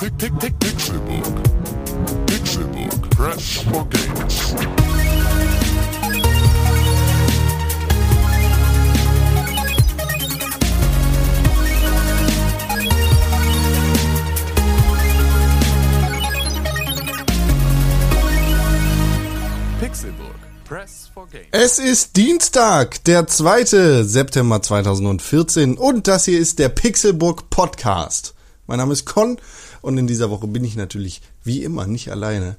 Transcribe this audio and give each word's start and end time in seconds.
Pixelbook. 0.00 0.16
Press 3.10 3.58
for 3.58 3.84
games. 3.90 4.54
Pixelbook. 19.80 20.34
Press 20.64 21.10
for 21.12 21.26
games. 21.26 21.48
Es 21.50 21.78
ist 21.78 22.16
Dienstag, 22.16 23.04
der 23.04 23.26
2. 23.26 24.04
September 24.04 24.62
2014 24.62 25.76
und 25.76 26.08
das 26.08 26.24
hier 26.24 26.38
ist 26.38 26.58
der 26.58 26.70
Pixelburg 26.70 27.50
Podcast. 27.50 28.32
Mein 28.66 28.78
Name 28.78 28.92
ist 28.92 29.04
Con 29.04 29.36
und 29.82 29.98
in 29.98 30.06
dieser 30.06 30.30
Woche 30.30 30.46
bin 30.46 30.64
ich 30.64 30.76
natürlich 30.76 31.22
wie 31.44 31.62
immer 31.62 31.86
nicht 31.86 32.10
alleine. 32.10 32.56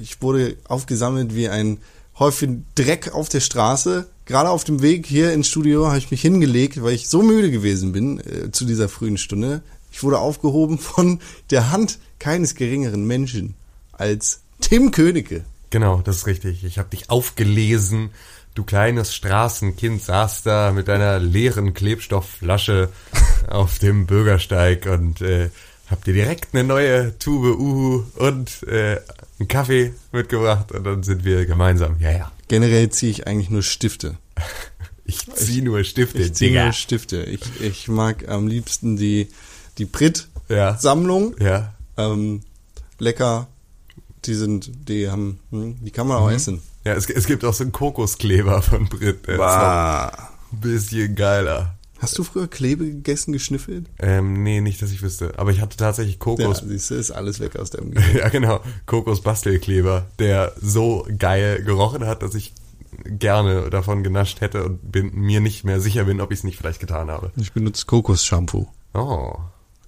Ich 0.00 0.20
wurde 0.22 0.56
aufgesammelt 0.68 1.34
wie 1.34 1.48
ein 1.48 1.78
Häufchen 2.18 2.64
Dreck 2.74 3.12
auf 3.12 3.28
der 3.28 3.40
Straße. 3.40 4.06
Gerade 4.24 4.50
auf 4.50 4.64
dem 4.64 4.82
Weg 4.82 5.06
hier 5.06 5.32
ins 5.32 5.48
Studio 5.48 5.88
habe 5.88 5.98
ich 5.98 6.10
mich 6.10 6.20
hingelegt, 6.20 6.82
weil 6.82 6.94
ich 6.94 7.08
so 7.08 7.22
müde 7.22 7.50
gewesen 7.50 7.92
bin 7.92 8.20
äh, 8.20 8.50
zu 8.52 8.64
dieser 8.64 8.88
frühen 8.88 9.18
Stunde. 9.18 9.62
Ich 9.90 10.02
wurde 10.02 10.18
aufgehoben 10.18 10.78
von 10.78 11.20
der 11.50 11.70
Hand 11.70 11.98
keines 12.18 12.54
geringeren 12.54 13.06
Menschen 13.06 13.54
als 13.92 14.40
Tim 14.60 14.90
Königke. 14.90 15.44
Genau, 15.70 16.02
das 16.02 16.18
ist 16.18 16.26
richtig. 16.26 16.64
Ich 16.64 16.78
habe 16.78 16.90
dich 16.90 17.10
aufgelesen. 17.10 18.10
Du 18.54 18.62
kleines 18.62 19.14
Straßenkind 19.14 20.00
saß 20.00 20.42
da 20.44 20.70
mit 20.72 20.86
deiner 20.86 21.18
leeren 21.18 21.74
Klebstoffflasche 21.74 22.90
auf 23.50 23.80
dem 23.80 24.06
Bürgersteig 24.06 24.86
und 24.86 25.20
äh, 25.20 25.50
hab 25.90 26.04
dir 26.04 26.14
direkt 26.14 26.54
eine 26.54 26.64
neue 26.64 27.18
Tube 27.18 27.58
Uhu 27.58 28.04
und 28.16 28.62
äh, 28.64 29.00
einen 29.38 29.48
Kaffee 29.48 29.92
mitgebracht 30.12 30.72
und 30.72 30.84
dann 30.84 31.02
sind 31.02 31.24
wir 31.24 31.44
gemeinsam. 31.46 31.96
Ja, 32.00 32.10
ja. 32.10 32.32
Generell 32.48 32.90
ziehe 32.90 33.10
ich 33.10 33.26
eigentlich 33.26 33.50
nur 33.50 33.62
Stifte. 33.62 34.16
Ich 35.06 35.30
zieh 35.34 35.60
nur 35.60 35.84
Stifte, 35.84 36.16
Ich 36.22 36.32
ziehe 36.32 36.48
Digga. 36.52 36.64
nur 36.64 36.72
Stifte. 36.72 37.24
Ich, 37.24 37.40
ich 37.60 37.88
mag 37.88 38.26
am 38.26 38.48
liebsten 38.48 38.96
die, 38.96 39.28
die 39.76 39.82
Ja. 39.82 39.88
Brit-Sammlung. 39.92 41.36
Ja. 41.38 41.74
Ähm, 41.98 42.40
lecker. 42.98 43.46
Die 44.24 44.32
sind, 44.32 44.88
die 44.88 45.10
haben, 45.10 45.40
hm, 45.50 45.76
die 45.84 45.90
kann 45.90 46.06
man 46.06 46.16
auch 46.16 46.30
essen. 46.30 46.62
Ja, 46.86 46.94
es, 46.94 47.10
es 47.10 47.26
gibt 47.26 47.44
auch 47.44 47.52
so 47.52 47.64
einen 47.64 47.72
Kokoskleber 47.72 48.62
von 48.62 48.88
Brit. 48.88 49.28
Ein 49.28 50.10
bisschen 50.52 51.14
geiler. 51.14 51.73
Hast 52.04 52.18
du 52.18 52.22
früher 52.24 52.46
Klebe 52.48 52.84
gegessen, 52.84 53.32
geschnüffelt? 53.32 53.86
Ähm, 53.98 54.42
nee, 54.42 54.60
nicht, 54.60 54.82
dass 54.82 54.90
ich 54.92 55.00
wüsste. 55.02 55.32
Aber 55.38 55.50
ich 55.52 55.60
hatte 55.60 55.76
tatsächlich 55.76 56.16
Ja, 56.16 56.20
Kokos. 56.20 56.62
siehst 56.66 56.90
du, 56.90 56.94
ist 56.96 57.10
alles 57.10 57.40
weg 57.40 57.56
aus 57.56 57.70
deinem 57.70 57.90
Gehirn. 57.94 58.16
Ja, 58.18 58.28
genau. 58.28 58.60
Kokos-Bastelkleber, 58.86 60.06
der 60.18 60.52
so 60.60 61.06
geil 61.18 61.62
gerochen 61.64 62.04
hat, 62.06 62.22
dass 62.22 62.34
ich 62.34 62.52
gerne 63.06 63.70
davon 63.70 64.02
genascht 64.02 64.40
hätte 64.40 64.64
und 64.64 64.92
bin 64.92 65.14
mir 65.14 65.40
nicht 65.40 65.64
mehr 65.64 65.80
sicher 65.80 66.04
bin, 66.04 66.20
ob 66.20 66.30
ich 66.30 66.38
es 66.40 66.44
nicht 66.44 66.58
vielleicht 66.58 66.80
getan 66.80 67.10
habe. 67.10 67.32
Ich 67.36 67.52
benutze 67.52 67.86
Kokos-Shampoo. 67.86 68.66
Oh. 68.92 69.34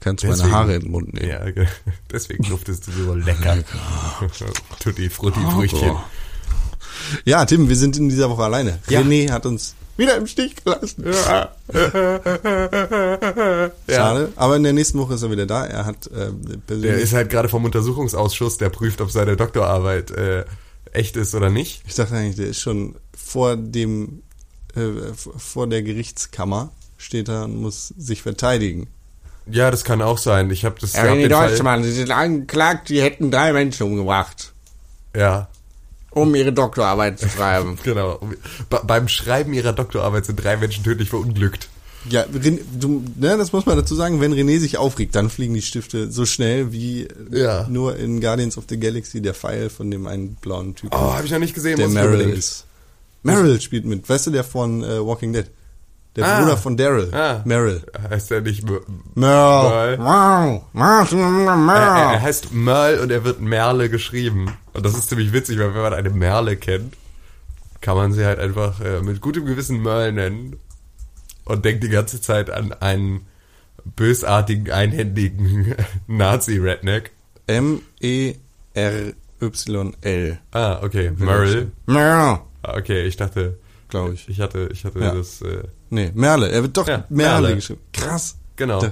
Kannst 0.00 0.24
meine 0.24 0.36
Deswegen- 0.36 0.52
Haare 0.54 0.74
in 0.76 0.80
den 0.82 0.90
Mund 0.90 1.14
nehmen. 1.14 1.28
Ja, 1.28 1.50
ge- 1.50 1.66
deswegen 2.12 2.44
duftest 2.44 2.86
du 2.86 2.92
so 2.92 3.14
lecker. 3.14 3.58
Tutti 4.80 5.08
Frutti 5.10 5.40
Früchtchen. 5.40 5.96
Ja, 7.24 7.44
Tim, 7.44 7.68
wir 7.68 7.76
sind 7.76 7.96
in 7.96 8.08
dieser 8.08 8.30
Woche 8.30 8.42
alleine. 8.44 8.78
Ja. 8.88 9.00
René 9.00 9.30
hat 9.30 9.46
uns 9.46 9.74
wieder 9.96 10.16
im 10.16 10.26
Stich 10.26 10.56
gelassen. 10.64 11.04
Schade. 13.88 14.32
Aber 14.36 14.56
in 14.56 14.62
der 14.62 14.72
nächsten 14.72 14.98
Woche 14.98 15.14
ist 15.14 15.22
er 15.22 15.30
wieder 15.30 15.46
da. 15.46 15.64
Er 15.64 15.84
hat 15.86 16.06
äh, 16.08 16.30
Der 16.68 16.96
ist 16.98 17.12
halt 17.12 17.30
gerade 17.30 17.48
vom 17.48 17.64
Untersuchungsausschuss, 17.64 18.58
der 18.58 18.68
prüft, 18.70 19.00
ob 19.00 19.10
seine 19.10 19.36
Doktorarbeit 19.36 20.10
äh, 20.10 20.44
echt 20.92 21.16
ist 21.16 21.34
oder 21.34 21.50
nicht. 21.50 21.82
Ich 21.86 21.94
dachte 21.94 22.14
eigentlich, 22.14 22.36
der 22.36 22.46
ist 22.48 22.60
schon 22.60 22.96
vor 23.16 23.56
dem, 23.56 24.22
äh, 24.74 25.12
vor 25.14 25.66
der 25.66 25.82
Gerichtskammer 25.82 26.70
steht 26.96 27.28
er 27.28 27.44
und 27.44 27.56
muss 27.56 27.88
sich 27.96 28.22
verteidigen. 28.22 28.88
Ja, 29.48 29.70
das 29.70 29.84
kann 29.84 30.02
auch 30.02 30.18
sein. 30.18 30.50
Ich 30.50 30.64
habe 30.64 30.76
das 30.80 30.94
gab 30.94 31.06
René 31.06 31.28
den 31.28 31.30
Fall- 31.62 31.82
Sie 31.84 31.92
sind 31.92 32.10
angeklagt, 32.10 32.88
Sie 32.88 33.00
hätten 33.00 33.30
drei 33.30 33.52
Menschen 33.52 33.84
umgebracht, 33.86 34.52
Ja, 35.14 35.48
um 36.16 36.34
Ihre 36.34 36.52
Doktorarbeit 36.52 37.18
zu 37.18 37.28
schreiben. 37.28 37.78
genau. 37.84 38.18
Be 38.70 38.80
beim 38.86 39.06
Schreiben 39.08 39.52
ihrer 39.52 39.72
Doktorarbeit 39.72 40.24
sind 40.26 40.42
drei 40.42 40.56
Menschen 40.56 40.82
tödlich 40.82 41.10
verunglückt. 41.10 41.68
Ja, 42.08 42.22
Ren- 42.22 42.60
du, 42.78 43.02
ne, 43.16 43.36
das 43.36 43.52
muss 43.52 43.66
man 43.66 43.76
dazu 43.76 43.94
sagen, 43.94 44.20
wenn 44.20 44.32
René 44.32 44.58
sich 44.60 44.78
aufregt, 44.78 45.14
dann 45.14 45.28
fliegen 45.28 45.54
die 45.54 45.62
Stifte 45.62 46.10
so 46.10 46.24
schnell 46.24 46.72
wie 46.72 47.08
Ja. 47.32 47.66
nur 47.68 47.96
in 47.96 48.20
Guardians 48.20 48.56
of 48.56 48.64
the 48.68 48.78
Galaxy 48.78 49.20
der 49.20 49.34
Pfeil 49.34 49.68
von 49.70 49.90
dem 49.90 50.06
einen 50.06 50.36
blauen 50.36 50.74
Typen, 50.74 50.94
Oh, 50.96 51.12
habe 51.14 51.26
ich 51.26 51.32
noch 51.32 51.38
nicht 51.40 51.54
gesehen. 51.54 51.76
der 51.78 51.88
Meryl 51.88 52.20
ist. 52.30 52.64
Meryl 53.24 53.60
spielt 53.60 53.84
mit, 53.86 54.08
weißt 54.08 54.28
du, 54.28 54.30
der 54.30 54.44
von 54.44 54.84
äh, 54.84 55.04
Walking 55.04 55.32
Dead. 55.32 55.46
Der 56.16 56.24
Ah. 56.26 56.40
Bruder 56.40 56.56
von 56.56 56.76
Daryl. 56.76 57.14
Ah. 57.14 57.42
Meryl. 57.44 57.82
Heißt 58.10 58.30
er 58.32 58.40
nicht 58.40 58.64
Mer 58.64 58.80
Meryl. 59.14 59.98
Wow, 59.98 60.62
Martin 60.72 61.18
er, 61.20 61.46
er 61.50 61.56
Merl. 61.56 62.20
heißt 62.22 62.52
Merle 62.52 63.02
und 63.02 63.10
er 63.12 63.22
wird 63.24 63.40
Merle 63.40 63.88
geschrieben. 63.90 64.50
Und 64.72 64.84
das 64.86 64.94
ist 64.96 65.10
ziemlich 65.10 65.32
witzig, 65.34 65.58
weil 65.58 65.74
wenn 65.74 65.82
man 65.82 65.92
eine 65.94 66.10
Merle 66.10 66.56
kennt, 66.56 66.94
kann 67.82 67.96
man 67.96 68.12
sie 68.12 68.24
halt 68.24 68.38
einfach 68.40 68.80
äh, 68.80 69.02
mit 69.02 69.20
gutem 69.20 69.44
Gewissen 69.44 69.82
Merle 69.82 70.10
nennen 70.12 70.56
und 71.44 71.64
denkt 71.66 71.84
die 71.84 71.88
ganze 71.90 72.20
Zeit 72.20 72.48
an 72.50 72.72
einen 72.72 73.26
bösartigen, 73.84 74.72
einhändigen 74.72 75.74
Nazi-Redneck. 76.06 77.12
M-E-R-Y-L, 77.46 78.36
Ah, 80.52 80.80
okay. 80.82 81.12
Merl. 81.16 81.70
Ah, 82.62 82.76
okay, 82.76 83.02
ich 83.04 83.16
dachte, 83.16 83.58
glaube 83.88 84.14
ich. 84.14 84.28
ich 84.28 84.40
hatte, 84.40 84.68
ich 84.72 84.84
hatte 84.84 84.98
Ja. 84.98 85.14
das, 85.14 85.40
äh, 85.42 85.62
Nee, 85.90 86.10
Merle. 86.14 86.50
Er 86.50 86.62
wird 86.62 86.76
doch 86.76 86.86
Ja, 86.88 87.04
Merle, 87.08 87.40
Merle. 87.42 87.56
geschrieben. 87.56 87.80
Krass. 87.92 88.36
genau. 88.56 88.82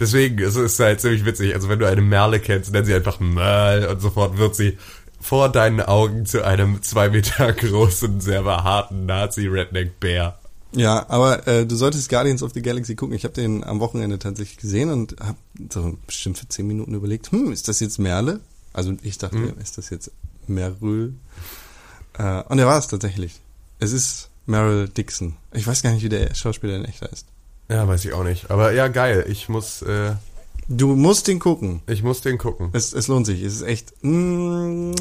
Deswegen 0.00 0.38
ist 0.38 0.56
es 0.56 0.78
halt 0.80 1.00
ziemlich 1.00 1.24
witzig. 1.24 1.54
Also 1.54 1.68
wenn 1.68 1.78
du 1.78 1.86
eine 1.86 2.00
Merle 2.00 2.40
kennst, 2.40 2.72
nenn 2.72 2.84
sie 2.84 2.94
einfach 2.94 3.20
Merle 3.20 3.88
und 3.90 4.00
sofort 4.00 4.36
wird 4.38 4.56
sie 4.56 4.76
vor 5.20 5.48
deinen 5.50 5.80
Augen 5.80 6.26
zu 6.26 6.44
einem 6.44 6.82
zwei 6.82 7.08
Meter 7.10 7.52
großen, 7.52 8.20
sehr 8.20 8.42
behaarten 8.42 9.06
Nazi-Redneck-Bär. 9.06 10.38
Ja, 10.74 11.04
aber 11.08 11.46
äh, 11.46 11.66
du 11.66 11.76
solltest 11.76 12.08
Guardians 12.08 12.42
of 12.42 12.52
the 12.54 12.62
Galaxy 12.62 12.94
gucken. 12.96 13.14
Ich 13.14 13.24
habe 13.24 13.34
den 13.34 13.62
am 13.62 13.78
Wochenende 13.78 14.18
tatsächlich 14.18 14.56
gesehen 14.56 14.90
und 14.90 15.16
habe 15.20 15.36
so 15.70 15.96
bestimmt 16.06 16.38
für 16.38 16.48
zehn 16.48 16.66
Minuten 16.66 16.94
überlegt, 16.94 17.30
hm, 17.30 17.52
ist 17.52 17.68
das 17.68 17.78
jetzt 17.80 17.98
Merle? 17.98 18.40
Also 18.72 18.94
ich 19.02 19.18
dachte, 19.18 19.36
Hm. 19.36 19.54
ist 19.62 19.76
das 19.78 19.90
jetzt 19.90 20.10
Meryl? 20.48 21.12
Äh, 22.18 22.42
und 22.48 22.58
er 22.58 22.66
war 22.66 22.78
es 22.78 22.88
tatsächlich. 22.88 23.38
Es 23.78 23.92
ist 23.92 24.30
Meryl 24.46 24.88
Dixon. 24.88 25.36
Ich 25.52 25.66
weiß 25.66 25.82
gar 25.82 25.92
nicht, 25.92 26.02
wie 26.02 26.08
der 26.08 26.34
Schauspieler 26.34 26.76
in 26.76 26.84
echt 26.84 27.02
heißt. 27.02 27.26
Ja, 27.68 27.86
weiß 27.86 28.04
ich 28.04 28.12
auch 28.12 28.24
nicht. 28.24 28.50
Aber 28.50 28.72
ja, 28.72 28.88
geil. 28.88 29.24
Ich 29.28 29.48
muss, 29.48 29.82
äh, 29.82 30.14
Du 30.68 30.94
musst 30.94 31.28
den 31.28 31.38
gucken. 31.38 31.82
ich 31.86 32.02
muss 32.02 32.20
den 32.20 32.38
gucken. 32.38 32.70
Es, 32.72 32.92
es 32.92 33.08
lohnt 33.08 33.26
sich. 33.26 33.42
Es 33.42 33.54
ist 33.56 33.62
echt. 33.62 33.92
Mm, 34.02 34.92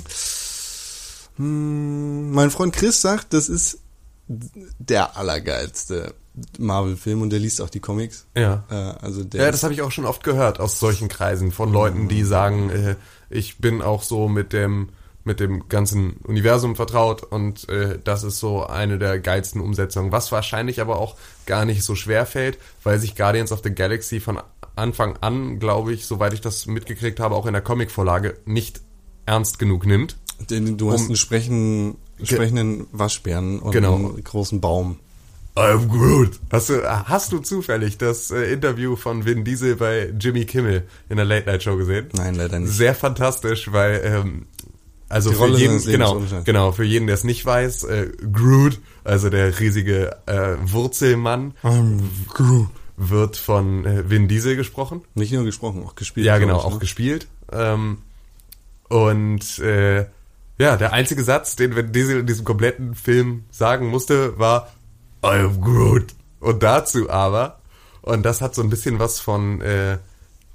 mm, 1.37 2.31
mein 2.31 2.51
Freund 2.51 2.73
Chris 2.73 3.01
sagt, 3.01 3.33
das 3.33 3.49
ist 3.49 3.79
der 4.27 5.17
allergeilste 5.17 6.13
Marvel-Film 6.57 7.21
und 7.21 7.29
der 7.31 7.39
liest 7.39 7.61
auch 7.61 7.69
die 7.69 7.79
Comics. 7.81 8.25
Ja. 8.35 8.63
Äh, 8.69 8.73
also 9.03 9.23
der 9.23 9.43
Ja, 9.45 9.51
das 9.51 9.63
habe 9.63 9.73
ich 9.73 9.81
auch 9.81 9.91
schon 9.91 10.05
oft 10.05 10.23
gehört 10.23 10.59
aus 10.59 10.79
solchen 10.79 11.09
Kreisen 11.09 11.51
von 11.51 11.71
Leuten, 11.73 12.07
die 12.07 12.23
sagen, 12.23 12.69
äh, 12.69 12.95
ich 13.29 13.57
bin 13.57 13.81
auch 13.81 14.03
so 14.03 14.29
mit 14.29 14.53
dem 14.53 14.89
mit 15.23 15.39
dem 15.39 15.67
ganzen 15.69 16.13
Universum 16.23 16.75
vertraut 16.75 17.23
und 17.23 17.69
äh, 17.69 17.99
das 18.03 18.23
ist 18.23 18.39
so 18.39 18.65
eine 18.65 18.97
der 18.97 19.19
geilsten 19.19 19.61
Umsetzungen, 19.61 20.11
was 20.11 20.31
wahrscheinlich 20.31 20.81
aber 20.81 20.97
auch 20.99 21.15
gar 21.45 21.65
nicht 21.65 21.83
so 21.83 21.95
schwer 21.95 22.25
fällt, 22.25 22.57
weil 22.83 22.97
sich 22.99 23.15
Guardians 23.15 23.51
of 23.51 23.61
the 23.63 23.73
Galaxy 23.73 24.19
von 24.19 24.39
Anfang 24.75 25.17
an, 25.21 25.59
glaube 25.59 25.93
ich, 25.93 26.05
soweit 26.07 26.33
ich 26.33 26.41
das 26.41 26.65
mitgekriegt 26.65 27.19
habe, 27.19 27.35
auch 27.35 27.45
in 27.45 27.53
der 27.53 27.61
Comicvorlage 27.61 28.35
nicht 28.45 28.81
ernst 29.25 29.59
genug 29.59 29.85
nimmt. 29.85 30.17
Den- 30.49 30.77
Du 30.77 30.91
hast 30.91 31.01
Um- 31.01 31.07
einen 31.07 31.15
sprechen, 31.17 31.95
sprechenden 32.23 32.87
Waschbären 32.91 33.59
und 33.59 33.71
Genau. 33.73 33.95
einen 33.95 34.23
großen 34.23 34.59
Baum. 34.59 34.97
I'm 35.53 35.89
Groot. 35.89 36.39
Hast 36.49 36.69
du, 36.69 36.81
hast 37.07 37.33
du 37.33 37.39
zufällig 37.39 37.97
das 37.97 38.31
äh, 38.31 38.53
Interview 38.53 38.95
von 38.95 39.25
Vin 39.25 39.43
Diesel 39.43 39.75
bei 39.75 40.11
Jimmy 40.17 40.45
Kimmel 40.45 40.87
in 41.09 41.17
der 41.17 41.25
Late 41.25 41.45
Night 41.47 41.61
Show 41.63 41.75
gesehen? 41.75 42.07
Nein, 42.13 42.35
leider 42.35 42.57
nicht. 42.57 42.71
Sehr 42.71 42.95
fantastisch, 42.95 43.69
weil 43.73 44.01
ähm, 44.03 44.45
also 45.11 45.29
Die 45.29 45.35
für 45.35 45.41
Rolle 45.41 45.59
jeden 45.59 45.83
genau 45.83 46.21
genau 46.43 46.71
für 46.71 46.83
jeden, 46.83 47.07
der 47.07 47.15
es 47.15 47.23
nicht 47.23 47.45
weiß, 47.45 47.83
äh, 47.83 48.11
Groot, 48.31 48.79
also 49.03 49.29
der 49.29 49.59
riesige 49.59 50.17
äh, 50.25 50.55
Wurzelmann, 50.61 51.53
wird 52.97 53.37
von 53.37 53.85
äh, 53.85 54.09
Vin 54.09 54.27
Diesel 54.27 54.55
gesprochen. 54.55 55.01
Nicht 55.15 55.33
nur 55.33 55.43
gesprochen, 55.43 55.83
auch 55.83 55.95
gespielt. 55.95 56.25
Ja, 56.25 56.37
genau, 56.37 56.59
ich, 56.59 56.65
auch 56.65 56.73
ne? 56.73 56.79
gespielt. 56.79 57.27
Ähm, 57.51 57.99
und 58.89 59.59
äh, 59.59 60.05
ja, 60.57 60.77
der 60.77 60.93
einzige 60.93 61.23
Satz, 61.23 61.55
den 61.55 61.75
Vin 61.75 61.91
Diesel 61.91 62.19
in 62.19 62.27
diesem 62.27 62.45
kompletten 62.45 62.95
Film 62.95 63.45
sagen 63.51 63.87
musste, 63.87 64.37
war 64.37 64.71
I 65.23 65.39
am 65.39 65.61
Groot. 65.61 66.13
Und 66.39 66.63
dazu 66.63 67.09
aber, 67.09 67.59
und 68.01 68.23
das 68.23 68.41
hat 68.41 68.55
so 68.55 68.61
ein 68.61 68.69
bisschen 68.69 68.99
was 68.99 69.19
von 69.19 69.61
äh, 69.61 69.97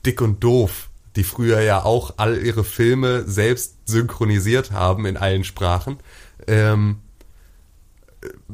Dick 0.05 0.21
und 0.21 0.43
Doof, 0.43 0.86
die 1.17 1.25
früher 1.25 1.61
ja 1.61 1.83
auch 1.83 2.15
all 2.19 2.39
ihre 2.39 2.65
Filme 2.65 3.25
selbst 3.27 3.77
synchronisiert 3.87 4.73
haben 4.73 5.07
in 5.07 5.17
allen 5.17 5.45
Sprachen, 5.45 5.99
ähm, 6.47 7.01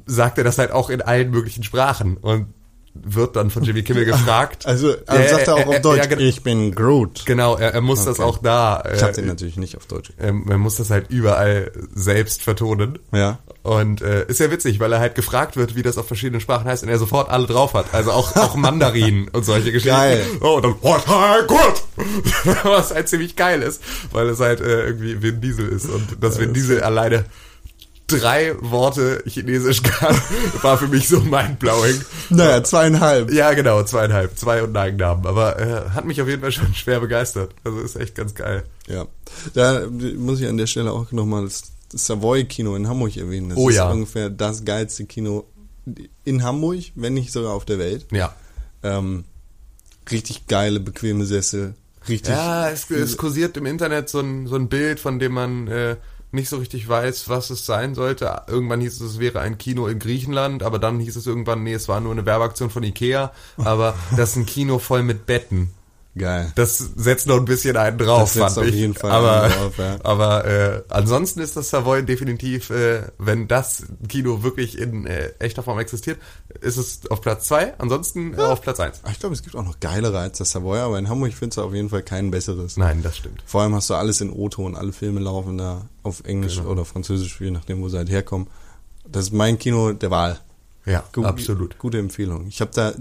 sagt 0.06 0.38
er 0.38 0.44
das 0.44 0.58
halt 0.58 0.70
auch 0.70 0.90
in 0.90 1.02
allen 1.02 1.30
möglichen 1.30 1.64
Sprachen. 1.64 2.16
Und 2.16 2.54
wird 2.94 3.36
dann 3.36 3.50
von 3.50 3.62
Jimmy 3.64 3.82
Kimmel 3.82 4.04
gefragt. 4.06 4.66
Also, 4.66 4.94
also 5.06 5.22
Ja, 5.22 5.28
sagt 5.30 5.48
er 5.48 5.54
auch 5.54 5.66
auf 5.66 5.80
Deutsch, 5.80 5.98
ja, 5.98 6.06
gen- 6.06 6.20
ich 6.20 6.42
bin 6.42 6.74
Groot. 6.74 7.24
Genau, 7.24 7.56
er, 7.56 7.72
er 7.74 7.80
muss 7.80 8.04
das 8.04 8.18
Okay. 8.20 8.28
auch 8.28 8.38
da. 8.38 8.80
Äh, 8.80 8.96
Ich 8.96 9.02
hab 9.02 9.12
den 9.14 9.26
natürlich 9.26 9.56
nicht 9.56 9.76
auf 9.76 9.86
Deutsch. 9.86 10.12
ähm, 10.20 10.42
man 10.46 10.60
muss 10.60 10.76
das 10.76 10.90
halt 10.90 11.06
überall 11.10 11.72
selbst 11.94 12.42
vertonen. 12.42 12.98
Ja. 13.12 13.38
Und 13.62 14.02
äh, 14.02 14.26
ist 14.26 14.40
ja 14.40 14.50
witzig, 14.50 14.78
weil 14.80 14.92
er 14.92 14.98
halt 15.00 15.14
gefragt 15.14 15.56
wird, 15.56 15.74
wie 15.76 15.82
das 15.82 15.96
auf 15.96 16.06
verschiedenen 16.06 16.40
Sprachen 16.40 16.64
heißt 16.66 16.82
und 16.82 16.88
er 16.90 16.98
sofort 16.98 17.30
alle 17.30 17.46
drauf 17.46 17.74
hat. 17.74 17.86
Also 17.92 18.12
auch, 18.12 18.34
auch 18.36 18.56
Mandarin 18.56 19.28
und 19.28 19.44
solche 19.44 19.72
Geschichten. 19.72 19.96
Geil. 19.96 20.24
Oh, 20.40 20.56
und 20.56 20.64
dann, 20.64 20.74
what, 20.82 21.06
hi, 21.06 21.46
gut. 21.46 21.82
Was 22.64 22.92
halt 22.94 23.08
ziemlich 23.08 23.36
geil 23.36 23.62
ist, 23.62 23.82
weil 24.12 24.28
es 24.28 24.40
halt 24.40 24.60
äh, 24.60 24.86
irgendwie 24.86 25.22
Vin 25.22 25.40
Diesel 25.40 25.68
ist. 25.68 25.86
Und 25.88 26.22
dass 26.22 26.38
Vin 26.38 26.52
Diesel 26.52 26.82
alleine 26.82 27.24
drei 28.18 28.54
Worte 28.60 29.22
Chinesisch 29.26 29.82
kann, 29.82 30.16
war 30.62 30.78
für 30.78 30.88
mich 30.88 31.08
so 31.08 31.20
mindblowing. 31.20 32.00
Naja, 32.30 32.62
zweieinhalb. 32.64 33.32
Ja, 33.32 33.52
genau, 33.54 33.82
zweieinhalb, 33.82 34.38
zwei 34.38 34.62
und 34.62 34.76
einen 34.76 34.96
Namen. 34.96 35.26
Aber 35.26 35.58
äh, 35.58 35.90
hat 35.90 36.04
mich 36.04 36.20
auf 36.22 36.28
jeden 36.28 36.42
Fall 36.42 36.52
schon 36.52 36.74
schwer 36.74 37.00
begeistert. 37.00 37.54
Also 37.64 37.80
ist 37.80 37.96
echt 37.96 38.14
ganz 38.14 38.34
geil. 38.34 38.64
Ja. 38.86 39.06
Da 39.54 39.86
muss 40.16 40.40
ich 40.40 40.48
an 40.48 40.56
der 40.56 40.66
Stelle 40.66 40.92
auch 40.92 41.12
nochmal 41.12 41.44
das, 41.44 41.64
das 41.90 42.06
Savoy-Kino 42.06 42.74
in 42.76 42.88
Hamburg 42.88 43.16
erwähnen. 43.16 43.50
Das 43.50 43.58
Oh 43.58 43.68
ist 43.68 43.76
ja. 43.76 43.90
ungefähr 43.90 44.30
das 44.30 44.64
geilste 44.64 45.04
Kino 45.04 45.44
in 46.24 46.42
Hamburg, 46.42 46.84
wenn 46.94 47.14
nicht 47.14 47.32
sogar 47.32 47.52
auf 47.52 47.64
der 47.64 47.78
Welt. 47.78 48.06
Ja. 48.12 48.34
Ähm, 48.82 49.24
richtig 50.10 50.46
geile, 50.46 50.80
bequeme 50.80 51.24
Sessel. 51.24 51.74
Richtig. 52.08 52.34
Ja, 52.34 52.68
es, 52.68 52.90
es 52.90 53.16
kursiert 53.16 53.56
im 53.56 53.66
Internet 53.66 54.08
so 54.08 54.20
ein, 54.20 54.46
so 54.46 54.56
ein 54.56 54.68
Bild, 54.68 54.98
von 54.98 55.18
dem 55.18 55.32
man 55.32 55.68
äh, 55.68 55.96
nicht 56.32 56.48
so 56.48 56.56
richtig 56.56 56.88
weiß, 56.88 57.28
was 57.28 57.50
es 57.50 57.66
sein 57.66 57.94
sollte. 57.94 58.42
Irgendwann 58.46 58.80
hieß 58.80 59.00
es, 59.00 59.12
es 59.12 59.18
wäre 59.18 59.40
ein 59.40 59.58
Kino 59.58 59.86
in 59.86 59.98
Griechenland, 59.98 60.62
aber 60.62 60.78
dann 60.78 60.98
hieß 60.98 61.16
es 61.16 61.26
irgendwann, 61.26 61.62
nee, 61.62 61.74
es 61.74 61.88
war 61.88 62.00
nur 62.00 62.12
eine 62.12 62.26
Werbeaktion 62.26 62.70
von 62.70 62.82
Ikea, 62.82 63.32
aber 63.58 63.94
das 64.16 64.30
ist 64.30 64.36
ein 64.36 64.46
Kino 64.46 64.78
voll 64.78 65.02
mit 65.02 65.26
Betten. 65.26 65.72
Geil. 66.14 66.52
Das 66.56 66.76
setzt 66.76 67.26
noch 67.26 67.38
ein 67.38 67.46
bisschen 67.46 67.74
einen 67.78 67.96
drauf, 67.96 68.34
Das 68.34 68.54
fand 68.54 68.58
auf 68.58 68.66
ich. 68.66 68.74
jeden 68.74 68.92
Fall 68.92 69.10
aber 69.10 69.48
drauf, 69.48 69.78
ja. 69.78 69.96
aber 70.04 70.44
äh, 70.44 70.82
ansonsten 70.90 71.40
ist 71.40 71.56
das 71.56 71.70
Savoy 71.70 72.04
definitiv, 72.04 72.68
äh, 72.68 73.04
wenn 73.18 73.48
das 73.48 73.84
Kino 74.10 74.42
wirklich 74.42 74.76
in 74.78 75.06
äh, 75.06 75.30
echter 75.38 75.62
Form 75.62 75.78
existiert, 75.78 76.18
ist 76.60 76.76
es 76.76 77.10
auf 77.10 77.22
Platz 77.22 77.46
zwei. 77.48 77.72
ansonsten 77.78 78.34
äh, 78.34 78.42
auf 78.42 78.60
Platz 78.60 78.78
eins. 78.78 79.00
Ich 79.10 79.20
glaube, 79.20 79.34
es 79.34 79.42
gibt 79.42 79.56
auch 79.56 79.64
noch 79.64 79.80
geilere 79.80 80.18
als 80.18 80.36
das 80.36 80.50
Savoy, 80.50 80.80
aber 80.80 80.98
in 80.98 81.08
Hamburg 81.08 81.32
findest 81.32 81.56
du 81.56 81.62
auf 81.62 81.72
jeden 81.72 81.88
Fall 81.88 82.02
kein 82.02 82.30
besseres. 82.30 82.76
Nein, 82.76 83.02
das 83.02 83.16
stimmt. 83.16 83.42
Vor 83.46 83.62
allem 83.62 83.74
hast 83.74 83.88
du 83.88 83.94
alles 83.94 84.20
in 84.20 84.28
O-Ton, 84.30 84.76
alle 84.76 84.92
Filme 84.92 85.20
laufen 85.20 85.56
da 85.56 85.86
auf 86.02 86.24
Englisch 86.24 86.56
Genau. 86.56 86.68
oder 86.72 86.84
Französisch, 86.84 87.40
je 87.40 87.50
nachdem, 87.50 87.80
wo 87.80 87.88
sie 87.88 87.96
halt 87.96 88.10
herkommen. 88.10 88.48
Das 89.08 89.24
ist 89.24 89.32
mein 89.32 89.58
Kino 89.58 89.92
der 89.94 90.10
Wahl. 90.10 90.38
Ja, 90.84 91.04
Gu- 91.12 91.24
absolut. 91.24 91.78
Gute 91.78 91.98
Empfehlung. 91.98 92.48
Ich 92.48 92.60
habe 92.60 92.70
da 92.74 92.92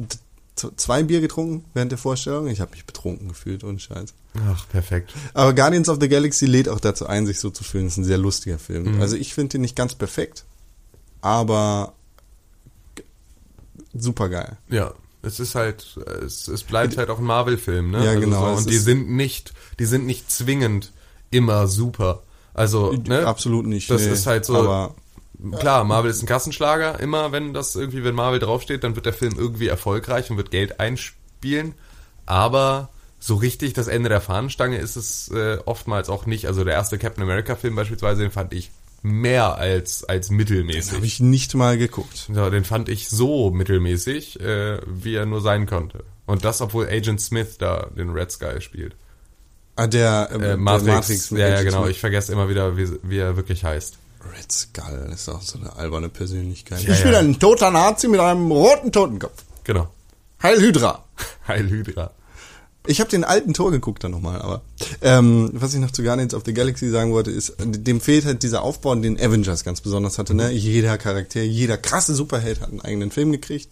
zwei 0.55 1.03
Bier 1.03 1.21
getrunken 1.21 1.65
während 1.73 1.91
der 1.91 1.97
Vorstellung. 1.97 2.47
Ich 2.47 2.61
habe 2.61 2.71
mich 2.71 2.85
betrunken 2.85 3.29
gefühlt 3.29 3.63
und 3.63 3.81
Scheiß. 3.81 4.13
Ach, 4.47 4.67
perfekt. 4.69 5.13
Aber 5.33 5.53
Guardians 5.53 5.89
of 5.89 5.97
the 5.99 6.07
Galaxy 6.07 6.45
lädt 6.45 6.69
auch 6.69 6.79
dazu 6.79 7.07
ein, 7.07 7.25
sich 7.25 7.39
so 7.39 7.49
zu 7.49 7.63
fühlen. 7.63 7.85
Das 7.85 7.93
ist 7.93 7.97
ein 7.97 8.03
sehr 8.05 8.17
lustiger 8.17 8.59
Film. 8.59 8.95
Mhm. 8.95 9.01
Also 9.01 9.15
ich 9.15 9.33
finde 9.33 9.53
den 9.53 9.61
nicht 9.61 9.75
ganz 9.75 9.95
perfekt, 9.95 10.45
aber 11.21 11.93
super 13.93 14.29
geil. 14.29 14.57
Ja, 14.69 14.93
es 15.21 15.39
ist 15.39 15.55
halt, 15.55 15.97
es, 16.25 16.47
es 16.47 16.63
bleibt 16.63 16.97
halt 16.97 17.09
auch 17.09 17.19
ein 17.19 17.25
Marvel-Film, 17.25 17.91
ne? 17.91 18.05
Ja, 18.05 18.19
genau, 18.19 18.55
So, 18.55 18.57
und 18.57 18.69
die 18.69 18.77
sind 18.77 19.09
nicht, 19.09 19.53
die 19.79 19.85
sind 19.85 20.05
nicht 20.05 20.31
zwingend 20.31 20.91
immer 21.29 21.67
super. 21.67 22.23
Also, 22.53 22.91
ne? 22.91 23.25
Absolut 23.25 23.65
nicht. 23.65 23.89
Das 23.89 24.03
nee. 24.03 24.11
ist 24.11 24.27
halt 24.27 24.45
so. 24.45 24.57
Aber 24.57 24.95
Klar, 25.57 25.83
Marvel 25.83 26.11
ist 26.11 26.21
ein 26.21 26.27
Kassenschlager. 26.27 26.99
Immer 26.99 27.31
wenn 27.31 27.53
das 27.53 27.75
irgendwie, 27.75 28.03
wenn 28.03 28.15
Marvel 28.15 28.39
draufsteht, 28.39 28.83
dann 28.83 28.95
wird 28.95 29.05
der 29.05 29.13
Film 29.13 29.35
irgendwie 29.37 29.67
erfolgreich 29.67 30.29
und 30.29 30.37
wird 30.37 30.51
Geld 30.51 30.79
einspielen. 30.79 31.73
Aber 32.25 32.89
so 33.19 33.35
richtig 33.35 33.73
das 33.73 33.87
Ende 33.87 34.09
der 34.09 34.21
Fahnenstange 34.21 34.77
ist 34.77 34.95
es 34.95 35.29
äh, 35.29 35.57
oftmals 35.65 36.09
auch 36.09 36.25
nicht. 36.25 36.47
Also 36.47 36.63
der 36.63 36.73
erste 36.73 36.97
Captain 36.97 37.23
America 37.23 37.55
Film 37.55 37.75
beispielsweise, 37.75 38.21
den 38.21 38.31
fand 38.31 38.53
ich 38.53 38.71
mehr 39.03 39.55
als 39.57 40.03
als 40.03 40.29
mittelmäßig. 40.29 40.93
habe 40.93 41.05
ich 41.05 41.19
nicht 41.19 41.55
mal 41.55 41.77
geguckt. 41.77 42.29
Ja, 42.33 42.49
den 42.49 42.63
fand 42.63 42.87
ich 42.87 43.09
so 43.09 43.49
mittelmäßig, 43.49 44.39
äh, 44.39 44.79
wie 44.85 45.15
er 45.15 45.25
nur 45.25 45.41
sein 45.41 45.65
konnte. 45.65 46.03
Und 46.25 46.45
das, 46.45 46.61
obwohl 46.61 46.87
Agent 46.87 47.19
Smith 47.19 47.57
da 47.57 47.87
den 47.97 48.11
Red 48.11 48.31
Sky 48.31 48.61
spielt. 48.61 48.95
Ah, 49.75 49.87
der, 49.87 50.29
äh, 50.31 50.35
Äh, 50.35 50.39
der 50.39 50.57
Matrix, 50.57 51.29
ja, 51.31 51.47
ja, 51.47 51.63
genau. 51.63 51.87
Ich 51.87 51.99
vergesse 51.99 52.31
immer 52.31 52.49
wieder, 52.49 52.77
wie, 52.77 52.89
wie 53.03 53.17
er 53.17 53.35
wirklich 53.35 53.63
heißt. 53.63 53.97
Red 54.37 54.51
Skull 54.51 55.11
ist 55.13 55.29
auch 55.29 55.41
so 55.41 55.59
eine 55.59 55.75
alberne 55.75 56.09
Persönlichkeit. 56.09 56.81
Ja, 56.83 56.93
ich 56.93 57.03
bin 57.03 57.13
ja. 57.13 57.19
ein 57.19 57.39
toter 57.39 57.71
Nazi 57.71 58.07
mit 58.07 58.19
einem 58.19 58.51
roten 58.51 58.91
Totenkopf. 58.91 59.43
Genau. 59.63 59.89
Heil 60.41 60.59
Hydra. 60.59 61.03
Heil 61.47 61.69
Hydra. 61.69 62.11
Ich 62.87 62.99
habe 62.99 63.11
den 63.11 63.23
alten 63.23 63.53
Tor 63.53 63.69
geguckt 63.69 64.03
dann 64.03 64.11
nochmal, 64.11 64.41
aber 64.41 64.63
ähm, 65.01 65.51
was 65.53 65.75
ich 65.75 65.79
noch 65.79 65.91
zu 65.91 66.01
Guardians 66.01 66.33
of 66.33 66.41
the 66.45 66.53
Galaxy 66.53 66.89
sagen 66.89 67.11
wollte, 67.11 67.29
ist, 67.29 67.53
dem 67.59 68.01
fehlt 68.01 68.25
halt 68.25 68.41
dieser 68.41 68.63
Aufbau, 68.63 68.95
den 68.95 69.19
Avengers 69.19 69.63
ganz 69.63 69.81
besonders 69.81 70.17
hatte. 70.17 70.33
Ne? 70.33 70.49
Jeder 70.51 70.97
Charakter, 70.97 71.43
jeder 71.43 71.77
krasse 71.77 72.15
Superheld 72.15 72.59
hat 72.59 72.69
einen 72.69 72.81
eigenen 72.81 73.11
Film 73.11 73.31
gekriegt. 73.31 73.69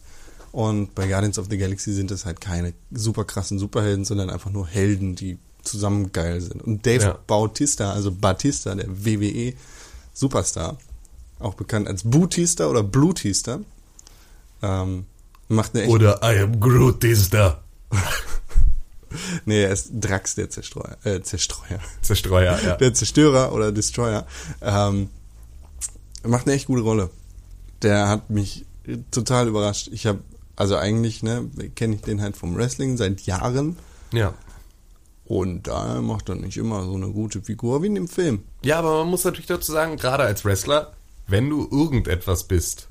Und 0.52 0.94
bei 0.94 1.08
Guardians 1.08 1.40
of 1.40 1.48
the 1.50 1.58
Galaxy 1.58 1.92
sind 1.94 2.12
es 2.12 2.26
halt 2.26 2.40
keine 2.40 2.74
super 2.92 3.24
krassen 3.24 3.58
Superhelden, 3.58 4.06
sondern 4.06 4.30
einfach 4.30 4.52
nur 4.52 4.68
Helden, 4.68 5.16
die 5.16 5.40
zusammen 5.64 6.12
geil 6.12 6.42
sind. 6.42 6.62
Und 6.64 6.86
Dave 6.86 7.04
Ja. 7.04 7.20
Bautista, 7.26 7.94
also 7.94 8.12
Batista, 8.12 8.76
der 8.76 8.88
WWE 8.90 9.54
Superstar, 10.20 10.78
auch 11.40 11.54
bekannt 11.54 11.88
als 11.88 12.04
Bootista 12.04 12.68
oder 12.68 12.84
Blutista, 12.84 13.60
ähm, 14.62 15.06
macht 15.48 15.74
eine 15.74 15.84
echt 15.84 15.94
Oder 15.94 16.20
I 16.24 16.40
am 16.40 16.60
Groot 16.60 17.04
is 17.04 17.30
da. 17.30 17.62
Nee, 19.46 19.64
er 19.64 19.72
ist 19.72 19.90
Drax, 19.92 20.36
der 20.36 20.52
Zerstreuer. 20.52 20.96
Äh, 21.04 21.22
Zerstreuer. 21.22 21.80
Zerstreuer, 22.04 22.60
ja. 22.62 22.76
Der 22.76 22.94
Zerstörer 22.94 23.54
oder 23.54 23.72
Destroyer. 23.72 24.28
Ähm, 24.62 25.10
macht 26.24 26.46
eine 26.46 26.56
echt 26.56 26.68
gute 26.68 26.84
Rolle. 26.84 27.10
Der 27.82 28.08
hat 28.08 28.30
mich 28.30 28.66
total 29.10 29.48
überrascht. 29.48 29.90
Ich 29.92 30.06
habe, 30.06 30.20
also 30.56 30.78
eigentlich, 30.78 31.24
ne, 31.24 31.50
kenne 31.76 31.96
ich 31.96 32.02
den 32.02 32.22
halt 32.22 32.38
vom 32.38 32.56
Wrestling 32.56 32.98
seit 32.98 33.22
Jahren. 33.22 33.78
Ja. 34.12 34.36
Und 35.30 35.68
da 35.68 36.02
macht 36.02 36.28
er 36.30 36.36
nicht 36.36 36.58
immer 36.58 36.84
so 36.86 36.96
eine 36.96 37.10
gute 37.10 37.44
Figur 37.44 37.84
wie 37.84 37.86
in 37.86 37.94
dem 37.94 38.08
Film. 38.08 38.46
Ja, 38.64 38.80
aber 38.80 38.98
man 38.98 39.10
muss 39.10 39.24
natürlich 39.24 39.46
dazu 39.46 39.72
sagen, 39.72 39.96
gerade 39.98 40.24
als 40.24 40.44
Wrestler, 40.44 40.94
wenn 41.28 41.48
du 41.52 41.68
irgendetwas 41.72 42.46
bist, 42.46 42.88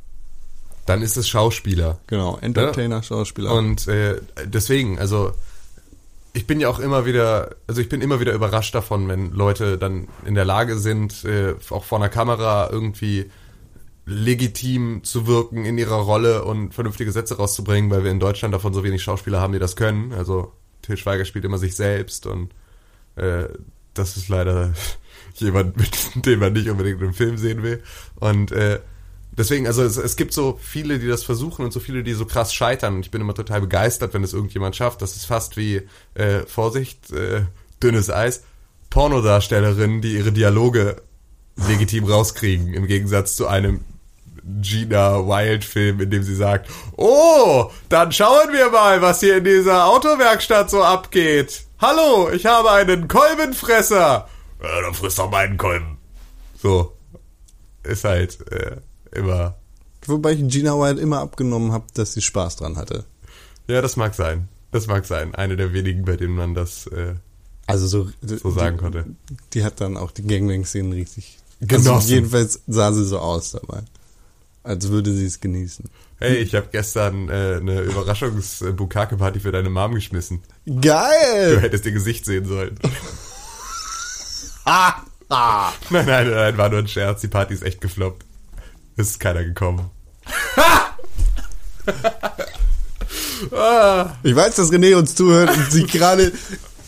dann 0.86 1.02
ist 1.02 1.16
es 1.16 1.28
Schauspieler. 1.28 1.98
Genau, 2.06 2.38
Entertainer, 2.40 3.02
Schauspieler. 3.02 3.52
Und 3.52 3.88
äh, 3.88 4.20
deswegen, 4.44 5.00
also 5.00 5.32
ich 6.32 6.46
bin 6.46 6.60
ja 6.60 6.68
auch 6.68 6.78
immer 6.78 7.06
wieder, 7.06 7.56
also 7.66 7.80
ich 7.80 7.88
bin 7.88 8.00
immer 8.00 8.20
wieder 8.20 8.34
überrascht 8.34 8.72
davon, 8.72 9.08
wenn 9.08 9.32
Leute 9.32 9.76
dann 9.76 10.06
in 10.24 10.36
der 10.36 10.44
Lage 10.44 10.78
sind, 10.78 11.24
äh, 11.24 11.56
auch 11.70 11.82
vor 11.82 11.98
einer 11.98 12.08
Kamera 12.08 12.70
irgendwie 12.70 13.32
legitim 14.06 15.02
zu 15.02 15.26
wirken 15.26 15.64
in 15.64 15.76
ihrer 15.76 15.96
Rolle 15.96 16.44
und 16.44 16.72
vernünftige 16.72 17.10
Sätze 17.10 17.36
rauszubringen, 17.36 17.90
weil 17.90 18.04
wir 18.04 18.12
in 18.12 18.20
Deutschland 18.20 18.54
davon 18.54 18.72
so 18.72 18.84
wenig 18.84 19.02
Schauspieler 19.02 19.40
haben, 19.40 19.54
die 19.54 19.58
das 19.58 19.74
können. 19.74 20.12
Also 20.12 20.52
Til 20.88 20.96
Schweiger 20.96 21.26
spielt 21.26 21.44
immer 21.44 21.58
sich 21.58 21.76
selbst 21.76 22.26
und 22.26 22.50
äh, 23.16 23.44
das 23.92 24.16
ist 24.16 24.28
leider 24.28 24.72
jemand, 25.34 25.76
mit 25.76 25.90
dem 26.26 26.40
man 26.40 26.52
nicht 26.54 26.68
unbedingt 26.68 27.02
im 27.02 27.12
Film 27.12 27.36
sehen 27.36 27.62
will. 27.62 27.82
Und 28.16 28.52
äh, 28.52 28.80
deswegen, 29.32 29.66
also 29.66 29.82
es, 29.82 29.98
es 29.98 30.16
gibt 30.16 30.32
so 30.32 30.58
viele, 30.62 30.98
die 30.98 31.06
das 31.06 31.24
versuchen 31.24 31.64
und 31.64 31.72
so 31.72 31.80
viele, 31.80 32.02
die 32.02 32.14
so 32.14 32.24
krass 32.24 32.54
scheitern. 32.54 32.96
Und 32.96 33.00
ich 33.00 33.10
bin 33.10 33.20
immer 33.20 33.34
total 33.34 33.60
begeistert, 33.60 34.14
wenn 34.14 34.24
es 34.24 34.32
irgendjemand 34.32 34.76
schafft. 34.76 35.02
Das 35.02 35.14
ist 35.14 35.26
fast 35.26 35.56
wie, 35.58 35.82
äh, 36.14 36.46
Vorsicht, 36.46 37.12
äh, 37.12 37.42
dünnes 37.82 38.10
Eis, 38.10 38.44
Pornodarstellerinnen, 38.90 40.00
die 40.00 40.14
ihre 40.14 40.32
Dialoge 40.32 41.02
legitim 41.68 42.04
rauskriegen, 42.04 42.72
im 42.72 42.86
Gegensatz 42.86 43.36
zu 43.36 43.46
einem 43.46 43.84
Gina 44.60 45.18
Wild 45.26 45.64
Film, 45.64 46.00
in 46.00 46.10
dem 46.10 46.22
sie 46.22 46.34
sagt, 46.34 46.70
oh, 46.96 47.70
dann 47.88 48.12
schauen 48.12 48.52
wir 48.52 48.70
mal, 48.70 49.02
was 49.02 49.20
hier 49.20 49.38
in 49.38 49.44
dieser 49.44 49.86
Autowerkstatt 49.86 50.70
so 50.70 50.82
abgeht. 50.82 51.64
Hallo, 51.80 52.30
ich 52.30 52.46
habe 52.46 52.70
einen 52.72 53.08
Kolbenfresser. 53.08 54.28
Ja, 54.62 54.80
dann 54.80 54.94
frisst 54.94 55.18
doch 55.18 55.30
meinen 55.30 55.56
Kolben. 55.56 55.98
So. 56.60 56.92
Ist 57.84 58.04
halt 58.04 58.38
äh, 58.50 58.76
immer. 59.12 59.56
Wobei 60.06 60.32
ich 60.32 60.48
Gina 60.48 60.72
Wild 60.72 60.98
immer 60.98 61.20
abgenommen 61.20 61.72
habe, 61.72 61.86
dass 61.94 62.14
sie 62.14 62.22
Spaß 62.22 62.56
dran 62.56 62.76
hatte. 62.76 63.04
Ja, 63.68 63.80
das 63.80 63.96
mag 63.96 64.14
sein. 64.14 64.48
Das 64.72 64.86
mag 64.86 65.06
sein. 65.06 65.34
Eine 65.34 65.56
der 65.56 65.72
wenigen, 65.72 66.04
bei 66.04 66.16
denen 66.16 66.34
man 66.34 66.54
das 66.54 66.86
äh, 66.88 67.14
Also 67.66 67.86
so, 67.86 68.08
so 68.22 68.50
sagen 68.50 68.76
konnte. 68.76 69.06
Die 69.52 69.64
hat 69.64 69.80
dann 69.80 69.96
auch 69.96 70.10
die 70.10 70.26
Gangbang-Szenen 70.26 70.92
richtig. 70.92 71.38
Genossen. 71.60 71.90
Also 71.90 72.14
jedenfalls 72.14 72.60
sah 72.66 72.92
sie 72.92 73.04
so 73.04 73.18
aus 73.18 73.52
dabei. 73.52 73.82
Als 74.68 74.88
würde 74.90 75.12
sie 75.12 75.24
es 75.24 75.40
genießen. 75.40 75.86
Hey, 76.18 76.36
ich 76.36 76.54
habe 76.54 76.68
gestern 76.70 77.30
äh, 77.30 77.56
eine 77.58 77.80
Überraschungs-Bukake-Party 77.80 79.40
für 79.40 79.50
deine 79.50 79.70
Mom 79.70 79.94
geschmissen. 79.94 80.42
Du 80.66 80.80
Geil! 80.80 81.58
hättest 81.60 81.86
ihr 81.86 81.92
Gesicht 81.92 82.26
sehen 82.26 82.44
sollen. 82.44 82.78
Ah, 84.66 84.96
ah. 85.30 85.72
nein, 85.88 86.04
nein, 86.04 86.30
nein, 86.30 86.58
war 86.58 86.68
nur 86.68 86.80
ein 86.80 86.88
Scherz. 86.88 87.22
Die 87.22 87.28
Party 87.28 87.54
ist 87.54 87.62
echt 87.62 87.80
gefloppt. 87.80 88.26
Es 88.96 89.10
ist 89.10 89.20
keiner 89.20 89.44
gekommen. 89.44 89.90
Ich 94.24 94.36
weiß, 94.36 94.56
dass 94.56 94.72
René 94.72 94.96
uns 94.96 95.14
zuhört 95.14 95.56
und 95.56 95.70
sich 95.70 95.86
gerade 95.86 96.32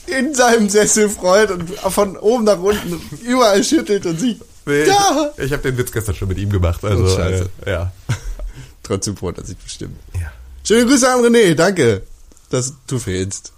in 0.06 0.34
seinem 0.34 0.68
Sessel 0.68 1.08
freut 1.08 1.50
und 1.50 1.70
von 1.70 2.16
oben 2.16 2.44
nach 2.44 2.58
unten 2.58 3.00
überall 3.22 3.62
schüttelt 3.62 4.04
und 4.04 4.18
sich 4.18 4.37
Nee, 4.66 4.84
Ja. 4.84 5.30
Ich, 5.36 5.44
ich 5.44 5.52
habe 5.52 5.62
den 5.62 5.76
Witz 5.78 5.92
gestern 5.92 6.14
schon 6.14 6.28
mit 6.28 6.38
ihm 6.38 6.50
gemacht. 6.50 6.84
Also, 6.84 7.04
Oh, 7.04 7.16
scheiße. 7.16 7.48
Äh, 7.66 7.70
ja. 7.70 7.92
trotzdem 8.82 9.16
freut 9.16 9.38
er 9.38 9.44
sich 9.44 9.56
bestimmt. 9.56 9.96
ja. 10.14 10.32
Schöne 10.62 10.86
Grüße 10.86 11.10
an 11.10 11.20
René, 11.20 11.54
danke, 11.54 12.02
dass 12.50 12.74
du 12.86 12.98
fehlst. 12.98 13.52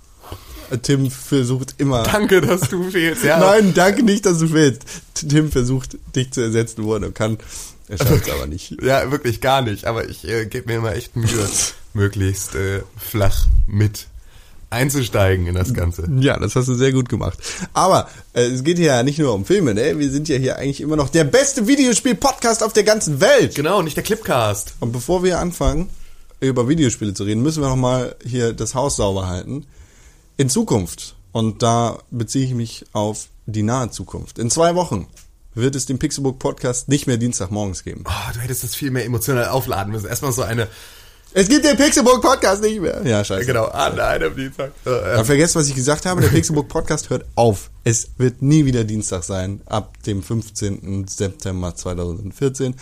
Tim 0.83 1.11
versucht 1.11 1.75
immer. 1.79 2.05
Danke, 2.05 2.41
dass 2.41 2.63
du 2.63 2.91
fehlst. 2.91 3.25
Ja, 3.25 3.39
Nein, 3.41 3.75
danke 3.75 4.03
nicht, 4.03 4.25
dass 4.25 4.39
du 4.39 4.47
fehlst. 4.49 4.85
Tim 5.15 5.51
versucht, 5.51 5.99
dich 6.17 6.31
zu 6.31 6.41
ersetzen, 6.41 6.85
wo 6.85 6.95
er 6.95 7.11
kann. 7.13 7.39
Er 7.89 7.99
schafft 7.99 8.27
es 8.29 8.33
aber 8.33 8.47
nicht. 8.47 8.81
Ja, 8.83 9.11
wirklich 9.11 9.41
gar 9.43 9.61
nicht. 9.61 9.85
Aber 9.85 10.09
ich 10.09 10.27
äh, 10.27 10.47
gebe 10.47 10.71
mir 10.71 10.79
immer 10.79 10.95
echt 10.95 11.15
Mühe, 11.17 11.47
möglichst 11.93 12.55
äh, 12.55 12.83
flach 12.97 13.47
mit 13.67 14.07
einzusteigen 14.73 15.47
in 15.47 15.55
das 15.55 15.75
Ganze. 15.75 16.09
Ja, 16.19 16.39
das 16.39 16.57
hast 16.57 16.69
du 16.69 16.75
sehr 16.75 16.93
gut 16.93 17.09
gemacht. 17.09 17.39
Aber 17.73 18.09
äh, 18.33 18.43
es 18.43 18.65
geht 18.65 18.79
hier 18.79 18.87
ja 18.87 19.03
nicht 19.03 19.19
nur 19.19 19.35
um 19.35 19.45
Filme, 19.45 19.75
ne? 19.75 19.99
Wir 19.99 20.11
sind 20.11 20.29
ja 20.29 20.37
hier 20.37 20.57
eigentlich 20.57 20.81
immer 20.81 20.97
noch 20.97 21.09
der 21.09 21.25
beste 21.25 21.69
Videospiel-Podcast 21.69 22.63
auf 22.63 22.73
der 22.73 22.85
ganzen 22.85 23.21
Welt. 23.21 23.55
Genau, 23.55 23.83
nicht 23.83 23.97
der 23.97 24.05
Clipcast. 24.05 24.75
Und 24.81 24.93
bevor 24.93 25.23
wir 25.23 25.39
anfangen, 25.39 25.91
über 26.41 26.69
Videospiele 26.69 27.15
zu 27.15 27.25
reden, 27.25 27.43
müssen 27.43 27.63
wir 27.63 27.69
noch 27.69 27.77
mal 27.77 28.17
hier 28.25 28.53
das 28.53 28.75
Haus 28.75 28.97
sauber 28.97 29.29
halten. 29.29 29.67
In 30.37 30.49
Zukunft, 30.49 31.15
und 31.31 31.63
da 31.63 31.99
beziehe 32.11 32.45
ich 32.45 32.55
mich 32.55 32.85
auf 32.93 33.29
die 33.47 33.63
nahe 33.63 33.91
Zukunft, 33.91 34.39
in 34.39 34.51
zwei 34.51 34.75
Wochen 34.75 35.07
wird 35.55 35.77
es 35.77 35.87
den 35.87 35.99
Pixelbook 35.99 36.39
Podcast 36.39 36.89
nicht 36.89 37.07
mehr 37.07 37.19
Dienstagmorgens 37.19 37.85
geben. 37.85 38.05
Oh, 38.07 38.33
du 38.33 38.41
hättest 38.41 38.65
das 38.65 38.75
viel 38.75 38.91
mehr 38.91 39.05
emotional 39.05 39.49
aufladen 39.49 39.93
müssen. 39.93 40.07
Erstmal 40.09 40.33
so 40.33 40.43
eine, 40.43 40.67
Es 41.35 41.49
gibt 41.49 41.65
den 41.65 41.77
Pixelbook 41.77 42.21
Podcast 42.21 42.63
nicht 42.63 42.81
mehr. 42.81 43.01
Ja, 43.05 43.25
scheiße. 43.25 43.47
genau, 43.47 43.65
an 43.67 43.99
einem 43.99 44.37
Dienstag. 44.37 44.73
Äh, 44.85 44.91
äh, 44.91 45.25
vergesst, 45.25 45.57
was 45.57 45.69
ich 45.69 45.75
gesagt 45.75 46.05
habe. 46.05 46.21
Der 46.21 46.29
Pixelbook 46.31 46.69
Podcast 46.69 47.09
hört 47.09 47.25
auf. 47.37 47.71
Es 47.85 48.11
wird 48.19 48.43
nie 48.43 48.67
wieder 48.67 48.85
Dienstag 48.85 49.25
sein, 49.25 49.63
ab 49.67 50.03
dem 50.03 50.23
15. 50.23 51.07
September 51.09 51.75
2014, 51.75 52.75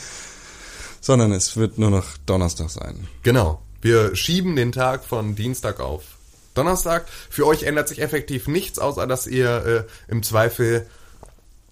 sondern 1.01 1.33
es 1.33 1.57
wird 1.57 1.79
nur 1.79 1.91
noch 1.91 2.05
Donnerstag 2.27 2.71
sein. 2.71 3.07
genau. 3.23 3.63
Wir 3.83 4.15
schieben 4.15 4.57
den 4.57 4.73
Tag 4.73 5.05
von 5.05 5.37
Dienstag 5.37 5.81
auf 5.81 6.03
Donnerstag. 6.53 7.07
Für 7.31 7.47
euch 7.47 7.63
ändert 7.63 7.89
sich 7.89 8.03
effektiv 8.03 8.47
nichts, 8.47 8.79
außer 8.79 9.07
dass 9.07 9.27
ihr 9.27 9.87
äh, 9.87 10.13
im 10.13 10.23
Zweifel 10.23 10.87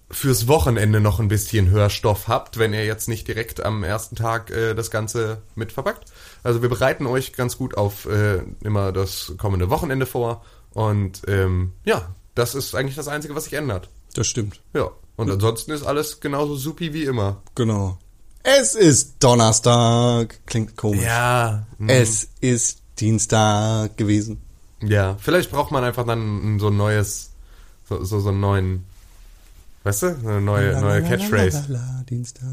fürs 0.09 0.47
Wochenende 0.47 1.01
noch 1.01 1.19
ein 1.19 1.27
bisschen 1.27 1.69
Hörstoff 1.69 2.27
habt, 2.27 2.57
wenn 2.57 2.73
ihr 2.73 2.83
jetzt 2.83 3.07
nicht 3.09 3.27
direkt 3.27 3.63
am 3.63 3.83
ersten 3.83 4.15
Tag 4.15 4.49
äh, 4.49 4.73
das 4.73 4.89
Ganze 4.89 5.43
mit 5.53 5.71
verpackt. 5.71 6.05
Also 6.43 6.61
wir 6.61 6.69
bereiten 6.69 7.05
euch 7.05 7.33
ganz 7.33 7.57
gut 7.57 7.75
auf 7.77 8.05
äh, 8.05 8.41
immer 8.63 8.91
das 8.91 9.33
kommende 9.37 9.69
Wochenende 9.69 10.05
vor. 10.05 10.43
Und 10.71 11.21
ähm, 11.27 11.73
ja, 11.83 12.13
das 12.35 12.55
ist 12.55 12.75
eigentlich 12.75 12.95
das 12.95 13.07
Einzige, 13.07 13.35
was 13.35 13.45
sich 13.45 13.53
ändert. 13.53 13.89
Das 14.13 14.27
stimmt. 14.27 14.61
Ja. 14.73 14.89
Und 15.15 15.29
ansonsten 15.29 15.71
ist 15.71 15.83
alles 15.83 16.21
genauso 16.21 16.55
supi 16.55 16.93
wie 16.93 17.03
immer. 17.03 17.41
Genau. 17.55 17.97
Es 18.43 18.73
ist 18.73 19.15
Donnerstag. 19.19 20.39
Klingt 20.45 20.77
komisch. 20.77 21.03
Ja. 21.03 21.67
Es 21.87 22.29
ist 22.39 22.79
Dienstag 22.99 23.97
gewesen. 23.97 24.41
Ja. 24.81 25.17
Vielleicht 25.19 25.51
braucht 25.51 25.71
man 25.71 25.83
einfach 25.83 26.05
dann 26.05 26.57
so 26.59 26.67
ein 26.67 26.77
neues, 26.77 27.31
so, 27.87 28.03
so, 28.03 28.19
so 28.19 28.29
einen 28.29 28.39
neuen, 28.39 28.85
weißt 29.83 30.03
du, 30.03 30.07
eine 30.07 30.41
neue, 30.41 30.79
neue 30.79 31.03
Catchphrase. 31.03 32.05
Dienstag, 32.09 32.43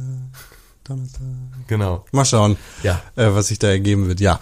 Donnerstag. 0.89 1.23
Genau. 1.67 2.05
Mal 2.13 2.25
schauen, 2.25 2.57
Ja. 2.83 3.03
äh, 3.17 3.27
was 3.35 3.49
sich 3.49 3.59
da 3.59 3.69
ergeben 3.69 4.09
wird. 4.09 4.21
Ja, 4.21 4.39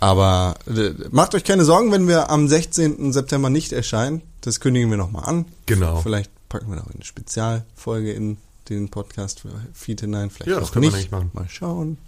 aber 0.00 0.56
äh, 0.66 0.90
macht 1.10 1.34
euch 1.34 1.44
keine 1.44 1.64
Sorgen, 1.64 1.90
wenn 1.92 2.06
wir 2.08 2.30
am 2.30 2.48
16. 2.48 3.12
September 3.12 3.50
nicht 3.50 3.72
erscheinen. 3.72 4.22
Das 4.42 4.60
kündigen 4.60 4.90
wir 4.90 4.96
nochmal 4.98 5.24
an. 5.24 5.44
Genau. 5.66 6.00
Vielleicht 6.02 6.30
packen 6.48 6.68
wir 6.70 6.76
noch 6.76 6.86
eine 6.92 7.04
Spezialfolge 7.04 8.12
in 8.12 8.36
den 8.68 8.88
Podcast 8.90 9.40
für 9.40 9.48
Feed 9.72 10.00
hinein. 10.02 10.30
Vielleicht 10.30 10.50
Ja, 10.50 10.60
das 10.60 10.68
auch 10.68 10.72
können 10.72 10.82
wir 10.84 10.90
nicht. 10.90 10.96
eigentlich 10.98 11.10
machen. 11.12 11.30
Mal 11.32 11.48
schauen, 11.48 11.98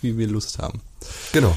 wie 0.00 0.16
wir 0.16 0.26
Lust 0.28 0.58
haben. 0.58 0.80
Genau. 1.32 1.54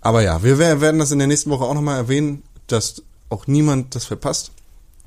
Aber 0.00 0.22
ja, 0.22 0.42
wir 0.42 0.58
wer- 0.58 0.80
werden 0.80 0.98
das 0.98 1.10
in 1.12 1.18
der 1.18 1.28
nächsten 1.28 1.50
Woche 1.50 1.64
auch 1.64 1.74
nochmal 1.74 1.96
erwähnen, 1.96 2.42
dass 2.66 3.02
auch 3.28 3.46
niemand 3.46 3.94
das 3.94 4.04
verpasst. 4.04 4.50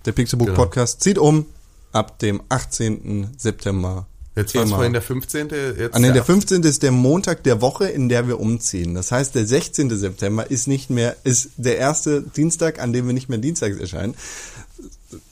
Der 0.05 0.11
Pixelbook 0.11 0.47
Genau. 0.47 0.59
Podcast 0.59 1.01
zieht 1.01 1.17
um 1.17 1.45
ab 1.93 2.19
dem 2.19 2.41
18. 2.49 3.31
September. 3.37 4.05
Jetzt 4.35 4.55
war 4.55 4.63
es 4.63 4.71
vorhin 4.71 4.93
der 4.93 5.01
15. 5.03 5.49
Jetzt 5.77 5.95
Ah, 5.95 5.99
nee, 5.99 6.07
der 6.07 6.13
der 6.13 6.23
15. 6.25 6.63
ist 6.63 6.81
der 6.81 6.91
Montag 6.91 7.43
der 7.43 7.61
Woche, 7.61 7.85
in 7.85 8.09
der 8.09 8.27
wir 8.27 8.39
umziehen. 8.39 8.95
Das 8.95 9.11
heißt, 9.11 9.35
der 9.35 9.45
16. 9.45 9.95
September 9.95 10.49
ist 10.49 10.67
nicht 10.67 10.89
mehr, 10.89 11.15
ist 11.23 11.49
der 11.57 11.77
erste 11.77 12.21
Dienstag, 12.23 12.79
an 12.81 12.93
dem 12.93 13.05
wir 13.05 13.13
nicht 13.13 13.29
mehr 13.29 13.37
dienstags 13.37 13.77
erscheinen, 13.77 14.15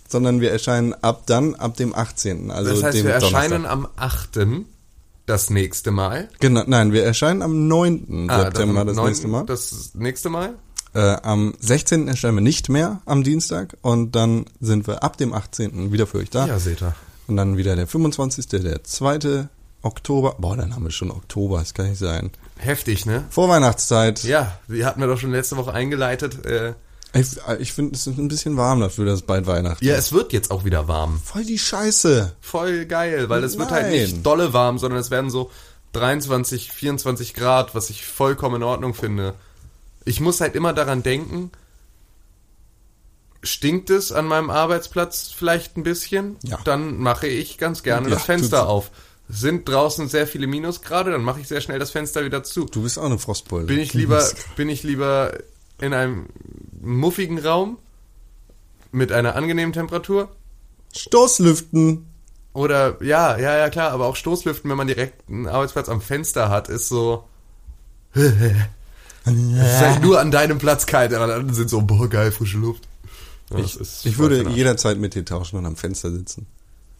sondern 0.07 0.39
wir 0.41 0.51
erscheinen 0.51 0.93
ab 0.93 1.23
dann, 1.25 1.55
ab 1.55 1.77
dem 1.77 1.95
18. 1.95 2.51
Also 2.51 2.71
Das 2.71 2.83
heißt, 2.83 2.97
dem 2.97 3.05
wir 3.07 3.13
erscheinen 3.13 3.63
Donnerstag. 3.63 3.71
am 3.71 3.87
8. 3.95 4.65
das 5.25 5.49
nächste 5.49 5.89
Mal. 5.91 6.29
Genau, 6.39 6.63
nein, 6.67 6.93
wir 6.93 7.03
erscheinen 7.03 7.41
am 7.41 7.67
9. 7.67 8.27
Ah, 8.29 8.43
September 8.43 8.81
am 8.81 8.87
das 8.87 8.95
9. 8.97 9.05
nächste 9.07 9.27
Mal. 9.27 9.45
Das 9.45 9.91
nächste 9.95 10.29
Mal? 10.29 10.53
Äh, 10.93 10.99
am 11.23 11.53
16. 11.59 12.07
erscheinen 12.09 12.35
wir 12.37 12.41
nicht 12.41 12.67
mehr 12.69 13.01
am 13.05 13.23
Dienstag 13.23 13.77
und 13.81 14.11
dann 14.15 14.45
sind 14.59 14.85
wir 14.87 15.01
ab 15.03 15.17
dem 15.17 15.33
18. 15.33 15.91
wieder 15.91 16.05
für 16.05 16.17
euch 16.19 16.29
da. 16.29 16.45
Ja, 16.45 16.59
seht 16.59 16.81
ihr. 16.81 16.93
Und 17.31 17.37
dann 17.37 17.55
wieder 17.55 17.77
der 17.77 17.87
25. 17.87 18.47
der 18.47 18.83
2. 18.83 19.47
Oktober. 19.83 20.35
Boah, 20.37 20.57
dann 20.57 20.75
haben 20.75 20.83
wir 20.83 20.91
schon 20.91 21.11
Oktober, 21.11 21.59
das 21.59 21.73
kann 21.73 21.87
nicht 21.87 21.97
sein. 21.97 22.29
Heftig, 22.57 23.05
ne? 23.05 23.23
Vorweihnachtszeit. 23.29 24.23
Ja, 24.25 24.59
die 24.67 24.83
hatten 24.85 24.99
wir 24.99 25.07
doch 25.07 25.17
schon 25.17 25.31
letzte 25.31 25.55
Woche 25.55 25.73
eingeleitet. 25.73 26.45
Äh, 26.45 26.73
Ich, 27.13 27.37
ich 27.59 27.71
finde, 27.71 27.95
es 27.95 28.05
ist 28.05 28.17
ein 28.17 28.27
bisschen 28.27 28.57
warm 28.57 28.81
dafür, 28.81 29.05
dass 29.05 29.15
es 29.15 29.21
bald 29.21 29.47
Weihnachten 29.47 29.83
ja, 29.83 29.95
es 29.95 30.11
wird 30.11 30.33
jetzt 30.33 30.51
auch 30.51 30.65
wieder 30.65 30.89
warm. 30.89 31.21
Voll 31.23 31.45
die 31.45 31.57
Scheiße. 31.57 32.33
Voll 32.41 32.85
geil, 32.85 33.29
weil 33.29 33.43
es 33.45 33.57
wird 33.57 33.71
halt 33.71 33.83
Nein. 33.83 33.93
nicht 33.93 34.25
dolle 34.25 34.51
warm, 34.51 34.77
sondern 34.77 34.99
es 34.99 35.09
werden 35.09 35.29
so 35.29 35.49
23, 35.93 36.69
24 36.69 37.33
Grad, 37.33 37.73
was 37.75 37.89
ich 37.89 38.05
vollkommen 38.05 38.57
in 38.57 38.63
Ordnung 38.63 38.93
finde. 38.93 39.35
Ich 40.03 40.19
muss 40.19 40.41
halt 40.41 40.55
immer 40.55 40.73
daran 40.73 41.01
denken, 41.01 41.51
stinkt 43.43 43.89
es 43.89 44.11
an 44.11 44.27
meinem 44.27 44.49
Arbeitsplatz 44.49 45.31
vielleicht 45.35 45.77
ein 45.77 45.83
bisschen? 45.83 46.37
Ja. 46.43 46.59
Dann 46.63 46.97
mache 46.97 47.27
ich 47.27 47.57
ganz 47.57 47.83
gerne 47.83 48.09
Ja, 48.09 48.15
das 48.15 48.23
Fenster 48.23 48.67
auf. 48.67 48.91
Sind 49.29 49.67
draußen 49.67 50.09
sehr 50.09 50.27
viele 50.27 50.45
Minusgrade, 50.45 51.11
dann 51.11 51.23
mache 51.23 51.39
ich 51.39 51.47
sehr 51.47 51.61
schnell 51.61 51.79
das 51.79 51.91
Fenster 51.91 52.25
wieder 52.25 52.43
zu. 52.43 52.65
Du 52.65 52.83
bist 52.83 52.99
auch 52.99 53.05
eine 53.05 53.17
Frostbeule. 53.17 53.65
Bin 53.65 53.79
ich 53.79 53.93
lieber, 53.93 54.27
bin 54.57 54.67
ich 54.67 54.83
lieber 54.83 55.31
in 55.79 55.93
einem 55.93 56.27
muffigen 56.81 57.39
Raum 57.39 57.77
mit 58.91 59.11
einer 59.11 59.35
angenehmen 59.35 59.73
Temperatur? 59.73 60.29
Stoßlüften. 60.95 62.07
Oder, 62.53 63.01
ja, 63.01 63.37
ja, 63.37 63.57
ja, 63.57 63.69
klar, 63.69 63.91
aber 63.91 64.07
auch 64.07 64.17
Stoßlüften, 64.17 64.69
wenn 64.69 64.77
man 64.77 64.87
direkt 64.87 65.29
einen 65.29 65.47
Arbeitsplatz 65.47 65.87
am 65.87 66.01
Fenster 66.01 66.49
hat, 66.49 66.67
ist 66.67 66.89
so. 66.89 67.23
Es 68.13 68.33
ist 69.33 69.79
halt 69.79 70.01
nur 70.01 70.19
an 70.19 70.31
deinem 70.31 70.57
Platz 70.57 70.85
kalt, 70.85 71.13
alle 71.13 71.33
anderen 71.33 71.53
sind 71.53 71.69
so, 71.69 71.81
boah, 71.81 72.09
geil, 72.09 72.31
frische 72.31 72.57
Luft. 72.57 72.89
Ja, 73.51 73.59
Ich, 73.59 73.79
ich 74.05 74.17
würde 74.17 74.49
jederzeit 74.49 74.97
mit 74.97 75.13
dir 75.15 75.25
tauschen 75.25 75.57
und 75.57 75.65
am 75.65 75.75
Fenster 75.75 76.11
sitzen. 76.11 76.47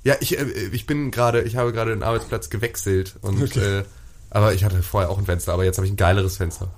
Ja, 0.04 0.16
ich, 0.20 0.38
äh, 0.38 0.44
ich 0.72 0.86
bin 0.86 1.12
gerade, 1.12 1.42
ich 1.44 1.56
habe 1.56 1.72
gerade 1.74 1.92
den 1.92 2.04
Arbeitsplatz 2.04 2.50
gewechselt 2.50 3.16
und, 3.22 3.42
Okay. 3.42 3.80
äh, 3.80 3.84
aber 4.30 4.54
ich 4.54 4.64
hatte 4.64 4.82
vorher 4.84 5.10
auch 5.10 5.18
ein 5.18 5.26
Fenster, 5.26 5.54
aber 5.54 5.64
jetzt 5.66 5.78
habe 5.78 5.86
ich 5.86 5.94
ein 5.94 5.98
geileres 5.98 6.38
Fenster. 6.38 6.72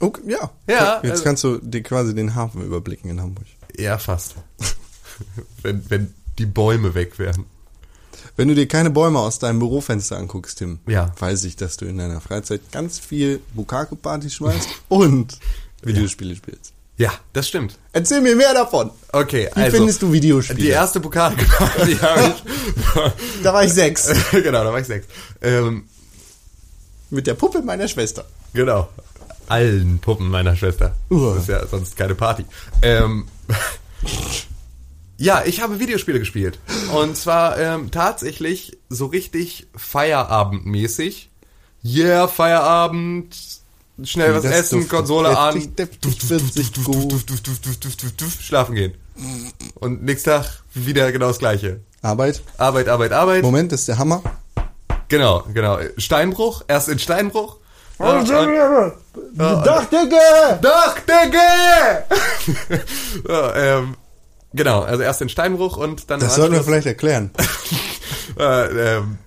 Okay, 0.00 0.22
ja. 0.26 0.50
Ja, 0.68 1.00
Jetzt 1.02 1.10
also- 1.12 1.24
kannst 1.24 1.44
du 1.44 1.58
dir 1.58 1.82
quasi 1.82 2.14
den 2.14 2.34
Hafen 2.34 2.62
überblicken 2.64 3.10
in 3.10 3.20
Hamburg. 3.20 3.46
Ja, 3.76 3.98
fast. 3.98 4.34
wenn, 5.62 5.88
wenn 5.90 6.14
die 6.38 6.46
Bäume 6.46 6.94
weg 6.94 7.18
wären. 7.18 7.44
Wenn 8.36 8.48
du 8.48 8.54
dir 8.54 8.66
keine 8.66 8.90
Bäume 8.90 9.18
aus 9.18 9.38
deinem 9.38 9.58
Bürofenster 9.58 10.16
anguckst, 10.16 10.58
Tim, 10.58 10.78
Ja. 10.86 11.12
weiß 11.18 11.44
ich, 11.44 11.56
dass 11.56 11.76
du 11.76 11.84
in 11.84 11.98
deiner 11.98 12.20
Freizeit 12.20 12.60
ganz 12.72 12.98
viel 12.98 13.40
Bukake-Party 13.54 14.30
schmeißt 14.30 14.68
und 14.88 15.38
Videospiele 15.82 16.34
spielst. 16.36 16.71
Ja, 16.98 17.12
das 17.32 17.48
stimmt. 17.48 17.78
Erzähl 17.92 18.20
mir 18.20 18.36
mehr 18.36 18.52
davon. 18.54 18.90
Okay, 19.12 19.48
Wie 19.54 19.60
also. 19.60 19.76
findest 19.78 20.02
du 20.02 20.12
Videospiele? 20.12 20.58
Die 20.60 20.68
erste 20.68 21.00
Pokalparty 21.00 21.96
habe 22.02 22.34
ich. 22.34 23.42
da 23.42 23.52
war 23.54 23.64
ich 23.64 23.72
sechs. 23.72 24.08
genau, 24.30 24.62
da 24.64 24.72
war 24.72 24.78
ich 24.78 24.86
sechs. 24.86 25.06
Ähm, 25.40 25.84
Mit 27.10 27.26
der 27.26 27.34
Puppe 27.34 27.62
meiner 27.62 27.88
Schwester. 27.88 28.24
genau. 28.52 28.88
Allen 29.48 29.98
Puppen 29.98 30.28
meiner 30.30 30.54
Schwester. 30.56 30.94
Uah. 31.10 31.34
Das 31.34 31.42
ist 31.42 31.48
ja 31.48 31.66
sonst 31.66 31.96
keine 31.96 32.14
Party. 32.14 32.44
Ähm, 32.80 33.26
ja, 35.18 35.42
ich 35.44 35.60
habe 35.60 35.78
Videospiele 35.80 36.18
gespielt. 36.20 36.58
Und 36.94 37.16
zwar 37.16 37.58
ähm, 37.58 37.90
tatsächlich 37.90 38.78
so 38.88 39.06
richtig 39.06 39.66
Feierabendmäßig. 39.76 41.30
yeah, 41.84 42.28
Feierabend, 42.28 43.34
schnell 44.02 44.34
was 44.34 44.44
essen, 44.44 44.80
duftet 44.80 44.90
Konsole 44.90 45.28
deftig, 45.28 46.30
an, 46.30 46.36
deftig, 48.10 48.40
schlafen 48.40 48.74
gehen. 48.74 48.94
Und 49.74 50.02
nächsten 50.02 50.30
Tag 50.30 50.62
wieder 50.74 51.12
genau 51.12 51.28
das 51.28 51.38
gleiche. 51.38 51.80
Arbeit. 52.00 52.42
Arbeit, 52.58 52.88
Arbeit, 52.88 53.12
Arbeit. 53.12 53.42
Moment, 53.42 53.72
das 53.72 53.80
ist 53.80 53.88
der 53.88 53.98
Hammer. 53.98 54.22
Genau, 55.08 55.44
genau. 55.52 55.78
Steinbruch, 55.98 56.62
erst 56.68 56.88
in 56.88 56.98
Steinbruch. 56.98 57.58
Dachdecke! 59.36 60.58
Dachdecke! 60.60 62.04
ja, 63.28 63.56
ähm, 63.56 63.94
genau, 64.52 64.80
also 64.80 65.02
erst 65.02 65.22
in 65.22 65.28
Steinbruch 65.28 65.76
und 65.76 66.10
dann 66.10 66.18
Das 66.18 66.34
sollten 66.34 66.54
wir 66.54 66.64
vielleicht 66.64 66.86
erklären. 66.86 67.30
äh, 68.38 68.96
ähm, 68.96 69.18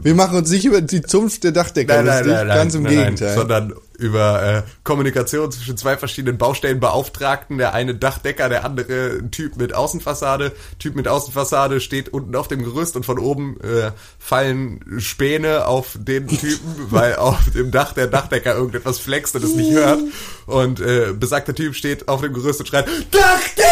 Wir 0.00 0.14
machen 0.14 0.38
uns 0.38 0.50
nicht 0.50 0.64
über 0.64 0.80
die 0.80 1.02
Zunft 1.02 1.44
der 1.44 1.52
Dachdecker 1.52 1.96
Nein, 1.96 2.06
nein, 2.06 2.16
lustig, 2.18 2.34
nein, 2.34 2.46
nein, 2.46 2.56
ganz 2.56 2.74
im 2.74 2.82
nein, 2.84 2.92
Gegenteil. 2.92 3.28
Nein, 3.28 3.36
sondern 3.36 3.74
über 3.98 4.42
äh, 4.42 4.62
Kommunikation 4.82 5.50
zwischen 5.52 5.76
zwei 5.76 5.96
verschiedenen 5.96 6.38
Baustellenbeauftragten. 6.38 7.58
Der 7.58 7.74
eine 7.74 7.94
Dachdecker, 7.94 8.48
der 8.48 8.64
andere 8.64 9.18
ein 9.20 9.30
Typ 9.30 9.56
mit 9.56 9.74
Außenfassade. 9.74 10.52
Typ 10.78 10.96
mit 10.96 11.08
Außenfassade 11.08 11.80
steht 11.80 12.08
unten 12.08 12.34
auf 12.34 12.48
dem 12.48 12.64
Gerüst 12.64 12.96
und 12.96 13.06
von 13.06 13.18
oben 13.18 13.60
äh, 13.60 13.92
fallen 14.18 14.80
Späne 14.98 15.66
auf 15.66 15.96
den 15.98 16.28
Typen, 16.28 16.86
weil 16.90 17.16
auf 17.16 17.50
dem 17.54 17.70
Dach 17.70 17.92
der 17.92 18.06
Dachdecker 18.06 18.54
irgendetwas 18.54 18.98
flext 18.98 19.34
und 19.36 19.44
es 19.44 19.54
nicht 19.54 19.72
hört. 19.72 20.00
Und 20.46 20.80
äh, 20.80 21.12
besagter 21.12 21.54
Typ 21.54 21.74
steht 21.74 22.08
auf 22.08 22.20
dem 22.20 22.32
Gerüst 22.32 22.60
und 22.60 22.66
schreit, 22.66 22.86
Dachdecker! 23.10 23.64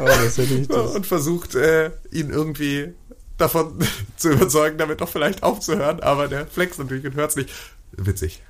oh, 0.00 0.06
das 0.06 0.38
hätte 0.38 0.54
ich 0.54 0.68
das. 0.68 0.94
und 0.94 1.06
versucht, 1.06 1.54
äh, 1.54 1.90
ihn 2.10 2.30
irgendwie 2.30 2.94
davon 3.38 3.78
zu 4.16 4.30
überzeugen, 4.30 4.78
damit 4.78 5.00
doch 5.00 5.08
vielleicht 5.08 5.42
aufzuhören, 5.42 6.00
aber 6.00 6.28
der 6.28 6.46
flex 6.46 6.78
natürlich 6.78 7.04
und 7.04 7.14
hört's 7.14 7.36
nicht. 7.36 7.50
Witzig. 7.92 8.42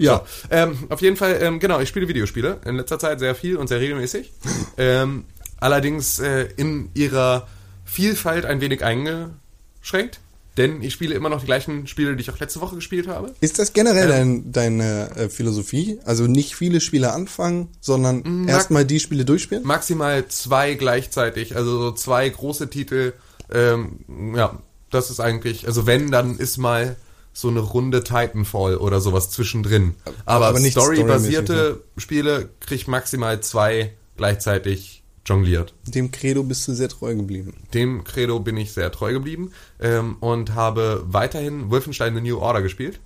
Ja. 0.00 0.24
So, 0.24 0.48
ähm, 0.50 0.78
auf 0.88 1.02
jeden 1.02 1.16
Fall, 1.16 1.38
ähm, 1.42 1.60
genau, 1.60 1.78
ich 1.80 1.88
spiele 1.88 2.08
Videospiele 2.08 2.58
in 2.64 2.76
letzter 2.76 2.98
Zeit 2.98 3.20
sehr 3.20 3.34
viel 3.34 3.56
und 3.56 3.68
sehr 3.68 3.80
regelmäßig. 3.80 4.32
ähm, 4.78 5.24
allerdings 5.60 6.18
äh, 6.18 6.48
in 6.56 6.88
ihrer 6.94 7.46
Vielfalt 7.84 8.46
ein 8.46 8.60
wenig 8.62 8.82
eingeschränkt, 8.82 10.20
denn 10.56 10.82
ich 10.82 10.94
spiele 10.94 11.14
immer 11.14 11.28
noch 11.28 11.40
die 11.40 11.46
gleichen 11.46 11.86
Spiele, 11.86 12.16
die 12.16 12.22
ich 12.22 12.30
auch 12.30 12.38
letzte 12.38 12.60
Woche 12.62 12.76
gespielt 12.76 13.08
habe. 13.08 13.34
Ist 13.40 13.58
das 13.58 13.74
generell 13.74 14.08
dein, 14.08 14.52
deine 14.52 15.10
äh, 15.16 15.28
Philosophie? 15.28 15.98
Also 16.06 16.26
nicht 16.26 16.54
viele 16.54 16.80
Spiele 16.80 17.12
anfangen, 17.12 17.68
sondern 17.80 18.48
erstmal 18.48 18.86
die 18.86 19.00
Spiele 19.00 19.26
durchspielen? 19.26 19.64
Maximal 19.64 20.26
zwei 20.28 20.74
gleichzeitig, 20.74 21.56
also 21.56 21.78
so 21.78 21.92
zwei 21.92 22.28
große 22.28 22.70
Titel. 22.70 23.12
Ähm, 23.52 24.34
ja, 24.34 24.58
das 24.90 25.10
ist 25.10 25.20
eigentlich, 25.20 25.66
also 25.66 25.86
wenn, 25.86 26.10
dann 26.10 26.38
ist 26.38 26.56
mal 26.56 26.96
so 27.40 27.48
eine 27.48 27.60
Runde 27.60 28.04
Titanfall 28.04 28.76
oder 28.76 29.00
sowas 29.00 29.30
zwischendrin. 29.30 29.94
Aber, 30.24 30.48
aber 30.48 30.60
storybasierte 30.60 31.82
Spiele 31.96 32.50
krieg 32.60 32.80
ich 32.80 32.88
maximal 32.88 33.40
zwei 33.40 33.92
gleichzeitig 34.16 35.02
jongliert. 35.24 35.74
Dem 35.86 36.10
Credo 36.10 36.42
bist 36.42 36.66
du 36.68 36.74
sehr 36.74 36.88
treu 36.88 37.14
geblieben. 37.14 37.54
Dem 37.74 38.04
Credo 38.04 38.40
bin 38.40 38.56
ich 38.56 38.72
sehr 38.72 38.90
treu 38.90 39.12
geblieben 39.12 39.52
ähm, 39.78 40.16
und 40.20 40.54
habe 40.54 41.04
weiterhin 41.06 41.70
Wolfenstein 41.70 42.14
The 42.14 42.20
New 42.20 42.38
Order 42.38 42.62
gespielt. 42.62 43.00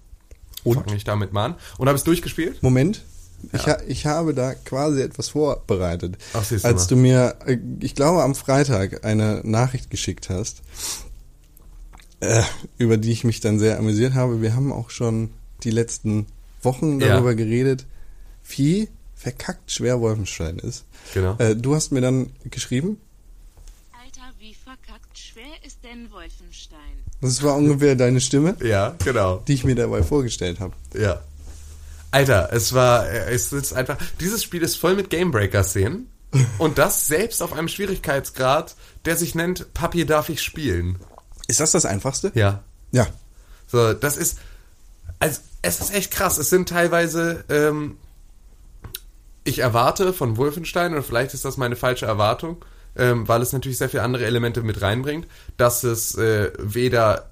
Und? 0.65 0.77
Fange 0.85 0.97
ich 0.97 1.05
damit 1.05 1.33
mal 1.33 1.45
an. 1.47 1.55
Und 1.79 1.89
habe 1.89 1.97
es 1.97 2.05
durchgespielt. 2.05 2.63
Moment. 2.63 3.03
Ich, 3.53 3.67
ha 3.67 3.77
ich 3.87 4.07
habe 4.07 4.33
da 4.33 4.55
quasi 4.55 5.03
etwas 5.03 5.29
vorbereitet. 5.29 6.17
Ach, 6.33 6.47
du 6.47 6.55
Als 6.55 6.65
mal. 6.65 6.87
du 6.87 6.97
mir, 6.97 7.37
äh, 7.47 7.59
ich 7.81 7.95
glaube, 7.95 8.23
am 8.23 8.35
Freitag 8.35 9.05
eine 9.05 9.43
Nachricht 9.45 9.91
geschickt 9.91 10.31
hast, 10.31 10.63
äh, 12.25 12.43
über 12.79 12.97
die 12.97 13.13
ich 13.13 13.25
mich 13.25 13.41
dann 13.41 13.59
sehr 13.59 13.79
amüsiert 13.79 14.15
habe. 14.15 14.41
Wir 14.43 14.55
haben 14.55 14.73
auch 14.73 14.91
schon 14.91 15.31
die 15.63 15.71
letzten 15.71 16.27
Wochen 16.63 17.01
Ja. 17.01 17.09
darüber 17.09 17.35
geredet, 17.35 17.87
wie 18.49 18.89
verkackt 19.15 19.71
schwer 19.71 20.01
Wolfenstein 20.01 20.59
ist. 20.59 20.85
Genau. 21.15 21.37
Äh, 21.39 21.57
du 21.57 21.75
hast 21.75 21.93
mir 21.93 22.01
dann 22.01 22.31
geschrieben, 22.51 22.99
Alter, 23.93 24.33
wie 24.39 24.55
verkackt 24.55 25.17
schwer 25.19 25.45
ist 25.65 25.79
denn 25.83 26.11
Wolfenstein? 26.11 26.79
das 27.21 27.43
war 27.43 27.57
ungefähr 27.57 27.95
deine 27.97 28.21
Stimme, 28.21 28.55
Ja, 28.63 28.95
genau. 29.03 29.43
die 29.49 29.55
ich 29.55 29.65
mir 29.65 29.75
dabei 29.75 30.03
vorgestellt 30.03 30.61
habe. 30.61 30.75
Ja. 30.99 31.21
Alter, 32.11 32.51
es 32.53 32.73
war, 32.75 33.09
äh, 33.09 33.33
es 33.33 33.53
ist 33.53 33.73
einfach, 33.73 33.97
dieses 34.21 34.43
Spiel 34.43 34.63
ist 34.63 34.77
voll 34.77 34.95
mit 34.95 35.11
Gamebreaker-Szenen. 35.11 36.09
Und 36.59 36.79
das 36.79 37.07
selbst 37.07 37.43
auf 37.43 37.53
einem 37.53 37.69
Schwierigkeitsgrad, 37.69 38.75
der 39.05 39.17
sich 39.17 39.35
nennt 39.35 39.73
Papi 39.73 40.05
darf 40.05 40.29
ich 40.29 40.43
spielen. 40.43 40.97
Ist 41.47 41.61
das 41.61 41.73
das 41.73 41.85
Einfachste? 41.85 42.33
Ja. 42.35 42.63
Ja. 42.93 43.07
So, 43.67 43.93
das 43.93 44.17
ist, 44.17 44.39
also, 45.19 45.41
es 45.63 45.81
ist 45.81 45.95
echt 45.95 46.11
krass. 46.11 46.39
Es 46.39 46.51
sind 46.51 46.69
teilweise, 46.69 47.45
ähm, 47.49 47.97
ich 49.45 49.59
erwarte 49.59 50.13
von 50.13 50.37
Wolfenstein, 50.37 50.93
oder 50.93 51.03
vielleicht 51.03 51.35
ist 51.35 51.45
das 51.45 51.57
meine 51.57 51.77
falsche 51.77 52.07
Erwartung, 52.07 52.65
ähm, 52.97 53.27
weil 53.29 53.43
es 53.43 53.53
natürlich 53.53 53.79
sehr 53.79 53.89
viele 53.89 54.03
andere 54.03 54.25
Elemente 54.25 54.63
mit 54.63 54.81
reinbringt, 54.81 55.27
dass 55.57 55.85
es 55.85 56.15
äh, 56.15 56.53
weder 56.59 57.31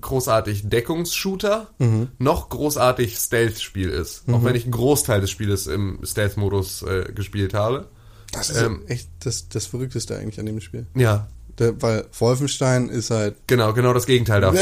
großartig 0.00 0.68
Deckungsshooter 0.68 1.70
noch 2.18 2.48
großartig 2.48 3.16
Stealth-Spiel 3.16 3.90
ist. 3.90 4.24
Auch 4.32 4.42
wenn 4.42 4.56
ich 4.56 4.64
einen 4.64 4.72
Großteil 4.72 5.20
des 5.20 5.30
Spieles 5.30 5.68
im 5.68 6.00
Stealth-Modus 6.02 6.82
äh, 6.82 7.12
gespielt 7.14 7.54
habe. 7.54 7.86
Das 8.32 8.50
ist 8.50 8.60
Ähm, 8.60 8.82
echt 8.88 9.08
das, 9.20 9.48
das 9.48 9.66
Verrückteste 9.66 10.16
eigentlich 10.16 10.40
an 10.40 10.46
dem 10.46 10.60
Spiel. 10.60 10.86
Ja, 10.96 11.28
Der, 11.58 11.80
weil 11.82 12.06
Wolfenstein 12.18 12.88
ist 12.88 13.10
halt. 13.10 13.36
genau, 13.46 13.72
genau 13.72 13.92
das 13.92 14.06
Gegenteil 14.06 14.40
davon. 14.40 14.58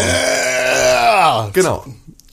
Genau. 1.52 1.84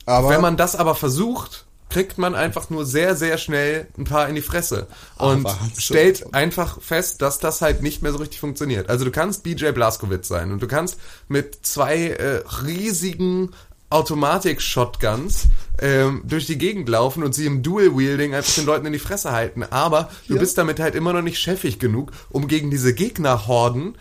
Aber 0.06 0.30
Wenn 0.30 0.42
man 0.42 0.58
das 0.58 0.76
aber 0.76 0.96
versucht, 0.96 1.66
kriegt 1.90 2.18
man 2.18 2.36
einfach 2.36 2.70
nur 2.70 2.86
sehr, 2.86 3.16
sehr 3.16 3.38
schnell 3.38 3.88
ein 3.98 4.04
paar 4.04 4.28
in 4.30 4.36
die 4.36 4.42
Fresse. 4.42 4.88
Und 5.18 5.46
Aber 5.46 5.58
so- 5.74 5.82
stellt 5.82 6.34
einfach 6.34 6.82
fest, 6.82 7.22
dass 7.22 7.40
das 7.40 7.62
halt 7.62 7.82
nicht 7.82 8.02
mehr 8.02 8.12
so 8.12 8.18
richtig 8.18 8.40
funktioniert. 8.40 8.90
Also 8.90 9.06
du 9.06 9.12
kannst 9.12 9.44
BJ 9.44 9.72
Blazkowicz 9.72 10.28
sein 10.28 10.52
und 10.52 10.62
du 10.62 10.68
kannst 10.68 10.98
mit 11.28 11.60
zwei 11.66 12.08
äh, 12.10 12.42
riesigen 12.66 13.52
Automatik-Shotguns 13.90 15.48
ähm, 15.82 16.22
durch 16.26 16.46
die 16.46 16.58
Gegend 16.58 16.90
laufen 16.90 17.24
und 17.24 17.34
sie 17.34 17.46
im 17.46 17.64
Dual-Wielding 17.64 18.36
einfach 18.36 18.54
den 18.54 18.66
Leuten 18.66 18.86
in 18.86 18.94
die 18.94 19.00
Fresse 19.00 19.32
halten. 19.32 19.64
Aber 19.64 20.10
du 20.28 20.34
Ja. 20.36 20.40
bist 20.40 20.58
damit 20.58 20.80
halt 20.80 20.94
immer 20.96 21.14
noch 21.14 21.22
nicht 21.22 21.40
chefig 21.40 21.80
genug, 21.80 22.12
um 22.30 22.48
gegen 22.48 22.70
diese 22.70 22.94
Gegnerhorden 22.94 23.98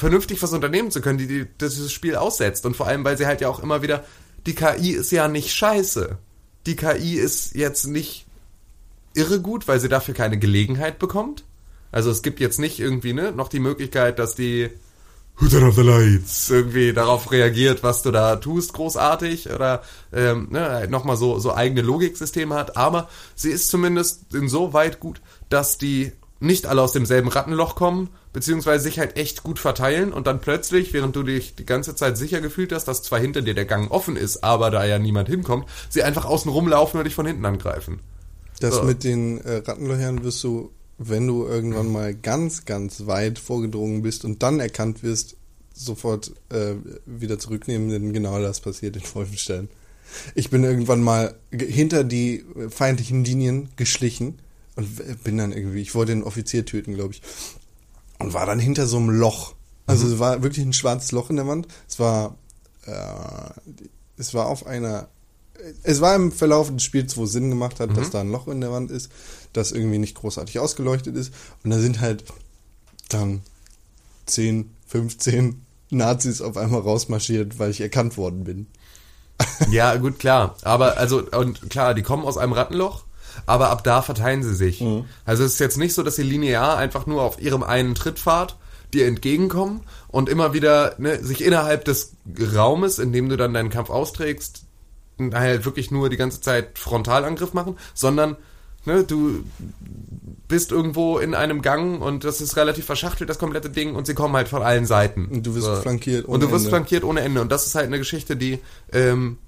vernünftig 0.00 0.42
was 0.42 0.52
unternehmen 0.52 0.90
zu 0.90 1.00
können, 1.00 1.18
die, 1.18 1.26
die 1.26 1.46
dieses 1.60 1.92
Spiel 1.92 2.16
aussetzt. 2.16 2.66
Und 2.66 2.76
vor 2.76 2.86
allem, 2.86 3.04
weil 3.04 3.16
sie 3.16 3.26
halt 3.26 3.40
ja 3.40 3.48
auch 3.48 3.62
immer 3.62 3.82
wieder, 3.82 4.04
die 4.46 4.54
KI 4.54 4.92
ist 4.92 5.12
ja 5.12 5.28
nicht 5.28 5.52
scheiße. 5.52 6.18
Die 6.66 6.76
KI 6.76 7.14
ist 7.14 7.54
jetzt 7.54 7.86
nicht 7.86 8.26
irre 9.14 9.40
gut, 9.40 9.68
weil 9.68 9.78
sie 9.78 9.88
dafür 9.88 10.14
keine 10.14 10.38
Gelegenheit 10.38 10.98
bekommt. 10.98 11.44
Also 11.92 12.10
es 12.10 12.22
gibt 12.22 12.40
jetzt 12.40 12.58
nicht 12.58 12.80
irgendwie 12.80 13.12
ne, 13.12 13.32
noch 13.32 13.48
die 13.48 13.60
Möglichkeit, 13.60 14.18
dass 14.18 14.34
die 14.34 14.70
turned 15.38 15.64
off 15.64 15.74
the 15.74 15.82
lights 15.82 16.50
irgendwie 16.50 16.92
darauf 16.92 17.32
reagiert, 17.32 17.82
was 17.82 18.02
du 18.02 18.10
da 18.10 18.36
tust, 18.36 18.72
großartig 18.74 19.50
oder 19.50 19.82
ähm, 20.12 20.48
ne, 20.50 20.86
nochmal 20.88 21.16
so, 21.16 21.38
so 21.38 21.54
eigene 21.54 21.82
Logiksysteme 21.82 22.54
hat. 22.54 22.76
Aber 22.76 23.08
sie 23.34 23.50
ist 23.50 23.70
zumindest 23.70 24.34
insoweit 24.34 25.00
gut, 25.00 25.20
dass 25.48 25.78
die 25.78 26.12
nicht 26.40 26.66
alle 26.66 26.80
aus 26.82 26.92
demselben 26.92 27.28
Rattenloch 27.28 27.74
kommen, 27.74 28.08
beziehungsweise 28.32 28.84
sich 28.84 28.98
halt 28.98 29.16
echt 29.16 29.42
gut 29.42 29.58
verteilen 29.58 30.12
und 30.12 30.26
dann 30.26 30.40
plötzlich, 30.40 30.92
während 30.92 31.14
du 31.14 31.22
dich 31.22 31.54
die 31.54 31.66
ganze 31.66 31.94
Zeit 31.94 32.16
sicher 32.16 32.40
gefühlt 32.40 32.72
hast, 32.72 32.86
dass 32.86 33.02
zwar 33.02 33.20
hinter 33.20 33.42
dir 33.42 33.54
der 33.54 33.66
Gang 33.66 33.90
offen 33.90 34.16
ist, 34.16 34.42
aber 34.42 34.70
da 34.70 34.84
ja 34.84 34.98
niemand 34.98 35.28
hinkommt, 35.28 35.66
sie 35.90 36.02
einfach 36.02 36.24
außen 36.24 36.50
rumlaufen 36.50 36.98
und 36.98 37.04
dich 37.04 37.14
von 37.14 37.26
hinten 37.26 37.44
angreifen. 37.44 38.00
das 38.60 38.76
so. 38.76 38.82
mit 38.84 39.04
den 39.04 39.38
äh, 39.42 39.56
Rattenlöchern 39.58 40.24
wirst 40.24 40.42
du, 40.42 40.70
wenn 40.96 41.26
du 41.26 41.46
irgendwann 41.46 41.92
mal 41.92 42.14
ganz, 42.14 42.64
ganz 42.64 43.06
weit 43.06 43.38
vorgedrungen 43.38 44.02
bist 44.02 44.24
und 44.24 44.42
dann 44.42 44.60
erkannt 44.60 45.02
wirst, 45.02 45.36
sofort 45.74 46.32
äh, 46.50 46.74
wieder 47.04 47.38
zurücknehmen, 47.38 47.90
denn 47.90 48.12
genau 48.12 48.40
das 48.40 48.60
passiert 48.60 48.96
in 48.96 49.02
Wolfenstein. 49.14 49.68
Ich 50.34 50.50
bin 50.50 50.64
irgendwann 50.64 51.02
mal 51.02 51.34
hinter 51.52 52.02
die 52.02 52.44
äh, 52.56 52.70
feindlichen 52.70 53.24
Linien 53.24 53.68
geschlichen 53.76 54.38
und 54.76 55.24
bin 55.24 55.38
dann 55.38 55.52
irgendwie, 55.52 55.80
ich 55.82 55.94
wollte 55.94 56.12
den 56.12 56.22
Offizier 56.22 56.64
töten, 56.64 56.94
glaube 56.94 57.14
ich, 57.14 57.22
und 58.18 58.32
war 58.34 58.46
dann 58.46 58.58
hinter 58.58 58.86
so 58.86 58.96
einem 58.96 59.10
Loch. 59.10 59.54
Also 59.86 60.06
es 60.06 60.18
war 60.18 60.42
wirklich 60.42 60.64
ein 60.64 60.72
schwarzes 60.72 61.10
Loch 61.12 61.30
in 61.30 61.36
der 61.36 61.46
Wand. 61.46 61.66
Es 61.88 61.98
war, 61.98 62.36
äh, 62.86 63.50
es 64.16 64.34
war 64.34 64.46
auf 64.46 64.66
einer, 64.66 65.08
es 65.82 66.00
war 66.00 66.14
im 66.14 66.30
Verlauf 66.30 66.70
des 66.70 66.82
Spiels, 66.82 67.16
wo 67.16 67.24
es 67.24 67.32
Sinn 67.32 67.50
gemacht 67.50 67.80
hat, 67.80 67.96
dass 67.96 68.10
da 68.10 68.20
ein 68.20 68.30
Loch 68.30 68.46
in 68.48 68.60
der 68.60 68.72
Wand 68.72 68.90
ist, 68.90 69.10
das 69.52 69.72
irgendwie 69.72 69.98
nicht 69.98 70.14
großartig 70.14 70.58
ausgeleuchtet 70.58 71.16
ist. 71.16 71.32
Und 71.64 71.70
da 71.70 71.78
sind 71.78 72.00
halt 72.00 72.24
dann 73.08 73.42
10, 74.26 74.70
15 74.86 75.66
Nazis 75.90 76.40
auf 76.40 76.56
einmal 76.56 76.80
rausmarschiert, 76.80 77.58
weil 77.58 77.70
ich 77.70 77.80
erkannt 77.80 78.16
worden 78.16 78.44
bin. 78.44 78.66
Ja, 79.70 79.96
gut, 79.96 80.18
klar. 80.18 80.56
Aber, 80.62 80.98
also, 80.98 81.22
und 81.22 81.70
klar, 81.70 81.94
die 81.94 82.02
kommen 82.02 82.24
aus 82.24 82.36
einem 82.36 82.52
Rattenloch, 82.52 83.04
aber 83.46 83.70
ab 83.70 83.84
da 83.84 84.02
verteilen 84.02 84.42
sie 84.42 84.54
sich. 84.54 84.82
Also 85.24 85.44
es 85.44 85.54
ist 85.54 85.60
jetzt 85.60 85.78
nicht 85.78 85.94
so, 85.94 86.02
dass 86.02 86.16
sie 86.16 86.22
linear 86.22 86.76
einfach 86.76 87.06
nur 87.06 87.22
auf 87.22 87.40
ihrem 87.40 87.62
einen 87.62 87.94
Trittpfad 87.94 88.56
dir 88.92 89.06
entgegenkommen 89.06 89.82
und 90.08 90.28
immer 90.28 90.52
wieder 90.52 90.94
ne, 90.98 91.22
sich 91.22 91.44
innerhalb 91.44 91.84
des 91.84 92.12
Raumes, 92.54 92.98
in 92.98 93.12
dem 93.12 93.28
du 93.28 93.36
dann 93.36 93.54
deinen 93.54 93.70
Kampf 93.70 93.90
austrägst, 93.90 94.64
halt 95.32 95.64
wirklich 95.64 95.90
nur 95.90 96.08
die 96.08 96.16
ganze 96.16 96.40
Zeit 96.40 96.78
Frontalangriff 96.78 97.52
machen, 97.52 97.76
sondern 97.94 98.36
ne, 98.84 99.04
du 99.04 99.44
bist 100.48 100.72
irgendwo 100.72 101.18
in 101.18 101.34
einem 101.34 101.62
Gang 101.62 102.02
und 102.02 102.24
das 102.24 102.40
ist 102.40 102.56
relativ 102.56 102.84
verschachtelt, 102.86 103.30
das 103.30 103.38
komplette 103.38 103.70
Ding, 103.70 103.94
und 103.94 104.06
sie 104.06 104.14
kommen 104.14 104.34
halt 104.34 104.48
von 104.48 104.62
allen 104.62 104.86
Seiten. 104.86 105.26
Und 105.26 105.46
du 105.46 105.54
wirst 105.54 105.82
flankiert 105.82 106.24
Und 106.24 106.40
du 106.40 106.46
ohne 106.46 106.54
wirst 106.54 106.64
Ende. 106.64 106.76
flankiert 106.76 107.04
ohne 107.04 107.20
Ende. 107.20 107.40
Und 107.40 107.52
das 107.52 107.66
ist 107.66 107.74
halt 107.74 107.86
eine 107.86 107.98
Geschichte, 107.98 108.36
die, 108.36 108.58
ähm, 108.92 109.38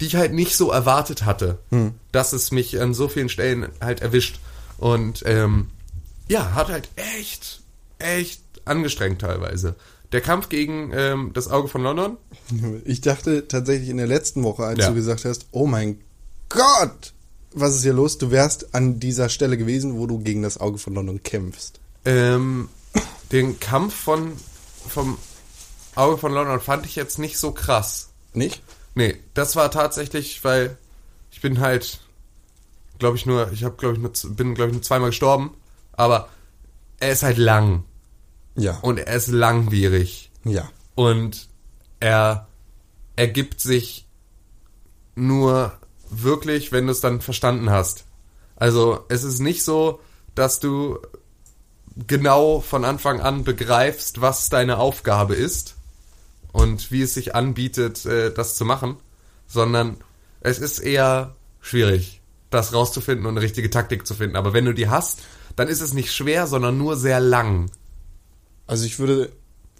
die 0.00 0.06
ich 0.06 0.16
halt 0.16 0.32
nicht 0.32 0.56
so 0.56 0.70
erwartet 0.70 1.24
hatte, 1.24 1.58
Hm. 1.70 1.94
dass 2.12 2.32
es 2.32 2.50
mich 2.52 2.80
an 2.80 2.94
so 2.94 3.08
vielen 3.08 3.28
Stellen 3.28 3.68
halt 3.80 4.00
erwischt. 4.00 4.40
Und 4.78 5.22
ähm, 5.26 5.68
ja, 6.28 6.54
hat 6.54 6.68
halt 6.68 6.88
echt, 6.96 7.60
echt 7.98 8.40
angestrengt 8.64 9.20
teilweise. 9.20 9.74
Der 10.12 10.20
Kampf 10.20 10.48
gegen 10.48 10.90
ähm, 10.94 11.30
das 11.34 11.48
Auge 11.48 11.68
von 11.68 11.82
London, 11.82 12.16
Ich 12.84 13.00
dachte 13.00 13.46
tatsächlich 13.46 13.88
in 13.90 13.98
der 13.98 14.06
letzten 14.06 14.42
Woche, 14.42 14.64
als 14.64 14.78
Ja. 14.80 14.88
du 14.88 14.94
gesagt 14.94 15.24
hast, 15.24 15.46
oh 15.52 15.66
mein 15.66 16.00
Gott, 16.48 17.12
was 17.52 17.76
ist 17.76 17.82
hier 17.82 17.92
los? 17.92 18.18
Du 18.18 18.30
wärst 18.30 18.74
an 18.74 18.98
dieser 19.00 19.28
Stelle 19.28 19.56
gewesen, 19.56 19.96
wo 19.98 20.06
du 20.06 20.18
gegen 20.18 20.42
das 20.42 20.58
Auge 20.58 20.78
von 20.78 20.94
London 20.94 21.22
kämpfst. 21.22 21.78
ähm, 22.04 22.68
den 23.32 23.60
Kampf 23.60 23.94
von 23.94 24.32
vom 24.88 25.16
Auge 25.94 26.18
von 26.18 26.32
London 26.32 26.60
fand 26.60 26.86
ich 26.86 26.96
jetzt 26.96 27.18
nicht 27.20 27.38
so 27.38 27.52
krass. 27.52 28.08
Nicht? 28.32 28.62
Nee, 28.94 29.16
das 29.34 29.56
war 29.56 29.70
tatsächlich, 29.70 30.42
weil 30.44 30.76
ich 31.30 31.40
bin 31.40 31.60
halt, 31.60 32.00
glaube 32.98 33.16
ich 33.16 33.26
nur, 33.26 33.50
ich 33.52 33.64
habe 33.64 33.76
glaube 33.76 33.94
ich 33.94 34.00
nur, 34.00 34.12
bin 34.36 34.54
glaube 34.54 34.70
ich 34.70 34.74
nur 34.74 34.82
zweimal 34.82 35.10
gestorben, 35.10 35.54
aber 35.92 36.28
er 36.98 37.12
ist 37.12 37.22
halt 37.22 37.38
lang 37.38 37.84
Ja. 38.56 38.78
und 38.82 38.98
er 38.98 39.14
ist 39.14 39.28
langwierig 39.28 40.30
ja. 40.44 40.68
und 40.94 41.48
er 42.00 42.48
ergibt 43.16 43.60
sich 43.60 44.06
nur 45.14 45.72
wirklich, 46.10 46.72
wenn 46.72 46.86
du 46.86 46.92
es 46.92 47.00
dann 47.00 47.20
verstanden 47.20 47.70
hast. 47.70 48.04
Also 48.56 49.04
es 49.08 49.22
ist 49.22 49.38
nicht 49.40 49.64
so, 49.64 50.00
dass 50.34 50.60
du 50.60 50.98
genau 52.06 52.60
von 52.60 52.84
Anfang 52.84 53.20
an 53.20 53.44
begreifst, 53.44 54.20
was 54.20 54.48
deine 54.48 54.78
Aufgabe 54.78 55.34
ist 55.34 55.76
und 56.52 56.90
wie 56.90 57.02
es 57.02 57.14
sich 57.14 57.34
anbietet, 57.34 58.04
äh, 58.06 58.32
das 58.32 58.56
zu 58.56 58.64
machen, 58.64 58.96
sondern 59.46 59.96
es 60.40 60.58
ist 60.58 60.78
eher 60.78 61.34
schwierig, 61.60 62.20
das 62.50 62.72
rauszufinden 62.72 63.26
und 63.26 63.32
eine 63.36 63.42
richtige 63.42 63.70
Taktik 63.70 64.06
zu 64.06 64.14
finden. 64.14 64.36
Aber 64.36 64.52
wenn 64.52 64.64
du 64.64 64.74
die 64.74 64.88
hast, 64.88 65.20
dann 65.56 65.68
ist 65.68 65.80
es 65.80 65.92
nicht 65.92 66.12
schwer, 66.12 66.46
sondern 66.46 66.78
nur 66.78 66.96
sehr 66.96 67.20
lang. 67.20 67.70
Also 68.66 68.84
ich 68.84 68.98
würde, 68.98 69.32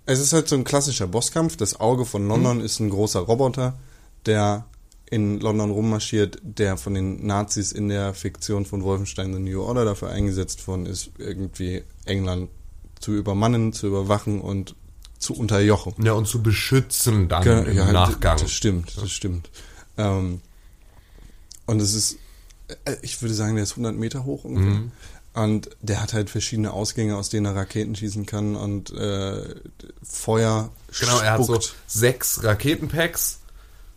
es 0.07 0.19
ist 0.21 0.33
halt 0.33 0.49
so 0.49 0.57
ein 0.57 0.65
klassischer 0.65 1.07
Bosskampf. 1.07 1.57
Das 1.57 1.79
Auge 1.81 2.05
von 2.05 2.27
London 2.27 2.59
Mhm. 2.59 2.65
ist 2.65 2.81
ein 2.81 2.91
großer 2.91 3.21
Roboter, 3.21 3.79
der 4.27 4.67
in 5.11 5.41
London 5.41 5.71
rummarschiert, 5.71 6.39
der 6.43 6.77
von 6.77 6.95
den 6.95 7.27
Nazis 7.27 7.73
in 7.73 7.89
der 7.89 8.15
Fiktion 8.15 8.65
von 8.65 8.83
Wolfenstein 8.85 9.33
The 9.33 9.41
New 9.41 9.61
Order 9.63 9.85
dafür 9.85 10.11
eingesetzt 10.11 10.67
worden 10.69 10.87
ist, 10.87 11.11
irgendwie 11.19 11.83
England 12.05 12.51
zu 13.01 13.13
übermannen, 13.13 13.73
zu 13.73 13.89
überwachen 13.89 14.41
und 14.41 14.77
zu 15.21 15.35
unterjochen. 15.35 15.95
Ja, 16.05 16.15
und 16.15 16.27
zu 16.27 16.43
beschützen 16.43 17.29
dann 17.29 17.45
Ge- 17.45 17.71
im 17.71 17.77
ja, 17.77 17.93
Nachgang. 17.93 18.39
Das 18.39 18.51
stimmt, 18.51 18.97
das 19.01 19.13
stimmt. 19.13 19.49
Ähm, 19.97 20.41
und 21.67 21.81
es 21.81 21.95
ist, 21.95 22.17
äh, 22.85 22.97
ich 23.03 23.21
würde 23.23 23.35
sagen, 23.35 23.55
der 23.55 23.63
ist 23.63 23.73
100 23.73 23.95
Meter 23.95 24.25
hoch 24.25 24.43
ungefähr. 24.45 24.71
Mhm. 24.71 24.93
Und 25.33 25.71
der 25.81 26.03
hat 26.03 26.13
halt 26.13 26.29
verschiedene 26.29 26.73
Ausgänge, 26.73 27.17
aus 27.17 27.29
denen 27.29 27.47
er 27.47 27.55
Raketen 27.55 27.95
schießen 27.95 28.27
kann 28.27 28.57
und 28.57 28.91
äh, 28.91 29.55
Feuer 30.03 30.73
Genau, 30.99 31.21
er 31.21 31.33
hat 31.35 31.45
so 31.45 31.61
sechs 31.87 32.43
Raketenpacks, 32.43 33.39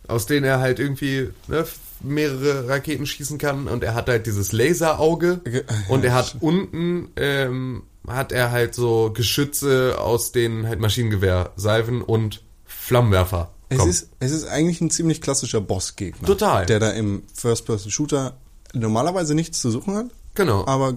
aus 0.06 0.26
denen 0.26 0.44
er 0.44 0.60
halt 0.60 0.78
irgendwie 0.78 1.30
ne, 1.48 1.66
mehrere 2.04 2.68
Raketen 2.68 3.06
schießen 3.06 3.38
kann 3.38 3.66
und 3.68 3.82
er 3.84 3.94
hat 3.94 4.08
halt 4.08 4.26
dieses 4.26 4.52
Laserauge 4.52 5.40
Ge- 5.44 5.64
und 5.88 6.04
er 6.04 6.14
hat 6.14 6.36
unten 6.40 7.08
ähm, 7.16 7.82
hat 8.06 8.32
er 8.32 8.50
halt 8.50 8.74
so 8.74 9.10
Geschütze 9.14 9.96
aus 9.98 10.32
denen 10.32 10.66
halt 10.66 10.80
Maschinengewehrsalven 10.80 12.02
und 12.02 12.42
Flammenwerfer. 12.66 13.50
Es 13.70 13.84
ist, 13.86 14.08
es 14.20 14.30
ist 14.30 14.46
eigentlich 14.46 14.80
ein 14.82 14.90
ziemlich 14.90 15.20
klassischer 15.22 15.60
Bossgegner. 15.60 16.26
Total. 16.26 16.66
Der 16.66 16.78
da 16.78 16.90
im 16.90 17.22
First-Person-Shooter 17.34 18.36
normalerweise 18.74 19.34
nichts 19.34 19.60
zu 19.60 19.70
suchen 19.70 19.94
hat, 19.96 20.06
genau. 20.34 20.66
aber 20.66 20.94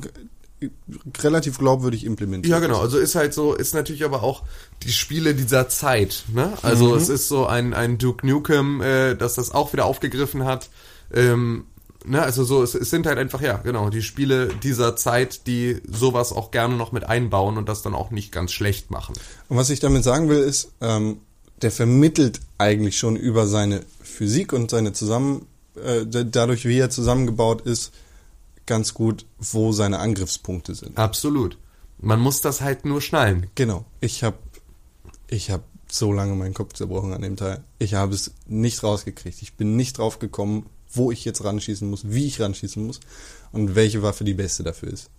relativ 1.19 1.59
glaubwürdig 1.59 2.03
implementiert. 2.03 2.51
Ja, 2.51 2.59
genau. 2.59 2.79
Also 2.81 2.97
ist 2.97 3.15
halt 3.15 3.33
so, 3.33 3.53
ist 3.53 3.73
natürlich 3.75 4.03
aber 4.03 4.23
auch 4.23 4.43
die 4.83 4.91
Spiele 4.91 5.35
dieser 5.35 5.69
Zeit. 5.69 6.23
Ne? 6.33 6.53
Also 6.63 6.89
Mhm. 6.89 6.97
es 6.97 7.09
ist 7.09 7.27
so 7.27 7.45
ein, 7.45 7.73
ein 7.73 7.97
Duke 7.99 8.25
Nukem, 8.25 8.81
äh, 8.81 9.15
dass 9.15 9.35
das 9.35 9.51
auch 9.51 9.71
wieder 9.73 9.85
aufgegriffen 9.85 10.45
hat. 10.45 10.69
Ähm, 11.13 11.65
ne? 12.05 12.21
Also 12.21 12.43
so, 12.43 12.63
es, 12.63 12.75
es 12.75 12.89
sind 12.89 13.05
halt 13.05 13.17
einfach, 13.17 13.41
ja, 13.41 13.57
genau, 13.57 13.89
die 13.89 14.01
Spiele 14.01 14.49
dieser 14.63 14.95
Zeit, 14.95 15.47
die 15.47 15.81
sowas 15.87 16.31
auch 16.31 16.51
gerne 16.51 16.75
noch 16.75 16.91
mit 16.91 17.03
einbauen 17.05 17.57
und 17.57 17.67
das 17.69 17.81
dann 17.81 17.95
auch 17.95 18.11
nicht 18.11 18.31
ganz 18.31 18.51
schlecht 18.51 18.91
machen. 18.91 19.13
Und 19.49 19.57
was 19.57 19.69
ich 19.69 19.79
damit 19.79 20.03
sagen 20.03 20.29
will, 20.29 20.39
ist, 20.39 20.71
ähm, 20.81 21.19
der 21.61 21.71
vermittelt 21.71 22.39
eigentlich 22.57 22.97
schon 22.99 23.15
über 23.15 23.47
seine 23.47 23.81
Physik 24.01 24.53
und 24.53 24.69
seine 24.69 24.93
zusammen, 24.93 25.47
äh, 25.83 26.05
da- 26.05 26.23
dadurch, 26.23 26.65
wie 26.65 26.77
er 26.77 26.89
zusammengebaut 26.89 27.61
ist, 27.61 27.91
ganz 28.65 28.93
gut, 28.93 29.25
wo 29.39 29.71
seine 29.71 29.99
Angriffspunkte 29.99 30.75
sind. 30.75 30.97
Absolut. 30.97 31.57
Man 31.99 32.19
muss 32.19 32.41
das 32.41 32.61
halt 32.61 32.85
nur 32.85 33.01
schnallen. 33.01 33.47
Genau. 33.55 33.85
Ich 34.01 34.23
habe 34.23 34.37
ich 35.29 35.49
hab 35.49 35.63
so 35.89 36.11
lange 36.11 36.35
meinen 36.35 36.53
Kopf 36.53 36.73
zerbrochen 36.73 37.13
an 37.13 37.21
dem 37.21 37.37
Teil. 37.37 37.63
Ich 37.79 37.93
habe 37.95 38.13
es 38.13 38.33
nicht 38.45 38.83
rausgekriegt. 38.83 39.41
Ich 39.41 39.53
bin 39.53 39.75
nicht 39.77 39.97
drauf 39.97 40.19
gekommen, 40.19 40.67
wo 40.93 41.11
ich 41.11 41.25
jetzt 41.25 41.43
ranschießen 41.43 41.89
muss, 41.89 42.01
wie 42.05 42.27
ich 42.27 42.39
ranschießen 42.41 42.85
muss 42.85 42.99
und 43.51 43.75
welche 43.75 44.01
Waffe 44.03 44.23
die 44.23 44.33
beste 44.33 44.63
dafür 44.63 44.91
ist. 44.93 45.09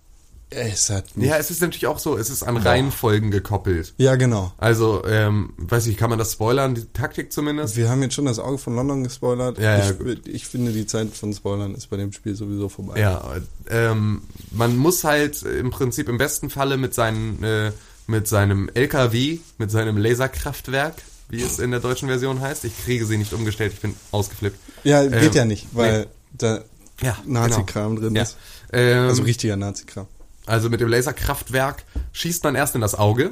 Es 0.51 0.89
hat 0.89 1.15
mich, 1.15 1.29
Ja, 1.29 1.37
es 1.37 1.51
ist 1.51 1.61
natürlich 1.61 1.87
auch 1.87 1.99
so, 1.99 2.17
es 2.17 2.31
ist 2.31 2.43
an 2.43 2.57
Reihenfolgen 2.57 3.31
gekoppelt. 3.31 3.93
ja 3.99 4.17
genau. 4.17 4.53
Also, 4.57 5.05
ähm, 5.05 5.53
weiß 5.59 5.87
ich, 5.89 5.99
kann 5.99 6.09
man 6.09 6.19
das 6.19 6.33
spoilern, 6.33 6.75
die 6.75 6.87
Taktik 6.87 7.33
zumindest? 7.35 7.77
Wir 7.77 7.91
haben 7.91 8.01
jetzt 8.01 8.15
schon 8.15 8.25
das 8.25 8.39
Auge 8.39 8.57
von 8.57 8.75
London 8.75 9.05
gespoilert. 9.05 9.59
Ja, 9.59 9.77
ja, 9.79 9.91
ich, 9.91 10.27
ich 10.27 10.47
finde, 10.47 10.73
die 10.73 10.87
Zeit 10.87 11.09
von 11.15 11.35
Spoilern 11.35 11.75
ist 11.75 11.91
bei 11.91 11.99
dem 11.99 12.13
Spiel 12.13 12.35
sowieso 12.35 12.71
vorbei. 12.71 12.99
Ja, 12.99 13.23
ähm, 13.69 14.23
man 14.51 14.75
muss 14.79 15.05
halt 15.05 15.43
im 15.43 15.69
Prinzip 15.71 16.09
im 16.09 16.17
besten 16.17 16.49
Falle 16.49 16.79
mit 16.79 16.95
seinen, 16.95 17.43
äh, 17.45 17.73
mit 18.07 18.27
seinem 18.27 18.71
LKW, 18.73 19.41
mit 19.59 19.71
seinem 19.71 19.99
Laserkraftwerk, 19.99 20.95
wie 21.29 21.43
es 21.43 21.59
in 21.59 21.71
der 21.71 21.81
deutschen 21.81 22.09
Version 22.09 22.41
heißt. 22.41 22.65
Ich 22.65 22.77
kriege 22.85 23.05
sie 23.07 23.17
nicht 23.19 23.33
umgestellt, 23.33 23.73
ich 23.75 23.81
bin 23.81 23.95
ausgeflippt. 24.13 24.59
Ja, 24.85 25.05
geht 25.07 25.23
Ähm, 25.23 25.33
ja 25.33 25.45
nicht, 25.45 25.69
weil 25.73 26.07
da 26.33 26.63
Ja, 27.03 27.17
Nazi-Kram 27.27 27.97
drin 27.97 28.15
Ja. 28.15 28.23
ist. 28.23 28.37
Ähm, 28.73 29.09
Also 29.09 29.23
richtiger 29.23 29.57
Nazi-Kram. 29.57 30.07
Also 30.47 30.71
mit 30.71 30.81
dem 30.81 30.89
Laserkraftwerk 30.89 31.85
schießt 32.13 32.43
man 32.45 32.55
erst 32.55 32.75
in 32.75 32.81
das 32.81 32.95
Auge. 32.95 33.31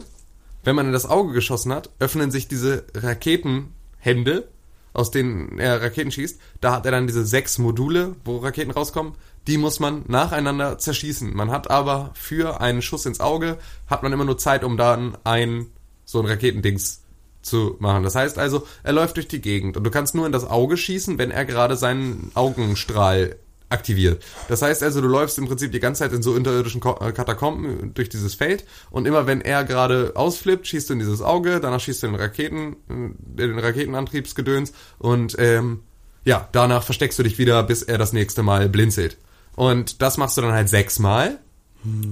Wenn 0.64 0.76
man 0.76 0.86
in 0.86 0.92
das 0.92 1.06
Auge 1.06 1.32
geschossen 1.32 1.72
hat, 1.72 1.90
öffnen 1.98 2.30
sich 2.30 2.48
diese 2.48 2.84
Raketenhände, 2.94 4.48
aus 4.92 5.10
denen 5.10 5.58
er 5.58 5.80
Raketen 5.82 6.10
schießt. 6.10 6.38
Da 6.60 6.72
hat 6.72 6.86
er 6.86 6.92
dann 6.92 7.06
diese 7.06 7.24
sechs 7.24 7.58
Module, 7.58 8.16
wo 8.24 8.38
Raketen 8.38 8.70
rauskommen. 8.70 9.14
Die 9.46 9.58
muss 9.58 9.78
man 9.78 10.02
nacheinander 10.08 10.78
zerschießen. 10.78 11.34
Man 11.34 11.50
hat 11.50 11.70
aber 11.70 12.10
für 12.14 12.60
einen 12.60 12.82
Schuss 12.82 13.06
ins 13.06 13.20
Auge, 13.20 13.58
hat 13.86 14.02
man 14.02 14.12
immer 14.12 14.24
nur 14.24 14.38
Zeit, 14.38 14.64
um 14.64 14.76
dann 14.76 15.16
ein, 15.24 15.66
so 16.04 16.18
ein 16.20 16.26
Raketendings 16.26 17.02
zu 17.46 17.76
machen. 17.78 18.02
Das 18.02 18.14
heißt 18.14 18.38
also, 18.38 18.66
er 18.82 18.92
läuft 18.92 19.16
durch 19.16 19.28
die 19.28 19.40
Gegend 19.40 19.76
und 19.76 19.84
du 19.84 19.90
kannst 19.90 20.14
nur 20.14 20.26
in 20.26 20.32
das 20.32 20.44
Auge 20.44 20.76
schießen, 20.76 21.18
wenn 21.18 21.30
er 21.30 21.44
gerade 21.44 21.76
seinen 21.76 22.30
Augenstrahl 22.34 23.36
aktiviert. 23.68 24.22
Das 24.48 24.62
heißt 24.62 24.82
also, 24.82 25.00
du 25.00 25.08
läufst 25.08 25.38
im 25.38 25.46
Prinzip 25.46 25.72
die 25.72 25.80
ganze 25.80 26.00
Zeit 26.00 26.12
in 26.12 26.22
so 26.22 26.32
unterirdischen 26.32 26.80
äh, 26.82 27.12
Katakomben 27.12 27.94
durch 27.94 28.08
dieses 28.08 28.34
Feld 28.34 28.64
und 28.90 29.06
immer 29.06 29.26
wenn 29.26 29.40
er 29.40 29.64
gerade 29.64 30.12
ausflippt, 30.14 30.66
schießt 30.66 30.88
du 30.88 30.92
in 30.94 30.98
dieses 31.00 31.22
Auge, 31.22 31.60
danach 31.60 31.80
schießt 31.80 32.02
du 32.02 32.06
in 32.08 32.12
den 32.12 32.20
Raketen, 32.20 32.76
äh, 32.88 32.92
in 32.92 33.36
den 33.36 33.58
Raketenantriebsgedöns 33.58 34.72
und 34.98 35.34
ähm, 35.38 35.80
ja, 36.24 36.48
danach 36.52 36.82
versteckst 36.82 37.18
du 37.18 37.22
dich 37.22 37.38
wieder, 37.38 37.62
bis 37.62 37.82
er 37.82 37.98
das 37.98 38.12
nächste 38.12 38.42
Mal 38.42 38.68
blinzelt. 38.68 39.16
Und 39.54 40.02
das 40.02 40.18
machst 40.18 40.36
du 40.36 40.42
dann 40.42 40.52
halt 40.52 40.68
sechsmal, 40.68 41.38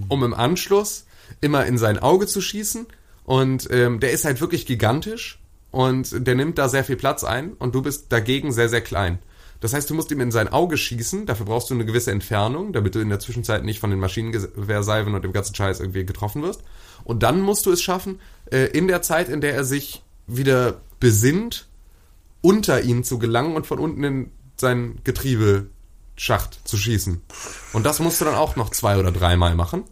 um 0.09 0.23
im 0.23 0.33
Anschluss 0.33 1.05
immer 1.41 1.67
in 1.67 1.79
sein 1.79 1.99
Auge 1.99 2.27
zu 2.27 2.41
schießen. 2.41 2.87
Und 3.25 3.69
ähm, 3.71 4.01
der 4.01 4.13
ist 4.13 4.25
halt 4.25 4.41
wirklich 4.41 4.67
gigantisch 4.67 5.41
und 5.71 6.27
der 6.27 6.35
nimmt 6.35 6.59
da 6.59 6.69
sehr 6.69 6.85
viel 6.85 6.97
Platz 6.97 7.25
ein 7.25 7.55
und 7.55 7.75
du 7.75 7.83
bist 7.83 8.13
dagegen 8.13 8.53
sehr, 8.53 8.69
sehr 8.69 8.83
klein. 8.83 9.19
Das 9.61 9.73
heißt, 9.73 9.89
du 9.89 9.95
musst 9.95 10.11
ihm 10.11 10.21
in 10.21 10.31
sein 10.31 10.49
Auge 10.49 10.77
schießen, 10.77 11.25
dafür 11.25 11.47
brauchst 11.47 11.71
du 11.71 11.75
eine 11.75 11.87
gewisse 11.87 12.11
Entfernung, 12.11 12.75
damit 12.75 12.95
du 12.95 13.01
in 13.01 13.09
der 13.09 13.19
Zwischenzeit 13.19 13.65
nicht 13.65 13.81
von 13.81 13.89
den 13.89 13.99
Maschinengewehrsalven 13.99 15.15
und 15.15 15.25
dem 15.25 15.33
ganzen 15.33 15.55
Scheiß 15.55 15.81
irgendwie 15.81 16.05
getroffen 16.05 16.43
wirst. 16.43 16.63
Und 17.03 17.23
dann 17.23 17.41
musst 17.41 17.65
du 17.65 17.73
es 17.73 17.81
schaffen, 17.81 18.21
äh, 18.51 18.67
in 18.67 18.89
der 18.89 19.01
Zeit, 19.01 19.29
in 19.31 19.41
der 19.41 19.55
er 19.55 19.65
sich 19.65 20.03
wieder 20.27 20.83
besinnt, 21.01 21.67
unter 22.43 22.83
ihn 22.83 23.05
zu 23.05 23.19
gelangen 23.19 23.57
und 23.57 23.67
von 23.67 23.79
unten 23.79 24.05
in 24.05 24.31
sein 24.57 24.99
Getriebeschacht 25.03 26.61
zu 26.69 26.77
schießen. 26.77 27.23
Und 27.73 27.87
das 27.87 28.01
musst 28.01 28.21
du 28.21 28.27
dann 28.27 28.35
auch 28.35 28.57
noch 28.57 28.69
zwei 28.69 28.99
oder 28.99 29.13
dreimal 29.13 29.55
machen. 29.55 29.85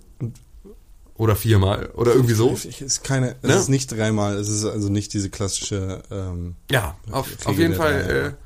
Oder 1.23 1.37
viermal. 1.37 1.91
Oder 1.95 2.15
irgendwie 2.15 2.35
so. 2.35 2.51
Es 2.51 2.65
ist 2.65 3.05
keine, 3.05 3.37
es 3.43 3.49
Ne? 3.49 3.55
ist 3.55 3.69
nicht 3.69 3.93
dreimal, 3.93 4.35
es 4.35 4.49
ist 4.49 4.65
also 4.65 4.89
nicht 4.89 5.13
diese 5.15 5.31
klassische, 5.31 6.03
ähm, 6.11 6.57
Ja, 6.69 6.97
auf, 7.13 7.29
auf 7.45 7.57
jeden 7.57 7.75
Fall 7.77 8.37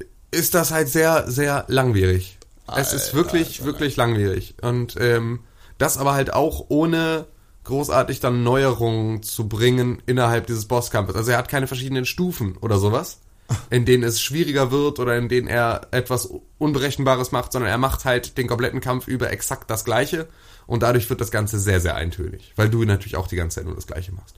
äh, 0.00 0.04
ist 0.30 0.54
das 0.54 0.70
halt 0.70 0.88
sehr, 0.88 1.30
sehr 1.30 1.66
langwierig. 1.68 2.38
es 2.74 2.94
ist 2.94 3.12
wirklich, 3.12 3.64
wirklich 3.64 3.96
langwierig. 3.96 4.54
Und 4.62 4.96
ähm, 4.98 5.40
das 5.76 5.98
aber 5.98 6.14
halt 6.14 6.32
auch 6.32 6.64
ohne 6.68 7.26
großartig 7.64 8.20
dann 8.20 8.42
Neuerungen 8.44 9.22
zu 9.22 9.46
bringen 9.46 10.02
innerhalb 10.06 10.46
dieses 10.46 10.64
Bosskampfes. 10.64 11.16
Also 11.16 11.32
er 11.32 11.36
hat 11.36 11.48
keine 11.50 11.66
verschiedenen 11.66 12.06
Stufen 12.06 12.56
oder 12.62 12.78
sowas, 12.78 13.18
in 13.68 13.84
denen 13.84 14.04
es 14.04 14.22
schwieriger 14.22 14.70
wird 14.70 15.00
oder 15.00 15.18
in 15.18 15.28
denen 15.28 15.48
er 15.48 15.88
etwas 15.90 16.30
Unberechenbares 16.56 17.30
macht, 17.30 17.52
sondern 17.52 17.70
er 17.70 17.76
macht 17.76 18.06
halt 18.06 18.38
den 18.38 18.46
kompletten 18.46 18.80
Kampf 18.80 19.06
über 19.06 19.30
exakt 19.30 19.68
das 19.70 19.84
Gleiche 19.84 20.28
und 20.70 20.84
dadurch 20.84 21.10
wird 21.10 21.20
das 21.20 21.32
Ganze 21.32 21.58
sehr, 21.58 21.80
sehr 21.80 21.96
eintönig, 21.96 22.52
weil 22.54 22.70
du 22.70 22.84
natürlich 22.84 23.16
auch 23.16 23.26
die 23.26 23.34
ganze 23.34 23.56
Zeit 23.56 23.64
nur 23.66 23.74
das 23.74 23.88
Gleiche 23.88 24.12
machst. 24.12 24.36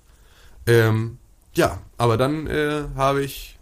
Ähm, 0.66 1.18
ja, 1.55 1.83
aber 1.99 2.16
dann 2.16 2.47
äh, 2.47 2.85
habe 2.97 3.23
ich 3.23 3.59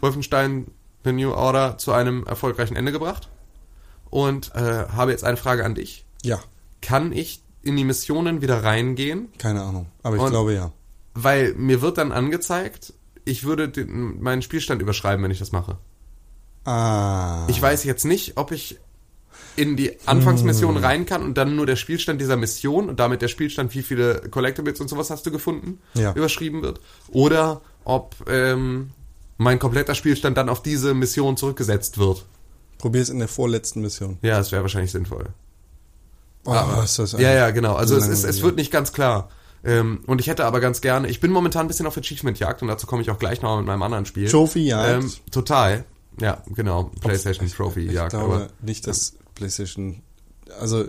Wolfenstein 0.00 0.68
The 1.04 1.12
New 1.12 1.32
Order 1.32 1.76
zu 1.76 1.92
einem 1.92 2.24
erfolgreichen 2.24 2.76
Ende 2.76 2.92
gebracht 2.92 3.28
und 4.08 4.54
äh, 4.54 4.86
habe 4.88 5.10
jetzt 5.10 5.22
eine 5.22 5.36
Frage 5.36 5.64
an 5.66 5.74
dich. 5.74 6.06
Ja, 6.24 6.40
Kann 6.80 7.12
ich 7.12 7.42
in 7.62 7.76
die 7.76 7.84
Missionen 7.84 8.40
wieder 8.40 8.64
reingehen? 8.64 9.28
keine 9.36 9.62
Ahnung. 9.62 9.86
Aber 10.02 10.16
ich 10.16 10.22
Und- 10.22 10.30
glaube 10.30 10.54
ja. 10.54 10.72
Weil 11.14 11.52
mir 11.54 11.82
wird 11.82 11.98
dann 11.98 12.10
angezeigt, 12.10 12.94
ich 13.26 13.44
würde 13.44 13.68
den, 13.68 14.22
meinen 14.22 14.40
Spielstand 14.40 14.80
überschreiben, 14.80 15.22
wenn 15.22 15.30
ich 15.30 15.40
das 15.40 15.52
mache. 15.52 15.76
Ah. 16.64 17.44
Ich 17.48 17.60
weiß 17.60 17.84
jetzt 17.84 18.04
nicht, 18.06 18.38
ob 18.38 18.50
ich 18.50 18.78
in 19.56 19.76
die 19.76 19.92
Anfangsmission 20.06 20.76
rein 20.76 21.06
kann 21.06 21.22
und 21.22 21.36
dann 21.38 21.56
nur 21.56 21.66
der 21.66 21.76
Spielstand 21.76 22.20
dieser 22.20 22.36
Mission 22.36 22.88
und 22.88 23.00
damit 23.00 23.22
der 23.22 23.28
Spielstand, 23.28 23.74
wie 23.74 23.82
viele 23.82 24.20
Collectibles 24.30 24.80
und 24.80 24.88
sowas 24.88 25.10
hast 25.10 25.26
du 25.26 25.30
gefunden, 25.30 25.78
Ja. 25.94 26.12
überschrieben 26.14 26.62
wird. 26.62 26.80
Oder 27.10 27.60
ob 27.84 28.14
ähm, 28.28 28.90
mein 29.38 29.58
kompletter 29.58 29.94
Spielstand 29.94 30.36
dann 30.36 30.48
auf 30.48 30.62
diese 30.62 30.94
Mission 30.94 31.36
zurückgesetzt 31.36 31.98
wird. 31.98 32.24
Probier's 32.78 33.08
in 33.10 33.18
der 33.18 33.28
vorletzten 33.28 33.80
Mission. 33.80 34.18
Ja, 34.22 34.38
das 34.38 34.52
wäre 34.52 34.62
wahrscheinlich 34.62 34.90
sinnvoll. 34.92 35.26
Oh, 36.44 36.56
ist 36.82 36.98
das 36.98 37.12
Ja, 37.12 37.32
ja, 37.32 37.50
genau. 37.50 37.74
Also 37.76 37.96
es, 37.96 38.08
ist, 38.08 38.24
es 38.24 38.42
wird 38.42 38.56
nicht 38.56 38.72
ganz 38.72 38.92
klar. 38.92 39.28
Ähm, 39.64 40.00
und 40.06 40.20
ich 40.20 40.26
hätte 40.26 40.44
aber 40.44 40.58
ganz 40.58 40.80
gerne, 40.80 41.08
ich 41.08 41.20
bin 41.20 41.30
momentan 41.30 41.66
ein 41.66 41.68
bisschen 41.68 41.86
auf 41.86 41.96
Achievement-Jagd 41.96 42.62
und 42.62 42.68
dazu 42.68 42.86
komme 42.88 43.00
ich 43.02 43.10
auch 43.10 43.18
gleich 43.18 43.42
noch 43.42 43.56
mit 43.58 43.66
meinem 43.66 43.82
anderen 43.82 44.06
Spiel. 44.06 44.28
Trophy-Jagd? 44.28 45.04
Ähm, 45.04 45.12
total. 45.30 45.84
Ja, 46.20 46.42
genau. 46.48 46.90
PlayStation 47.00 47.46
Ich 47.46 47.54
Trophy-Jagd. 47.54 48.10
glaube 48.10 48.34
Aber 48.34 48.48
nicht, 48.60 48.86
dass 48.88 49.14
PlayStation, 49.42 50.02
also 50.60 50.84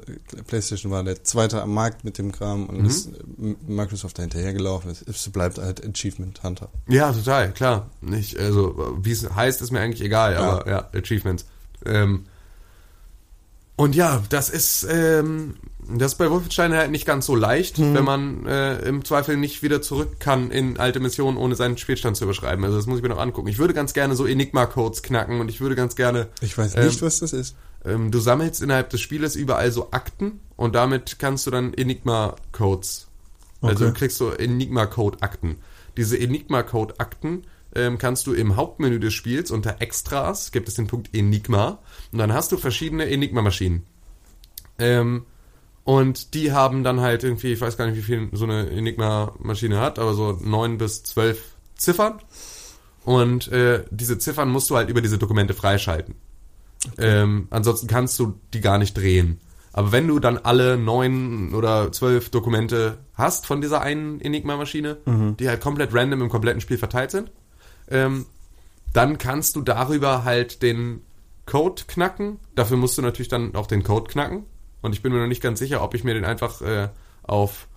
PlayStation 0.48 0.92
war 0.92 1.04
der 1.04 1.24
zweite 1.24 1.62
am 1.62 1.74
Markt 1.74 2.04
mit 2.04 2.18
dem 2.18 2.32
Kram 2.32 2.62
Mhm. 2.64 2.70
und 2.70 2.86
ist 2.86 3.10
M- 3.40 3.56
Microsoft 3.68 4.18
da 4.18 4.22
hinterhergelaufen. 4.24 4.92
Es, 4.92 5.02
es 5.02 5.30
bleibt 5.30 5.58
halt 5.58 5.82
Achievement 5.88 6.44
Hunter. 6.44 6.70
ja, 6.88 7.12
total, 7.12 7.52
klar. 7.54 7.90
Nicht, 8.02 8.38
also, 8.40 8.96
wie 9.02 9.12
es 9.12 9.28
heißt, 9.30 9.62
ist 9.62 9.72
mir 9.72 9.80
eigentlich 9.80 10.02
egal, 10.02 10.36
aber 10.38 10.70
ja, 10.70 10.90
Achievements. 10.94 11.46
Ähm, 11.86 12.26
und 13.76 13.96
ja, 13.96 14.22
das 14.30 14.50
ist, 14.50 14.86
ähm, 14.90 15.56
das 15.90 16.14
ist 16.14 16.18
bei 16.20 16.30
Wolfenstein 16.30 16.74
halt 16.74 16.92
nicht 16.92 17.06
ganz 17.08 17.26
so 17.26 17.36
leicht, 17.36 17.80
Mhm. 17.80 17.94
wenn 17.96 18.04
man 18.04 18.46
äh, 18.46 18.78
im 18.88 19.04
Zweifel 19.04 19.36
nicht 19.36 19.64
wieder 19.64 19.82
zurück 19.82 20.20
kann 20.20 20.52
in 20.52 20.78
alte 20.80 21.00
Missionen, 21.00 21.38
ohne 21.38 21.56
seinen 21.56 21.78
Spielstand 21.78 22.16
zu 22.16 22.26
überschreiben. 22.26 22.64
Also 22.64 22.78
das 22.78 22.86
muss 22.86 22.98
ich 22.98 23.04
mir 23.04 23.10
noch 23.10 23.18
angucken. 23.20 23.48
Ich 23.50 23.58
würde 23.58 23.74
ganz 23.74 23.94
gerne 23.94 24.16
so 24.16 24.26
Enigma-Codes 24.28 25.02
knacken 25.02 25.40
und 25.42 25.50
ich 25.50 25.60
würde 25.60 25.76
ganz 25.76 25.96
gerne 25.96 26.28
Ich 26.42 26.56
weiß 26.58 26.76
Ähm, 26.76 26.86
nicht, 26.86 27.02
was 27.02 27.20
das 27.20 27.34
ist. 27.34 27.56
Ähm, 27.86 28.12
du 28.12 28.20
sammelst 28.20 28.62
innerhalb 28.62 28.90
des 28.90 29.02
Spieles 29.02 29.36
überall 29.36 29.72
so 29.72 29.92
Akten 29.92 30.40
und 30.56 30.76
damit 30.76 31.20
kannst 31.20 31.48
du 31.48 31.52
dann 31.52 31.74
Enigma-Codes. 31.74 33.08
Also 33.62 33.86
Okay. 33.86 33.94
kriegst 33.94 34.20
du 34.20 34.30
Enigma-Code-Akten. 34.30 35.58
Diese 35.98 36.18
Enigma-Code-Akten 36.18 37.44
ähm, 37.76 37.98
kannst 37.98 38.28
du 38.28 38.34
im 38.34 38.56
Hauptmenü 38.56 39.00
des 39.00 39.14
Spiels 39.14 39.52
unter 39.52 39.82
Extras, 39.82 40.52
gibt 40.52 40.68
es 40.68 40.76
den 40.76 40.88
Punkt 40.88 41.14
Enigma, 41.14 41.80
und 42.12 42.20
dann 42.20 42.34
hast 42.34 42.52
du 42.52 42.58
verschiedene 42.58 43.06
Enigma-Maschinen. 43.10 43.86
Ähm, 44.80 45.26
und 45.84 46.34
die 46.34 46.52
haben 46.52 46.84
dann 46.84 47.02
halt 47.02 47.24
irgendwie, 47.24 47.54
ich 47.54 47.62
weiß 47.62 47.78
gar 47.78 47.88
nicht, 47.88 47.98
wie 47.98 48.02
viel 48.02 48.30
so 48.32 48.46
eine 48.46 48.70
Enigma-Maschine 48.70 49.80
hat, 49.80 50.00
aber 50.00 50.14
so 50.14 50.38
neun 50.42 50.78
bis 50.78 51.04
zwölf 51.04 51.56
Ziffern. 51.76 52.20
Und 53.04 53.50
äh, 53.50 53.84
diese 53.92 54.18
Ziffern 54.18 54.50
musst 54.50 54.70
du 54.70 54.78
halt 54.78 54.90
über 54.90 55.02
diese 55.02 55.18
Dokumente 55.18 55.54
freischalten. 55.54 56.16
Ähm, 56.98 57.48
ansonsten 57.50 57.88
kannst 57.88 58.20
du 58.20 58.40
die 58.54 58.62
gar 58.62 58.78
nicht 58.78 58.96
drehen. 58.96 59.40
Aber 59.72 59.92
wenn 59.92 60.08
du 60.08 60.20
dann 60.20 60.38
alle 60.38 60.78
neun 60.78 61.54
oder 61.56 61.92
zwölf 61.92 62.30
Dokumente 62.30 63.00
hast 63.16 63.48
von 63.48 63.62
dieser 63.62 63.82
einen 63.82 64.22
Enigma-Maschine, 64.22 64.98
die 65.40 65.50
halt 65.50 65.62
komplett 65.62 65.94
random 65.94 66.22
im 66.22 66.30
kompletten 66.30 66.62
Spiel 66.62 66.78
verteilt 66.78 67.10
sind, 67.10 67.32
ähm, 67.90 68.28
dann 68.94 69.18
kannst 69.18 69.56
du 69.56 69.62
darüber 69.62 70.24
halt 70.24 70.62
den 70.62 71.02
Code 71.46 71.84
knacken. 71.88 72.40
Dafür 72.56 72.78
musst 72.78 72.98
du 72.98 73.02
natürlich 73.02 73.28
dann 73.28 73.56
auch 73.56 73.68
den 73.68 73.84
Code 73.84 74.10
knacken. 74.10 74.46
Und 74.82 74.94
ich 74.94 75.02
bin 75.02 75.12
mir 75.12 75.20
noch 75.20 75.28
nicht 75.28 75.42
ganz 75.42 75.60
sicher, 75.60 75.82
ob 75.82 75.96
ich 75.96 76.04
mir 76.04 76.14
den 76.14 76.26
einfach 76.26 76.62
äh, 76.62 76.90
auf 77.24 77.68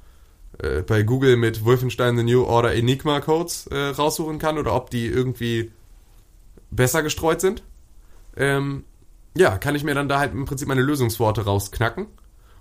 äh, 0.59 0.83
bei 0.83 1.03
Google 1.03 1.37
mit 1.37 1.65
Wolfenstein 1.65 2.17
The 2.17 2.25
New 2.25 2.45
Order 2.45 2.75
Enigma 2.75 3.21
Codes 3.21 3.69
äh, 3.69 3.89
raussuchen 3.89 4.39
kann 4.39 4.59
oder 4.59 4.75
ob 4.75 4.91
die 4.91 5.07
irgendwie 5.07 5.71
besser 6.71 7.03
gestreut 7.03 7.41
sind. 7.41 7.63
Ähm, 8.37 8.85
ja, 9.37 9.59
kann 9.59 9.75
ich 9.75 9.85
mir 9.85 9.95
dann 9.95 10.09
da 10.09 10.19
halt 10.19 10.33
im 10.33 10.45
Prinzip 10.45 10.69
meine 10.69 10.83
Lösungsworte 10.83 11.45
rausknacken. 11.45 12.07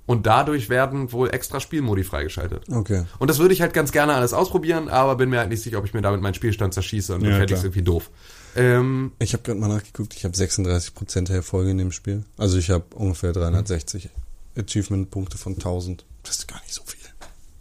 Und 0.07 0.27
dadurch 0.27 0.69
werden 0.69 1.11
wohl 1.11 1.31
extra 1.33 1.59
Spielmodi 1.59 2.03
freigeschaltet. 2.03 2.69
Okay. 2.71 3.05
Und 3.17 3.27
das 3.27 3.39
würde 3.39 3.55
ich 3.55 3.61
halt 3.61 3.73
ganz 3.73 3.91
gerne 3.91 4.13
alles 4.13 4.33
ausprobieren, 4.33 4.87
aber 4.87 5.15
bin 5.15 5.31
mir 5.31 5.39
halt 5.39 5.49
nicht 5.49 5.63
sicher, 5.63 5.79
ob 5.79 5.85
ich 5.85 5.95
mir 5.95 6.01
damit 6.03 6.21
meinen 6.21 6.35
Spielstand 6.35 6.75
zerschieße 6.75 7.15
und 7.15 7.23
dann 7.23 7.31
Ja, 7.31 7.37
fände 7.37 7.53
ich 7.55 7.59
klar. 7.59 7.65
irgendwie 7.65 7.81
doof. 7.81 8.11
Ähm, 8.55 9.13
Ich 9.17 9.33
habe 9.33 9.41
gerade 9.41 9.59
mal 9.59 9.67
nachgeguckt, 9.67 10.13
ich 10.15 10.23
habe 10.23 10.35
36% 10.35 11.23
der 11.27 11.37
Erfolge 11.37 11.71
in 11.71 11.79
dem 11.79 11.91
Spiel. 11.91 12.23
Also 12.37 12.59
ich 12.59 12.69
habe 12.69 12.83
ungefähr 12.93 13.33
360 13.33 14.11
Achievement-Punkte 14.55 15.39
von 15.39 15.53
1000. 15.53 16.05
Das 16.21 16.37
ist 16.37 16.47
gar 16.47 16.61
nicht 16.61 16.73
so 16.75 16.83
viel. 16.85 16.99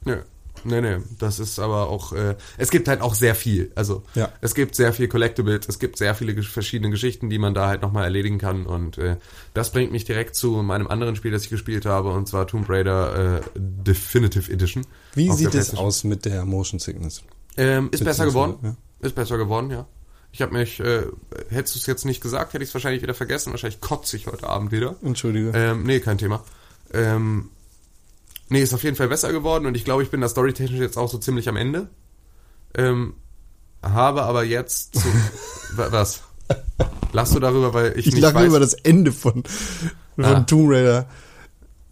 Nö. 0.05 0.19
Nee, 0.65 0.81
nee, 0.81 0.97
das 1.19 1.39
ist 1.39 1.59
aber 1.59 1.89
auch, 1.89 2.13
äh, 2.13 2.37
es 2.59 2.71
gibt 2.71 2.89
halt 2.89 3.01
auch 3.01 3.15
sehr 3.15 3.35
viel. 3.35 3.71
Also, 3.75 4.03
Ja. 4.15 4.31
es 4.41 4.55
gibt 4.55 4.75
sehr 4.75 4.93
viel 4.93 5.09
Collectibles, 5.09 5.69
es 5.69 5.79
gibt 5.79 5.97
sehr 5.99 6.15
viele 6.15 6.43
verschiedene 6.43 6.91
Geschichten, 6.91 7.31
die 7.31 7.39
man 7.39 7.55
da 7.55 7.69
halt 7.69 7.83
nochmal 7.83 8.05
erledigen 8.05 8.39
kann. 8.39 8.67
Und 8.67 8.99
äh, 8.99 9.17
das 9.55 9.71
bringt 9.73 9.93
mich 9.93 10.05
direkt 10.05 10.35
zu 10.37 10.51
meinem 10.63 10.87
anderen 10.89 11.17
Spiel, 11.17 11.31
das 11.31 11.45
ich 11.45 11.51
gespielt 11.51 11.87
habe, 11.87 12.11
und 12.11 12.29
zwar 12.29 12.47
Tomb 12.47 12.69
Raider 12.69 13.39
äh, 13.39 13.41
Definitive 13.55 14.51
Edition. 14.53 14.87
Wie 15.15 15.31
sieht 15.31 15.55
es 15.55 15.75
aus 15.77 16.05
mit 16.05 16.25
der 16.25 16.45
Motion 16.45 16.79
Sickness? 16.81 17.23
Ähm, 17.57 17.89
ist 17.93 18.05
besser 18.05 18.25
geworden. 18.27 18.57
ja. 18.63 18.77
Ist 19.01 19.15
besser 19.15 19.37
geworden, 19.39 19.71
ja. 19.71 19.87
Ich 20.33 20.43
habe 20.43 20.53
mich, 20.55 20.81
äh, 20.81 21.03
hättest 21.51 21.77
du 21.77 21.79
es 21.79 21.87
jetzt 21.87 22.05
nicht 22.05 22.21
gesagt, 22.21 22.55
hätte 22.55 22.65
ich 22.65 22.71
es 22.71 22.75
wahrscheinlich 22.75 23.03
wieder 23.03 23.15
vergessen. 23.15 23.53
Wahrscheinlich 23.53 23.81
kotze 23.81 24.17
ich 24.17 24.27
heute 24.27 24.49
Abend 24.49 24.73
wieder. 24.73 24.97
Entschuldige. 25.03 25.53
Ähm, 25.55 25.85
nee, 25.85 26.01
kein 26.01 26.19
Thema. 26.19 26.43
Ähm, 26.93 27.51
nee, 28.49 28.63
ist 28.63 28.75
auf 28.75 28.83
jeden 28.85 28.97
Fall 28.97 29.09
besser 29.09 29.33
geworden 29.33 29.67
und 29.67 29.77
ich 29.77 29.85
glaube, 29.85 30.03
ich 30.03 30.11
bin 30.11 30.21
da 30.21 30.29
storytechnisch 30.29 30.81
jetzt 30.81 30.97
auch 30.99 31.11
so 31.11 31.19
ziemlich 31.19 31.49
am 31.49 31.57
Ende. 31.57 31.89
Ähm, 32.77 33.15
habe 33.83 34.23
aber 34.23 34.45
jetzt 34.45 34.95
zu, 34.99 35.09
Wa- 35.77 35.89
was? 35.93 36.23
Lachst 37.13 37.35
du 37.35 37.41
darüber, 37.41 37.73
weil 37.75 37.93
ich, 37.99 38.07
ich 38.09 38.15
nicht 38.15 38.23
lache 38.23 38.35
weiß? 38.35 38.47
über 38.49 38.61
das 38.61 38.75
Ende 38.75 39.13
von, 39.13 39.45
von 40.17 40.25
Ah. 40.25 40.41
Tomb 40.41 40.71
Raider, 40.71 41.07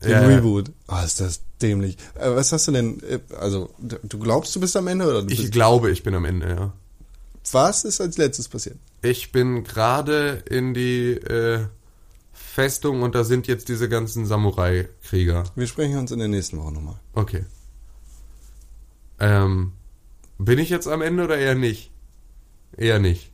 dem 0.03 0.11
Ja. 0.11 0.21
Reboot. 0.21 0.71
Ah, 0.89 1.05
ist 1.05 1.21
das 1.21 1.41
dämlich. 1.61 1.97
Äh, 2.15 2.35
was 2.35 2.53
hast 2.53 2.67
du 2.69 2.73
denn, 2.73 3.01
äh, 3.03 3.21
also, 3.39 3.71
du 3.79 4.19
glaubst, 4.19 4.55
du 4.57 4.61
bist 4.61 4.77
am 4.77 4.89
Ende 4.89 5.09
oder 5.09 5.25
Ich 5.31 5.51
glaube, 5.53 5.91
ich 5.91 6.03
bin 6.03 6.15
am 6.15 6.25
Ende, 6.25 6.49
ja. 6.49 6.73
was 7.53 7.85
ist 7.85 8.01
als 8.01 8.19
letztes 8.19 8.49
passiert? 8.49 8.77
Ich 9.01 9.33
bin 9.33 9.65
gerade 9.65 10.43
in 10.49 10.75
die 10.75 11.13
äh, 11.13 11.67
Festung 12.53 13.01
und 13.03 13.15
da 13.15 13.25
sind 13.25 13.47
jetzt 13.47 13.69
diese 13.71 13.89
ganzen 13.89 14.27
Samurai-Krieger. 14.27 15.45
Wir 15.55 15.67
sprechen 15.67 15.97
uns 15.97 16.11
in 16.11 16.19
der 16.19 16.29
nächsten 16.29 16.59
Woche 16.59 16.73
nochmal. 16.73 16.97
Okay. 17.15 17.47
Ähm, 19.19 19.73
bin 20.39 20.59
ich 20.59 20.69
jetzt 20.69 20.87
am 20.87 21.01
Ende 21.01 21.25
oder 21.25 21.39
eher 21.39 21.55
nicht? 21.55 21.91
Eher 22.77 22.99
nicht. 22.99 23.31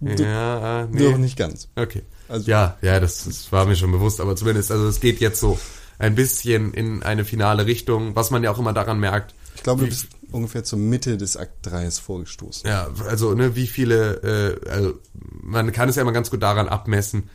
Du- 0.00 0.22
ja, 0.22 0.82
äh, 0.84 0.88
nee. 0.90 1.10
Doch 1.10 1.18
nicht 1.18 1.36
ganz. 1.36 1.68
Okay. 1.76 2.02
Also- 2.28 2.50
ja, 2.50 2.78
ja, 2.80 3.00
das, 3.00 3.24
das 3.24 3.52
war 3.52 3.66
mir 3.66 3.76
schon 3.76 3.92
bewusst, 3.92 4.18
aber 4.20 4.34
zumindest, 4.34 4.70
also 4.70 4.86
es 4.88 5.00
geht 5.00 5.20
jetzt 5.20 5.38
so 5.38 5.58
ein 5.98 6.14
bisschen 6.14 6.72
in 6.72 7.02
eine 7.02 7.24
finale 7.26 7.66
Richtung, 7.66 8.16
was 8.16 8.30
man 8.30 8.42
ja 8.42 8.50
auch 8.50 8.58
immer 8.58 8.72
daran 8.72 8.98
merkt. 8.98 9.34
Ich 9.56 9.62
glaube, 9.62 9.82
du 9.82 9.88
bist 9.88 10.06
ungefähr 10.30 10.64
zur 10.64 10.78
Mitte 10.78 11.18
des 11.18 11.36
Akt 11.36 11.66
3 11.66 11.90
vorgestoßen. 11.90 12.66
Ja, 12.68 12.88
also, 13.06 13.34
ne, 13.34 13.54
wie 13.56 13.66
viele, 13.66 14.58
äh, 14.64 14.70
also, 14.70 14.94
man 15.42 15.70
kann 15.72 15.90
es 15.90 15.96
ja 15.96 16.02
immer 16.02 16.12
ganz 16.12 16.30
gut 16.30 16.42
daran 16.42 16.68
abmessen, 16.68 17.28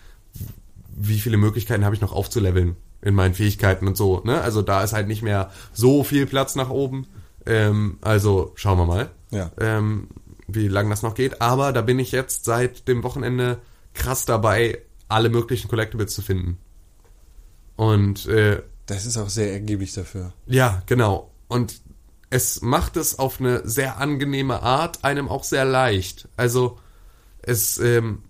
wie 0.99 1.19
viele 1.19 1.37
Möglichkeiten 1.37 1.85
habe 1.85 1.93
ich 1.95 2.01
noch 2.01 2.11
aufzuleveln 2.11 2.75
in 3.01 3.13
meinen 3.13 3.35
Fähigkeiten 3.35 3.87
und 3.87 3.95
so, 3.95 4.21
ne? 4.25 4.41
Also 4.41 4.61
da 4.63 4.83
ist 4.83 4.93
halt 4.93 5.07
nicht 5.07 5.21
mehr 5.21 5.51
so 5.71 6.03
viel 6.03 6.25
Platz 6.25 6.55
nach 6.55 6.69
oben. 6.71 7.05
Ähm, 7.45 7.99
also 8.01 8.51
schauen 8.55 8.79
wir 8.79 8.85
mal, 8.85 9.09
Ja. 9.31 9.51
ähm, 9.59 10.07
wie 10.47 10.67
lange 10.67 10.89
das 10.89 11.03
noch 11.03 11.13
geht. 11.13 11.39
Aber 11.41 11.71
da 11.71 11.81
bin 11.81 11.99
ich 11.99 12.11
jetzt 12.11 12.45
seit 12.45 12.87
dem 12.87 13.03
Wochenende 13.03 13.59
krass 13.93 14.25
dabei, 14.25 14.81
alle 15.07 15.29
möglichen 15.29 15.67
Collectibles 15.69 16.13
zu 16.15 16.21
finden. 16.23 16.57
Und 17.75 18.25
äh, 18.25 18.63
Das 18.87 19.05
ist 19.05 19.17
auch 19.17 19.29
sehr 19.29 19.53
ergiebig 19.53 19.93
dafür. 19.93 20.33
ja, 20.47 20.81
genau. 20.87 21.31
Und 21.47 21.81
es 22.29 22.61
macht 22.61 22.97
es 22.97 23.19
auf 23.19 23.39
eine 23.39 23.65
sehr 23.67 23.99
angenehme 23.99 24.61
Art, 24.63 25.03
einem 25.05 25.29
auch 25.29 25.43
sehr 25.43 25.63
leicht. 25.63 26.27
Also 26.35 26.77
es, 27.41 27.77
ähm, 27.77 28.23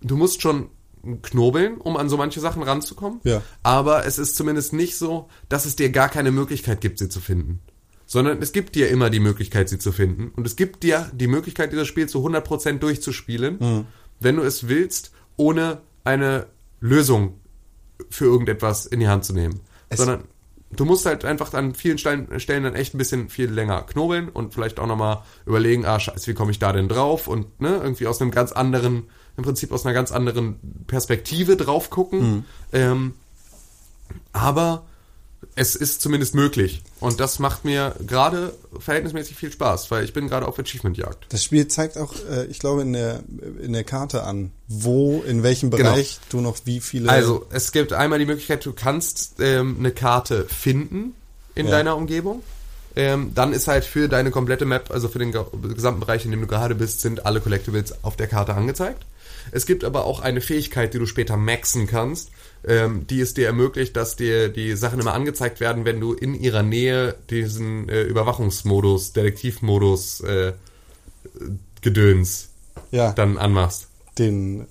du 0.00 0.16
musst 0.16 0.42
schon 0.42 0.70
knobeln, 1.22 1.76
um 1.78 1.96
an 1.96 2.08
so 2.08 2.16
manche 2.16 2.40
Sachen 2.40 2.62
ranzukommen. 2.62 3.20
Ja. 3.24 3.42
Aber 3.62 4.06
es 4.06 4.18
ist 4.18 4.36
zumindest 4.36 4.72
nicht 4.72 4.96
so, 4.96 5.28
dass 5.48 5.64
es 5.66 5.76
dir 5.76 5.90
gar 5.90 6.08
keine 6.08 6.30
Möglichkeit 6.30 6.80
gibt, 6.80 6.98
sie 6.98 7.08
zu 7.08 7.20
finden. 7.20 7.60
Sondern 8.06 8.40
es 8.42 8.52
gibt 8.52 8.74
dir 8.74 8.88
immer 8.90 9.08
die 9.10 9.20
Möglichkeit, 9.20 9.68
sie 9.68 9.78
zu 9.78 9.90
finden. 9.92 10.28
Und 10.36 10.46
es 10.46 10.56
gibt 10.56 10.82
dir 10.82 11.10
die 11.14 11.26
Möglichkeit, 11.26 11.72
dieses 11.72 11.88
Spiel 11.88 12.08
zu 12.08 12.22
100% 12.22 12.78
durchzuspielen, 12.82 13.56
Mhm. 13.60 13.86
wenn 14.20 14.36
du 14.36 14.42
es 14.42 14.68
willst, 14.68 15.12
ohne 15.36 15.80
eine 16.04 16.46
Lösung 16.80 17.40
für 18.10 18.24
irgendetwas 18.26 18.86
in 18.86 19.00
die 19.00 19.08
Hand 19.08 19.24
zu 19.24 19.32
nehmen. 19.32 19.60
Es- 19.88 19.98
Sondern 19.98 20.24
du 20.76 20.84
musst 20.84 21.06
halt 21.06 21.24
einfach 21.24 21.54
an 21.54 21.74
vielen 21.74 21.98
Stellen 21.98 22.26
dann 22.28 22.74
echt 22.74 22.94
ein 22.94 22.98
bisschen 22.98 23.28
viel 23.30 23.50
länger 23.50 23.82
knobeln 23.82 24.28
und 24.28 24.52
vielleicht 24.54 24.78
auch 24.80 24.86
nochmal 24.86 25.22
überlegen, 25.46 25.86
ah 25.86 25.98
scheiße, 25.98 26.26
wie 26.26 26.34
komme 26.34 26.50
ich 26.50 26.58
da 26.58 26.72
denn 26.72 26.88
drauf? 26.88 27.26
Und 27.28 27.60
ne, 27.60 27.80
irgendwie 27.82 28.06
aus 28.06 28.20
einem 28.20 28.32
ganz 28.32 28.52
anderen, 28.52 29.04
im 29.36 29.44
Prinzip 29.44 29.72
aus 29.72 29.84
einer 29.84 29.94
ganz 29.94 30.12
anderen 30.12 30.60
Perspektive 30.86 31.56
drauf 31.56 31.90
gucken. 31.90 32.44
Ähm, 32.72 33.14
aber 34.32 34.84
es 35.56 35.76
ist 35.76 36.00
zumindest 36.00 36.34
möglich. 36.34 36.82
Und 37.00 37.20
das 37.20 37.38
macht 37.38 37.64
mir 37.64 37.94
gerade 38.06 38.54
verhältnismäßig 38.78 39.36
viel 39.36 39.52
Spaß, 39.52 39.90
weil 39.90 40.04
ich 40.04 40.12
bin 40.12 40.26
gerade 40.28 40.46
auf 40.48 40.58
Achievement-Jagd. 40.58 41.26
Das 41.28 41.44
Spiel 41.44 41.68
zeigt 41.68 41.98
auch, 41.98 42.14
äh, 42.30 42.46
ich 42.46 42.58
glaube, 42.58 42.82
in 42.82 42.92
der, 42.94 43.20
in 43.62 43.72
der 43.72 43.84
Karte 43.84 44.24
an, 44.24 44.50
wo, 44.68 45.22
in 45.26 45.42
welchem 45.42 45.70
Bereich 45.70 46.18
du 46.30 46.40
noch 46.40 46.56
wie 46.64 46.80
viele. 46.80 47.08
Also, 47.10 47.46
es 47.50 47.72
gibt 47.72 47.92
einmal 47.92 48.18
die 48.18 48.24
Möglichkeit, 48.26 48.64
du 48.64 48.72
kannst 48.72 49.34
ähm, 49.38 49.76
eine 49.78 49.92
Karte 49.92 50.44
finden 50.46 51.14
in 51.54 51.66
Ja. 51.66 51.72
deiner 51.72 51.96
Umgebung. 51.96 52.42
Ähm, 52.96 53.32
dann 53.34 53.52
ist 53.52 53.68
halt 53.68 53.84
für 53.84 54.08
deine 54.08 54.30
komplette 54.30 54.64
Map, 54.64 54.90
also 54.92 55.08
für 55.08 55.18
den 55.18 55.32
ge- 55.32 55.44
gesamten 55.74 56.00
Bereich, 56.00 56.24
in 56.24 56.30
dem 56.30 56.40
du 56.40 56.46
gerade 56.46 56.74
bist, 56.74 57.00
sind 57.00 57.26
alle 57.26 57.40
Collectibles 57.40 58.02
auf 58.04 58.16
der 58.16 58.28
Karte 58.28 58.54
angezeigt. 58.54 59.04
Es 59.52 59.66
gibt 59.66 59.84
aber 59.84 60.04
auch 60.04 60.20
eine 60.20 60.40
Fähigkeit, 60.40 60.94
die 60.94 60.98
du 60.98 61.06
später 61.06 61.36
maxen 61.36 61.86
kannst, 61.86 62.30
ähm, 62.66 63.06
die 63.06 63.20
es 63.20 63.34
dir 63.34 63.46
ermöglicht, 63.46 63.96
dass 63.96 64.16
dir 64.16 64.48
die 64.48 64.74
Sachen 64.76 65.00
immer 65.00 65.12
angezeigt 65.14 65.60
werden, 65.60 65.84
wenn 65.84 66.00
du 66.00 66.12
in 66.14 66.34
ihrer 66.34 66.62
Nähe 66.62 67.14
diesen 67.30 67.88
äh, 67.88 68.02
Überwachungsmodus, 68.02 69.12
Detektivmodus 69.12 70.20
äh, 70.20 70.52
Gedöns 71.82 72.48
ja, 72.90 73.12
dann 73.12 73.38
anmachst. 73.38 73.88
den, 74.18 74.66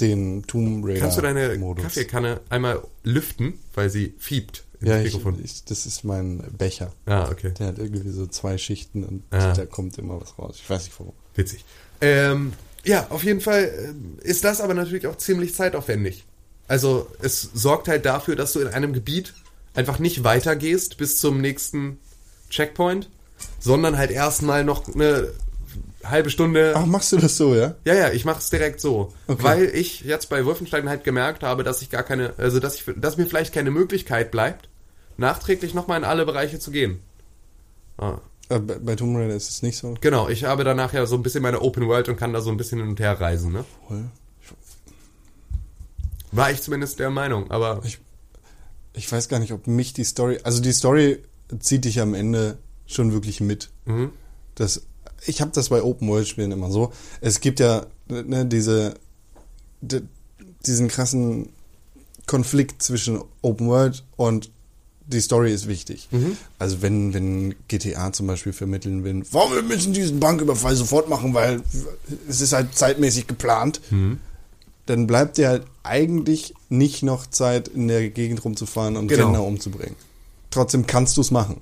den 0.00 0.42
Tomb 0.46 0.84
Raider. 0.86 1.00
Kannst 1.00 1.18
du 1.18 1.22
deine 1.22 1.56
Modus. 1.58 1.84
Kaffeekanne 1.84 2.40
einmal 2.50 2.82
lüften, 3.04 3.54
weil 3.74 3.88
sie 3.90 4.14
fiebt 4.18 4.64
Ja, 4.80 5.00
ich, 5.00 5.14
ich, 5.44 5.64
das 5.64 5.86
ist 5.86 6.04
mein 6.04 6.38
Becher. 6.58 6.92
ah, 7.06 7.28
okay. 7.30 7.52
Der 7.58 7.68
hat 7.68 7.78
irgendwie 7.78 8.10
so 8.10 8.26
zwei 8.26 8.58
Schichten 8.58 9.04
und 9.04 9.22
Ah. 9.30 9.52
da 9.54 9.64
kommt 9.64 9.96
immer 9.98 10.20
was 10.20 10.38
raus. 10.38 10.56
Ich 10.62 10.68
weiß 10.68 10.84
nicht 10.84 10.98
warum. 10.98 11.14
Witzig. 11.34 11.64
Ähm, 12.00 12.52
ja, 12.84 13.06
auf 13.10 13.22
jeden 13.24 13.40
Fall 13.40 13.70
ähm, 13.88 14.18
ist 14.22 14.44
das 14.44 14.60
aber 14.60 14.74
natürlich 14.74 15.06
auch 15.06 15.16
ziemlich 15.16 15.54
zeitaufwendig. 15.54 16.24
Also 16.68 17.06
es 17.20 17.50
sorgt 17.54 17.88
halt 17.88 18.04
dafür, 18.06 18.36
dass 18.36 18.52
du 18.52 18.60
in 18.60 18.68
einem 18.68 18.92
Gebiet 18.92 19.34
einfach 19.74 19.98
nicht 19.98 20.24
weitergehst 20.24 20.96
bis 20.96 21.18
zum 21.18 21.40
nächsten 21.40 21.98
Checkpoint, 22.50 23.08
sondern 23.60 23.96
halt 23.98 24.10
erstmal 24.10 24.64
noch 24.64 24.92
eine 24.94 25.32
halbe 26.04 26.30
Stunde. 26.30 26.74
Ach, 26.76 26.86
machst 26.86 27.12
du 27.12 27.16
das 27.18 27.36
so, 27.36 27.54
ja? 27.54 27.74
Ja, 27.84 27.94
ja, 27.94 28.10
ich 28.10 28.24
mach's 28.24 28.50
direkt 28.50 28.80
so, 28.80 29.12
Okay. 29.26 29.42
weil 29.42 29.64
ich 29.74 30.00
jetzt 30.00 30.28
bei 30.28 30.44
Wolfenstein 30.44 30.88
halt 30.88 31.04
gemerkt 31.04 31.42
habe, 31.42 31.62
dass 31.64 31.80
ich 31.82 31.90
gar 31.90 32.02
keine, 32.02 32.34
also 32.38 32.58
dass 32.60 32.74
ich, 32.74 32.84
dass 32.96 33.16
mir 33.16 33.26
vielleicht 33.26 33.54
keine 33.54 33.70
Möglichkeit 33.70 34.30
bleibt, 34.30 34.68
nachträglich 35.16 35.74
nochmal 35.74 35.98
in 35.98 36.04
alle 36.04 36.26
Bereiche 36.26 36.58
zu 36.58 36.70
gehen. 36.70 37.00
Ah. 37.98 38.18
Äh, 38.54 38.58
bei, 38.60 38.96
Tomb 38.96 39.16
Raider 39.16 39.34
ist 39.34 39.48
es 39.48 39.62
nicht 39.62 39.78
so. 39.78 39.94
Genau, 40.00 40.28
ich 40.28 40.44
habe 40.44 40.64
danach 40.64 40.92
ja 40.92 41.06
so 41.06 41.16
ein 41.16 41.22
bisschen 41.22 41.42
meine 41.42 41.60
Open 41.62 41.86
World 41.88 42.08
und 42.08 42.16
kann 42.16 42.32
da 42.32 42.40
so 42.40 42.50
ein 42.50 42.56
bisschen 42.56 42.80
hin 42.80 42.88
und 42.88 43.00
her 43.00 43.20
reisen, 43.20 43.52
ne? 43.52 43.64
Voll. 43.88 44.04
War 46.32 46.50
ich 46.50 46.62
zumindest 46.62 46.98
der 46.98 47.10
Meinung, 47.10 47.50
aber 47.50 47.80
Ich, 47.84 47.98
ich 48.94 49.10
weiß 49.10 49.28
gar 49.28 49.38
nicht, 49.38 49.52
ob 49.52 49.66
mich 49.66 49.92
die 49.92 50.04
Story, 50.04 50.38
also 50.44 50.62
die 50.62 50.72
Story 50.72 51.22
zieht 51.58 51.84
dich 51.84 52.00
am 52.00 52.14
Ende 52.14 52.58
schon 52.86 53.12
wirklich 53.12 53.40
mit. 53.40 53.70
mhm. 53.84 54.10
Das, 54.54 54.82
ich 55.24 55.40
habe 55.40 55.50
das 55.54 55.70
bei 55.70 55.82
Open 55.82 56.08
World 56.08 56.28
Spielen 56.28 56.52
immer 56.52 56.70
so. 56.70 56.92
Es 57.22 57.40
gibt 57.40 57.58
ja 57.60 57.86
ne, 58.08 58.44
diese 58.44 58.94
di- 59.80 60.02
diesen 60.66 60.88
krassen 60.88 61.48
Konflikt 62.26 62.82
zwischen 62.82 63.22
Open 63.40 63.68
World 63.68 64.04
und 64.16 64.50
die 65.12 65.20
Story 65.20 65.52
ist 65.52 65.68
wichtig. 65.68 66.08
Also 66.58 66.82
wenn, 66.82 67.14
wenn 67.14 67.54
GTA 67.68 68.12
zum 68.12 68.26
Beispiel 68.26 68.52
vermitteln 68.52 69.04
will, 69.04 69.22
warum 69.30 69.54
wir 69.54 69.62
müssen 69.62 69.92
diesen 69.92 70.18
Banküberfall 70.20 70.74
sofort 70.76 71.08
machen, 71.08 71.34
weil 71.34 71.62
es 72.28 72.40
ist 72.40 72.52
halt 72.52 72.74
zeitmäßig 72.74 73.26
geplant, 73.26 73.80
dann 74.86 75.06
bleibt 75.06 75.36
dir 75.38 75.48
halt 75.48 75.64
eigentlich 75.84 76.54
nicht 76.68 77.02
noch 77.02 77.26
Zeit, 77.26 77.68
in 77.68 77.88
der 77.88 78.10
Gegend 78.10 78.44
rumzufahren 78.44 78.96
und 78.96 79.08
Genau. 79.08 79.24
Rentner 79.26 79.44
umzubringen. 79.44 79.96
Trotzdem 80.50 80.86
kannst 80.86 81.16
du 81.16 81.20
es 81.20 81.30
machen. 81.30 81.60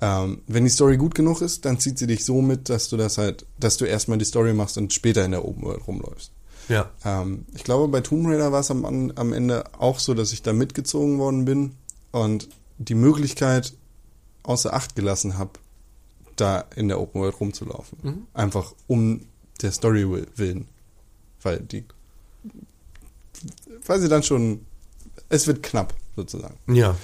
Ähm, 0.00 0.38
wenn 0.48 0.64
die 0.64 0.70
Story 0.70 0.96
gut 0.96 1.14
genug 1.14 1.40
ist, 1.40 1.64
dann 1.64 1.78
zieht 1.78 1.98
sie 1.98 2.06
dich 2.06 2.24
so 2.24 2.42
mit, 2.42 2.68
dass 2.68 2.88
du 2.88 2.96
das 2.96 3.16
halt, 3.18 3.46
dass 3.58 3.76
du 3.76 3.84
erstmal 3.84 4.18
die 4.18 4.24
Story 4.24 4.52
machst 4.52 4.76
und 4.76 4.92
später 4.92 5.24
in 5.24 5.30
der 5.30 5.44
Open 5.44 5.62
World 5.62 5.86
rumläufst. 5.86 6.30
ja. 6.68 6.90
Ähm, 7.04 7.44
ich 7.54 7.62
glaube, 7.64 7.88
bei 7.88 8.00
Tomb 8.00 8.26
Raider 8.26 8.50
war 8.52 8.60
es 8.60 8.70
am, 8.70 8.84
am 9.14 9.32
Ende 9.32 9.64
auch 9.78 9.98
so, 10.00 10.12
dass 10.14 10.32
ich 10.32 10.42
da 10.42 10.52
mitgezogen 10.52 11.18
worden 11.18 11.44
bin 11.44 11.72
und 12.10 12.48
die 12.78 12.94
Möglichkeit 12.94 13.74
außer 14.42 14.72
Acht 14.74 14.94
gelassen 14.96 15.38
habe, 15.38 15.52
da 16.36 16.64
in 16.76 16.88
der 16.88 17.00
Open 17.00 17.20
World 17.20 17.38
rumzulaufen. 17.40 18.26
Einfach 18.34 18.72
um 18.86 19.26
der 19.62 19.72
Story 19.72 20.10
will- 20.10 20.26
willen. 20.36 20.68
Weil 21.42 21.60
die, 21.60 21.84
weil 23.86 24.00
sie 24.00 24.08
dann 24.08 24.22
schon, 24.22 24.64
es 25.28 25.46
wird 25.46 25.62
knapp, 25.62 25.94
sozusagen. 26.16 26.56
Ja. 26.72 26.96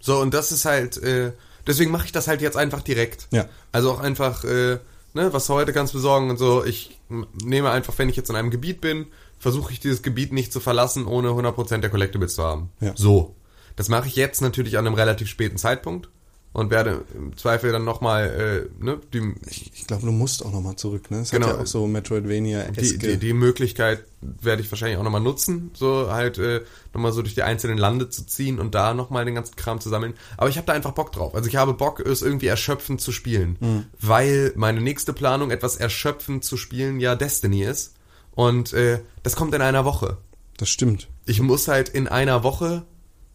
So, 0.00 0.20
und 0.20 0.34
das 0.34 0.52
ist 0.52 0.64
halt, 0.64 0.96
äh, 0.98 1.32
deswegen 1.66 1.90
mache 1.90 2.06
ich 2.06 2.12
das 2.12 2.28
halt 2.28 2.40
jetzt 2.42 2.56
einfach 2.56 2.82
direkt. 2.82 3.28
Ja. 3.30 3.48
Also 3.72 3.92
auch 3.92 4.00
einfach, 4.00 4.44
äh, 4.44 4.78
ne, 5.14 5.32
was 5.32 5.46
du 5.46 5.54
heute 5.54 5.72
kannst 5.72 5.92
besorgen 5.92 6.30
und 6.30 6.38
so. 6.38 6.64
Ich 6.64 6.98
nehme 7.44 7.70
einfach, 7.70 7.96
wenn 7.98 8.08
ich 8.08 8.16
jetzt 8.16 8.30
in 8.30 8.36
einem 8.36 8.50
Gebiet 8.50 8.80
bin, 8.80 9.06
versuche 9.38 9.72
ich 9.72 9.80
dieses 9.80 10.02
Gebiet 10.02 10.32
nicht 10.32 10.52
zu 10.52 10.60
verlassen, 10.60 11.06
ohne 11.06 11.28
100% 11.30 11.78
der 11.82 11.90
Collectibles 11.90 12.34
zu 12.34 12.42
haben. 12.42 12.70
Ja. 12.80 12.92
So. 12.96 13.34
Das 13.76 13.88
mache 13.88 14.06
ich 14.08 14.16
jetzt 14.16 14.40
natürlich 14.42 14.78
an 14.78 14.86
einem 14.86 14.94
relativ 14.94 15.28
späten 15.28 15.56
Zeitpunkt 15.56 16.08
und 16.52 16.70
werde 16.70 17.04
im 17.16 17.36
Zweifel 17.36 17.72
dann 17.72 17.84
nochmal, 17.84 18.68
äh, 18.80 18.84
ne, 18.84 19.00
die, 19.12 19.34
Ich, 19.50 19.72
ich 19.74 19.86
glaube, 19.88 20.06
du 20.06 20.12
musst 20.12 20.44
auch 20.46 20.52
nochmal 20.52 20.76
zurück, 20.76 21.10
ne? 21.10 21.18
Es 21.22 21.30
Genau. 21.32 21.48
hat 21.48 21.56
ja 21.56 21.62
auch 21.62 21.66
so 21.66 21.88
Metroidvania 21.88 22.70
die, 22.70 22.96
die, 22.96 23.16
die 23.16 23.32
Möglichkeit 23.32 24.04
werde 24.20 24.62
ich 24.62 24.70
wahrscheinlich 24.70 24.96
auch 24.98 25.02
nochmal 25.02 25.20
nutzen, 25.20 25.72
so 25.74 26.12
halt 26.12 26.38
äh, 26.38 26.60
nochmal 26.94 27.10
so 27.10 27.22
durch 27.22 27.34
die 27.34 27.42
einzelnen 27.42 27.76
Lande 27.76 28.08
zu 28.08 28.24
ziehen 28.24 28.60
und 28.60 28.76
da 28.76 28.94
nochmal 28.94 29.24
den 29.24 29.34
ganzen 29.34 29.56
Kram 29.56 29.80
zu 29.80 29.88
sammeln. 29.88 30.14
Aber 30.36 30.48
ich 30.48 30.56
habe 30.56 30.68
da 30.68 30.72
einfach 30.74 30.92
Bock 30.92 31.10
drauf. 31.10 31.34
Also 31.34 31.48
ich 31.48 31.56
habe 31.56 31.74
Bock, 31.74 31.98
es 31.98 32.22
irgendwie 32.22 32.46
erschöpfend 32.46 33.00
zu 33.00 33.10
spielen, 33.10 33.56
Mhm. 33.60 33.84
weil 34.00 34.52
meine 34.54 34.80
nächste 34.80 35.12
Planung, 35.12 35.50
etwas 35.50 35.74
erschöpfend 35.76 36.44
zu 36.44 36.56
spielen, 36.56 37.00
ja 37.00 37.16
Destiny 37.16 37.64
ist. 37.64 37.94
Und 38.36 38.72
äh, 38.72 39.00
das 39.24 39.34
kommt 39.34 39.54
in 39.56 39.60
einer 39.62 39.84
Woche. 39.84 40.18
Das 40.56 40.68
stimmt. 40.68 41.08
Ich 41.26 41.40
muss 41.40 41.66
halt 41.66 41.88
in 41.88 42.06
einer 42.06 42.44
Woche 42.44 42.84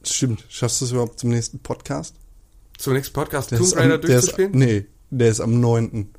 stimmt. 0.04 0.46
Schaffst 0.50 0.82
du 0.82 0.86
es 0.86 0.92
überhaupt 0.92 1.20
zum 1.20 1.30
nächsten 1.30 1.60
Podcast? 1.60 2.16
zum 2.78 2.94
nächsten 2.94 3.14
Podcast 3.14 3.52
Der 3.52 3.58
Tomb 3.60 3.76
Raider 3.76 3.96
am, 3.96 4.02
der 4.02 4.10
ist, 4.10 4.28
durchzuspielen. 4.28 4.52
nee, 4.54 4.86
der 5.10 5.30
ist 5.30 5.42
am 5.42 5.60
9. 5.60 6.10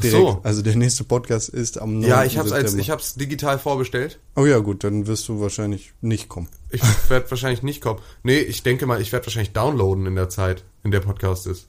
Direkt. 0.00 0.16
so. 0.16 0.40
Also 0.44 0.62
der 0.62 0.76
nächste 0.76 1.02
Podcast 1.02 1.48
ist 1.48 1.76
am 1.80 1.98
9. 1.98 2.08
ja, 2.08 2.24
ich 2.24 2.38
hab's 2.38 2.52
als 2.52 2.74
ich 2.74 2.90
hab's 2.90 3.14
digital 3.16 3.58
vorbestellt. 3.58 4.20
Oh 4.36 4.46
ja, 4.46 4.58
gut, 4.58 4.84
dann 4.84 5.08
wirst 5.08 5.26
du 5.26 5.40
wahrscheinlich 5.40 5.92
nicht 6.00 6.28
kommen. 6.28 6.46
Ich 6.70 6.82
werde 7.08 7.28
wahrscheinlich 7.30 7.64
nicht 7.64 7.80
kommen. 7.80 7.98
Nee, 8.22 8.38
ich 8.38 8.62
denke 8.62 8.86
mal, 8.86 9.00
ich 9.00 9.10
werde 9.10 9.26
wahrscheinlich 9.26 9.52
downloaden 9.54 10.06
in 10.06 10.14
der 10.14 10.28
Zeit, 10.28 10.62
in 10.84 10.92
der 10.92 11.00
Podcast 11.00 11.48
ist. 11.48 11.66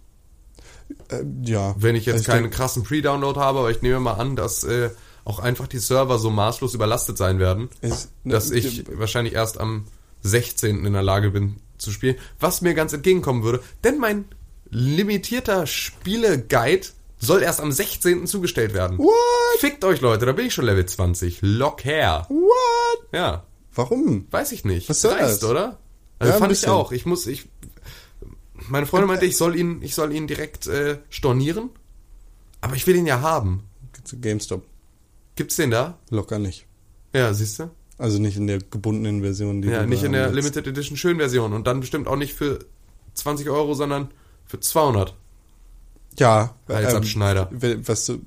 Äh, 1.10 1.24
ja. 1.44 1.74
Wenn 1.80 1.96
ich 1.96 2.06
jetzt 2.06 2.18
Also 2.18 2.32
keinen 2.32 2.44
denk- 2.44 2.54
krassen 2.54 2.84
Pre-Download 2.84 3.40
habe, 3.40 3.60
aber 3.60 3.72
ich 3.72 3.82
nehme 3.82 4.00
mal 4.00 4.14
an, 4.14 4.36
dass 4.36 4.64
äh, 4.64 4.92
auch 5.26 5.40
einfach 5.40 5.66
die 5.68 5.80
Server 5.80 6.20
so 6.20 6.30
maßlos 6.30 6.76
überlastet 6.76 7.18
sein 7.18 7.40
werden, 7.40 7.70
Ist- 7.82 8.10
dass 8.24 8.52
ich 8.52 8.86
wahrscheinlich 8.96 9.34
erst 9.34 9.60
am 9.60 9.86
16. 10.22 10.86
in 10.86 10.94
der 10.94 11.04
Lage 11.04 11.32
bin 11.32 11.58
zu 11.78 11.92
spielen, 11.92 12.16
was 12.40 12.62
mir 12.62 12.74
ganz 12.74 12.94
entgegenkommen 12.94 13.44
würde, 13.44 13.64
denn 13.84 14.00
mein 14.00 14.26
limitierter 14.70 15.66
Spiele-Guide 15.66 16.88
soll 17.18 17.42
erst 17.42 17.60
am 17.62 17.72
16. 17.72 18.28
zugestellt 18.28 18.74
werden. 18.74 18.98
What? 18.98 19.60
Fickt 19.60 19.84
euch 19.84 20.02
Leute, 20.02 20.26
da 20.26 20.32
bin 20.32 20.46
ich 20.46 20.54
schon 20.54 20.66
Level 20.66 20.86
20. 20.86 21.40
Lock 21.42 21.84
her. 21.86 22.26
What? 22.30 23.08
Ja, 23.14 23.46
Warum? 23.74 24.28
weiß 24.32 24.52
ich 24.52 24.66
nicht. 24.66 24.90
Was 24.90 25.02
soll 25.02 25.16
Dreist, 25.18 25.44
das? 25.44 25.50
oder? 25.50 25.80
Also 26.20 26.34
Ja, 26.34 26.40
fand 26.40 26.52
ich 26.52 26.68
auch. 26.68 26.92
Ich 26.92 27.06
muss, 27.06 27.28
ich, 27.28 27.48
meine 28.68 28.86
Freundin 28.86 29.08
meinte, 29.08 29.26
ich 29.26 29.38
soll 29.38 29.56
ihn, 29.56 29.82
ich 29.82 29.96
soll 29.96 30.14
ihn 30.14 30.28
direkt 30.28 30.68
äh, 30.68 31.00
stornieren, 31.10 31.70
aber 32.62 32.76
ich 32.76 32.86
will 32.88 32.96
ihn 32.96 33.06
ja 33.08 33.22
haben. 33.22 33.64
GameStop. 34.22 34.66
Gibt's 35.36 35.56
den 35.56 35.72
da? 35.72 35.98
Locker 36.10 36.40
nicht. 36.40 36.66
Ja, 37.14 37.34
siehst 37.34 37.60
du? 37.60 37.70
Also 38.00 38.18
nicht 38.20 38.38
in 38.38 38.48
der 38.48 38.58
gebundenen 38.60 39.22
Version, 39.22 39.62
die 39.62 39.68
Ja, 39.68 39.86
nicht 39.86 40.04
in 40.04 40.14
der. 40.14 40.32
Limited 40.32 40.66
Edition 40.66 40.98
Schönversion 40.98 41.54
und 41.54 41.68
dann 41.68 41.82
bestimmt 41.82 42.08
auch 42.08 42.16
nicht 42.16 42.34
für 42.34 42.60
20 43.14 43.50
Euro, 43.50 43.74
sondern 43.76 44.10
für 44.46 44.60
200 44.60 45.16
Ja. 46.18 46.56
als 46.68 46.96
Abschneider. 46.96 47.50
wenn- 47.52 47.88
was 47.88 48.06
du, 48.06 48.20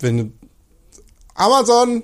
wenn 0.00 0.16
du, 0.18 0.32
Amazon, 1.34 2.02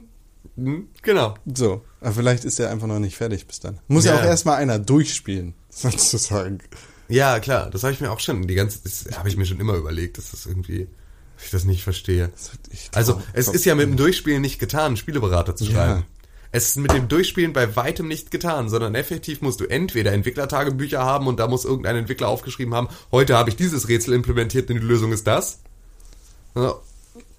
Hm, 0.57 0.89
genau. 1.03 1.35
So, 1.55 1.83
aber 2.01 2.13
vielleicht 2.15 2.47
ist 2.47 2.59
er 2.59 2.71
einfach 2.71 2.87
noch 2.87 2.99
nicht 2.99 3.15
fertig 3.17 3.47
bis 3.47 3.61
dann. 3.61 3.79
Muss 3.89 4.07
ja, 4.07 4.15
Ja. 4.15 4.21
auch 4.21 4.25
erstmal 4.25 4.57
einer 4.57 4.79
durchspielen, 4.79 5.53
sozusagen. 5.69 6.61
Ja, 7.09 7.41
klar, 7.41 7.69
das 7.69 7.83
habe 7.83 7.93
ich 7.93 8.01
mir 8.01 8.11
auch 8.11 8.21
schon 8.21 8.47
die 8.47 8.55
ganze 8.55 8.79
das 8.83 9.05
habe 9.19 9.29
ich 9.29 9.37
mir 9.37 9.45
schon 9.45 9.61
immer 9.61 9.75
überlegt, 9.75 10.17
dass 10.17 10.31
das 10.31 10.47
irgendwie 10.47 10.89
dass 11.37 11.45
ich 11.45 11.51
das 11.51 11.65
nicht 11.67 11.83
verstehe. 11.85 12.29
Glaub- 12.31 12.97
Also, 12.97 13.23
es 13.35 13.49
ist 13.49 13.67
ja 13.67 13.75
mit 13.75 13.87
dem 13.87 13.97
Durchspielen 13.99 14.41
nicht 14.41 14.59
getan, 14.59 14.97
Spieleberater 14.97 15.55
zu 15.55 15.65
Ja. 15.65 16.05
Es 16.53 16.69
ist 16.69 16.77
mit 16.77 16.93
dem 16.93 17.09
Durchspielen 17.09 17.53
bei 17.53 17.77
weitem 17.77 18.09
nicht 18.09 18.31
getan, 18.31 18.69
sondern 18.69 18.95
effektiv 18.95 19.43
musst 19.43 19.61
du 19.61 19.67
entweder 19.67 20.13
Entwicklertagebücher 20.13 21.05
haben 21.05 21.27
und 21.27 21.39
da 21.39 21.49
muss 21.49 21.65
irgendein 21.65 21.97
Entwickler 21.97 22.29
aufgeschrieben 22.29 22.75
haben, 22.75 22.89
heute 23.13 23.37
habe 23.37 23.51
ich 23.51 23.57
dieses 23.57 23.89
Rätsel 23.89 24.15
implementiert 24.15 24.71
und 24.71 24.77
die 24.77 24.87
Lösung 24.87 25.13
ist 25.13 25.27
das. 25.27 25.61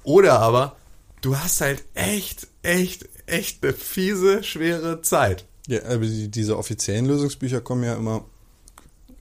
Oder 0.04 0.40
aber, 0.40 0.76
du 1.22 1.38
hast 1.38 1.62
halt 1.62 1.84
echt, 1.94 2.48
echt, 2.62 3.08
echt 3.26 3.64
eine 3.64 3.74
fiese, 3.74 4.44
schwere 4.44 5.02
Zeit. 5.02 5.46
Ja, 5.68 5.84
aber 5.86 6.06
die, 6.06 6.30
diese 6.30 6.58
offiziellen 6.58 7.06
Lösungsbücher 7.06 7.62
kommen 7.62 7.84
ja 7.84 7.96
immer 7.96 8.26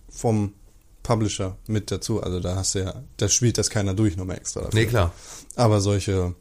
vom 0.09 0.53
Publisher 1.03 1.57
mit 1.67 1.91
dazu. 1.91 2.23
Also 2.23 2.41
da 2.41 2.57
hast 2.57 2.75
du 2.75 2.81
ja, 2.81 3.03
da 3.17 3.29
spielt 3.29 3.59
das 3.59 3.71
keiner 3.71 3.95
durch 3.95 4.17
nochmal 4.17 4.37
extra 4.39 4.63
dafür. 4.63 4.79
Nee, 4.79 4.87
klar. 4.87 5.13
Aber 5.55 5.81
solche 5.81 6.35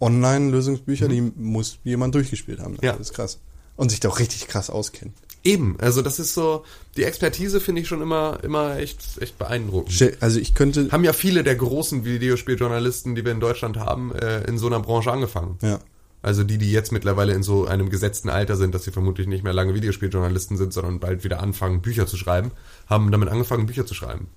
Online-Lösungsbücher, 0.00 1.08
die 1.08 1.20
muss 1.20 1.78
jemand 1.84 2.14
durchgespielt 2.14 2.60
haben. 2.60 2.74
Mhm. 2.74 2.78
Ja. 2.82 2.92
Das 2.92 3.08
ist 3.10 3.14
krass. 3.14 3.38
Und 3.76 3.90
sich 3.90 4.00
da 4.00 4.08
auch 4.08 4.18
richtig 4.18 4.48
krass 4.48 4.70
auskennen. 4.70 5.14
Eben, 5.44 5.76
also 5.78 6.02
das 6.02 6.18
ist 6.18 6.34
so, 6.34 6.64
die 6.96 7.04
Expertise 7.04 7.60
finde 7.60 7.82
ich 7.82 7.86
schon 7.88 8.02
immer, 8.02 8.40
immer 8.42 8.78
echt, 8.78 9.18
echt 9.20 9.38
beeindruckend. 9.38 10.16
Also 10.18 10.40
ich 10.40 10.54
könnte, 10.54 10.90
haben 10.90 11.04
ja 11.04 11.12
viele 11.12 11.44
der 11.44 11.54
großen 11.54 12.04
Videospieljournalisten, 12.04 13.14
die 13.14 13.24
wir 13.24 13.30
in 13.30 13.38
Deutschland 13.38 13.76
haben, 13.76 14.12
äh, 14.12 14.42
in 14.48 14.58
so 14.58 14.66
einer 14.66 14.80
Branche 14.80 15.12
angefangen. 15.12 15.56
ja, 15.62 15.78
Also 16.20 16.42
die, 16.42 16.58
die 16.58 16.72
jetzt 16.72 16.90
mittlerweile 16.90 17.32
in 17.32 17.44
so 17.44 17.64
einem 17.64 17.90
gesetzten 17.90 18.28
Alter 18.28 18.56
sind, 18.56 18.74
dass 18.74 18.84
sie 18.84 18.90
vermutlich 18.90 19.28
nicht 19.28 19.44
mehr 19.44 19.52
lange 19.52 19.72
Videospieljournalisten 19.74 20.56
sind, 20.56 20.72
sondern 20.72 20.98
bald 20.98 21.22
wieder 21.22 21.40
anfangen, 21.40 21.80
Bücher 21.80 22.08
zu 22.08 22.16
schreiben, 22.16 22.50
haben 22.88 23.12
damit 23.12 23.28
angefangen, 23.28 23.66
Bücher 23.66 23.86
zu 23.86 23.94
schreiben. 23.94 24.28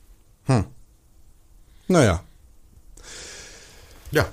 naja. 1.88 2.24
Ja. 4.12 4.30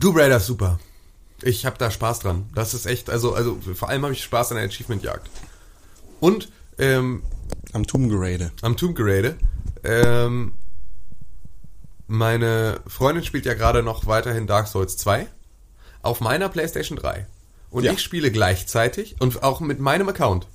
Tomb 0.00 0.16
Raider 0.16 0.36
ist 0.36 0.46
super. 0.46 0.78
Ich 1.42 1.66
habe 1.66 1.76
da 1.78 1.90
Spaß 1.90 2.20
dran. 2.20 2.48
Das 2.54 2.74
ist 2.74 2.86
echt, 2.86 3.10
also, 3.10 3.34
also 3.34 3.58
vor 3.74 3.88
allem 3.88 4.02
habe 4.04 4.12
ich 4.14 4.22
Spaß 4.22 4.52
an 4.52 4.58
der 4.58 4.66
Achievement-Jagd. 4.66 5.28
Und 6.20 6.50
ähm, 6.78 7.22
Am 7.72 7.86
Turmgerade. 7.86 8.52
am 8.62 8.76
Tomb 8.76 8.96
Raider. 9.00 9.34
Ähm, 9.84 10.52
meine 12.06 12.80
Freundin 12.86 13.24
spielt 13.24 13.46
ja 13.46 13.54
gerade 13.54 13.82
noch 13.82 14.06
weiterhin 14.06 14.46
Dark 14.46 14.68
Souls 14.68 14.96
2 14.96 15.26
auf 16.02 16.20
meiner 16.20 16.48
PlayStation 16.48 16.96
3. 16.98 17.26
Und 17.70 17.84
Ja. 17.84 17.92
ich 17.92 18.00
spiele 18.00 18.30
gleichzeitig 18.30 19.16
und 19.20 19.42
auch 19.42 19.60
mit 19.60 19.80
meinem 19.80 20.08
Account. 20.08 20.46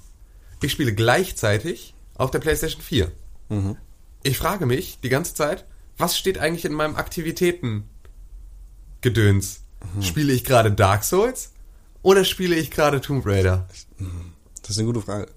Ich 0.62 0.72
spiele 0.72 0.93
gleichzeitig 0.93 1.93
auf 2.16 2.32
der 2.32 2.39
PlayStation 2.39 2.82
4. 2.82 3.12
Ich 4.24 4.38
frage 4.38 4.66
mich 4.66 4.99
die 5.01 5.09
ganze 5.09 5.34
Zeit, 5.34 5.66
was 6.02 6.18
steht 6.18 6.38
eigentlich 6.39 6.66
in 6.66 6.74
meinem 6.74 6.95
Aktivitäten 6.95 7.84
Gedöns? 9.02 9.62
Spiele 10.02 10.32
ich 10.34 10.43
gerade 10.43 10.72
Dark 10.72 11.04
Souls 11.04 11.52
oder 12.04 12.24
spiele 12.24 12.56
ich 12.56 12.70
gerade 12.72 13.02
Tomb 13.02 13.26
Raider? 13.26 13.68
Das 14.62 14.72
ist 14.72 14.78
eine 14.78 14.86
gute 14.88 15.02
Frage. 15.02 15.28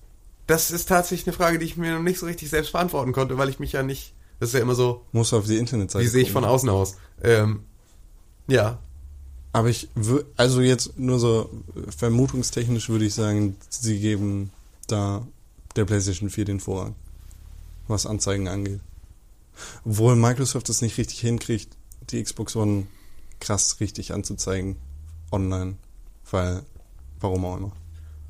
Das 0.46 0.70
ist 0.70 0.86
tatsächlich 0.88 1.26
eine 1.26 1.34
Frage, 1.36 1.58
die 1.58 1.64
ich 1.64 1.76
mir 1.78 1.94
noch 1.94 2.02
nicht 2.02 2.18
so 2.18 2.26
richtig 2.26 2.50
selbst 2.50 2.72
beantworten 2.72 3.12
konnte, 3.12 3.38
weil 3.38 3.48
ich 3.48 3.58
mich 3.58 3.72
ja 3.72 3.82
nicht. 3.82 4.12
Das 4.40 4.50
ist 4.50 4.54
ja 4.54 4.60
immer 4.60 4.74
so, 4.74 5.02
Muss 5.12 5.32
auf 5.32 5.46
die 5.46 5.56
Internetseite 5.56 6.04
wie 6.04 6.08
sehe 6.08 6.22
ich 6.22 6.32
von 6.32 6.44
außen 6.44 6.68
aus? 6.68 6.96
Ähm, 7.22 7.60
ja. 8.46 8.78
Aber 9.52 9.68
ich 9.70 9.88
wür- 9.96 10.24
also 10.36 10.60
jetzt 10.60 10.98
nur 10.98 11.18
so 11.18 11.48
vermutungstechnisch 11.96 12.88
würde 12.90 13.06
ich 13.06 13.14
sagen, 13.14 13.56
sie 13.70 14.00
geben 14.00 14.50
da 14.88 15.26
der 15.76 15.84
PlayStation 15.86 16.28
4 16.28 16.44
den 16.44 16.60
Vorrang, 16.60 16.94
was 17.88 18.04
Anzeigen 18.04 18.48
angeht. 18.48 18.80
Obwohl 19.84 20.16
Microsoft 20.16 20.68
das 20.68 20.82
nicht 20.82 20.98
richtig 20.98 21.20
hinkriegt, 21.20 21.76
die 22.10 22.22
Xbox 22.22 22.56
One 22.56 22.86
krass 23.40 23.78
richtig 23.80 24.12
anzuzeigen 24.12 24.76
online, 25.30 25.76
weil 26.30 26.62
warum 27.20 27.44
auch 27.44 27.56
immer. 27.56 27.72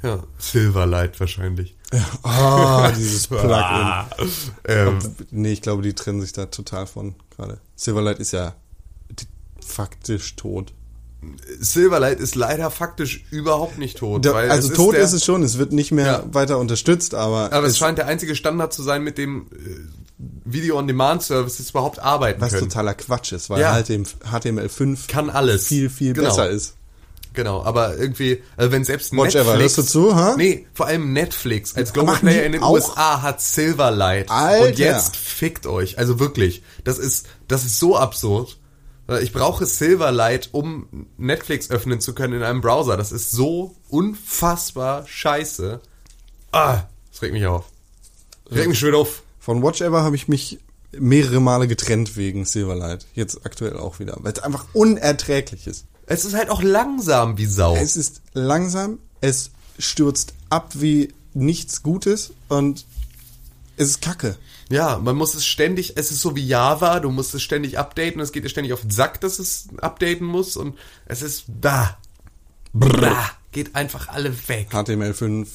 Ja, 0.03 0.23
Silverlight 0.39 1.19
wahrscheinlich. 1.21 1.77
Ah, 2.25 2.91
dieses 2.91 3.27
Plugin. 3.29 4.05
Ähm, 4.67 4.99
Nee, 5.31 5.53
ich 5.53 5.63
glaube, 5.63 5.83
die 5.83 5.95
trennen 5.95 6.21
sich 6.21 6.33
da 6.33 6.47
total 6.47 6.87
von 6.89 7.15
gerade. 7.37 7.59
Silverlight 7.77 8.19
ist 8.19 8.33
ja 8.33 8.55
faktisch 9.65 10.37
tot. 10.37 10.73
Silverlight 11.59 12.21
ist 12.21 12.35
leider 12.35 12.71
faktisch 12.71 13.25
überhaupt 13.31 13.79
nicht 13.79 13.99
tot. 13.99 14.27
Weil 14.27 14.51
also 14.51 14.69
es 14.71 14.75
tot 14.77 14.95
der, 14.95 15.03
ist 15.03 15.13
es 15.15 15.25
schon, 15.25 15.43
es 15.43 15.57
wird 15.57 15.73
nicht 15.73 15.91
mehr 15.91 16.07
Ja. 16.07 16.35
weiter 16.35 16.59
unterstützt, 16.59 17.15
aber, 17.15 17.51
Aber 17.53 17.67
es 17.67 17.73
es, 17.75 17.79
scheint 17.79 17.97
der 17.99 18.07
einzige 18.09 18.37
Standard 18.37 18.73
zu 18.75 18.83
sein, 18.83 19.03
mit 19.03 19.17
dem 19.17 19.47
äh, 19.53 20.04
Video-on-Demand-Services 20.19 21.71
überhaupt 21.71 21.99
arbeiten 21.99 22.41
was 22.41 22.53
können. 22.53 22.69
totaler 22.69 22.95
Quatsch 22.95 23.33
ist, 23.33 23.51
weil 23.51 23.61
Ja. 23.61 23.73
halt 23.73 23.89
dem 23.89 24.05
HTML5 24.05 25.09
Kann 25.09 25.31
alles. 25.31 25.67
viel, 25.67 25.91
viel 25.91 26.13
Genau. 26.13 26.29
besser 26.29 26.49
ist. 26.49 26.75
Genau, 27.33 27.65
aber 27.65 27.97
irgendwie, 27.99 28.43
also 28.57 28.71
wenn 28.71 28.85
selbst 28.85 29.11
Watch 29.13 29.35
Netflix... 29.35 29.47
ever, 29.49 29.59
hörst 29.59 29.79
du 29.79 29.83
zu, 29.83 30.15
ha? 30.15 30.35
Nee, 30.37 30.69
vor 30.73 30.87
allem 30.87 31.13
Netflix 31.13 31.75
als 31.75 31.93
Global 31.93 32.15
Player 32.17 32.45
in 32.45 32.53
den 32.53 32.63
auch? 32.63 32.71
USA 32.71 33.23
hat 33.23 33.41
Silverlight. 33.41 34.31
Alter. 34.31 34.69
Und 34.69 34.79
jetzt 34.79 35.17
fickt 35.17 35.67
euch. 35.67 35.99
Also 35.99 36.21
wirklich, 36.21 36.63
das 36.85 36.99
ist, 36.99 37.27
das 37.49 37.65
ist 37.65 37.81
so 37.81 37.97
absurd. 37.97 38.57
Äh, 39.09 39.21
Ich 39.25 39.33
brauche 39.33 39.67
Silverlight, 39.67 40.51
um 40.53 41.09
Netflix 41.17 41.71
öffnen 41.71 42.01
zu 42.01 42.15
können 42.15 42.35
in 42.35 42.43
einem 42.45 42.61
Browser. 42.61 42.97
Das 42.97 43.11
ist 43.11 43.33
so 43.33 43.75
unfassbar 43.89 45.05
scheiße. 45.09 45.81
Ah, 46.53 46.83
das 47.11 47.21
regt 47.21 47.33
mich 47.35 47.47
auf. 47.47 47.65
Das 48.45 48.59
regt 48.59 48.69
mich 48.69 48.79
schon 48.79 48.91
wieder 48.91 48.99
auf. 48.99 49.24
Von 49.45 49.63
Watch 49.63 49.83
Ever 49.83 50.03
habe 50.03 50.17
ich 50.17 50.27
mich 50.27 50.59
mehrere 50.99 51.39
Male 51.39 51.69
getrennt 51.69 52.17
wegen 52.17 52.47
Silverlight. 52.47 53.07
Jetzt 53.13 53.45
aktuell 53.45 53.77
auch 53.77 53.99
wieder, 53.99 54.17
weil 54.21 54.33
es 54.33 54.39
einfach 54.39 54.65
unerträglich 54.73 55.67
ist. 55.67 55.85
Es 56.07 56.25
ist 56.25 56.35
halt 56.35 56.49
auch 56.49 56.63
langsam 56.63 57.37
wie 57.37 57.45
Sau. 57.45 57.77
Es 57.77 57.95
ist 57.95 58.23
langsam, 58.33 58.99
es 59.21 59.51
stürzt 59.79 60.33
ab 60.49 60.73
wie 60.77 61.13
nichts 61.35 61.83
Gutes 61.83 62.33
und 62.49 62.87
es 63.77 63.89
ist 63.89 64.01
kacke. 64.01 64.37
Ja, 64.71 64.99
man 64.99 65.15
muss 65.17 65.35
es 65.35 65.45
ständig, 65.45 65.99
es 65.99 66.11
ist 66.11 66.23
so 66.23 66.35
wie 66.37 66.47
Java, 66.47 67.01
du 67.01 67.11
musst 67.11 67.35
es 67.35 67.43
ständig 67.43 67.79
updaten, 67.79 68.23
es 68.23 68.33
geht 68.33 68.45
dir 68.45 68.49
ständig 68.49 68.73
auf 68.73 68.81
den 68.81 68.91
Sack, 68.91 69.21
dass 69.21 69.39
es 69.39 69.69
updaten 69.77 70.27
muss 70.27 70.57
und 70.57 70.75
es 71.05 71.21
ist 71.21 71.45
da. 71.61 71.99
Blah, 72.73 73.31
geht 73.53 73.75
einfach 73.75 74.09
alle 74.09 74.33
weg. 74.49 74.69
HTML5, 74.73 75.47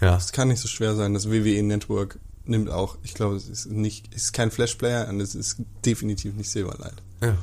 Ja. 0.00 0.16
es 0.16 0.32
kann 0.32 0.48
nicht 0.48 0.60
so 0.60 0.66
schwer 0.66 0.96
sein. 0.96 1.14
Das 1.14 1.30
WWE 1.30 1.62
Network 1.62 2.18
nimmt 2.48 2.70
auch, 2.70 2.98
ich 3.02 3.14
glaube, 3.14 3.36
es 3.36 3.48
ist 3.48 3.66
nicht, 3.66 4.14
es 4.14 4.24
ist 4.24 4.32
kein 4.32 4.50
Flash-Player 4.50 5.08
und 5.08 5.20
es 5.20 5.34
ist 5.34 5.56
definitiv 5.84 6.34
nicht 6.34 6.50
Silverlight. 6.50 7.02
Ja. 7.22 7.36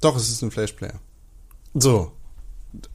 Doch, 0.00 0.16
es 0.16 0.28
ist 0.28 0.42
ein 0.42 0.50
Flash-Player. 0.50 0.98
So, 1.74 2.12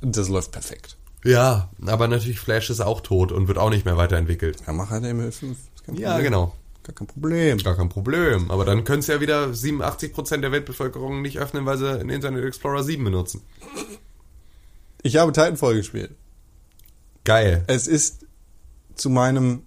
das 0.02 0.30
läuft 0.30 0.52
perfekt. 0.52 0.98
ja, 1.24 1.70
aber 1.86 2.08
natürlich 2.08 2.40
Flash 2.40 2.70
ist 2.70 2.80
auch 2.82 3.02
tot 3.02 3.32
und 3.32 3.48
wird 3.48 3.58
auch 3.58 3.70
nicht 3.70 3.86
mehr 3.86 3.98
weiterentwickelt. 3.98 4.62
Ja, 4.68 4.74
mach 4.74 4.92
HTML5. 4.92 5.30
ist 5.52 5.86
kein 5.86 5.96
Ja, 5.96 6.12
Problem. 6.12 6.24
genau. 6.24 6.56
Gar 6.84 6.96
kein 6.96 7.08
Problem. 7.08 7.58
Gar 7.58 7.76
kein 7.76 7.90
Problem. 7.90 8.50
Aber 8.52 8.64
dann 8.66 8.84
können 8.86 9.00
es 9.00 9.08
ja 9.08 9.20
wieder 9.20 9.48
87% 9.48 10.38
der 10.38 10.52
Weltbevölkerung 10.52 11.22
nicht 11.22 11.38
öffnen, 11.38 11.66
weil 11.66 11.78
sie 11.78 11.90
einen 12.00 12.10
Internet 12.10 12.46
Explorer 12.46 12.84
7 12.84 13.04
benutzen. 13.04 13.42
Ich 15.04 15.18
habe 15.18 15.32
Titanfall 15.34 15.76
gespielt. 15.76 16.12
Geil. 17.26 17.64
Es 17.68 17.86
ist 17.88 18.26
zu 18.96 19.10
meinem 19.10 19.64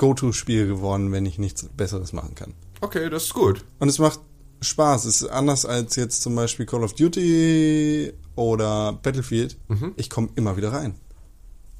Go-To-Spiel 0.00 0.66
geworden, 0.66 1.12
wenn 1.12 1.26
ich 1.26 1.38
nichts 1.38 1.62
Besseres 1.76 2.12
machen 2.14 2.34
kann. 2.34 2.54
Okay, 2.80 3.10
das 3.10 3.24
ist 3.24 3.34
gut. 3.34 3.64
Und 3.78 3.88
es 3.90 3.98
macht 3.98 4.18
Spaß. 4.62 5.04
Es 5.04 5.20
ist 5.22 5.28
anders 5.28 5.66
als 5.66 5.94
jetzt 5.96 6.22
zum 6.22 6.34
Beispiel 6.34 6.64
Call 6.64 6.82
of 6.84 6.94
Duty 6.94 8.12
oder 8.34 8.94
Battlefield. 8.94 9.58
Ich 9.96 10.08
komme 10.08 10.30
immer 10.36 10.56
wieder 10.56 10.72
rein. 10.72 10.94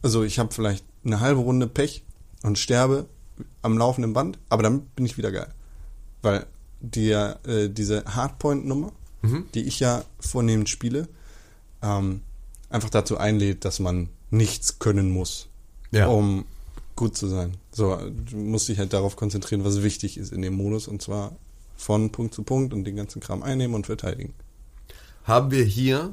Also 0.03 0.23
ich 0.23 0.39
habe 0.39 0.53
vielleicht 0.53 0.85
eine 1.03 1.21
halbe 1.21 1.41
Runde 1.41 1.67
Pech 1.67 2.05
und 2.43 2.59
sterbe 2.59 3.07
am 3.63 3.79
laufenden 3.79 4.13
Band, 4.13 4.39
aber 4.51 4.63
dann 4.63 4.83
bin 4.97 5.07
ich 5.07 5.17
wieder 5.17 5.33
geil. 5.33 5.49
Weil 6.21 6.47
die, 6.81 7.11
äh, 7.13 7.71
diese 7.71 8.05
Hardpoint-Nummer, 8.05 8.93
die 9.55 9.63
ich 9.63 9.81
ja 9.81 10.05
vornehmend 10.19 10.69
spiele, 10.69 11.09
ähm, 11.83 12.21
einfach 12.69 12.91
dazu 12.91 13.17
einlädt, 13.17 13.65
dass 13.65 13.79
man 13.81 14.11
nichts 14.31 14.79
können 14.79 15.11
muss, 15.11 15.49
Ja. 15.91 16.09
um 16.09 16.45
gut 17.01 17.17
zu 17.17 17.29
sein. 17.29 17.57
So, 17.73 17.97
du 17.97 18.37
musst 18.37 18.69
dich 18.69 18.79
halt 18.79 18.93
darauf 18.93 19.17
konzentrieren, 19.17 19.65
was 19.65 19.83
wichtig 19.83 20.19
ist 20.19 20.35
in 20.35 20.43
dem 20.43 20.55
Modus 20.55 20.87
und 20.87 21.01
zwar 21.01 21.35
von 21.75 22.13
Punkt 22.13 22.35
zu 22.35 22.43
Punkt 22.43 22.75
und 22.75 22.85
den 22.85 22.95
ganzen 22.95 23.21
Kram 23.21 23.43
einnehmen 23.43 23.75
und 23.75 23.87
verteidigen. 23.87 24.35
Haben 25.25 25.51
wir 25.51 25.65
hier 25.65 26.13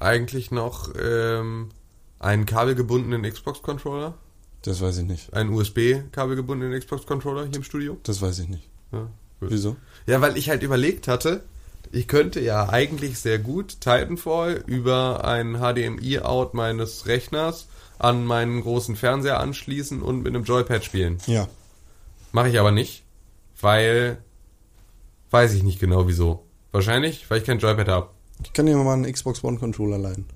eigentlich 0.00 0.50
noch 0.50 0.94
ähm, 0.98 1.68
einen 2.18 2.46
kabelgebundenen 2.46 3.30
Xbox-Controller? 3.30 4.14
Das 4.62 4.80
weiß 4.80 4.96
ich 4.96 5.04
nicht. 5.04 5.34
Einen 5.34 5.50
USB-kabelgebundenen 5.50 6.80
Xbox-Controller 6.80 7.44
hier 7.44 7.56
im 7.56 7.62
Studio? 7.62 7.98
Das 8.04 8.22
weiß 8.22 8.38
ich 8.38 8.48
nicht. 8.48 8.66
Ja. 8.92 9.08
Wieso? 9.40 9.76
Ja, 10.06 10.22
weil 10.22 10.38
ich 10.38 10.48
halt 10.48 10.62
überlegt 10.62 11.06
hatte, 11.06 11.42
Ich 11.92 12.08
könnte 12.08 12.40
ja 12.40 12.70
eigentlich 12.70 13.18
sehr 13.18 13.38
gut 13.38 13.80
Titanfall 13.82 14.64
über 14.66 15.24
einen 15.24 15.58
HDMI-Out 15.58 16.54
meines 16.54 17.06
Rechners 17.06 17.68
an 17.98 18.24
meinen 18.24 18.62
großen 18.62 18.96
Fernseher 18.96 19.38
anschließen 19.40 20.00
und 20.02 20.22
mit 20.22 20.34
einem 20.34 20.44
Joypad 20.44 20.84
spielen. 20.84 21.18
Ja. 21.26 21.48
Mache 22.32 22.48
ich 22.48 22.58
aber 22.58 22.72
nicht, 22.72 23.04
weil 23.60 24.18
weiß 25.30 25.52
ich 25.54 25.62
nicht 25.62 25.80
genau 25.80 26.06
wieso. 26.06 26.44
Wahrscheinlich, 26.72 27.30
weil 27.30 27.38
ich 27.38 27.44
kein 27.44 27.58
Joypad 27.58 27.88
habe. 27.88 28.10
Ich 28.42 28.52
kann 28.52 28.66
dir 28.66 28.76
mal 28.76 28.92
einen 28.92 29.10
Xbox 29.10 29.42
One 29.44 29.58
Controller 29.58 29.96
leihen. 29.98 30.26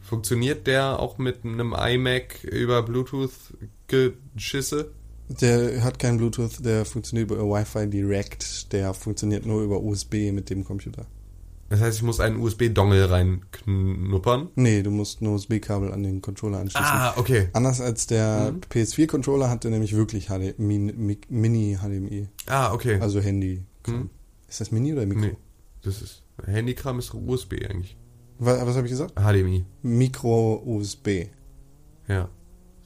Funktioniert 0.00 0.66
der 0.66 0.98
auch 0.98 1.18
mit 1.18 1.44
einem 1.44 1.74
iMac 1.74 2.42
über 2.44 2.82
Bluetooth-Geschisse? 2.82 4.90
Der 5.28 5.84
hat 5.84 5.98
kein 5.98 6.16
Bluetooth, 6.16 6.64
der 6.64 6.86
funktioniert 6.86 7.30
über 7.30 7.42
Wi-Fi 7.42 7.90
Direct, 7.90 8.72
der 8.72 8.94
funktioniert 8.94 9.44
nur 9.44 9.62
über 9.62 9.82
USB 9.82 10.32
mit 10.32 10.48
dem 10.48 10.64
Computer. 10.64 11.04
Das 11.70 11.80
heißt, 11.80 11.98
ich 11.98 12.02
muss 12.02 12.18
einen 12.20 12.40
USB-Dongle 12.40 13.10
reinknuppern. 13.10 14.48
Nee, 14.54 14.82
du 14.82 14.90
musst 14.90 15.20
nur 15.20 15.34
USB-Kabel 15.34 15.92
an 15.92 16.02
den 16.02 16.22
Controller 16.22 16.60
anschließen. 16.60 16.84
Ah, 16.90 17.12
okay. 17.16 17.48
Anders 17.52 17.80
als 17.80 18.06
der 18.06 18.54
PS4-Controller 18.70 19.50
hat 19.50 19.64
der 19.64 19.70
nämlich 19.70 19.94
wirklich 19.94 20.28
HD, 20.28 20.58
Mini, 20.58 21.18
Mini 21.28 21.76
HDMI, 21.80 22.28
Ah, 22.46 22.72
okay. 22.72 22.98
also 23.00 23.20
Handy. 23.20 23.62
Hm. 23.86 24.08
Ist 24.48 24.60
das 24.62 24.70
Mini 24.70 24.92
oder 24.94 25.04
Mikro? 25.04 25.20
nee, 25.26 25.36
das 25.82 26.00
ist 26.00 26.22
Handykram 26.46 26.98
ist 27.00 27.12
USB 27.12 27.54
eigentlich. 27.68 27.96
Was, 28.38 28.64
was 28.64 28.76
habe 28.76 28.86
ich 28.86 28.92
gesagt? 28.92 29.14
HDMI. 29.18 29.64
Micro-USB. 29.82 31.08
Ja. 32.06 32.28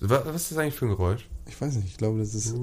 Wa- 0.00 0.22
Was 0.26 0.42
ist 0.42 0.50
das 0.52 0.58
eigentlich 0.58 0.74
für 0.74 0.86
ein 0.86 0.90
Geräusch? 0.90 1.28
Ich 1.48 1.60
weiß 1.60 1.74
nicht, 1.76 1.86
ich 1.88 1.96
glaube, 1.98 2.18
das 2.18 2.34
ist. 2.34 2.54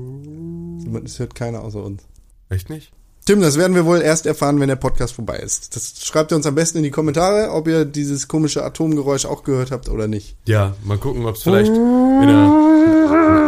Das 1.03 1.19
hört 1.19 1.35
keiner 1.35 1.61
außer 1.63 1.83
uns. 1.83 2.03
Echt 2.49 2.69
nicht? 2.69 2.91
Tim, 3.29 3.41
das 3.41 3.59
werden 3.59 3.75
wir 3.75 3.85
wohl 3.85 4.01
erst 4.01 4.25
erfahren, 4.25 4.59
wenn 4.59 4.69
der 4.69 4.75
Podcast 4.75 5.13
vorbei 5.13 5.37
ist. 5.37 5.75
Das 5.75 6.03
schreibt 6.03 6.31
ihr 6.31 6.35
uns 6.35 6.47
am 6.47 6.55
besten 6.55 6.79
in 6.79 6.83
die 6.83 6.89
Kommentare, 6.89 7.51
ob 7.51 7.67
ihr 7.67 7.85
dieses 7.85 8.27
komische 8.27 8.63
Atomgeräusch 8.63 9.27
auch 9.27 9.43
gehört 9.43 9.69
habt 9.69 9.87
oder 9.87 10.07
nicht. 10.07 10.35
Ja, 10.47 10.75
mal 10.83 10.97
gucken, 10.97 11.27
ob 11.27 11.35
es 11.35 11.43
vielleicht 11.43 11.69
in 11.69 12.27
der 12.27 12.47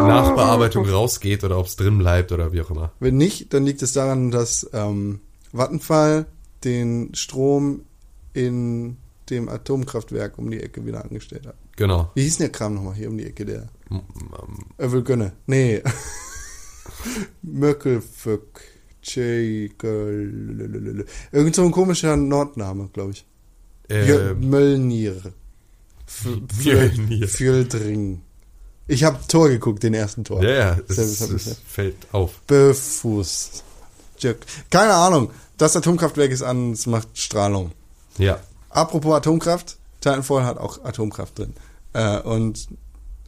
Nachbearbeitung 0.08 0.88
rausgeht 0.88 1.44
oder 1.44 1.58
ob 1.58 1.66
es 1.66 1.78
drin 1.78 1.98
bleibt 1.98 2.32
oder 2.32 2.54
wie 2.54 2.62
auch 2.62 2.70
immer. 2.70 2.92
Wenn 3.00 3.18
nicht, 3.18 3.56
dann 3.56 3.66
liegt 3.66 3.82
es 3.82 3.92
daran, 3.92 4.30
dass 4.30 4.70
ähm, 4.72 5.20
Vattenfall 5.52 6.28
den 6.64 7.16
Strom 7.16 7.82
in 8.34 8.98
dem 9.32 9.50
Atomkraftwerk 9.50 10.38
um 10.38 10.52
die 10.52 10.62
Ecke 10.62 10.86
wieder 10.86 11.04
angestellt 11.04 11.48
hat. 11.48 11.56
Genau. 11.76 12.12
Wie 12.14 12.22
hieß 12.22 12.38
denn 12.38 12.46
der 12.46 12.52
Kram 12.52 12.76
nochmal 12.76 12.94
hier 12.94 13.10
um 13.10 13.18
die 13.18 13.26
Ecke? 13.26 13.46
Der 13.46 13.68
Övel 14.80 15.02
Gönne. 15.02 15.32
Nee. 15.48 15.82
Möckelföck. 17.42 18.71
Tschäkel- 19.04 21.06
Irgend 21.32 21.56
so 21.56 21.64
ein 21.64 21.72
komischer 21.72 22.16
Nordname, 22.16 22.90
glaube 22.94 23.12
ich. 23.12 23.26
Ähm, 23.90 24.50
Möllnir. 24.50 25.16
F- 26.08 26.28
Mjölnir. 26.60 27.28
Fjöldring. 27.28 28.22
Ich 28.88 29.04
habe 29.04 29.20
Tor 29.28 29.50
geguckt, 29.50 29.84
den 29.84 29.94
ersten 29.94 30.24
Tor. 30.24 30.44
ja, 30.44 30.50
ja, 30.50 30.78
fällt 31.68 31.96
auf. 32.12 32.40
Befuß. 32.48 33.64
Keine 34.70 34.94
Ahnung. 34.94 35.32
Das 35.58 35.76
Atomkraftwerk 35.76 36.32
ist 36.32 36.42
an, 36.44 36.72
es 36.74 36.86
macht 36.88 37.18
Strahlung. 37.18 37.72
Ja. 38.18 38.40
Apropos 38.70 39.14
Atomkraft, 39.16 39.78
Titanfall 40.02 40.44
hat 40.46 40.58
auch 40.58 40.84
Atomkraft 40.84 41.40
drin. 41.40 41.54
Und 42.24 42.68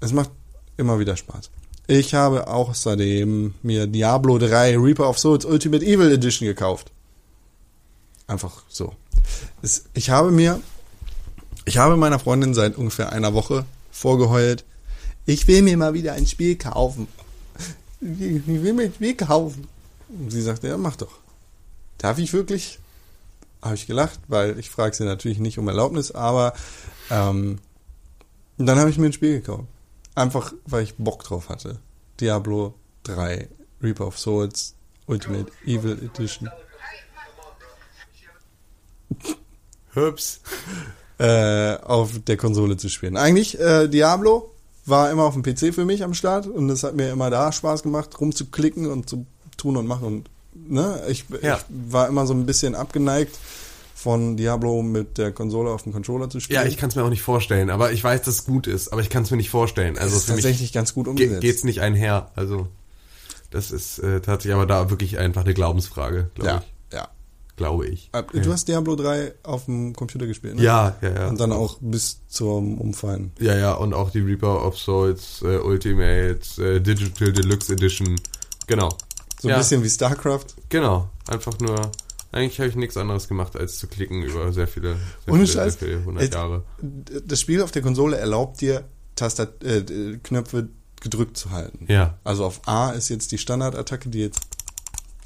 es 0.02 0.12
macht 0.14 0.32
immer 0.78 1.00
wieder 1.00 1.16
Spaß. 1.16 1.50
Ich 1.88 2.14
habe 2.14 2.48
außerdem 2.48 3.56
mir 3.62 3.88
Diablo 3.88 4.38
3 4.38 4.78
Reaper 4.78 5.10
of 5.10 5.20
Souls 5.20 5.44
Ultimate 5.44 5.86
Evil 5.86 6.12
Edition 6.12 6.48
gekauft. 6.48 6.92
Einfach 8.28 8.64
so. 8.70 8.94
Ich 9.94 10.10
habe 10.10 10.32
mir, 10.32 10.62
ich 11.66 11.78
habe 11.78 11.98
meiner 11.98 12.20
Freundin 12.20 12.54
seit 12.54 12.78
ungefähr 12.78 13.12
einer 13.12 13.34
Woche 13.34 13.66
vorgeheult, 13.92 14.64
ich 15.26 15.48
will 15.48 15.62
mir 15.62 15.78
mal 15.78 15.94
wieder 15.94 16.14
ein 16.14 16.26
Spiel 16.26 16.58
kaufen. 16.58 17.08
Ich 18.02 18.48
will 18.48 18.74
mir 18.74 18.84
ein 18.84 18.94
Spiel 18.94 19.16
kaufen. 19.16 19.68
Und 20.10 20.32
sie 20.32 20.42
sagte, 20.42 20.68
ja, 20.68 20.78
mach 20.78 20.96
doch. 20.96 21.20
Darf 21.98 22.18
ich 22.18 22.34
wirklich? 22.34 22.80
Habe 23.62 23.76
ich 23.76 23.88
gelacht, 23.88 24.20
weil 24.28 24.60
ich 24.60 24.70
frage 24.70 24.96
sie 24.96 25.06
natürlich 25.06 25.40
nicht 25.40 25.58
um 25.58 25.68
Erlaubnis, 25.70 26.12
aber 26.12 26.54
ähm, 27.10 27.60
dann 28.58 28.80
habe 28.80 28.90
ich 28.90 28.98
mir 28.98 29.06
ein 29.06 29.14
Spiel 29.14 29.40
gekauft. 29.40 29.68
Einfach, 30.16 30.54
weil 30.66 30.84
ich 30.84 30.96
Bock 30.96 31.24
drauf 31.24 31.50
hatte. 31.50 31.80
Diablo 32.20 32.74
3, 33.04 33.48
Reaper 33.82 34.08
of 34.08 34.20
Souls, 34.20 34.76
Ultimate 35.08 35.52
Evil 35.66 35.98
Edition. 36.04 36.50
Hübs. 39.94 40.40
äh, 41.20 41.76
auf 41.78 42.12
der 42.26 42.38
Konsole 42.38 42.78
zu 42.78 42.90
spielen. 42.90 43.18
Eigentlich, 43.18 43.60
äh, 43.60 43.88
Diablo 43.88 44.52
war 44.86 45.12
immer 45.12 45.24
auf 45.24 45.34
dem 45.36 45.44
PC 45.44 45.74
für 45.74 45.86
mich 45.86 46.04
am 46.04 46.14
Start 46.14 46.48
und 46.48 46.70
es 46.70 46.84
hat 46.84 46.96
mir 46.96 47.12
immer 47.12 47.30
da 47.30 47.52
Spaß 47.52 47.84
gemacht, 47.84 48.20
rumzuklicken 48.20 48.90
und 48.92 49.08
zu 49.10 49.26
tun 49.56 49.78
und 49.78 49.86
machen 49.88 50.06
und 50.08 50.30
ne, 50.54 51.02
ich, 51.08 51.26
Ja. 51.42 51.58
ich 51.58 51.64
war 51.70 52.08
immer 52.08 52.26
so 52.26 52.34
ein 52.34 52.46
bisschen 52.46 52.76
abgeneigt 52.76 53.38
von 54.04 54.36
Diablo 54.36 54.82
mit 54.84 55.18
der 55.18 55.32
Konsole 55.32 55.72
auf 55.72 55.84
dem 55.84 55.94
Controller 55.94 56.30
zu 56.30 56.42
spielen. 56.42 56.62
Ja, 56.62 56.68
ich 56.68 56.76
kann 56.78 56.90
es 56.90 56.96
mir 56.96 57.04
auch 57.06 57.10
nicht 57.10 57.22
vorstellen, 57.22 57.70
aber 57.70 57.94
ich 57.94 58.04
weiß, 58.04 58.22
dass 58.24 58.36
es 58.40 58.46
gut 58.46 58.68
ist, 58.68 58.90
aber 58.92 59.02
ich 59.02 59.10
kann 59.10 59.24
es 59.24 59.32
mir 59.32 59.38
nicht 59.38 59.50
vorstellen. 59.50 59.98
Also 59.98 60.14
das 60.16 60.24
ist 60.24 60.30
tatsächlich 60.30 60.74
ganz 60.74 60.94
gut 60.94 61.06
ge 61.06 61.12
umgesetzt. 61.12 61.42
geht's 61.42 61.64
nicht 61.64 61.80
einher. 61.80 62.32
Also 62.36 62.68
das 63.50 63.72
ist 63.72 64.00
äh, 64.00 64.20
tatsächlich 64.20 64.56
aber 64.56 64.66
da 64.66 64.90
wirklich 64.90 65.18
einfach 65.20 65.44
eine 65.46 65.54
Glaubensfrage, 65.54 66.30
glaube 66.36 66.50
ja, 66.50 66.58
ich. 66.90 66.94
ja. 66.96 67.08
Glaube 67.56 67.88
ich. 67.88 68.10
Äh, 68.12 68.24
Du 68.42 68.52
hast 68.52 68.68
Diablo 68.68 68.96
3 68.98 69.36
auf 69.44 69.66
dem 69.66 69.94
Computer 69.96 70.26
gespielt, 70.28 70.56
ne? 70.56 70.64
Ja, 70.64 70.96
ja, 71.02 71.10
ja. 71.14 71.28
Und 71.30 71.40
dann 71.40 71.54
auch 71.54 71.78
bis 71.80 72.20
zum 72.28 72.82
Umfallen. 72.82 73.32
Ja, 73.40 73.56
ja, 73.56 73.74
und 73.74 73.94
auch 73.94 74.10
die 74.10 74.20
Reaper 74.22 74.66
of 74.66 74.78
Souls 74.78 75.42
äh, 75.44 75.60
Ultimate 75.60 76.40
äh, 76.58 76.82
Digital 76.82 77.32
Deluxe 77.32 77.72
Edition. 77.72 78.20
Genau. 78.68 78.90
So 79.40 79.48
ein 79.48 79.52
Ja. 79.52 79.58
bisschen 79.60 79.82
wie 79.84 79.90
StarCraft. 79.90 80.48
Genau. 80.70 81.08
Einfach 81.28 81.58
nur. 81.60 81.92
Eigentlich 82.34 82.60
habe 82.60 82.68
ich 82.70 82.76
nichts 82.76 82.98
anderes 82.98 83.28
gemacht, 83.28 83.56
als 83.56 83.78
zu 83.78 83.88
klicken 83.88 84.24
über 84.24 84.52
sehr 84.52 84.68
viele, 84.68 84.96
sehr 85.26 85.34
Ohne 85.34 85.46
viele, 85.46 85.54
Scheiß. 85.60 85.80
sehr 85.80 85.88
viele 85.88 86.04
hundert 86.06 86.24
Es- 86.24 86.30
Jahre. 86.34 86.64
Das 87.26 87.40
Spiel 87.40 87.62
auf 87.62 87.72
der 87.72 87.82
Konsole 87.82 88.18
erlaubt 88.18 88.60
dir, 88.60 88.84
Tastat 89.16 89.64
äh, 89.64 90.18
Knöpfe 90.24 90.68
gedrückt 91.02 91.38
zu 91.38 91.52
halten. 91.52 91.86
Ja. 91.88 92.18
Also 92.24 92.44
auf 92.46 92.68
A 92.68 92.90
ist 92.92 93.10
jetzt 93.10 93.32
die 93.32 93.38
Standardattacke, 93.38 94.10
die 94.10 94.20
jetzt 94.20 94.42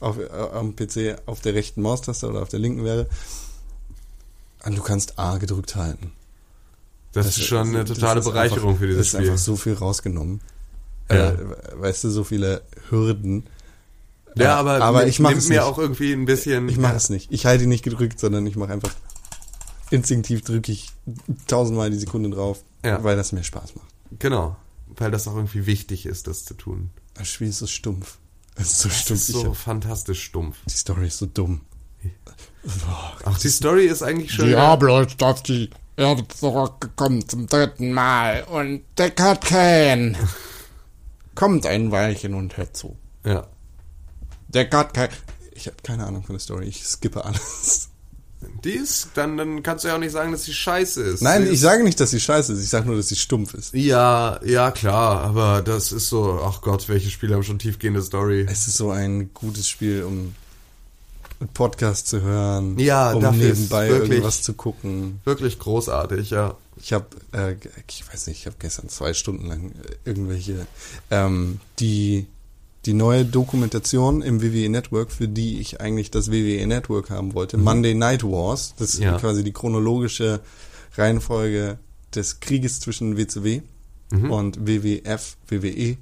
auf, 0.02 0.18
äh, 0.20 0.28
am 0.54 0.76
PC 0.76 1.16
auf 1.26 1.40
der 1.40 1.54
rechten 1.54 1.82
Maustaste 1.82 2.28
oder 2.28 2.42
auf 2.42 2.50
der 2.50 2.60
linken 2.60 2.84
wäre. 2.84 3.08
Und 4.66 4.78
du 4.78 4.82
kannst 4.82 5.18
A 5.18 5.38
gedrückt 5.38 5.76
halten. 5.76 6.12
Das, 7.14 7.26
ist 7.28 7.46
schon 7.46 7.70
eine 7.70 7.86
das 7.86 7.98
totale 7.98 8.22
Bereicherung 8.22 8.72
einfach, 8.72 8.80
für 8.82 8.88
dieses 8.88 8.98
Das 8.98 9.08
ist 9.08 9.12
Spiel. 9.20 9.30
einfach 9.32 9.44
so 9.44 9.56
viel 9.56 9.74
rausgenommen. 9.74 10.42
Ja. 11.10 11.30
Äh, 11.32 11.38
weißt 11.76 12.04
du, 12.04 12.10
so 12.10 12.24
viele 12.26 12.62
Hürden. 12.90 13.46
Ja, 14.46 14.56
aber, 14.56 14.82
aber 14.82 15.08
ich 15.08 15.20
mache 15.20 15.36
es 15.36 15.48
mir 15.50 15.56
nicht. 15.56 15.64
auch 15.64 15.78
irgendwie 15.78 16.14
ein 16.14 16.26
bisschen. 16.26 16.68
Ich 16.70 16.78
mache 16.78 16.96
es 16.96 17.10
nicht. 17.10 17.32
Ich 17.32 17.46
halte 17.46 17.64
ihn 17.64 17.70
nicht 17.70 17.84
gedrückt, 17.84 18.20
sondern 18.20 18.46
ich 18.48 18.56
mache 18.56 18.74
einfach 18.74 18.92
instinktiv 19.90 20.42
drücke 20.44 20.72
ich 20.72 20.90
tausendmal 21.48 21.90
die 21.90 21.98
Sekunde 21.98 22.30
drauf, 22.30 22.60
Ja. 22.84 23.04
weil 23.04 23.16
das 23.16 23.32
mir 23.32 23.44
Spaß 23.44 23.76
macht. 23.76 23.88
Genau. 24.20 24.58
Weil 24.88 25.12
das 25.12 25.28
auch 25.28 25.36
irgendwie 25.36 25.66
wichtig 25.66 26.06
ist, 26.06 26.28
das 26.28 26.44
zu 26.44 26.54
tun. 26.56 26.90
Das 27.14 27.30
Spiel 27.30 27.48
ist 27.48 27.60
so 27.60 27.68
stumpf. 27.68 28.18
Es 28.56 28.72
ist 28.74 28.80
so 28.80 28.90
Das 28.90 28.98
stumpf. 29.00 29.20
ist 29.20 29.28
so 29.28 29.46
hab, 29.46 29.56
fantastisch 29.56 30.24
stumpf. 30.24 30.58
die 30.68 30.74
Story 30.74 31.08
ist 31.08 31.20
so 31.20 31.26
dumm. 31.26 31.62
Auch 33.26 33.38
die 33.38 33.50
Story 33.50 33.86
ist 33.86 34.04
eigentlich 34.04 34.32
schon. 34.34 34.48
Diablo 34.48 35.02
ist 35.02 35.22
auf 35.24 35.42
die 35.44 35.70
Erde 35.96 36.28
zurückgekommen 36.28 37.28
zum 37.28 37.48
dritten 37.48 37.92
Mal 37.94 38.44
und 38.44 38.82
Deckard 38.98 39.44
Kane. 39.46 40.16
Kommt 41.36 41.66
ein 41.66 41.92
Weilchen 41.92 42.34
und 42.34 42.58
hört 42.58 42.76
zu. 42.76 42.98
Ja. 43.24 43.48
Deckard 44.58 44.94
Kane. 44.94 45.10
Ich 45.54 45.68
habe 45.68 45.78
keine 45.84 46.06
Ahnung 46.06 46.24
von 46.24 46.36
der 46.36 46.40
Story. 46.40 46.66
Ich 46.68 46.84
skippe 46.86 47.24
alles. 47.26 47.90
Die 48.64 48.72
ist, 48.72 49.10
dann, 49.16 49.36
dann 49.38 49.64
kannst 49.64 49.84
du 49.84 49.88
ja 49.90 49.96
auch 49.96 50.00
nicht 50.00 50.12
sagen, 50.12 50.32
dass 50.32 50.44
sie 50.44 50.54
scheiße 50.54 51.02
ist. 51.02 51.22
Nein, 51.24 51.42
Sie 51.44 51.48
ich 51.50 51.54
ist- 51.56 51.62
sage 51.62 51.84
nicht, 51.84 52.00
dass 52.00 52.12
sie 52.12 52.20
scheiße 52.20 52.54
ist. 52.54 52.62
Ich 52.64 52.70
sage 52.70 52.86
nur, 52.86 52.96
dass 52.96 53.08
sie 53.08 53.16
stumpf 53.16 53.54
ist. 53.56 53.74
Ja, 53.74 54.40
ja, 54.46 54.70
klar, 54.72 55.22
aber 55.22 55.62
das 55.64 55.92
ist 55.92 56.10
so, 56.10 56.40
ach 56.44 56.62
Gott, 56.62 56.88
welche 56.88 57.10
Spiele 57.10 57.34
haben 57.36 57.44
schon 57.44 57.58
tiefgehende 57.60 58.02
Story? 58.04 58.46
Es 58.50 58.68
ist 58.68 58.78
so 58.78 58.92
ein 58.92 59.34
gutes 59.34 59.68
Spiel, 59.68 60.04
um 60.04 60.36
einen 61.40 61.50
Podcast 61.54 62.08
zu 62.08 62.22
hören. 62.22 62.78
Ja, 62.78 63.12
um 63.14 63.38
nebenbei 63.38 63.90
wirklich- 63.90 64.12
irgendwas 64.12 64.44
zu 64.44 64.54
gucken. 64.54 65.20
Wirklich 65.26 65.58
großartig, 65.58 66.30
ja. 66.30 66.56
Ich 66.80 66.94
habe, 66.94 67.08
äh, 67.32 67.56
ich 67.90 68.04
weiß 68.08 68.28
nicht, 68.28 68.42
ich 68.42 68.46
habe 68.46 68.56
gestern 68.60 68.88
zwei 68.90 69.14
Stunden 69.16 69.48
lang 69.48 69.72
irgendwelche 70.06 70.68
ähm, 71.10 71.60
die 71.80 72.28
die 72.88 72.94
neue 72.94 73.26
Dokumentation 73.26 74.22
im 74.22 74.42
WWE 74.42 74.70
Network, 74.70 75.12
für 75.12 75.28
die 75.28 75.60
ich 75.60 75.80
eigentlich 75.82 76.10
das 76.10 76.32
WWE 76.32 76.66
Network 76.66 77.10
haben 77.12 77.34
wollte, 77.36 77.58
Monday 77.58 77.94
Night 77.94 78.24
Wars. 78.24 78.74
Das 78.80 78.94
ist 78.96 79.00
Mhm. 79.00 79.06
Ja. 79.06 79.18
quasi 79.20 79.44
die 79.44 79.52
chronologische 79.54 80.40
Reihenfolge 80.98 81.78
des 82.16 82.40
Krieges 82.40 82.80
zwischen 82.80 83.18
WCW 83.18 83.62
Mhm. 84.12 84.32
und 84.32 84.66
WWF, 84.68 85.36
WWE 85.50 85.98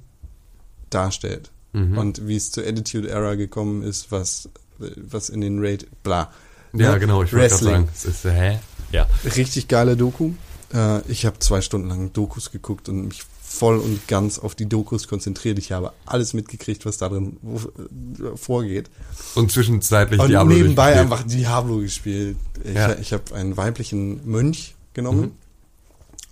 darstellt. 0.90 1.50
Mhm. 1.72 1.98
Und 1.98 2.26
wie 2.28 2.36
es 2.36 2.52
zur 2.52 2.64
Attitude 2.64 3.08
Era 3.10 3.34
gekommen 3.34 3.82
ist, 3.82 4.10
was 4.12 4.48
was 4.78 5.30
in 5.30 5.40
den 5.40 5.58
Raid, 5.64 5.86
bla. 6.02 6.30
Ja, 6.74 6.92
Ne? 6.92 7.00
genau, 7.00 7.22
ich 7.22 7.32
wollte 7.32 7.54
sagen. 7.56 7.88
Es 7.94 8.04
ist, 8.04 8.24
hä? 8.24 8.58
Ja. 8.92 9.08
Richtig 9.24 9.68
geile 9.68 9.96
Doku. 9.96 10.32
Äh, 10.74 11.00
ich 11.10 11.24
habe 11.24 11.38
zwei 11.38 11.62
Stunden 11.62 11.88
lang 11.88 12.12
Dokus 12.12 12.50
geguckt 12.50 12.90
und 12.90 13.06
mich 13.06 13.22
voll 13.58 13.78
und 13.78 14.06
ganz 14.08 14.38
auf 14.38 14.54
die 14.54 14.66
Dokus 14.66 15.08
konzentriert. 15.08 15.58
Ich 15.58 15.72
habe 15.72 15.92
alles 16.04 16.34
mitgekriegt, 16.34 16.84
was 16.86 16.98
da 16.98 17.08
drin 17.08 17.38
äh, 17.44 18.36
vorgeht. 18.36 18.90
Und 19.34 19.50
zwischenzeitlich 19.52 20.20
Und 20.20 20.28
Diablo 20.28 20.54
nebenbei 20.54 20.94
durchgespielt. 20.94 21.12
einfach 21.20 21.26
Diablo 21.32 21.78
gespielt. 21.78 22.36
Ich, 22.64 22.74
Ja. 22.74 22.94
ich 22.98 23.12
habe 23.12 23.34
einen 23.34 23.56
weiblichen 23.56 24.28
Mönch 24.28 24.74
genommen 24.94 25.20
Mhm. 25.20 25.32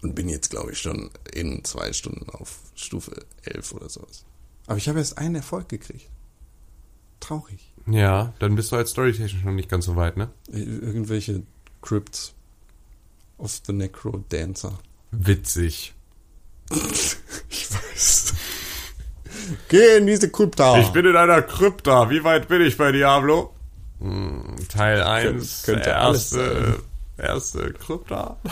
und 0.02 0.14
bin 0.14 0.28
jetzt, 0.28 0.50
glaube 0.50 0.72
ich, 0.72 0.78
schon 0.78 1.10
in 1.32 1.64
zwei 1.64 1.92
Stunden 1.92 2.28
auf 2.30 2.58
Stufe 2.74 3.24
11 3.42 3.72
oder 3.72 3.88
sowas. 3.88 4.24
Aber 4.66 4.76
ich 4.78 4.88
habe 4.88 4.98
erst 4.98 5.18
einen 5.18 5.34
Erfolg 5.36 5.68
gekriegt. 5.68 6.08
Traurig. 7.20 7.72
Ja, 7.86 8.32
dann 8.38 8.54
bist 8.54 8.72
du 8.72 8.76
als 8.76 8.90
Storytechnisch 8.90 9.44
noch 9.44 9.52
nicht 9.52 9.68
ganz 9.68 9.84
so 9.86 9.96
weit, 9.96 10.16
ne? 10.16 10.30
Ir- 10.50 10.82
Irgendwelche 10.82 11.42
Crypts 11.82 12.32
of 13.38 13.60
the 13.66 13.72
Necro 13.72 14.24
Dancer. 14.30 14.78
Witzig. 15.10 15.94
Ich 16.70 17.68
weiß. 17.70 18.34
Geh 19.68 19.96
in 19.98 20.06
diese 20.06 20.30
Krypta. 20.30 20.78
Ich 20.78 20.88
bin 20.88 21.04
in 21.06 21.16
einer 21.16 21.42
Krypta. 21.42 22.08
Wie 22.10 22.24
weit 22.24 22.48
bin 22.48 22.62
ich 22.62 22.76
bei 22.76 22.92
Diablo? 22.92 23.52
Hm, 24.00 24.56
Teil 24.68 25.02
1, 25.02 25.62
könnte 25.64 25.96
alles 25.96 26.32
erste, 26.32 26.80
erste 27.18 27.72
Krypta. 27.72 28.36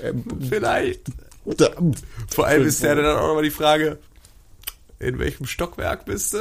Ähm, 0.00 0.22
Vielleicht. 0.48 1.06
Vor 2.30 2.46
allem 2.46 2.64
ist 2.66 2.80
ja 2.84 2.94
dann 2.94 3.16
auch 3.16 3.26
nochmal 3.26 3.42
die 3.42 3.50
Frage, 3.50 3.98
in 5.00 5.18
welchem 5.18 5.44
Stockwerk 5.46 6.04
bist 6.04 6.34
du? 6.34 6.38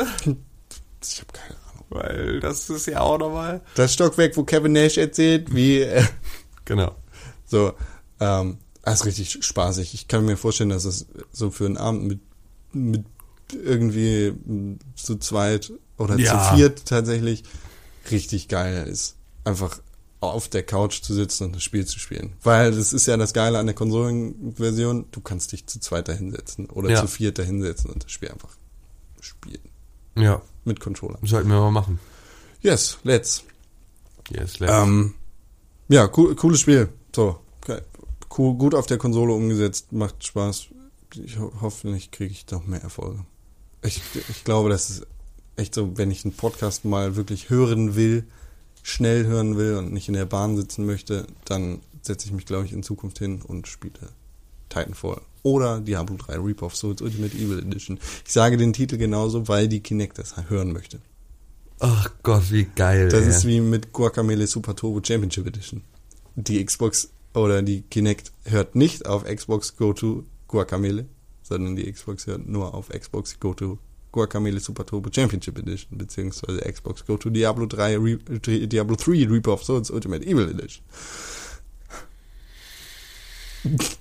ich 1.03 1.19
habe 1.21 1.33
keine 1.33 1.55
Ahnung. 1.71 1.85
Weil 1.89 2.39
das 2.39 2.69
ist 2.69 2.85
ja 2.85 2.99
auch 2.99 3.17
nochmal. 3.17 3.61
Das 3.73 3.93
Stockwerk, 3.95 4.37
wo 4.37 4.43
Kevin 4.43 4.73
Nash 4.73 4.99
erzählt, 4.99 5.55
wie 5.55 5.81
äh, 5.81 6.03
Genau. 6.65 6.95
so, 7.47 7.73
ähm, 8.19 8.59
das 8.91 9.01
ist 9.01 9.05
richtig 9.05 9.43
spaßig. 9.45 9.93
Ich 9.93 10.07
kann 10.07 10.25
mir 10.25 10.37
vorstellen, 10.37 10.69
dass 10.69 10.85
es 10.85 11.05
so 11.31 11.51
für 11.51 11.65
einen 11.65 11.77
Abend 11.77 12.03
mit, 12.05 12.19
mit 12.73 13.05
irgendwie 13.51 14.33
zu 14.95 15.17
zweit 15.17 15.71
oder 15.97 16.17
Ja. 16.17 16.49
zu 16.49 16.55
viert 16.55 16.85
tatsächlich 16.85 17.43
richtig 18.11 18.47
geil 18.47 18.87
ist. 18.87 19.15
Einfach 19.43 19.79
auf 20.19 20.47
der 20.49 20.63
Couch 20.63 21.01
zu 21.01 21.13
sitzen 21.13 21.45
und 21.45 21.55
das 21.55 21.63
Spiel 21.63 21.85
zu 21.85 21.99
spielen. 21.99 22.33
Weil 22.43 22.71
das 22.71 22.91
ist 22.91 23.05
ja 23.05 23.17
das 23.17 23.33
Geile 23.33 23.59
an 23.59 23.67
der 23.67 23.75
Konsolenversion, 23.75 25.05
du 25.11 25.21
kannst 25.21 25.51
dich 25.51 25.67
zu 25.67 25.79
zweit 25.79 26.07
dahinsetzen 26.07 26.65
oder 26.69 26.89
Ja. 26.89 27.01
zu 27.01 27.07
viert 27.07 27.37
dahinsetzen 27.37 27.91
und 27.91 28.03
das 28.03 28.11
Spiel 28.11 28.29
einfach 28.29 28.55
spielen. 29.21 29.61
Ja, 30.15 30.41
Mit 30.65 30.79
Controller. 30.79 31.19
sollten 31.23 31.49
wir 31.49 31.59
mal 31.59 31.71
machen. 31.71 31.99
Yes, 32.61 32.97
let's. 33.03 33.43
Yes, 34.31 34.59
let's. 34.59 34.73
Ähm, 34.73 35.13
ja, 35.87 36.09
cool, 36.17 36.35
cooles 36.35 36.59
Spiel. 36.61 36.89
So. 37.15 37.39
Cool, 38.37 38.55
gut 38.55 38.75
auf 38.75 38.85
der 38.85 38.97
Konsole 38.97 39.33
umgesetzt, 39.33 39.91
macht 39.91 40.25
Spaß. 40.25 40.67
Ich 41.23 41.39
ho 41.39 41.51
hoffentlich 41.61 42.11
kriege 42.11 42.31
ich 42.31 42.49
noch 42.51 42.65
mehr 42.65 42.81
Erfolge. 42.81 43.25
Ich, 43.81 44.01
ich 44.29 44.43
glaube, 44.43 44.69
das 44.69 44.89
ist 44.89 45.07
echt 45.55 45.73
so, 45.73 45.97
wenn 45.97 46.11
ich 46.11 46.25
einen 46.25 46.33
Podcast 46.33 46.85
mal 46.85 47.15
wirklich 47.15 47.49
hören 47.49 47.95
will, 47.95 48.25
schnell 48.83 49.25
hören 49.25 49.57
will 49.57 49.75
und 49.75 49.93
nicht 49.93 50.07
in 50.07 50.13
der 50.13 50.25
Bahn 50.25 50.57
sitzen 50.57 50.85
möchte, 50.85 51.27
dann 51.45 51.81
setze 52.01 52.27
ich 52.27 52.33
mich, 52.33 52.45
glaube 52.45 52.65
ich, 52.65 52.73
in 52.73 52.83
Zukunft 52.83 53.19
hin 53.19 53.41
und 53.41 53.67
spiele 53.67 53.93
Titanfall. 54.69 55.21
Oder 55.43 55.79
Diablo 55.79 56.17
3 56.17 56.39
Reap 56.39 56.61
of 56.61 56.75
Souls 56.75 57.01
Ultimate 57.01 57.35
Evil 57.37 57.59
Edition. 57.59 57.99
Ich 58.25 58.33
sage 58.33 58.57
den 58.57 58.73
Titel 58.73 58.97
genauso, 58.97 59.47
weil 59.47 59.67
die 59.67 59.79
Kinect 59.79 60.17
das 60.17 60.35
hören 60.49 60.73
möchte. 60.73 60.99
Ach 61.79 62.09
Gott, 62.23 62.51
wie 62.51 62.65
geil. 62.75 63.09
Das 63.09 63.23
ey. 63.23 63.29
ist 63.29 63.45
wie 63.45 63.61
mit 63.61 63.93
Guacamele 63.93 64.47
Super 64.47 64.75
Turbo 64.75 65.01
Championship 65.03 65.47
Edition. 65.47 65.83
Die 66.35 66.63
Xbox 66.63 67.09
oder 67.37 67.61
die 67.61 67.81
Kinect 67.83 68.31
hört 68.45 68.75
nicht 68.75 69.05
auf 69.05 69.23
Xbox 69.23 69.77
Go 69.77 69.93
to 69.93 70.23
Guacamele, 70.47 71.05
sondern 71.43 71.75
die 71.75 71.91
Xbox 71.91 72.27
hört 72.27 72.47
nur 72.47 72.73
auf 72.73 72.89
Xbox 72.89 73.39
Go 73.39 73.53
to 73.53 73.79
Guacamele 74.11 74.59
Super 74.59 74.85
Turbo 74.85 75.09
Championship 75.13 75.57
Edition, 75.59 75.97
beziehungsweise 75.97 76.59
Xbox 76.61 77.05
Go 77.05 77.17
to 77.17 77.29
Diablo 77.29 77.65
3, 77.65 77.97
Re 77.97 78.17
Diablo 78.67 78.95
3 78.95 79.27
Reaper 79.29 79.53
of 79.53 79.63
Souls 79.63 79.91
Ultimate 79.91 80.25
Evil 80.25 80.49
Edition. 80.49 80.83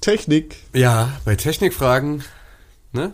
Technik, 0.00 0.56
Ja, 0.72 1.20
bei 1.26 1.36
Technikfragen, 1.36 2.24
ne? 2.92 3.12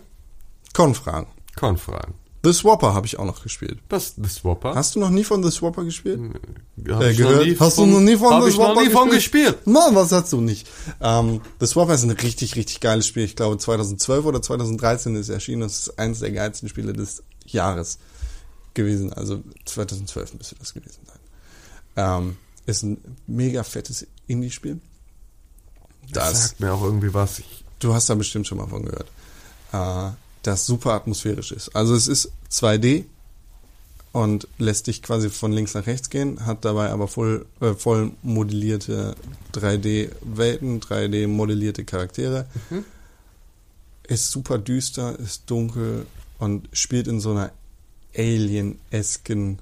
Konfragen. 0.73 1.27
Konfragen. 1.57 2.15
The 2.47 2.53
Swapper 2.53 2.95
habe 2.95 3.07
ich 3.07 3.19
auch 3.19 3.25
noch 3.25 3.43
gespielt. 3.43 3.81
Was, 3.89 4.15
The 4.17 4.29
Swapper? 4.29 4.77
Hast 4.77 4.95
du 4.95 5.01
noch 5.01 5.11
nie 5.11 5.25
von 5.25 5.43
The 5.43 5.51
Swapper 5.51 5.83
gespielt? 5.85 6.21
Hab 6.89 7.03
äh, 7.03 7.13
gehört? 7.15 7.45
nie 7.45 7.57
Hast 7.59 7.75
von- 7.75 7.89
du 7.91 7.95
noch 7.97 8.01
nie 8.05 8.17
von 8.17 8.41
The 8.41 8.49
ich 8.51 8.57
noch 8.57 8.67
Swapper 8.67 8.83
nie 8.83 8.91
von 8.91 9.11
gespielt? 9.11 9.59
Na, 9.65 9.89
was 9.93 10.13
hast 10.13 10.33
du 10.33 10.41
nicht? 10.41 10.69
Ähm, 11.01 11.41
The 11.59 11.67
Swapper 11.67 11.95
ist 11.95 12.05
ein 12.05 12.11
richtig, 12.11 12.55
richtig 12.55 12.79
geiles 12.81 13.07
Spiel. 13.09 13.25
Ich 13.25 13.35
glaube 13.35 13.59
2012 13.59 14.25
oder 14.25 14.41
2013 14.41 15.17
ist 15.17 15.29
erschienen. 15.29 15.63
Das 15.63 15.79
ist 15.89 15.99
eines 15.99 16.21
der 16.21 16.31
geilsten 16.31 16.69
Spiele 16.69 16.93
des 16.93 17.25
Jahres 17.47 17.99
gewesen. 18.75 19.13
Also 19.13 19.43
2012 19.65 20.35
müsste 20.35 20.55
das 20.55 20.73
gewesen 20.73 21.01
sein. 21.05 21.19
Ähm, 21.97 22.37
ist 22.67 22.85
ein 22.85 22.99
mega 23.27 23.65
fettes 23.65 24.07
Indie-Spiel. 24.29 24.81
Das 26.13 26.31
Das, 26.31 26.43
sagt 26.49 26.61
mir 26.61 26.73
auch 26.73 26.83
irgendwie 26.85 27.13
was. 27.13 27.41
Ich, 27.41 27.65
du 27.81 27.93
hast 27.93 28.09
da 28.09 28.15
bestimmt 28.15 28.47
schon 28.47 28.59
mal 28.59 28.69
von 28.69 28.85
gehört. 28.85 29.09
Äh, 29.73 30.11
das 30.47 30.67
super 30.67 30.93
atmosphärisch 30.95 31.53
ist. 31.53 31.75
Also 31.75 31.95
es 31.95 32.09
ist 32.09 32.31
2D 32.51 33.05
und 34.13 34.49
lässt 34.59 34.87
dich 34.87 35.03
quasi 35.03 35.29
von 35.29 35.53
links 35.53 35.75
nach 35.75 35.87
rechts 35.87 36.09
gehen, 36.11 36.47
hat 36.47 36.65
dabei 36.65 36.91
aber 36.91 37.09
voll, 37.09 37.47
äh, 37.61 37.75
voll 37.75 38.13
modellierte 38.23 39.15
3D-Welten, 39.53 40.81
3D-modellierte 40.81 41.85
Charaktere. 41.85 42.47
Ist 44.09 44.31
super 44.31 44.59
düster, 44.59 45.19
ist 45.19 45.43
dunkel 45.51 46.07
und 46.39 46.69
spielt 46.73 47.09
in 47.09 47.21
so 47.21 47.33
einer 47.33 47.51
alien-esken 48.17 49.59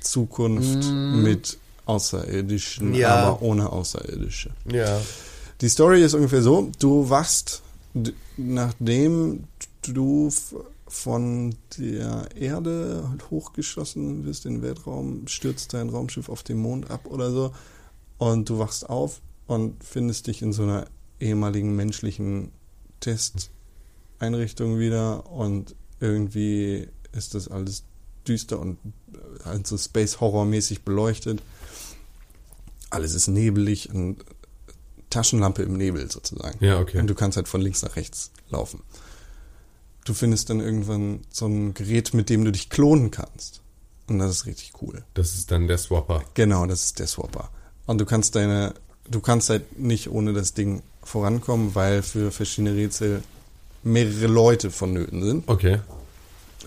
Zukunft 0.00 0.84
mit 0.92 1.58
Außerirdischen, 1.86 2.94
Ja. 2.94 3.14
aber 3.16 3.42
ohne 3.42 3.70
Außerirdische. 3.70 4.50
ja. 4.70 5.00
Die 5.60 5.68
Story 5.68 6.02
ist 6.02 6.14
ungefähr 6.14 6.42
so, 6.42 6.70
du 6.80 7.08
wachst, 7.08 7.62
nachdem 8.36 9.44
du 9.88 10.30
von 10.86 11.56
der 11.78 12.28
Erde 12.36 13.16
hochgeschossen 13.30 14.24
wirst 14.24 14.46
in 14.46 14.54
den 14.54 14.62
Weltraum, 14.62 15.26
stürzt 15.26 15.72
dein 15.74 15.88
Raumschiff 15.88 16.28
auf 16.28 16.42
den 16.42 16.58
Mond 16.58 16.90
ab 16.90 17.06
oder 17.06 17.30
so 17.30 17.52
und 18.18 18.48
du 18.48 18.58
wachst 18.58 18.88
auf 18.88 19.20
und 19.46 19.82
findest 19.82 20.26
dich 20.26 20.42
in 20.42 20.52
so 20.52 20.62
einer 20.62 20.86
ehemaligen 21.20 21.74
menschlichen 21.74 22.52
Testeinrichtung 23.00 24.78
wieder 24.78 25.30
und 25.30 25.74
irgendwie 26.00 26.88
ist 27.12 27.34
das 27.34 27.48
alles 27.48 27.84
düster 28.26 28.58
und 28.58 28.78
äh, 29.12 29.44
halt 29.44 29.66
so 29.66 29.76
Space-Horror-mäßig 29.76 30.82
beleuchtet. 30.82 31.42
Alles 32.90 33.14
ist 33.14 33.28
nebelig 33.28 33.90
und 33.92 34.24
Taschenlampe 35.10 35.62
im 35.62 35.76
Nebel 35.76 36.10
sozusagen. 36.10 36.62
Ja, 36.64 36.80
okay. 36.80 36.98
Und 36.98 37.06
du 37.06 37.14
kannst 37.14 37.36
halt 37.36 37.48
von 37.48 37.60
links 37.60 37.82
nach 37.82 37.96
rechts 37.96 38.30
laufen. 38.50 38.82
Du 40.04 40.14
findest 40.14 40.50
dann 40.50 40.60
irgendwann 40.60 41.20
so 41.30 41.46
ein 41.46 41.74
Gerät, 41.74 42.12
mit 42.14 42.28
dem 42.30 42.44
du 42.44 42.52
dich 42.52 42.68
klonen 42.70 43.10
kannst. 43.10 43.60
Und 44.06 44.18
das 44.18 44.30
ist 44.32 44.46
richtig 44.46 44.72
cool. 44.82 45.02
Das 45.14 45.34
ist 45.34 45.50
dann 45.50 45.66
der 45.66 45.78
Swapper. 45.78 46.22
Genau, 46.34 46.66
das 46.66 46.84
ist 46.84 46.98
der 46.98 47.06
Swapper. 47.06 47.48
Und 47.86 47.98
du 47.98 48.04
kannst 48.04 48.34
deine, 48.36 48.74
du 49.10 49.20
kannst 49.20 49.48
halt 49.48 49.78
nicht 49.78 50.10
ohne 50.10 50.34
das 50.34 50.52
Ding 50.52 50.82
vorankommen, 51.02 51.74
weil 51.74 52.02
für 52.02 52.30
verschiedene 52.30 52.74
Rätsel 52.74 53.22
mehrere 53.82 54.26
Leute 54.26 54.70
vonnöten 54.70 55.22
sind, 55.22 55.48
Okay. 55.48 55.80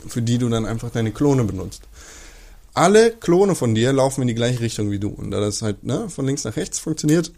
für 0.08 0.22
die 0.22 0.38
du 0.40 0.50
dann 0.50 0.66
einfach 0.66 0.90
deine 0.92 1.12
Klone 1.12 1.44
benutzt. 1.44 1.84
Alle 2.74 3.12
Klone 3.12 3.56
von 3.56 3.74
dir 3.74 3.92
laufen 3.94 4.22
in 4.22 4.28
die 4.28 4.36
gleiche 4.36 4.60
Richtung 4.60 4.92
wie 4.92 5.00
du. 5.00 5.10
Und 5.10 5.32
da 5.32 5.40
das 5.40 5.62
halt 5.64 5.84
ne, 5.84 6.10
von 6.10 6.26
links 6.26 6.44
nach 6.44 6.56
rechts 6.56 6.78
funktioniert, 6.80 7.32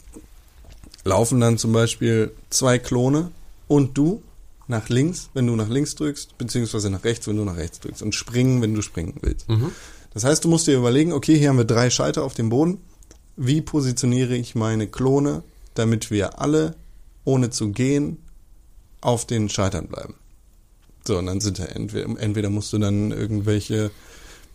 laufen 1.06 1.40
dann 1.40 1.58
zum 1.58 1.72
Beispiel 1.72 2.34
zwei 2.50 2.78
Klone 2.80 3.32
und 3.70 3.98
du 3.98 4.22
nach 4.70 4.88
links, 4.88 5.30
wenn 5.34 5.48
du 5.48 5.56
nach 5.56 5.68
links 5.68 5.96
drückst, 5.96 6.38
beziehungsweise 6.38 6.90
nach 6.90 7.04
rechts, 7.04 7.28
wenn 7.28 7.38
du 7.38 7.44
nach 7.44 7.58
rechts 7.58 7.80
drückst 7.80 8.02
und 8.04 8.14
springen, 8.16 8.62
wenn 8.62 8.76
du 8.76 8.82
springen 8.82 9.16
willst. 9.22 9.48
Das 10.14 10.24
heißt, 10.24 10.44
du 10.46 10.48
musst 10.48 10.68
dir 10.68 10.78
überlegen, 10.78 11.12
okay, 11.12 11.38
hier 11.38 11.50
haben 11.50 11.58
wir 11.58 11.66
drei 11.66 11.90
Schalter 11.90 12.24
auf 12.24 12.36
dem 12.36 12.50
Boden. 12.50 12.80
Wie 13.36 13.62
positioniere 13.62 14.36
ich 14.36 14.56
meine 14.56 14.88
Klone, 14.88 15.44
damit 15.74 16.12
wir 16.12 16.40
alle, 16.40 16.76
ohne 17.26 17.50
zu 17.50 17.72
gehen, 17.72 18.18
auf 19.02 19.26
den 19.26 19.50
Schaltern 19.50 19.88
bleiben? 19.88 20.16
So, 21.06 21.18
und 21.18 21.26
dann 21.26 21.42
sind 21.42 21.60
da 21.60 21.66
entweder, 21.66 22.20
entweder 22.20 22.50
musst 22.50 22.72
du 22.72 22.78
dann 22.78 23.12
irgendwelche 23.12 23.92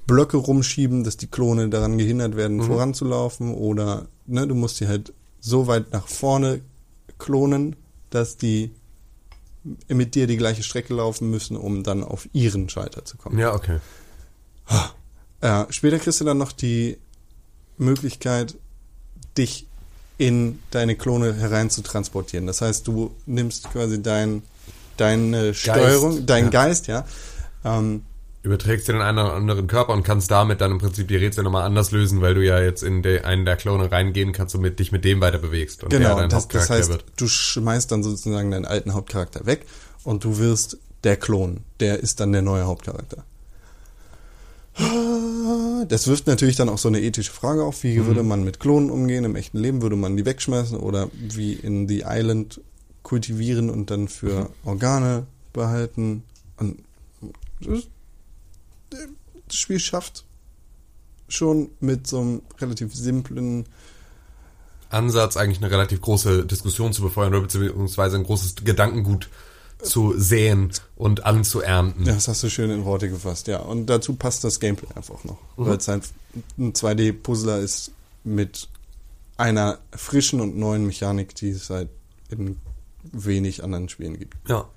Blöcke 0.07 0.37
rumschieben, 0.37 1.03
dass 1.03 1.17
die 1.17 1.27
Klone 1.27 1.71
daran 1.71 1.99
gehindert 1.99 2.37
werden, 2.37 2.62
voranzulaufen, 2.62 3.55
oder 3.55 4.07
ne, 4.27 4.47
du 4.47 4.55
musst 4.55 4.79
die 4.79 4.87
halt 4.87 5.12
so 5.41 5.67
weit 5.67 5.93
nach 5.93 6.07
vorne 6.07 6.61
klonen, 7.19 7.75
dass 8.11 8.37
die 8.37 8.71
mit 9.89 10.15
dir 10.15 10.27
die 10.27 10.37
gleiche 10.37 10.62
Strecke 10.62 10.95
laufen 10.95 11.31
müssen, 11.31 11.57
um 11.57 11.83
dann 11.83 12.05
auf 12.05 12.29
ihren 12.33 12.69
Schalter 12.69 13.05
zu 13.05 13.17
kommen. 13.17 13.39
Ja, 13.39 13.55
okay. 13.55 13.79
Äh, 15.41 15.65
später 15.71 15.99
kriegst 15.99 16.21
du 16.21 16.25
dann 16.25 16.39
noch 16.39 16.53
die 16.53 16.99
Möglichkeit, 17.77 18.57
dich 19.37 19.67
in 20.17 20.61
deine 20.71 20.97
Klone 20.97 21.35
herein 21.35 21.71
zu 21.71 21.83
transportieren. 21.83 22.47
Das 22.47 22.61
heißt, 22.61 22.87
du 22.87 23.15
nimmst 23.27 23.71
quasi 23.71 24.03
dein, 24.03 24.43
deine 24.97 25.55
Steuerung, 25.55 26.25
deinen 26.25 26.47
ja. 26.47 26.51
Geist, 26.51 26.87
ja. 26.87 27.05
Ähm, 27.65 28.05
Überträgst 28.45 28.86
dir 28.88 28.92
in 28.92 29.01
einen 29.01 29.18
anderen 29.18 29.66
Körper 29.66 29.95
und 29.95 30.03
kannst 30.03 30.30
damit 30.30 30.61
dann 30.61 30.70
im 30.70 30.78
Prinzip 30.78 31.09
die 31.09 31.16
Rätsel 31.16 31.45
nochmal 31.45 31.64
anders 31.64 31.92
lösen, 31.92 32.20
weil 32.20 32.34
du 32.34 32.45
ja 32.45 32.61
jetzt 32.61 32.82
in 32.82 33.03
de, 33.03 33.22
einen 33.22 33.47
der 33.47 33.57
Klone 33.57 33.90
reingehen 33.90 34.32
kannst 34.32 34.55
und 34.55 34.61
mit, 34.61 34.78
dich 34.78 34.92
mit 34.92 35.03
dem 35.07 35.22
weiter 35.22 35.38
bewegst. 35.38 35.82
Und 35.82 35.92
der 35.92 36.01
genau, 36.01 36.18
dein 36.18 36.28
das, 36.28 36.47
das 36.49 36.68
heißt, 36.68 36.90
wird. 36.90 37.05
du 37.16 37.26
schmeißt 37.26 37.90
dann 37.90 38.03
sozusagen 38.03 38.51
deinen 38.51 38.66
alten 38.66 38.92
Hauptcharakter 38.92 39.47
weg 39.47 39.64
und 40.03 40.24
du 40.24 40.36
wirst 40.36 40.76
der 41.05 41.16
Klon. 41.16 41.61
Der 41.80 42.01
ist 42.01 42.20
dann 42.20 42.32
der 42.32 42.42
neue 42.42 42.66
Hauptcharakter. 42.66 43.24
Das 45.88 46.07
wirft 46.07 46.26
natürlich 46.26 46.57
dann 46.57 46.68
auch 46.68 46.78
so 46.78 46.88
eine 46.88 47.01
ethische 47.01 47.32
Frage 47.32 47.64
auf. 47.64 47.82
Wie 47.82 48.05
würde 48.05 48.22
man 48.22 48.45
mit 48.45 48.61
Klonen 48.61 48.90
umgehen 48.90 49.24
im 49.24 49.36
echten 49.36 49.59
Leben? 49.59 49.80
Würde 49.80 49.97
man 49.97 50.18
die 50.18 50.26
wegschmeißen 50.26 50.78
oder 50.78 51.09
wie 51.14 51.55
in 51.55 51.88
The 51.88 52.05
Island 52.07 52.61
kultivieren 53.03 53.70
und 53.70 53.90
dann 53.90 54.09
für 54.09 54.51
Organe 54.64 55.26
behalten? 55.55 56.24
Und 56.59 56.82
das, 57.61 57.84
das 59.55 59.61
Spiel 59.61 59.79
schafft 59.79 60.25
schon 61.29 61.71
mit 61.81 62.07
so 62.07 62.21
einem 62.21 62.43
relativ 62.61 62.95
simplen 62.95 63.67
Ansatz, 64.91 65.37
eigentlich 65.37 65.59
eine 65.59 65.71
relativ 65.71 66.01
große 66.01 66.45
Diskussion 66.45 66.93
zu 66.93 67.03
befeuern 67.03 67.33
oder 67.35 67.43
beziehungsweise 67.43 68.17
ein 68.17 68.25
großes 68.25 68.57
Gedankengut 68.65 69.29
zu 69.81 70.15
säen 70.17 70.73
und 70.97 71.25
anzuernten. 71.25 72.05
Ja, 72.05 72.15
das 72.15 72.29
hast 72.29 72.43
du 72.43 72.51
schön 72.51 72.71
in 72.71 72.85
Worte 72.85 73.09
gefasst, 73.09 73.47
ja. 73.47 73.59
Und 73.59 73.87
dazu 73.87 74.15
passt 74.15 74.45
das 74.45 74.61
Gameplay 74.61 74.89
einfach 74.95 75.23
noch. 75.25 75.39
Weil 75.57 75.77
es 75.77 75.89
ein 75.89 76.03
2D-Puzzler 76.59 77.59
ist 77.59 77.93
mit 78.25 78.69
einer 79.37 79.79
frischen 79.95 80.41
und 80.41 80.57
neuen 80.57 80.87
Mechanik, 80.87 81.35
die 81.35 81.51
es 81.51 81.71
halt 81.71 81.91
in 82.31 82.61
wenig 83.13 83.63
anderen 83.63 83.89
Spielen 83.89 84.19
gibt. 84.19 84.37
Ja. 84.49 84.69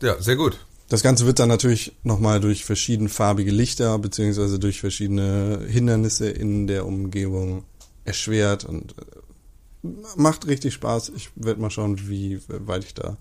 Ja, 0.00 0.20
sehr 0.20 0.36
gut. 0.36 0.58
Das 0.92 1.02
Ganze 1.02 1.24
wird 1.24 1.38
dann 1.38 1.48
natürlich 1.48 1.96
nochmal 2.02 2.38
durch 2.38 2.66
verschiedenfarbige 2.66 3.50
Lichter 3.50 3.98
beziehungsweise 3.98 4.58
durch 4.58 4.80
verschiedene 4.80 5.64
Hindernisse 5.66 6.28
in 6.28 6.66
der 6.66 6.84
Umgebung 6.84 7.64
erschwert 8.04 8.66
und 8.66 8.94
äh, 8.98 9.88
macht 10.16 10.46
richtig 10.46 10.74
Spaß. 10.74 11.12
Ich 11.16 11.30
werde 11.34 11.62
mal 11.62 11.70
schauen, 11.70 12.10
wie 12.10 12.42
weit 12.46 12.84
ich 12.84 12.92
da 12.92 13.16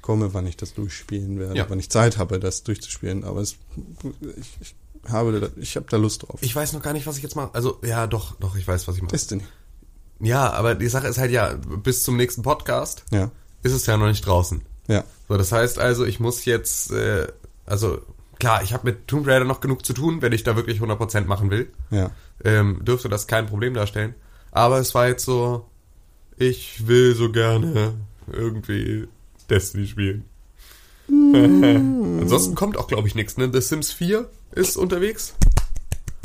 komme, 0.00 0.32
wann 0.32 0.46
ich 0.46 0.56
das 0.56 0.74
durchspielen 0.74 1.40
werde, 1.40 1.56
Ja. 1.56 1.66
wann 1.68 1.80
ich 1.80 1.90
Zeit 1.90 2.18
habe, 2.18 2.38
das 2.38 2.62
durchzuspielen. 2.62 3.24
Aber 3.24 3.40
es, 3.40 3.56
ich, 4.38 4.58
ich 4.62 5.10
habe 5.10 5.40
da, 5.40 5.48
ich 5.60 5.74
habe 5.74 5.86
da 5.90 5.96
Lust 5.96 6.22
drauf. 6.22 6.38
Ich 6.40 6.54
weiß 6.54 6.72
noch 6.72 6.82
gar 6.82 6.92
nicht, 6.92 7.08
was 7.08 7.16
ich 7.16 7.24
jetzt 7.24 7.34
mache. 7.34 7.52
Also, 7.52 7.80
ja, 7.84 8.06
doch, 8.06 8.36
doch, 8.38 8.54
ich 8.54 8.68
weiß, 8.68 8.86
was 8.86 8.94
ich 8.94 9.02
mache. 9.02 9.10
Destiny. 9.10 9.42
Ja, 10.20 10.52
aber 10.52 10.76
die 10.76 10.86
Sache 10.86 11.08
ist 11.08 11.18
halt 11.18 11.32
ja, 11.32 11.54
bis 11.82 12.04
zum 12.04 12.16
nächsten 12.16 12.42
Podcast 12.42 13.02
Ja, 13.10 13.32
ist 13.64 13.72
es 13.72 13.86
ja 13.86 13.96
noch 13.96 14.06
nicht 14.06 14.24
draußen. 14.24 14.62
Ja, 14.88 15.04
So, 15.28 15.36
das 15.36 15.52
heißt 15.52 15.78
also, 15.78 16.04
ich 16.04 16.20
muss 16.20 16.44
jetzt, 16.44 16.90
äh, 16.92 17.28
also 17.66 18.00
klar, 18.38 18.62
ich 18.62 18.72
habe 18.72 18.84
mit 18.86 19.06
Tomb 19.08 19.26
Raider 19.26 19.44
noch 19.44 19.60
genug 19.60 19.84
zu 19.86 19.92
tun, 19.92 20.20
wenn 20.22 20.32
ich 20.32 20.42
da 20.44 20.56
wirklich 20.56 20.80
100% 20.80 21.26
machen 21.26 21.50
will. 21.50 21.70
ja. 21.90 22.10
Ähm, 22.44 22.84
dürfte 22.84 23.08
das 23.08 23.28
kein 23.28 23.46
Problem 23.46 23.72
darstellen. 23.72 24.14
Aber 24.50 24.78
es 24.80 24.96
war 24.96 25.06
jetzt 25.06 25.24
so, 25.24 25.64
ich 26.36 26.88
will 26.88 27.14
so 27.14 27.30
gerne 27.30 27.94
irgendwie 28.32 29.06
Destiny 29.48 29.86
spielen. 29.86 30.24
Ansonsten 31.08 32.54
kommt 32.54 32.76
auch, 32.76 32.88
glaube 32.88 33.06
ich, 33.06 33.14
nichts. 33.14 33.36
Ne? 33.36 33.48
The 33.52 33.60
Sims 33.60 33.92
4 33.92 34.28
ist 34.52 34.76
unterwegs. 34.76 35.34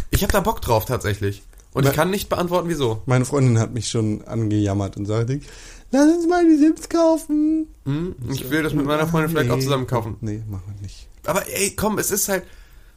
Ich 0.09 0.23
habe 0.23 0.31
da 0.33 0.39
Bock 0.39 0.61
drauf 0.61 0.85
tatsächlich. 0.85 1.43
Und 1.73 1.85
ich 1.85 1.93
kann 1.93 2.09
nicht 2.09 2.29
beantworten, 2.29 2.69
wieso. 2.69 3.03
Meine 3.05 3.25
Freundin 3.25 3.59
hat 3.59 3.73
mich 3.73 3.89
schon 3.89 4.23
angejammert 4.25 4.97
und 4.97 5.05
sagte, 5.05 5.39
lass 5.91 6.15
uns 6.15 6.27
mal 6.27 6.45
die 6.45 6.57
Sims 6.57 6.89
kaufen. 6.89 7.67
Hm? 7.85 8.15
Ich 8.31 8.49
will 8.49 8.63
das 8.63 8.73
mit 8.73 8.85
meiner 8.85 9.07
Freundin 9.07 9.31
vielleicht 9.31 9.51
auch 9.51 9.59
zusammen 9.59 9.87
kaufen. 9.87 10.17
Nee, 10.21 10.43
machen 10.49 10.73
wir 10.75 10.81
nicht. 10.81 11.07
Aber 11.25 11.47
ey, 11.47 11.75
komm, 11.75 11.97
es 11.97 12.11
ist 12.11 12.29
halt. 12.29 12.43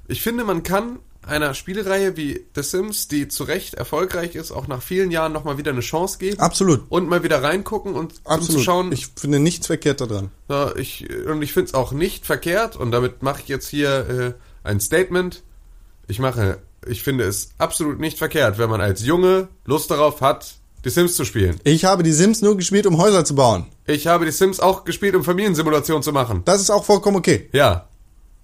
Ich 0.08 0.22
finde, 0.22 0.44
man 0.44 0.62
kann 0.62 0.98
einer 1.22 1.54
Spielereihe 1.54 2.16
wie 2.16 2.46
The 2.54 2.62
Sims, 2.62 3.08
die 3.08 3.28
zu 3.28 3.44
Recht 3.44 3.74
erfolgreich 3.74 4.34
ist, 4.34 4.52
auch 4.52 4.66
nach 4.68 4.82
vielen 4.82 5.10
Jahren 5.10 5.32
nochmal 5.32 5.58
wieder 5.58 5.70
eine 5.70 5.80
Chance 5.80 6.18
geben. 6.18 6.40
Absolut. 6.40 6.82
Und 6.88 7.08
mal 7.08 7.22
wieder 7.22 7.42
reingucken 7.42 7.94
und 7.94 8.14
um 8.24 8.32
Absolut. 8.32 8.58
zu 8.58 8.64
schauen. 8.64 8.92
ich 8.92 9.08
finde 9.16 9.38
nichts 9.38 9.66
verkehrt 9.66 10.00
daran. 10.00 10.30
Ja, 10.48 10.74
ich, 10.76 11.08
und 11.26 11.42
ich 11.42 11.52
finde 11.52 11.68
es 11.68 11.74
auch 11.74 11.92
nicht 11.92 12.26
verkehrt, 12.26 12.76
und 12.76 12.90
damit 12.90 13.22
mache 13.22 13.42
ich 13.42 13.48
jetzt 13.48 13.68
hier 13.68 14.34
äh, 14.64 14.68
ein 14.68 14.80
Statement. 14.80 15.42
Ich 16.08 16.18
mache, 16.18 16.58
ich 16.86 17.02
finde 17.02 17.24
es 17.24 17.50
absolut 17.58 18.00
nicht 18.00 18.18
verkehrt, 18.18 18.58
wenn 18.58 18.70
man 18.70 18.80
als 18.80 19.04
Junge 19.04 19.48
Lust 19.64 19.90
darauf 19.90 20.22
hat, 20.22 20.54
die 20.84 20.90
Sims 20.90 21.14
zu 21.14 21.24
spielen. 21.24 21.60
Ich 21.64 21.84
habe 21.84 22.02
die 22.02 22.12
Sims 22.12 22.40
nur 22.42 22.56
gespielt, 22.56 22.86
um 22.86 22.96
Häuser 22.98 23.24
zu 23.24 23.34
bauen. 23.34 23.66
Ich 23.86 24.06
habe 24.06 24.24
die 24.24 24.30
Sims 24.32 24.60
auch 24.60 24.84
gespielt, 24.84 25.14
um 25.14 25.24
Familiensimulation 25.24 26.02
zu 26.02 26.12
machen. 26.12 26.42
Das 26.44 26.60
ist 26.60 26.70
auch 26.70 26.84
vollkommen 26.84 27.16
okay. 27.16 27.48
Ja, 27.52 27.86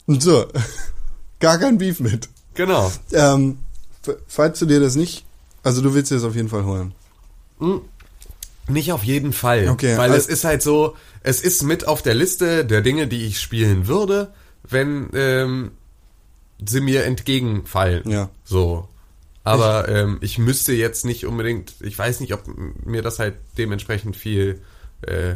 Und 0.06 0.22
so. 0.22 0.46
Gar 1.40 1.58
kein 1.58 1.78
Beef 1.78 2.00
mit. 2.00 2.28
genau. 2.54 2.90
Ähm, 3.12 3.58
falls 4.26 4.58
du 4.58 4.66
dir 4.66 4.80
das 4.80 4.96
nicht, 4.96 5.24
also 5.62 5.82
du 5.82 5.92
willst 5.94 6.10
dir 6.10 6.14
das 6.16 6.24
auf 6.24 6.34
jeden 6.36 6.48
Fall 6.48 6.64
holen. 6.64 6.92
Nicht 8.68 8.92
auf 8.92 9.04
jeden 9.04 9.32
Fall. 9.32 9.68
Okay, 9.68 9.96
weil 9.96 10.10
al- 10.12 10.16
es 10.18 10.26
ist 10.26 10.44
halt 10.44 10.62
so, 10.62 10.96
es 11.22 11.40
ist 11.40 11.62
mit 11.62 11.86
auf 11.86 12.02
der 12.02 12.14
Liste 12.14 12.64
der 12.64 12.82
Dinge, 12.82 13.06
die 13.06 13.24
ich 13.26 13.40
spielen 13.40 13.86
würde, 13.86 14.32
wenn 14.68 15.08
ähm, 15.14 15.70
sie 16.64 16.80
mir 16.80 17.04
entgegenfallen. 17.04 18.08
Ja. 18.10 18.28
So. 18.44 18.88
Aber 19.46 19.88
ähm, 19.88 20.18
ich 20.20 20.38
müsste 20.38 20.72
jetzt 20.72 21.04
nicht 21.04 21.24
unbedingt, 21.26 21.74
ich 21.80 21.98
weiß 21.98 22.20
nicht, 22.20 22.32
ob 22.34 22.44
mir 22.84 23.02
das 23.02 23.18
halt 23.18 23.36
dementsprechend 23.58 24.16
viel 24.16 24.60
äh, 25.02 25.34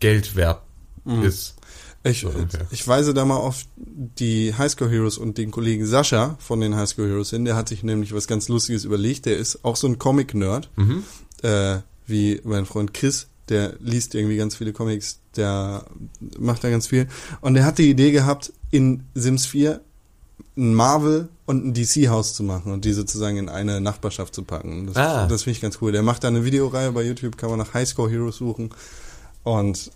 Geld 0.00 0.36
wert 0.36 0.62
Mhm. 1.06 1.22
ist. 1.22 1.54
Ich, 2.02 2.20
So, 2.20 2.32
ich 2.70 2.86
weise 2.88 3.12
da 3.14 3.24
mal 3.26 3.36
auf 3.36 3.64
die 3.76 4.54
Highscore 4.54 4.90
Heroes 4.90 5.16
und 5.18 5.36
den 5.38 5.50
Kollegen 5.50 5.86
Sascha 5.86 6.36
von 6.38 6.60
den 6.60 6.74
Highscore 6.76 7.08
Heroes 7.08 7.30
hin. 7.30 7.44
Der 7.44 7.56
hat 7.56 7.68
sich 7.68 7.82
nämlich 7.82 8.12
was 8.14 8.26
ganz 8.26 8.48
Lustiges 8.48 8.84
überlegt. 8.84 9.26
Der 9.26 9.36
ist 9.38 9.64
auch 9.64 9.76
so 9.76 9.86
ein 9.86 9.98
Comic-Nerd, 9.98 10.70
Mhm. 10.76 11.02
äh, 11.42 11.78
wie 12.06 12.40
mein 12.44 12.66
Freund 12.66 12.92
Chris. 12.94 13.28
Der 13.50 13.74
liest 13.80 14.14
irgendwie 14.14 14.36
ganz 14.38 14.56
viele 14.56 14.72
Comics, 14.72 15.20
der 15.36 15.84
macht 16.38 16.64
da 16.64 16.70
ganz 16.70 16.86
viel. 16.86 17.06
Und 17.42 17.52
der 17.54 17.64
hat 17.66 17.76
die 17.78 17.90
Idee 17.90 18.10
gehabt, 18.12 18.52
in 18.70 19.04
Sims 19.14 19.44
4 19.46 19.80
ein 20.56 20.74
Marvel 20.74 21.28
und 21.46 21.64
ein 21.66 21.74
DC-Haus 21.74 22.34
zu 22.34 22.42
machen 22.42 22.72
und 22.72 22.84
die 22.84 22.92
sozusagen 22.92 23.36
in 23.36 23.48
eine 23.48 23.80
Nachbarschaft 23.80 24.34
zu 24.34 24.42
packen. 24.44 24.86
Das, 24.86 24.96
Ah. 24.96 25.26
das 25.26 25.42
finde 25.44 25.56
ich 25.56 25.60
ganz 25.62 25.78
cool. 25.80 25.92
Der 25.92 26.02
macht 26.02 26.24
da 26.24 26.28
eine 26.28 26.44
Videoreihe 26.44 26.92
bei 26.92 27.02
YouTube, 27.02 27.36
kann 27.36 27.50
man 27.50 27.58
nach 27.58 27.74
Highscore 27.74 28.10
Heroes 28.10 28.36
suchen. 28.36 28.70
Und 29.42 29.90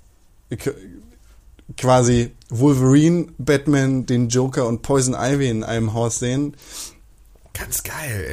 quasi 1.76 2.32
Wolverine, 2.50 3.26
Batman, 3.38 4.06
den 4.06 4.28
Joker 4.28 4.66
und 4.66 4.82
Poison 4.82 5.14
Ivy 5.14 5.48
in 5.48 5.64
einem 5.64 5.92
Haus 5.92 6.18
sehen. 6.18 6.56
Ganz 7.52 7.82
geil, 7.82 8.24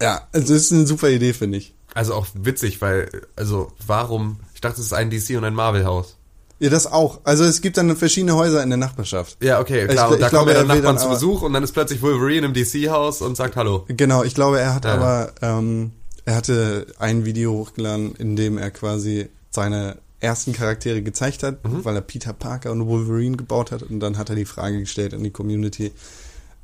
ey. 0.00 0.04
Ja, 0.04 0.26
also 0.32 0.52
das 0.52 0.62
ist 0.64 0.72
eine 0.72 0.86
super 0.86 1.08
Idee, 1.08 1.32
finde 1.32 1.58
ich. 1.58 1.74
Also 1.94 2.14
auch 2.14 2.26
witzig, 2.34 2.82
weil, 2.82 3.10
also 3.36 3.72
warum, 3.86 4.40
ich 4.54 4.60
dachte, 4.60 4.80
es 4.80 4.86
ist 4.88 4.92
ein 4.92 5.10
DC 5.10 5.36
und 5.38 5.44
ein 5.44 5.54
Marvel-Haus. 5.54 6.16
Ja, 6.58 6.70
das 6.70 6.86
auch. 6.90 7.20
Also 7.24 7.44
es 7.44 7.60
gibt 7.60 7.76
dann 7.76 7.94
verschiedene 7.96 8.34
Häuser 8.34 8.62
in 8.62 8.70
der 8.70 8.78
Nachbarschaft. 8.78 9.36
Ja, 9.42 9.60
okay, 9.60 9.86
klar. 9.86 10.06
Ich- 10.08 10.14
und 10.14 10.20
da 10.22 10.28
glaube, 10.28 10.44
kommen 10.46 10.48
ja 10.48 10.54
dann 10.60 10.66
Nachbarn 10.68 10.96
dann 10.96 10.98
zu 10.98 11.08
Besuch 11.10 11.42
und 11.42 11.52
dann 11.52 11.62
ist 11.62 11.72
plötzlich 11.72 12.00
Wolverine 12.02 12.46
im 12.46 12.54
DC-Haus 12.54 13.20
und 13.22 13.36
sagt 13.36 13.56
Hallo. 13.56 13.84
Genau, 13.88 14.22
ich 14.24 14.34
glaube, 14.34 14.58
er 14.60 14.74
hat 14.74 14.84
Ja. 14.86 14.94
aber, 14.94 15.32
ähm, 15.42 15.92
er 16.24 16.34
hatte 16.36 16.86
ein 16.98 17.24
Video 17.24 17.52
hochgeladen, 17.52 18.14
in 18.16 18.36
dem 18.36 18.56
er 18.58 18.70
quasi 18.70 19.28
seine 19.50 19.98
ersten 20.18 20.54
Charaktere 20.54 21.02
gezeigt 21.02 21.42
hat, 21.42 21.62
Mhm. 21.64 21.84
weil 21.84 21.94
er 21.94 22.00
Peter 22.00 22.32
Parker 22.32 22.72
und 22.72 22.86
Wolverine 22.86 23.36
gebaut 23.36 23.70
hat 23.70 23.82
und 23.82 24.00
dann 24.00 24.16
hat 24.16 24.30
er 24.30 24.34
die 24.36 24.46
Frage 24.46 24.80
gestellt 24.80 25.12
an 25.12 25.22
die 25.22 25.30
Community, 25.30 25.92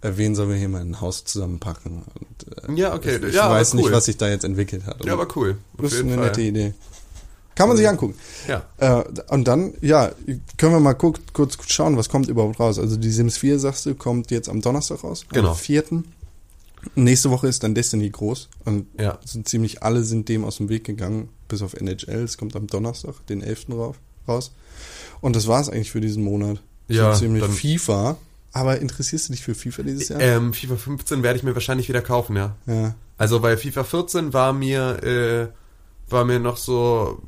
äh, 0.01 0.13
wen 0.17 0.35
sollen 0.35 0.49
wir 0.49 0.57
hier 0.57 0.71
mal 0.71 0.81
in 0.81 0.93
ein 0.93 1.01
Haus 1.03 1.25
zusammenpacken? 1.25 2.03
Und, 2.03 2.71
äh, 2.71 2.81
Ja, 2.81 2.95
okay. 2.95 3.19
Ich, 3.19 3.25
ich 3.29 3.35
ja, 3.35 3.51
weiß 3.51 3.75
cool. 3.75 3.81
nicht, 3.83 3.93
was 3.93 4.07
sich 4.07 4.17
da 4.17 4.29
jetzt 4.29 4.45
entwickelt 4.45 4.87
hat. 4.87 5.05
Ja, 5.05 5.13
aber 5.13 5.29
cool. 5.37 5.59
Auf 5.77 5.83
Das 5.83 5.93
ist 5.93 6.01
eine 6.01 6.15
Fall. 6.15 6.25
nette 6.25 6.41
Idee. 6.41 6.73
Kann 7.55 7.69
man 7.69 7.77
sich 7.77 7.87
angucken. 7.89 8.15
Ja. 8.49 8.63
Äh, 8.79 9.05
und 9.29 9.47
dann, 9.47 9.75
ja, 9.81 10.11
können 10.57 10.73
wir 10.73 10.81
mal 10.81 10.95
guck, 10.95 11.19
kurz 11.33 11.57
schauen, 11.69 11.97
was 11.97 12.09
kommt 12.09 12.29
überhaupt 12.29 12.59
raus. 12.61 12.79
Also 12.79 12.97
die 12.97 13.11
Sims 13.11 13.37
4, 13.37 13.59
sagst 13.59 13.85
du, 13.87 13.95
kommt 13.95 14.31
jetzt 14.31 14.49
am 14.49 14.61
Donnerstag 14.63 15.05
raus. 15.05 15.25
Genau. 15.31 15.51
Am 15.51 15.57
4. 15.57 15.85
Nächste 16.97 17.31
Woche 17.31 17.47
ist 17.49 17.63
dann 17.63 17.75
Destiny 17.75 18.11
groß. 18.11 18.49
Und 18.65 18.87
Ja. 18.99 19.19
sind 19.25 19.49
ziemlich 19.49 19.83
alle 19.83 20.03
sind 20.03 20.29
dem 20.29 20.45
aus 20.45 20.57
dem 20.57 20.69
Weg 20.69 20.85
gegangen, 20.85 21.29
bis 21.49 21.63
auf 21.63 21.75
NHL. 21.75 22.23
Es 22.25 22.37
kommt 22.39 22.57
am 22.57 22.67
Donnerstag, 22.67 23.25
den 23.29 23.43
11. 23.43 23.67
rauf, 23.77 23.97
raus. 24.27 24.53
Und 25.21 25.37
das 25.37 25.47
war 25.47 25.61
es 25.61 25.69
eigentlich 25.69 25.91
für 25.93 26.01
diesen 26.01 26.25
Monat. 26.25 26.61
Ja, 26.89 27.13
so 27.15 27.21
ziemlich 27.21 27.43
dann- 27.45 27.53
FIFA. 27.53 28.17
Aber 28.55 28.81
interessierst 28.81 29.29
du 29.29 29.33
dich 29.33 29.43
für 29.43 29.55
FIFA 29.55 29.83
dieses 29.85 30.09
Jahr? 30.11 30.21
Ähm, 30.21 30.53
FIFA 30.53 30.77
15 30.77 31.23
werde 31.23 31.39
ich 31.39 31.43
mir 31.45 31.55
wahrscheinlich 31.55 31.89
wieder 31.89 32.03
kaufen, 32.03 32.37
ja. 32.37 32.57
ja. 32.67 32.95
Also 33.17 33.41
bei 33.41 33.57
FIFA 33.57 33.85
14 33.85 34.33
war 34.35 34.53
mir, 34.53 35.03
äh, 35.03 36.13
war 36.13 36.25
mir 36.27 36.39
noch 36.39 36.59
so 36.59 37.23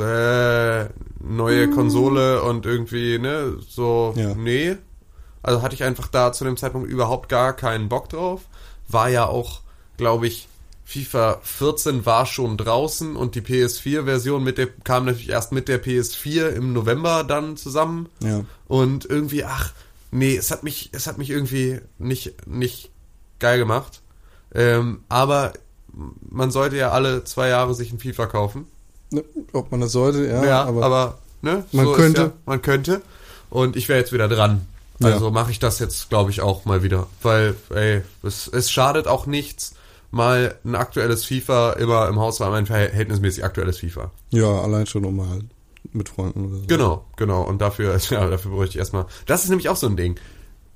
äh, 0.00 0.88
neue 1.20 1.70
Konsole 1.70 2.42
und 2.42 2.66
irgendwie, 2.66 3.18
ne, 3.18 3.56
so, 3.68 4.14
Ja. 4.16 4.34
nee. 4.34 4.76
Also 5.42 5.62
hatte 5.62 5.74
ich 5.74 5.84
einfach 5.84 6.08
da 6.08 6.32
zu 6.32 6.44
dem 6.44 6.56
Zeitpunkt 6.56 6.88
überhaupt 6.90 7.28
gar 7.28 7.52
keinen 7.54 7.88
Bock 7.88 8.08
drauf. 8.08 8.42
War 8.88 9.08
ja 9.08 9.26
auch, 9.26 9.60
glaube 9.96 10.26
ich, 10.26 10.48
FIFA 10.84 11.38
14 11.42 12.06
war 12.06 12.24
schon 12.26 12.56
draußen 12.56 13.14
und 13.14 13.34
die 13.34 13.42
PS4-Version 13.42 14.42
mit 14.42 14.56
der 14.58 14.68
kam 14.68 15.04
natürlich 15.04 15.28
erst 15.28 15.52
mit 15.52 15.68
der 15.68 15.82
PS4 15.82 16.48
im 16.48 16.72
November 16.72 17.24
dann 17.24 17.56
zusammen. 17.58 18.08
Ja. 18.22 18.44
Und 18.66 19.04
irgendwie, 19.04 19.44
ach, 19.44 19.72
nee, 20.10 20.34
es 20.36 20.50
hat 20.50 20.62
mich, 20.64 20.88
es 20.92 21.06
hat 21.06 21.18
mich 21.18 21.28
irgendwie 21.30 21.80
nicht, 21.98 22.46
nicht 22.46 22.90
geil 23.38 23.58
gemacht. 23.58 24.00
Ähm, 24.54 25.02
aber 25.10 25.52
man 26.30 26.50
sollte 26.50 26.76
ja 26.76 26.90
alle 26.90 27.22
zwei 27.24 27.48
Jahre 27.48 27.74
sich 27.74 27.92
ein 27.92 27.98
FIFA 27.98 28.26
kaufen. 28.26 28.66
Ne, 29.10 29.24
Ob 29.52 29.70
man 29.70 29.80
das 29.80 29.92
sollte, 29.92 30.26
ja. 30.26 30.44
Ja, 30.44 30.64
aber, 30.64 30.82
aber, 30.84 31.18
ne, 31.42 31.64
Man 31.72 31.86
so 31.86 31.92
könnte. 31.92 32.20
Ja, 32.22 32.32
man 32.46 32.60
könnte. 32.62 33.00
Und 33.50 33.76
ich 33.76 33.88
wäre 33.88 33.98
jetzt 33.98 34.12
wieder 34.12 34.28
dran. 34.28 34.66
Ja. 35.00 35.08
Also 35.08 35.30
mache 35.30 35.50
ich 35.50 35.58
das 35.58 35.78
jetzt, 35.78 36.08
glaube 36.10 36.30
ich, 36.30 36.40
auch 36.42 36.64
mal 36.64 36.82
wieder. 36.82 37.06
Weil, 37.22 37.54
ey, 37.74 38.02
es, 38.22 38.48
es 38.48 38.70
schadet 38.70 39.06
auch 39.06 39.26
nichts, 39.26 39.74
mal 40.10 40.56
ein 40.64 40.74
aktuelles 40.74 41.24
FIFA 41.24 41.72
immer 41.74 42.08
im 42.08 42.18
Haus 42.18 42.40
war, 42.40 42.52
ein 42.54 42.66
verhältnismäßig 42.66 43.44
aktuelles 43.44 43.78
FIFA. 43.78 44.10
ja, 44.30 44.60
allein 44.60 44.86
schon 44.86 45.04
um 45.04 45.16
mal 45.16 45.40
mit 45.92 46.08
Freunden 46.10 46.46
oder 46.46 46.56
so. 46.58 46.66
Genau, 46.66 47.04
genau. 47.16 47.42
Und 47.44 47.60
dafür, 47.62 47.96
ja, 48.10 48.26
dafür 48.28 48.50
bräuchte 48.50 48.72
ich 48.72 48.78
erstmal. 48.78 49.06
Das 49.26 49.44
ist 49.44 49.50
nämlich 49.50 49.68
auch 49.68 49.76
so 49.76 49.86
ein 49.86 49.96
Ding. 49.96 50.16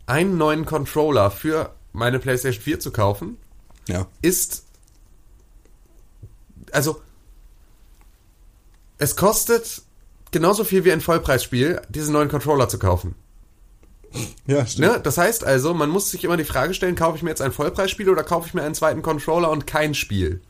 Einen 0.07 0.39
neuen 0.39 0.64
Controller 0.64 1.30
für 1.30 1.70
meine 1.93 2.18
PlayStation 2.18 2.62
4 2.62 2.80
zu 2.80 2.93
kaufen, 2.93 3.37
Ja. 3.89 4.07
ist. 4.22 4.64
Also. 6.72 7.01
Es 9.03 9.16
kostet 9.16 9.82
genauso 10.30 10.62
viel 10.62 10.84
wie 10.84 10.92
ein 10.92 11.00
Vollpreisspiel, 11.00 11.82
diesen 11.88 12.12
neuen 12.12 12.28
Controller 12.28 12.68
zu 12.68 12.78
kaufen. 12.78 13.16
Ja, 14.46 14.64
stimmt. 14.64 14.92
Ne? 14.92 15.00
Das 15.03 15.18
heißt 15.18 15.42
also, 15.42 15.74
man 15.74 15.90
muss 15.90 16.12
sich 16.12 16.22
immer 16.22 16.36
die 16.36 16.44
Frage 16.44 16.72
stellen, 16.72 16.94
kaufe 16.94 17.16
ich 17.16 17.24
mir 17.24 17.30
jetzt 17.30 17.42
ein 17.42 17.50
Vollpreisspiel 17.50 18.09
oder 18.09 18.22
kaufe 18.22 18.46
ich 18.46 18.55
mir 18.55 18.62
einen 18.62 18.76
zweiten 18.76 19.03
Controller 19.03 19.50
und 19.50 19.66
kein 19.66 19.94
Spiel? 19.94 20.40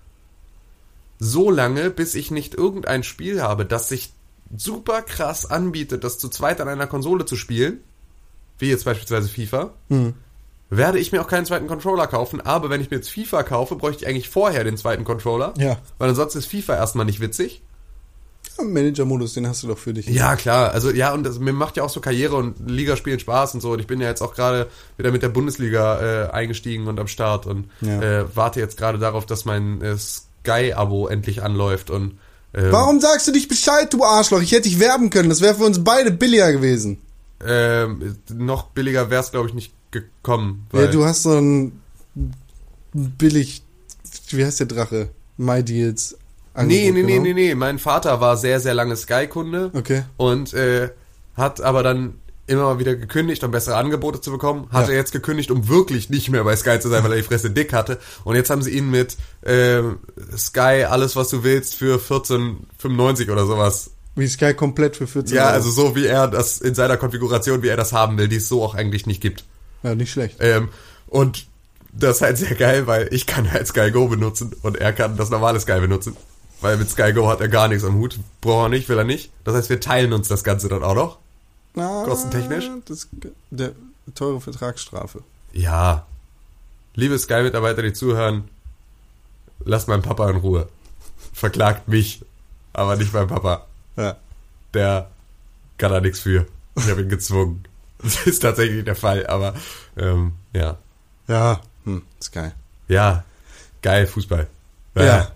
So 1.19 1.51
lange, 1.51 1.89
bis 1.89 2.15
ich 2.15 2.31
nicht 2.31 2.55
irgendein 2.55 3.05
Spiel 3.05 3.41
habe, 3.41 3.65
das 3.65 3.89
sich 3.89 4.13
super 4.55 5.01
krass 5.01 5.51
anbietet, 5.51 6.05
das 6.05 6.19
zu 6.19 6.29
zweit 6.29 6.61
an 6.61 6.69
einer 6.69 6.87
Konsole 6.87 7.25
zu 7.25 7.37
spielen, 7.37 7.81
wie 8.59 8.69
jetzt 8.69 8.85
beispielsweise 8.85 9.31
FIFA, 9.31 9.71
werde 10.69 10.99
ich 10.99 11.11
mir 11.11 11.23
auch 11.23 11.29
keinen 11.29 11.47
zweiten 11.47 11.69
Controller 11.69 12.07
kaufen, 12.07 12.43
aber 12.43 12.69
wenn 12.69 12.83
ich 12.83 12.91
mir 12.91 12.99
jetzt 12.99 13.09
FIFA 13.11 13.45
kaufe, 13.45 13.77
bräuchte 13.77 14.05
ich 14.05 14.09
eigentlich 14.11 14.29
vorher 14.29 14.63
den 14.65 14.77
zweiten 14.77 15.05
Controller, 15.05 15.55
Ja. 15.57 15.79
weil 15.97 16.11
ansonsten 16.11 16.41
ist 16.41 16.47
FIFA 16.51 16.75
erstmal 16.77 17.07
nicht 17.07 17.21
witzig. 17.21 17.63
Manager-Modus, 18.59 19.35
den 19.35 19.47
hast 19.49 19.63
du 19.63 19.69
doch 19.69 19.79
für 19.79 19.93
dich. 19.95 20.07
Ja, 20.07 20.37
klar. 20.37 20.73
Also 20.73 20.91
ja, 20.91 21.13
und 21.13 21.25
das, 21.25 21.39
mir 21.39 21.53
macht 21.53 21.77
ja 21.77 21.83
auch 21.83 21.89
so 21.91 22.01
Karriere 22.01 22.37
und 22.37 22.55
Ligaspielen 22.71 23.19
Spaß 23.21 23.55
und 23.55 23.61
so. 23.61 23.73
Und 23.73 23.79
ich 23.81 23.87
bin 23.87 24.01
ja 24.01 24.09
jetzt 24.09 24.21
auch 24.23 24.35
gerade 24.35 24.69
wieder 24.97 25.11
mit 25.11 25.23
der 25.23 25.29
Bundesliga 25.31 26.01
äh, 26.27 26.31
eingestiegen 26.31 26.87
und 26.89 27.01
am 27.01 27.09
Start 27.09 27.47
und 27.47 27.71
Ja. 27.81 28.01
äh, 28.21 28.37
warte 28.37 28.61
jetzt 28.61 28.77
gerade 28.77 28.99
darauf, 28.99 29.27
dass 29.27 29.45
mein 29.45 29.81
äh, 29.83 29.97
Sky-Abo 29.97 31.09
endlich 31.09 31.43
anläuft 31.43 31.91
und 31.91 32.19
ähm, 32.55 32.71
Warum 32.71 33.01
sagst 33.01 33.27
du 33.29 33.33
nicht 33.33 33.49
Bescheid, 33.49 33.91
du 33.93 34.05
Arschloch? 34.05 34.43
Ich 34.43 34.53
hätte 34.53 34.69
dich 34.69 34.79
werben 34.79 35.09
können. 35.09 35.31
Das 35.31 35.41
wäre 35.41 35.55
für 35.55 35.65
uns 35.65 35.83
beide 35.83 36.11
billiger 36.11 36.53
gewesen. 36.53 36.99
ähm, 37.47 38.17
noch 38.33 38.65
billiger 38.69 39.09
wäre 39.09 39.23
es, 39.23 39.31
glaube 39.31 39.49
ich, 39.49 39.55
nicht 39.55 39.73
gekommen. 39.91 40.67
Weil, 40.71 40.85
Ja, 40.85 40.91
du 40.91 41.05
hast 41.07 41.23
so 41.23 41.31
ein 41.33 41.81
billig, 42.93 43.63
wie 44.31 44.45
heißt 44.45 44.61
der 44.61 44.67
Drache? 44.67 45.09
My 45.39 45.63
Deals. 45.65 46.17
Nee, 46.57 46.91
nee, 46.91 46.91
nee, 46.91 47.03
genommen. 47.03 47.23
nee, 47.23 47.35
nee. 47.35 47.55
Mein 47.55 47.79
Vater 47.79 48.21
war 48.21 48.37
sehr, 48.37 48.61
sehr 48.61 48.75
lange 48.75 48.97
Sky-Kunde. 48.97 49.71
Okay. 49.75 50.03
Und 50.17 50.53
äh, 50.55 50.91
hat 51.37 51.61
aber 51.61 51.83
dann 51.83 52.15
immer 52.47 52.65
mal 52.65 52.79
wieder 52.79 52.97
gekündigt, 52.97 53.43
um 53.45 53.51
bessere 53.53 53.77
Angebote 53.77 54.21
zu 54.21 54.31
bekommen. 54.33 54.67
Hat 54.71 54.87
Ja. 54.89 54.93
er 54.93 54.99
jetzt 54.99 55.13
gekündigt, 55.13 55.51
um 55.51 55.69
wirklich 55.69 56.11
nicht 56.11 56.29
mehr 56.29 56.45
bei 56.45 56.55
Sky 56.57 56.79
zu 56.81 56.89
sein, 56.89 57.03
weil 57.05 57.13
er 57.13 57.17
die 57.19 57.23
Fresse 57.23 57.51
dick 57.51 57.73
hatte. 57.73 57.99
Und 58.25 58.35
jetzt 58.37 58.51
haben 58.51 58.63
sie 58.63 58.71
ihn 58.73 58.91
mit 58.91 59.17
ähm, 59.47 59.99
Sky 60.37 60.85
alles, 60.89 61.17
was 61.17 61.29
du 61.29 61.45
willst, 61.45 61.77
für 61.77 61.99
14,95 61.99 63.31
oder 63.31 63.47
sowas. 63.47 63.91
Wie 64.17 64.27
Sky 64.27 64.53
komplett 64.53 64.97
für 64.97 65.07
14 65.07 65.35
Ja, 65.37 65.45
Euro. 65.47 65.53
also 65.55 65.71
so 65.71 65.97
wie 65.97 66.05
er 66.07 66.29
das 66.29 66.61
in 66.61 66.75
seiner 66.75 66.97
Konfiguration, 66.99 67.63
wie 67.63 67.69
er 67.69 67.77
das 67.79 67.93
haben 67.93 68.19
will, 68.19 68.29
die 68.29 68.37
es 68.37 68.49
so 68.49 68.63
auch 68.63 68.75
eigentlich 68.75 69.07
nicht 69.07 69.23
gibt. 69.23 69.45
Ja, 69.83 69.95
nicht 69.95 70.11
schlecht. 70.13 70.37
Ähm, 70.41 70.69
und 71.07 71.47
das 71.93 72.17
ist 72.17 72.23
halt 72.23 72.39
sehr 72.39 72.55
geil, 72.57 72.87
weil 72.87 73.09
ich 73.13 73.27
kann 73.27 73.51
halt 73.51 73.67
Sky 73.69 73.91
Go 73.91 74.09
benutzen 74.09 74.53
und 74.63 74.77
er 74.77 74.93
kann 74.93 75.17
das 75.17 75.31
normale 75.31 75.61
Sky 75.61 75.81
benutzen. 75.81 76.17
Weil 76.63 76.77
mit 76.77 76.89
Sky 76.89 77.13
Go 77.13 77.29
hat 77.29 77.41
er 77.41 77.49
gar 77.49 77.67
nichts 77.67 77.85
am 77.85 77.97
Hut. 77.97 78.19
Braucht 78.41 78.67
er 78.67 78.69
nicht, 78.69 78.89
will 78.89 78.97
er 78.97 79.05
nicht. 79.05 79.33
Das 79.43 79.55
heißt, 79.57 79.69
wir 79.69 79.81
teilen 79.81 80.13
uns 80.13 80.29
das 80.29 80.45
Ganze 80.45 80.69
dann 80.69 80.85
auch 80.85 80.95
noch. 80.95 81.19
Na, 81.75 82.05
kostentechnisch? 82.05 82.71
Das, 82.85 83.09
der 83.51 83.73
teure 84.15 84.41
Vertragsstrafe. 84.41 85.23
Ja. 85.53 86.07
Liebe 86.95 87.19
Sky-Mitarbeiter, 87.19 87.83
die 87.83 87.93
zuhören, 87.93 88.49
lasst 89.65 89.89
meinen 89.89 90.03
Papa 90.03 90.31
in 90.31 90.37
Ruhe. 90.37 90.69
Verklagt 91.33 91.89
mich, 91.89 92.25
aber 92.73 92.95
nicht 92.95 93.13
mein 93.13 93.27
Papa. 93.27 93.67
Ja. 93.97 94.17
Der 94.73 95.11
kann 95.79 95.91
da 95.91 96.01
nichts 96.01 96.21
für. 96.21 96.47
Ich 96.77 96.89
habe 96.89 97.03
ihn 97.03 97.09
gezwungen. 97.09 97.65
Das 98.05 98.27
ist 98.27 98.41
tatsächlich 98.41 98.85
der 98.85 98.97
Fall, 98.97 99.29
aber 99.29 99.55
ähm, 99.97 100.33
ja. 100.53 100.77
Ja, 101.29 101.61
hm, 101.85 102.03
Sky. 102.21 102.51
Ja, 102.89 103.23
geil, 103.81 104.09
Fußball. 104.09 104.49
Ja. 104.97 105.05
Ja 105.05 105.33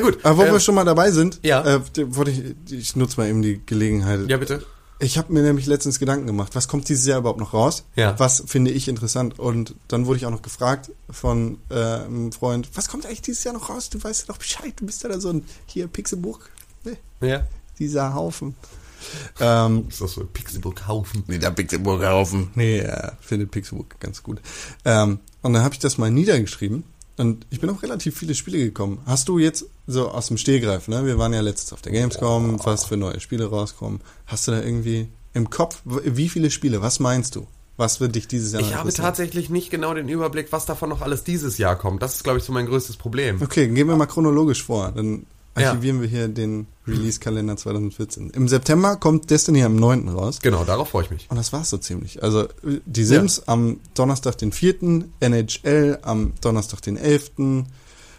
gut. 0.00 0.24
Aber 0.24 0.38
wo 0.38 0.42
ähm, 0.44 0.52
wir 0.52 0.60
schon 0.60 0.74
mal 0.74 0.84
dabei 0.84 1.10
sind, 1.10 1.40
ja. 1.42 1.64
äh, 1.64 1.80
wollte 2.14 2.30
ich, 2.30 2.72
ich 2.72 2.96
nutze 2.96 3.20
mal 3.20 3.28
eben 3.28 3.42
die 3.42 3.60
Gelegenheit. 3.64 4.28
ja, 4.28 4.36
bitte. 4.36 4.64
Ich 5.02 5.18
habe 5.18 5.32
mir 5.32 5.42
nämlich 5.42 5.66
letztens 5.66 5.98
Gedanken 5.98 6.28
gemacht, 6.28 6.54
was 6.54 6.68
kommt 6.68 6.88
dieses 6.88 7.06
Jahr 7.06 7.18
überhaupt 7.18 7.40
noch 7.40 7.54
raus? 7.54 7.84
Ja. 7.96 8.16
Was 8.20 8.44
finde 8.46 8.70
ich 8.70 8.86
interessant? 8.86 9.36
Und 9.36 9.74
dann 9.88 10.06
wurde 10.06 10.18
ich 10.18 10.26
auch 10.26 10.30
noch 10.30 10.42
gefragt 10.42 10.92
von 11.10 11.58
äh, 11.70 11.74
einem 11.74 12.30
Freund, 12.30 12.68
was 12.74 12.88
kommt 12.88 13.04
eigentlich 13.04 13.20
dieses 13.20 13.42
Jahr 13.42 13.52
noch 13.52 13.68
raus? 13.68 13.90
Du 13.90 14.02
weißt 14.02 14.20
ja 14.20 14.26
doch 14.32 14.38
Bescheid, 14.38 14.72
du 14.76 14.86
bist 14.86 15.02
ja 15.02 15.08
da 15.08 15.18
so 15.18 15.30
ein, 15.30 15.44
hier 15.66 15.88
Pixelburg, 15.88 16.48
ne? 16.84 16.96
Ja. 17.20 17.44
dieser 17.80 18.14
Haufen. 18.14 18.54
Ähm, 19.40 19.86
Ist 19.88 20.00
das 20.00 20.12
so 20.12 20.24
Pixelburg 20.24 20.86
Haufen? 20.86 21.24
nee, 21.26 21.38
der 21.38 21.50
Pixelburg 21.50 22.04
Haufen. 22.04 22.50
Nee, 22.54 22.78
er 22.78 23.18
findet 23.20 23.50
Pixelburg 23.50 23.98
ganz 23.98 24.22
gut. 24.22 24.40
Ähm, 24.84 25.18
und 25.42 25.52
dann 25.52 25.64
habe 25.64 25.74
ich 25.74 25.80
das 25.80 25.98
mal 25.98 26.12
niedergeschrieben 26.12 26.84
und 27.18 27.46
ich 27.50 27.60
bin 27.60 27.70
auf 27.70 27.82
relativ 27.82 28.16
viele 28.16 28.34
Spiele 28.34 28.58
gekommen. 28.58 29.00
Hast 29.06 29.28
du 29.28 29.38
jetzt 29.38 29.66
so 29.86 30.08
aus 30.10 30.28
dem 30.28 30.38
Stehgreif, 30.38 30.88
ne? 30.88 31.04
Wir 31.04 31.18
waren 31.18 31.32
ja 31.32 31.40
letztens 31.40 31.72
auf 31.72 31.82
der 31.82 31.92
Gamescom, 31.92 32.58
was 32.64 32.86
für 32.86 32.96
neue 32.96 33.20
Spiele 33.20 33.46
rauskommen. 33.46 34.00
Hast 34.26 34.48
du 34.48 34.52
da 34.52 34.62
irgendwie 34.62 35.08
im 35.34 35.50
Kopf, 35.50 35.82
wie 35.84 36.28
viele 36.28 36.50
Spiele, 36.50 36.82
was 36.82 37.00
meinst 37.00 37.36
du? 37.36 37.46
Was 37.76 38.00
wird 38.00 38.14
dich 38.14 38.28
dieses 38.28 38.52
Jahr 38.52 38.60
Ich 38.60 38.74
habe 38.74 38.92
tatsächlich 38.92 39.48
nicht 39.48 39.70
genau 39.70 39.94
den 39.94 40.08
Überblick, 40.08 40.52
was 40.52 40.66
davon 40.66 40.90
noch 40.90 41.00
alles 41.00 41.24
dieses 41.24 41.58
Jahr 41.58 41.76
kommt. 41.76 42.02
Das 42.02 42.16
ist, 42.16 42.22
glaube 42.22 42.38
ich, 42.38 42.44
so 42.44 42.52
mein 42.52 42.66
größtes 42.66 42.96
Problem. 42.96 43.40
Okay, 43.40 43.66
gehen 43.68 43.88
wir 43.88 43.96
mal 43.96 44.06
chronologisch 44.06 44.62
vor. 44.62 44.92
Dann 44.92 45.26
Ja. 45.56 45.68
archivieren 45.68 46.00
wir 46.00 46.08
hier 46.08 46.28
den 46.28 46.66
Release-Kalender 46.86 47.56
2014. 47.56 48.30
Im 48.30 48.48
September 48.48 48.96
kommt 48.96 49.30
Destiny 49.30 49.62
am 49.62 49.76
9. 49.76 50.08
raus. 50.08 50.40
Genau, 50.42 50.64
darauf 50.64 50.88
freue 50.88 51.04
ich 51.04 51.10
mich. 51.10 51.30
Und 51.30 51.36
das 51.36 51.52
war's 51.52 51.70
so 51.70 51.78
ziemlich. 51.78 52.22
Also 52.22 52.48
die 52.62 53.04
Sims 53.04 53.46
am 53.46 53.80
Donnerstag 53.94 54.38
den 54.38 54.52
4., 54.52 55.04
NHL 55.20 55.98
am 56.02 56.32
Donnerstag 56.40 56.80
den 56.82 56.96
11., 56.96 57.64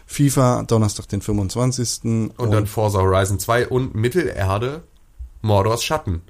FIFA 0.06 0.64
Donnerstag 0.64 1.08
den 1.08 1.22
25. 1.22 2.32
Und 2.36 2.50
dann 2.50 2.66
Forza 2.66 3.00
Horizon 3.00 3.38
2 3.38 3.68
und 3.68 3.94
Mittelerde 3.94 4.82
Mordors 5.42 5.82
Schatten. 5.82 6.22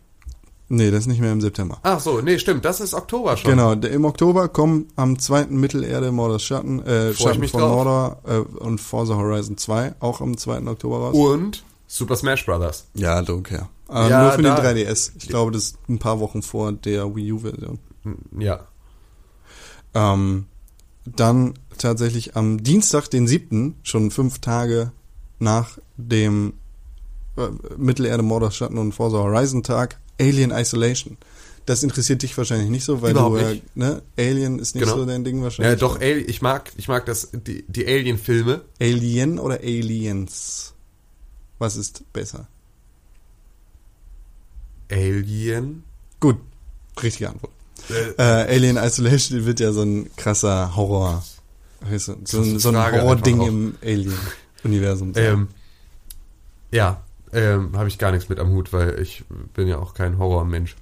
Nee, 0.77 0.91
das 0.91 1.01
ist 1.01 1.07
nicht 1.07 1.20
mehr 1.20 1.31
im 1.31 1.41
September. 1.41 1.79
Ach 1.85 2.01
so, 2.01 2.20
nee, 2.20 2.39
stimmt, 2.39 2.64
das 2.64 2.81
ist 2.81 2.95
Oktober 2.95 3.37
schon. 3.37 3.51
Genau, 3.51 3.72
im 3.75 4.05
Oktober 4.05 4.49
kommen 4.49 4.89
am 4.97 5.18
2. 5.18 5.47
Mittelerde 5.51 6.11
Mordors 6.11 6.43
Schatten, 6.43 6.85
äh, 6.85 7.11
ich 7.11 7.18
Schatten 7.18 7.39
mich 7.41 7.53
von 7.53 7.61
drauf. 7.61 7.70
Mordor 7.85 8.18
äh, 8.27 8.39
und 8.39 8.81
Forza 8.81 9.14
Horizon 9.14 9.57
2 9.57 9.95
auch 10.01 10.20
am 10.20 10.37
2. 10.37 10.66
Oktober 10.66 10.99
raus. 10.99 11.14
Und 11.14 11.62
Super 11.87 12.16
Smash 12.16 12.45
Brothers. 12.45 12.87
Ja, 12.95 13.20
don't 13.20 13.43
care. 13.43 13.68
Aber 13.87 14.09
Ja, 14.09 14.22
nur 14.22 14.33
für 14.33 14.43
da- 14.43 14.57
den 14.72 14.87
3DS. 14.89 15.12
Ich 15.18 15.29
glaube, 15.29 15.53
das 15.53 15.62
ist 15.64 15.79
ein 15.89 15.99
paar 16.01 16.18
Wochen 16.18 16.43
vor 16.43 16.72
der 16.72 17.14
Wii 17.14 17.33
U-Version. 17.33 17.79
Ja. 18.39 18.66
Ähm, 19.95 20.47
dann 21.07 21.55
tatsächlich 21.79 22.37
am 22.37 22.62
Dienstag, 22.62 23.09
den 23.11 23.29
7., 23.29 23.77
schon 23.83 24.11
fünf 24.11 24.41
Tage 24.41 24.91
nach 25.39 25.79
dem 25.97 26.55
äh, 27.37 27.49
Mittelerde 27.77 28.22
Mordor 28.22 28.51
Schatten 28.51 28.79
und 28.79 28.93
Forza 28.93 29.18
Horizon 29.18 29.62
Tag, 29.62 30.01
Alien 30.21 30.51
Isolation. 30.51 31.17
Das 31.67 31.83
interessiert 31.83 32.23
dich 32.23 32.37
wahrscheinlich 32.37 32.69
nicht 32.69 32.85
so, 32.85 33.01
weil 33.01 33.12
Überhaupt 33.12 33.37
du 33.37 33.43
ja, 33.43 33.51
nicht. 33.53 33.77
ne, 33.77 34.03
Alien 34.19 34.59
ist 34.59 34.75
nicht 34.75 34.85
Genau. 34.85 34.97
so 34.99 35.07
dein 35.07 35.25
Ding 35.25 35.39
Ja, 35.39 35.45
wahrscheinlich. 35.45 35.81
doch, 35.81 35.99
Al 36.01 36.19
ich 36.19 36.43
mag, 36.43 36.71
ich 36.77 36.89
mag 36.89 37.07
das, 37.07 37.31
die, 37.33 37.65
die 37.69 37.87
Alien-Filme. 37.87 38.61
Alien 38.81 39.39
oder 39.39 39.61
Aliens? 39.61 40.75
Was 41.59 41.77
ist 41.77 42.03
besser? 42.12 42.49
Alien? 44.91 45.85
Gut, 46.21 46.37
richtige 47.03 47.31
Antwort. 47.31 47.53
Äh, 47.91 48.11
Äh, 48.19 48.55
Alien 48.57 48.77
Isolation 48.77 49.45
wird 49.47 49.61
ja 49.61 49.73
so 49.73 49.83
ein 49.83 50.11
krasser 50.17 50.75
Horror. 50.77 51.25
Weißt 51.81 52.09
du, 52.09 52.17
so, 52.25 52.41
ein- 52.41 52.59
so 52.59 52.69
ein 52.71 52.77
Horror-Ding 52.77 53.41
im 53.43 53.75
Alien-Universum. 53.83 55.12
ähm, 55.17 55.49
ja, 56.71 57.04
ähm, 57.35 57.76
habe 57.76 57.89
ich 57.89 57.99
gar 57.99 58.12
nichts 58.12 58.28
mit 58.28 58.39
am 58.39 58.51
Hut, 58.51 58.72
weil 58.72 58.99
ich 59.01 59.24
bin 59.55 59.68
ja 59.68 59.78
auch 59.78 59.95
kein 59.95 60.18
Horrormensch. 60.18 60.76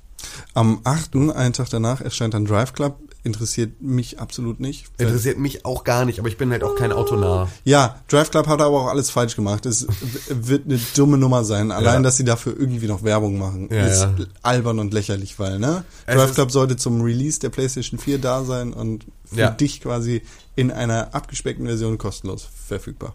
Am 0.55 0.81
8., 0.85 1.17
einen 1.35 1.53
Tag 1.53 1.69
danach, 1.71 2.01
erscheint 2.01 2.35
dann 2.35 2.45
Drive 2.45 2.73
Club. 2.73 2.97
Interessiert 3.25 3.81
mich 3.81 4.19
absolut 4.19 4.59
nicht. 4.59 4.87
Interessiert 4.99 5.39
mich 5.39 5.65
auch 5.65 5.85
gar 5.85 6.05
nicht, 6.05 6.19
aber 6.19 6.27
ich 6.29 6.37
bin 6.37 6.51
halt 6.51 6.65
auch 6.65 6.75
kein 6.75 6.91
Autonah. 6.93 7.49
Ja, 7.65 8.01
Drive 8.09 8.31
Club 8.33 8.49
hat 8.49 8.61
aber 8.61 8.81
auch 8.83 8.89
alles 8.89 9.11
falsch 9.11 9.37
gemacht. 9.37 9.65
Es 9.65 9.87
wird 10.29 10.65
eine 10.67 10.81
dumme 10.97 11.19
Nummer 11.19 11.45
sein. 11.45 11.71
Allein, 11.71 11.97
Ja. 11.97 12.01
dass 12.03 12.17
sie 12.17 12.25
dafür 12.25 12.55
irgendwie 12.59 12.89
noch 12.89 13.05
Werbung 13.05 13.39
machen, 13.39 13.69
Ja, 13.71 13.87
ist 13.87 14.01
ja. 14.03 14.13
albern 14.43 14.81
und 14.81 14.93
lächerlich, 14.93 15.39
weil, 15.39 15.61
ne? 15.61 15.85
Es 16.07 16.17
Drive 16.17 16.35
Club 16.35 16.51
sollte 16.51 16.77
zum 16.77 17.01
Release 17.01 17.39
der 17.39 17.51
PlayStation 17.51 17.99
4 18.01 18.19
da 18.19 18.43
sein 18.45 18.73
und 18.73 19.07
für 19.25 19.51
dich 19.51 19.81
quasi 19.81 20.23
in 20.57 20.71
einer 20.73 21.15
abgespeckten 21.15 21.67
Version 21.67 21.99
kostenlos 21.99 22.49
verfügbar. 22.67 23.15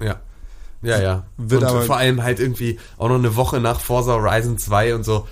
Ja. 0.00 0.20
Ja, 0.84 1.00
ja. 1.00 1.26
Wird 1.36 1.62
und 1.62 1.68
aber- 1.68 1.82
vor 1.82 1.96
allem 1.96 2.22
halt 2.22 2.40
irgendwie 2.40 2.78
auch 2.98 3.08
noch 3.08 3.16
eine 3.16 3.36
Woche 3.36 3.60
nach 3.60 3.80
Forza 3.80 4.12
Horizon 4.12 4.58
2 4.58 4.94
und 4.94 5.04
so. 5.04 5.26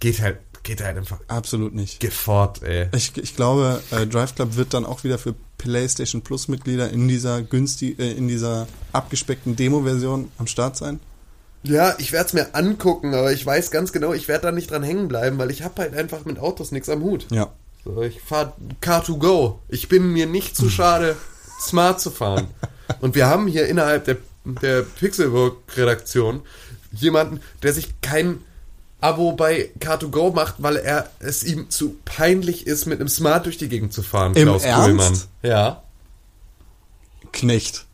Geht 0.00 0.20
halt, 0.20 0.38
geht 0.62 0.82
halt 0.82 0.96
einfach 0.96 1.18
Absolut 1.28 1.74
nicht. 1.74 1.98
gefort, 2.00 2.62
ey. 2.62 2.88
Ich, 2.94 3.16
ich 3.16 3.34
glaube, 3.36 3.80
äh, 3.90 4.06
Drive 4.06 4.34
Club 4.34 4.56
wird 4.56 4.74
dann 4.74 4.86
auch 4.86 5.02
wieder 5.04 5.18
für 5.18 5.34
PlayStation 5.58 6.22
Plus 6.22 6.46
Mitglieder 6.48 6.90
in 6.90 7.08
dieser 7.08 7.42
günstig, 7.42 7.98
äh, 7.98 8.12
in 8.12 8.28
dieser 8.28 8.68
abgespeckten 8.92 9.56
Demo-Version 9.56 10.30
am 10.38 10.46
Start 10.46 10.76
sein. 10.76 11.00
Ja, 11.64 11.96
ich 11.98 12.12
werde 12.12 12.26
es 12.28 12.32
mir 12.34 12.54
angucken, 12.54 13.12
aber 13.14 13.32
ich 13.32 13.44
weiß 13.44 13.72
ganz 13.72 13.90
genau, 13.92 14.12
ich 14.12 14.28
werde 14.28 14.42
da 14.42 14.52
nicht 14.52 14.70
dran 14.70 14.84
hängen 14.84 15.08
bleiben, 15.08 15.38
weil 15.38 15.50
ich 15.50 15.62
habe 15.64 15.82
halt 15.82 15.94
einfach 15.96 16.24
mit 16.24 16.38
Autos 16.38 16.70
nichts 16.70 16.88
am 16.88 17.02
Hut. 17.02 17.26
Ja. 17.32 17.48
So, 17.84 18.00
ich 18.02 18.20
fahre 18.20 18.52
Car2Go. 18.80 19.56
Ich 19.68 19.88
bin 19.88 20.12
mir 20.12 20.26
nicht 20.26 20.54
zu 20.56 20.70
schade, 20.70 21.16
smart 21.60 22.00
zu 22.00 22.12
fahren. 22.12 22.46
Und 23.00 23.16
wir 23.16 23.26
haben 23.26 23.48
hier 23.48 23.66
innerhalb 23.66 24.04
der, 24.04 24.18
der 24.56 24.82
Pixelburg-Redaktion 24.82 26.42
jemanden, 26.92 27.40
der 27.62 27.72
sich 27.72 28.00
kein 28.00 28.42
Abo 29.00 29.32
bei 29.32 29.70
Car2Go 29.78 30.34
macht, 30.34 30.56
weil 30.58 30.76
er 30.76 31.08
es 31.20 31.44
ihm 31.44 31.70
zu 31.70 31.96
peinlich 32.04 32.66
ist, 32.66 32.86
mit 32.86 33.00
einem 33.00 33.08
Smart 33.08 33.46
durch 33.46 33.58
die 33.58 33.68
Gegend 33.68 33.92
zu 33.92 34.02
fahren. 34.02 34.34
Im 34.34 34.48
Klaus 34.48 34.64
Ernst? 34.64 34.84
Kuhlmann. 34.84 35.20
Ja. 35.42 35.82
Knecht. 37.32 37.84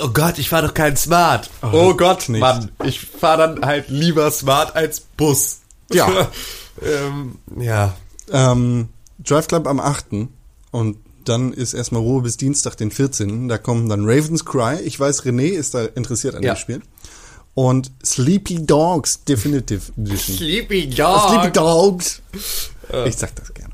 Oh 0.00 0.08
Gott, 0.08 0.38
ich 0.38 0.48
fahre 0.48 0.68
doch 0.68 0.74
keinen 0.74 0.96
Smart. 0.96 1.50
Oh, 1.62 1.94
Gott, 1.94 2.28
nicht. 2.28 2.40
Mann. 2.40 2.70
Ich 2.84 3.00
fahre 3.00 3.48
dann 3.48 3.66
halt 3.66 3.88
lieber 3.88 4.30
Smart 4.30 4.76
als 4.76 5.00
Bus. 5.00 5.60
Ja. 5.92 6.08
ähm, 6.82 7.38
ja. 7.58 7.94
Ähm, 8.30 8.88
Drive 9.18 9.48
Club 9.48 9.66
am 9.66 9.80
8. 9.80 10.06
Und 10.70 10.96
dann 11.28 11.52
ist 11.52 11.74
erstmal 11.74 12.02
Ruhe 12.02 12.22
bis 12.22 12.36
Dienstag, 12.36 12.76
den 12.76 12.90
14. 12.90 13.48
Da 13.48 13.58
kommen 13.58 13.88
dann 13.88 14.04
Raven's 14.04 14.44
Cry. 14.44 14.80
Ich 14.84 14.98
weiß, 14.98 15.22
René 15.24 15.48
ist 15.48 15.74
da 15.74 15.84
interessiert 15.84 16.34
an 16.34 16.42
Ja. 16.42 16.54
dem 16.54 16.58
Spiel. 16.58 16.82
Und 17.54 17.92
Sleepy 18.04 18.66
Dogs 18.66 19.22
Definitive 19.24 19.92
Edition. 19.96 20.36
Sleepy 20.36 20.88
Dog. 20.90 21.28
Sleepy 21.30 21.50
Dogs. 21.52 22.20
Ich 23.06 23.16
sag 23.16 23.34
das 23.36 23.52
gerne. 23.54 23.72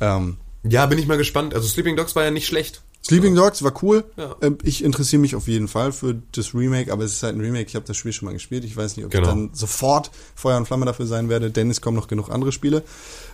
Ähm, 0.00 0.36
Ja, 0.62 0.86
bin 0.86 0.98
ich 0.98 1.06
mal 1.06 1.18
gespannt. 1.18 1.54
Also 1.54 1.68
Sleeping 1.68 1.96
Dogs 1.96 2.16
war 2.16 2.24
ja 2.24 2.30
nicht 2.30 2.46
schlecht. 2.46 2.82
Sleeping 3.02 3.34
Dogs 3.34 3.62
war 3.62 3.72
cool. 3.82 4.04
Ja. 4.16 4.36
Ähm, 4.42 4.58
Ich 4.62 4.84
interessiere 4.84 5.20
mich 5.20 5.34
auf 5.34 5.48
jeden 5.48 5.68
Fall 5.68 5.90
für 5.92 6.20
das 6.32 6.54
Remake, 6.54 6.92
aber 6.92 7.04
es 7.04 7.12
ist 7.12 7.22
halt 7.22 7.34
ein 7.34 7.40
Remake. 7.40 7.66
Ich 7.66 7.74
habe 7.74 7.86
das 7.86 7.96
Spiel 7.96 8.12
schon 8.12 8.26
mal 8.26 8.32
gespielt. 8.32 8.64
Ich 8.64 8.76
weiß 8.76 8.96
nicht, 8.96 9.06
ob 9.06 9.10
Genau. 9.12 9.24
ich 9.24 9.28
dann 9.34 9.50
sofort 9.54 10.10
Feuer 10.34 10.56
und 10.58 10.66
Flamme 10.66 10.84
dafür 10.86 11.06
sein 11.06 11.28
werde, 11.30 11.50
denn 11.50 11.70
es 11.70 11.80
kommen 11.80 11.96
noch 11.96 12.08
genug 12.08 12.28
andere 12.30 12.52
Spiele. 12.52 12.82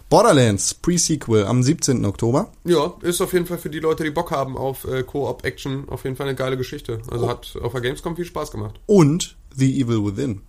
Borderlands 0.08 0.72
Pre-Sequel 0.74 1.44
am 1.46 1.62
17. 1.62 2.04
Oktober. 2.04 2.52
Ja, 2.64 2.94
ist 3.02 3.20
auf 3.20 3.32
jeden 3.32 3.46
Fall 3.46 3.58
für 3.58 3.70
die 3.70 3.80
Leute, 3.80 4.04
die 4.04 4.10
Bock 4.10 4.30
haben 4.30 4.56
auf 4.56 4.84
äh, 4.84 5.02
Co-op-Action, 5.02 5.88
auf 5.88 6.04
jeden 6.04 6.14
Fall 6.16 6.28
eine 6.28 6.36
geile 6.36 6.56
Geschichte. 6.56 7.00
Also 7.10 7.28
hat 7.28 7.56
auf 7.60 7.72
der 7.72 7.80
Gamescom 7.80 8.14
viel 8.14 8.24
Spaß 8.24 8.52
gemacht. 8.52 8.78
Und 8.86 9.36
The 9.56 9.80
Evil 9.80 10.04
Within. 10.04 10.42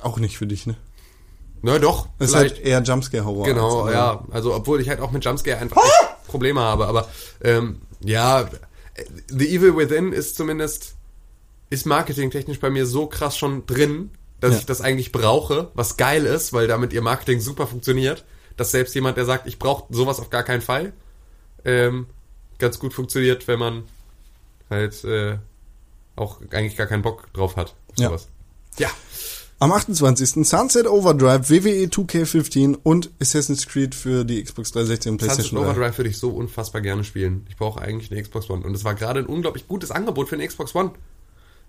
Auch 0.00 0.18
nicht 0.18 0.36
für 0.38 0.46
dich, 0.46 0.66
ne? 0.66 0.76
Na 1.62 1.78
doch, 1.78 2.08
Es 2.18 2.30
ist 2.30 2.34
halt 2.36 2.58
eher 2.58 2.82
Jumpscare-Horror. 2.82 3.44
genau, 3.44 3.82
als- 3.82 3.94
ja. 3.94 4.24
Also 4.30 4.54
obwohl 4.54 4.80
ich 4.80 4.88
halt 4.88 5.00
auch 5.00 5.10
mit 5.10 5.24
Jumpscare 5.24 5.58
einfach 5.58 5.76
echt 5.82 6.26
Probleme 6.26 6.60
habe. 6.60 6.86
Aber 6.86 7.08
ähm, 7.42 7.82
ja, 8.02 8.40
äh, 8.42 8.48
The 9.28 9.54
Evil 9.54 9.76
Within 9.76 10.12
ist 10.12 10.36
zumindest, 10.36 10.94
ist 11.68 11.84
marketingtechnisch 11.86 12.58
bei 12.60 12.70
mir 12.70 12.86
so 12.86 13.06
krass 13.06 13.36
schon 13.36 13.66
drin, 13.66 14.10
dass 14.40 14.52
Ja. 14.52 14.58
ich 14.58 14.66
das 14.66 14.80
eigentlich 14.80 15.12
brauche, 15.12 15.70
was 15.74 15.96
geil 15.96 16.24
ist, 16.26 16.52
weil 16.52 16.66
damit 16.66 16.92
ihr 16.92 17.02
Marketing 17.02 17.40
super 17.40 17.66
funktioniert, 17.66 18.24
dass 18.56 18.70
selbst 18.70 18.94
jemand, 18.94 19.16
der 19.16 19.24
sagt, 19.24 19.46
ich 19.46 19.58
brauche 19.58 19.92
sowas 19.92 20.18
auf 20.20 20.30
gar 20.30 20.42
keinen 20.42 20.62
Fall, 20.62 20.92
ähm, 21.64 22.06
ganz 22.58 22.78
gut 22.78 22.92
funktioniert, 22.94 23.46
wenn 23.48 23.58
man 23.58 23.84
halt 24.68 25.02
äh, 25.04 25.38
auch 26.16 26.40
eigentlich 26.50 26.76
gar 26.76 26.86
keinen 26.86 27.02
Bock 27.02 27.32
drauf 27.32 27.56
hat. 27.56 27.74
Auf 27.92 27.98
Ja. 27.98 28.08
sowas. 28.08 28.28
Ja. 28.78 28.88
Am 29.58 29.72
28. 29.72 30.46
Sunset 30.48 30.86
Overdrive, 30.86 31.50
WWE 31.50 31.84
2K15 31.88 32.78
und 32.82 33.10
Assassin's 33.20 33.66
Creed 33.66 33.94
für 33.94 34.24
die 34.24 34.42
Xbox 34.42 34.72
360 34.72 35.12
und 35.12 35.20
Sunset 35.20 35.36
PlayStation 35.36 35.62
3. 35.64 35.70
Overdrive 35.70 35.98
würde 35.98 36.08
ich 36.08 36.16
so 36.18 36.30
unfassbar 36.30 36.80
gerne 36.80 37.04
spielen. 37.04 37.46
Ich 37.50 37.56
brauche 37.58 37.78
eigentlich 37.80 38.10
eine 38.10 38.22
Xbox 38.22 38.48
One. 38.48 38.64
Und 38.64 38.74
es 38.74 38.84
war 38.84 38.94
gerade 38.94 39.20
ein 39.20 39.26
unglaublich 39.26 39.68
gutes 39.68 39.90
Angebot 39.90 40.30
für 40.30 40.36
eine 40.36 40.46
Xbox 40.48 40.74
One. 40.74 40.92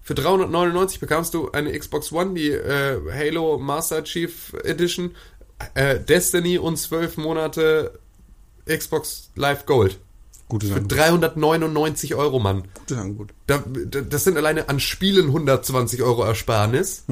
Für 0.04 0.16
399 0.16 1.00
bekamst 1.00 1.34
du 1.34 1.52
eine 1.52 1.78
Xbox 1.78 2.12
One, 2.12 2.34
die 2.34 2.50
äh, 2.50 3.00
Halo 3.14 3.58
Master 3.60 4.04
Chief 4.04 4.54
Edition, 4.64 5.16
äh, 5.76 6.00
Destiny 6.00 6.58
und 6.58 6.78
12 6.78 7.18
Monate 7.18 8.00
Xbox 8.68 9.30
Live 9.36 9.66
Gold. 9.66 10.00
Gutes 10.50 10.70
Für 10.70 10.76
Angebot. 10.78 10.98
399 10.98 12.16
Euro, 12.16 12.40
Mann. 12.40 12.64
Gutes 12.80 12.98
Angebot. 12.98 13.30
Da, 13.48 13.64
da- 13.66 14.02
das 14.02 14.24
sind 14.24 14.38
alleine 14.38 14.70
an 14.70 14.80
Spielen 14.80 15.28
120 15.28 16.02
Euro 16.02 16.24
Ersparnis. 16.24 17.04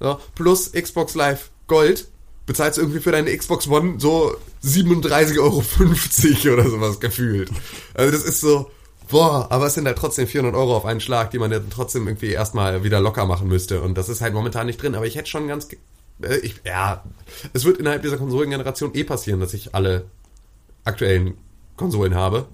Ja, 0.00 0.18
plus 0.34 0.72
Xbox 0.72 1.14
Live 1.14 1.50
Gold 1.66 2.08
bezahlst 2.46 2.78
du 2.78 2.82
irgendwie 2.82 3.00
für 3.00 3.12
deine 3.12 3.36
Xbox 3.36 3.68
One 3.68 3.96
so 3.98 4.34
37,50 4.64 5.38
Euro 6.48 6.54
oder 6.54 6.70
sowas 6.70 7.00
gefühlt. 7.00 7.50
Also 7.94 8.12
das 8.12 8.24
ist 8.24 8.40
so, 8.40 8.70
boah, 9.10 9.46
aber 9.50 9.66
es 9.66 9.74
sind 9.74 9.86
halt 9.86 9.98
trotzdem 9.98 10.26
400 10.26 10.54
Euro 10.54 10.76
auf 10.76 10.84
einen 10.84 11.00
Schlag, 11.00 11.30
die 11.30 11.38
man 11.38 11.52
ja 11.52 11.60
trotzdem 11.70 12.06
irgendwie 12.06 12.30
erstmal 12.30 12.82
wieder 12.84 13.00
locker 13.00 13.26
machen 13.26 13.48
müsste. 13.48 13.82
Und 13.82 13.96
das 13.98 14.08
ist 14.08 14.20
halt 14.20 14.34
momentan 14.34 14.66
nicht 14.66 14.80
drin. 14.82 14.94
Aber 14.94 15.06
ich 15.06 15.16
hätte 15.16 15.28
schon 15.28 15.48
ganz, 15.48 15.68
äh, 16.22 16.36
ich, 16.38 16.56
ja, 16.64 17.04
es 17.52 17.64
wird 17.64 17.78
innerhalb 17.78 18.02
dieser 18.02 18.16
Konsolengeneration 18.16 18.94
eh 18.94 19.04
passieren, 19.04 19.40
dass 19.40 19.54
ich 19.54 19.74
alle 19.74 20.04
aktuellen 20.84 21.36
Konsolen 21.76 22.14
habe. 22.14 22.46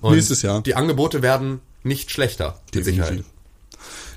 Und 0.00 0.14
Nächstes 0.14 0.42
Jahr. 0.42 0.62
Die 0.62 0.74
Angebote 0.74 1.22
werden 1.22 1.60
nicht 1.82 2.10
schlechter. 2.10 2.60
Mit 2.74 2.84
Sicherheit. 2.84 3.24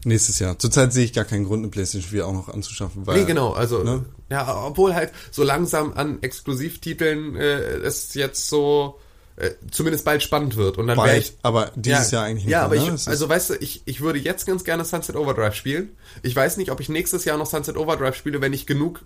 Nächstes 0.03 0.39
Jahr. 0.39 0.57
Zurzeit 0.57 0.93
sehe 0.93 1.03
ich 1.05 1.13
gar 1.13 1.25
keinen 1.25 1.45
Grund, 1.45 1.63
eine 1.63 1.69
PlayStation 1.69 2.09
4 2.11 2.27
auch 2.27 2.33
noch 2.33 2.49
anzuschaffen. 2.49 3.05
Weil, 3.05 3.19
Nee, 3.19 3.25
genau, 3.25 3.51
also 3.51 3.83
Ne? 3.83 4.05
ja, 4.29 4.65
obwohl 4.65 4.93
halt 4.95 5.11
so 5.31 5.43
langsam 5.43 5.93
an 5.93 6.19
Exklusivtiteln 6.21 7.35
äh, 7.35 7.57
es 7.77 8.13
jetzt 8.13 8.47
so 8.47 8.99
äh, 9.37 9.51
zumindest 9.71 10.03
bald 10.03 10.23
spannend 10.23 10.55
wird 10.55 10.77
und 10.77 10.87
dann 10.87 10.97
wäre 10.97 11.07
Bald, 11.07 11.23
ich 11.23 11.33
aber 11.43 11.71
dieses 11.75 12.11
Jahr 12.11 12.25
eigentlich 12.25 12.45
nicht 12.45 12.51
Ja, 12.51 12.67
mehr, 12.67 12.79
aber 12.79 12.89
ne? 12.89 12.95
ich, 12.95 13.07
also 13.07 13.29
weißt 13.29 13.51
du, 13.51 13.53
ich, 13.55 13.83
ich 13.85 14.01
würde 14.01 14.19
jetzt 14.19 14.45
ganz 14.45 14.63
gerne 14.63 14.83
Sunset 14.83 15.15
Overdrive 15.15 15.53
spielen. 15.53 15.89
Ich 16.23 16.35
weiß 16.35 16.57
nicht, 16.57 16.71
ob 16.71 16.79
ich 16.79 16.89
nächstes 16.89 17.23
Jahr 17.23 17.37
noch 17.37 17.45
Sunset 17.45 17.77
Overdrive 17.77 18.15
spiele, 18.15 18.41
wenn 18.41 18.53
ich 18.53 18.65
genug 18.65 19.01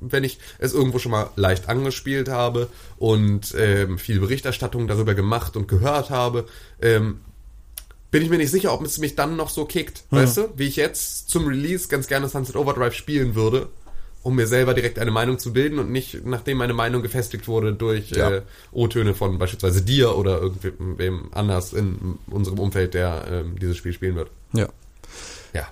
wenn 0.00 0.24
ich 0.24 0.38
es 0.58 0.72
irgendwo 0.72 0.98
schon 0.98 1.12
mal 1.12 1.30
leicht 1.36 1.68
angespielt 1.68 2.28
habe 2.28 2.68
und 2.98 3.54
ähm, 3.56 3.96
viel 3.96 4.18
Berichterstattung 4.18 4.88
darüber 4.88 5.14
gemacht 5.14 5.56
und 5.56 5.68
gehört 5.68 6.10
habe, 6.10 6.46
ähm, 6.82 7.20
bin 8.10 8.22
ich 8.22 8.28
mir 8.28 8.38
nicht 8.38 8.50
sicher, 8.50 8.72
ob 8.72 8.82
es 8.84 8.98
mich 8.98 9.14
dann 9.14 9.36
noch 9.36 9.50
so 9.50 9.64
kickt, 9.64 10.04
weißt 10.10 10.36
du? 10.36 10.48
Wie 10.56 10.66
ich 10.66 10.76
jetzt 10.76 11.30
zum 11.30 11.46
Release 11.46 11.88
ganz 11.88 12.06
gerne 12.06 12.28
Sunset 12.28 12.56
Overdrive 12.56 12.94
spielen 12.94 13.34
würde, 13.34 13.68
um 14.24 14.34
mir 14.34 14.46
selber 14.48 14.74
direkt 14.74 14.98
eine 14.98 15.12
Meinung 15.12 15.38
zu 15.38 15.52
bilden 15.52 15.78
und 15.78 15.92
nicht, 15.92 16.24
nachdem 16.26 16.58
meine 16.58 16.74
Meinung 16.74 17.02
gefestigt 17.02 17.46
wurde 17.46 17.72
durch 17.74 18.10
Ja. 18.10 18.30
äh, 18.30 18.42
O-Töne 18.72 19.14
von 19.14 19.38
beispielsweise 19.38 19.82
dir 19.82 20.16
oder 20.16 20.40
irgendwem 20.40 21.28
anders 21.32 21.72
in 21.72 22.18
unserem 22.26 22.58
Umfeld, 22.58 22.94
der 22.94 23.24
ähm, 23.30 23.58
dieses 23.60 23.76
Spiel 23.76 23.92
spielen 23.92 24.16
wird. 24.16 24.30
ja. 24.52 24.68
Ja. 25.52 25.68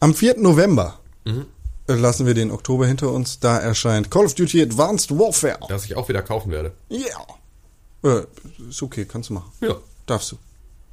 Am 0.00 0.14
4. 0.14 0.38
November 0.38 0.98
Mhm. 1.24 1.46
äh, 1.88 1.94
lassen 1.94 2.24
wir 2.24 2.34
den 2.34 2.50
Oktober 2.50 2.86
hinter 2.86 3.10
uns. 3.10 3.40
Da 3.40 3.58
erscheint 3.58 4.10
Call 4.10 4.24
of 4.26 4.34
Duty 4.34 4.62
Advanced 4.62 5.10
Warfare. 5.18 5.58
Das 5.68 5.84
ich 5.84 5.96
auch 5.96 6.08
wieder 6.08 6.22
kaufen 6.22 6.50
werde. 6.52 6.72
Ja. 6.88 7.26
Äh, 8.04 8.22
ist 8.68 8.80
okay, 8.82 9.04
kannst 9.06 9.30
du 9.30 9.34
machen. 9.34 9.50
Ja. 9.60 9.76
Darfst 10.06 10.30
du. 10.32 10.36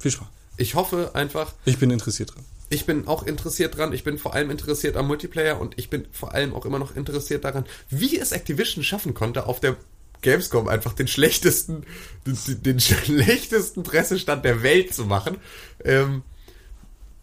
Viel 0.00 0.10
Spaß. 0.10 0.26
Ich 0.56 0.74
hoffe 0.74 1.10
einfach, 1.14 1.52
Ich 1.64 1.78
bin 1.78 1.90
interessiert 1.90 2.34
dran. 2.34 2.44
Ich 2.74 2.86
bin 2.86 3.06
auch 3.06 3.22
interessiert 3.22 3.76
dran. 3.76 3.92
Ich 3.92 4.04
bin 4.04 4.18
vor 4.18 4.34
allem 4.34 4.50
interessiert 4.50 4.96
am 4.96 5.06
Multiplayer 5.06 5.60
und 5.60 5.78
ich 5.78 5.90
bin 5.90 6.06
vor 6.10 6.34
allem 6.34 6.52
auch 6.52 6.66
immer 6.66 6.78
noch 6.78 6.94
interessiert 6.96 7.44
daran, 7.44 7.64
wie 7.88 8.18
es 8.18 8.32
Activision 8.32 8.84
schaffen 8.84 9.14
konnte, 9.14 9.46
auf 9.46 9.60
der 9.60 9.76
Gamescom 10.22 10.68
einfach 10.68 10.92
den 10.92 11.06
schlechtesten, 11.06 11.84
den, 12.26 12.62
den 12.62 12.80
schlechtesten 12.80 13.82
Pressestand 13.82 14.44
der 14.44 14.62
Welt 14.62 14.92
zu 14.92 15.04
machen. 15.04 15.36
Ähm, 15.84 16.22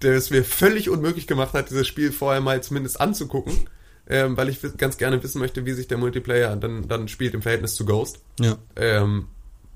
der 0.01 0.15
es 0.15 0.31
mir 0.31 0.43
völlig 0.43 0.89
unmöglich 0.89 1.27
gemacht 1.27 1.53
hat, 1.53 1.69
dieses 1.69 1.87
Spiel 1.87 2.11
vorher 2.11 2.41
mal 2.41 2.63
zumindest 2.63 2.99
anzugucken. 2.99 3.69
Ähm, 4.09 4.35
weil 4.35 4.49
ich 4.49 4.59
ganz 4.77 4.97
gerne 4.97 5.21
wissen 5.23 5.39
möchte, 5.39 5.65
wie 5.65 5.73
sich 5.73 5.87
der 5.87 5.97
Multiplayer 5.97 6.55
dann, 6.55 6.87
dann 6.87 7.07
spielt 7.07 7.33
im 7.33 7.43
Verhältnis 7.43 7.75
zu 7.75 7.85
Ghost. 7.85 8.19
Ja. 8.39 8.57
Ähm, 8.75 9.27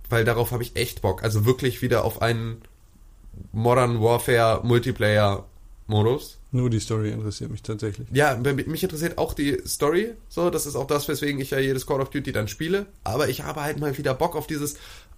weil 0.09 0.26
darauf 0.26 0.51
habe 0.51 0.63
ich 0.63 0.76
echt 0.76 1.01
Bock. 1.01 1.23
Also 1.23 1.45
wirklich 1.45 1.82
wieder 1.82 2.03
auf 2.03 2.21
einen 2.21 2.61
Modern 3.51 4.01
Warfare 4.01 4.61
Multiplayer 4.63 5.45
Modus. 5.88 6.39
Nur 6.51 6.69
die 6.69 6.79
Story 6.79 7.11
interessiert 7.11 7.51
mich 7.51 7.61
tatsächlich. 7.61 8.07
Ja, 8.11 8.36
mich 8.36 8.83
interessiert 8.83 9.17
auch 9.17 9.33
die 9.33 9.61
Story. 9.67 10.13
So, 10.29 10.49
das 10.49 10.65
ist 10.65 10.75
auch 10.75 10.88
das, 10.88 11.07
weswegen 11.07 11.39
ich 11.39 11.51
ja 11.51 11.59
jedes 11.59 11.86
Call 11.86 12.01
of 12.01 12.09
Duty 12.09 12.31
dann 12.31 12.47
spiele. 12.47 12.86
Aber 13.03 13.29
ich 13.29 13.43
habe 13.43 13.61
halt 13.61 13.79
mal 13.79 13.97
wieder 13.97 14.13
Bock 14.13 14.36
auf 14.36 14.47
dieses 14.47 14.75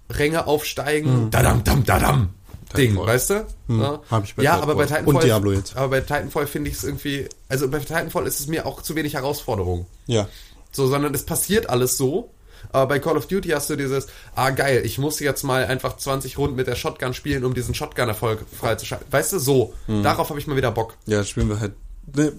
Ränge 0.10 0.48
aufsteigen, 0.48 1.30
dadam, 1.32 1.64
dam, 1.64 1.84
dadam. 1.84 2.30
Ding, 2.76 2.92
Titanfall. 2.92 3.08
weißt 3.14 3.30
du? 3.30 3.34
Ja, 3.70 4.02
hab 4.10 4.24
ich 4.26 4.36
bei 4.36 4.44
ja 4.44 4.56
Titanfall. 4.56 4.64
aber 4.64 4.76
bei 4.76 4.82
Und 4.84 4.88
Titanfall. 4.88 5.24
Diablo 5.24 5.52
jetzt. 5.54 5.76
Aber 5.78 5.88
bei 5.90 6.02
Titanfall 6.02 6.48
finde 6.48 6.70
ich 6.70 6.76
es 6.76 6.84
irgendwie. 6.84 7.30
Also 7.48 7.70
bei 7.70 7.80
Titanfall 7.80 8.28
ist 8.28 8.40
es 8.42 8.48
mir 8.48 8.66
auch 8.66 8.82
zu 8.82 8.96
wenig 8.96 9.14
Herausforderung. 9.14 9.86
Ja. 10.06 10.28
So, 10.72 10.88
sondern 10.88 11.14
es 11.14 11.24
passiert 11.26 11.70
alles 11.70 11.98
so. 11.98 12.30
Aber 12.72 12.88
bei 12.88 13.00
Call 13.00 13.18
of 13.18 13.28
Duty 13.28 13.50
hast 13.50 13.70
du 13.70 13.76
dieses, 13.76 14.08
ah 14.36 14.50
geil, 14.52 14.82
ich 14.86 14.98
muss 14.98 15.20
jetzt 15.20 15.44
mal 15.44 15.66
einfach 15.66 15.98
20 15.98 16.38
Runden 16.38 16.56
mit 16.56 16.68
der 16.68 16.76
Shotgun 16.76 17.14
spielen, 17.14 17.44
um 17.46 17.54
diesen 17.54 17.74
Shotgun-Erfolg 17.76 18.40
freizuschalten. 18.60 19.08
Weißt 19.12 19.34
du, 19.34 19.40
so. 19.40 19.74
Mhm. 19.88 20.04
Darauf 20.04 20.30
habe 20.30 20.40
ich 20.40 20.48
mal 20.48 20.56
wieder 20.58 20.72
Bock. 20.72 20.96
Ja, 21.06 21.24
spielen 21.24 21.50
wir 21.50 21.60
halt. 21.60 21.74
ne, 22.16 22.32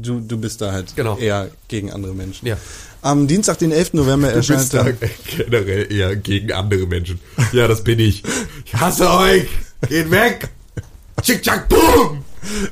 Du, 0.00 0.20
du 0.20 0.38
bist 0.38 0.60
da 0.60 0.72
halt 0.72 0.94
Genau. 0.96 1.16
eher 1.18 1.50
gegen 1.68 1.92
andere 1.92 2.14
Menschen. 2.14 2.46
Ja. 2.46 2.56
Am 3.02 3.26
Dienstag, 3.26 3.58
den 3.58 3.72
11. 3.72 3.94
November, 3.94 4.30
erscheint 4.32 4.72
dann. 4.74 4.96
generell 5.36 5.90
eher 5.92 6.16
gegen 6.16 6.52
andere 6.52 6.86
Menschen. 6.86 7.18
Ja, 7.52 7.66
das 7.68 7.82
bin 7.84 7.98
ich. 7.98 8.22
Ich 8.66 8.74
hasse 8.74 9.10
euch. 9.10 9.48
Geht 9.88 10.10
weg. 10.10 10.48
Tschick, 11.22 11.42
tschack, 11.42 11.68
boom. 11.68 12.24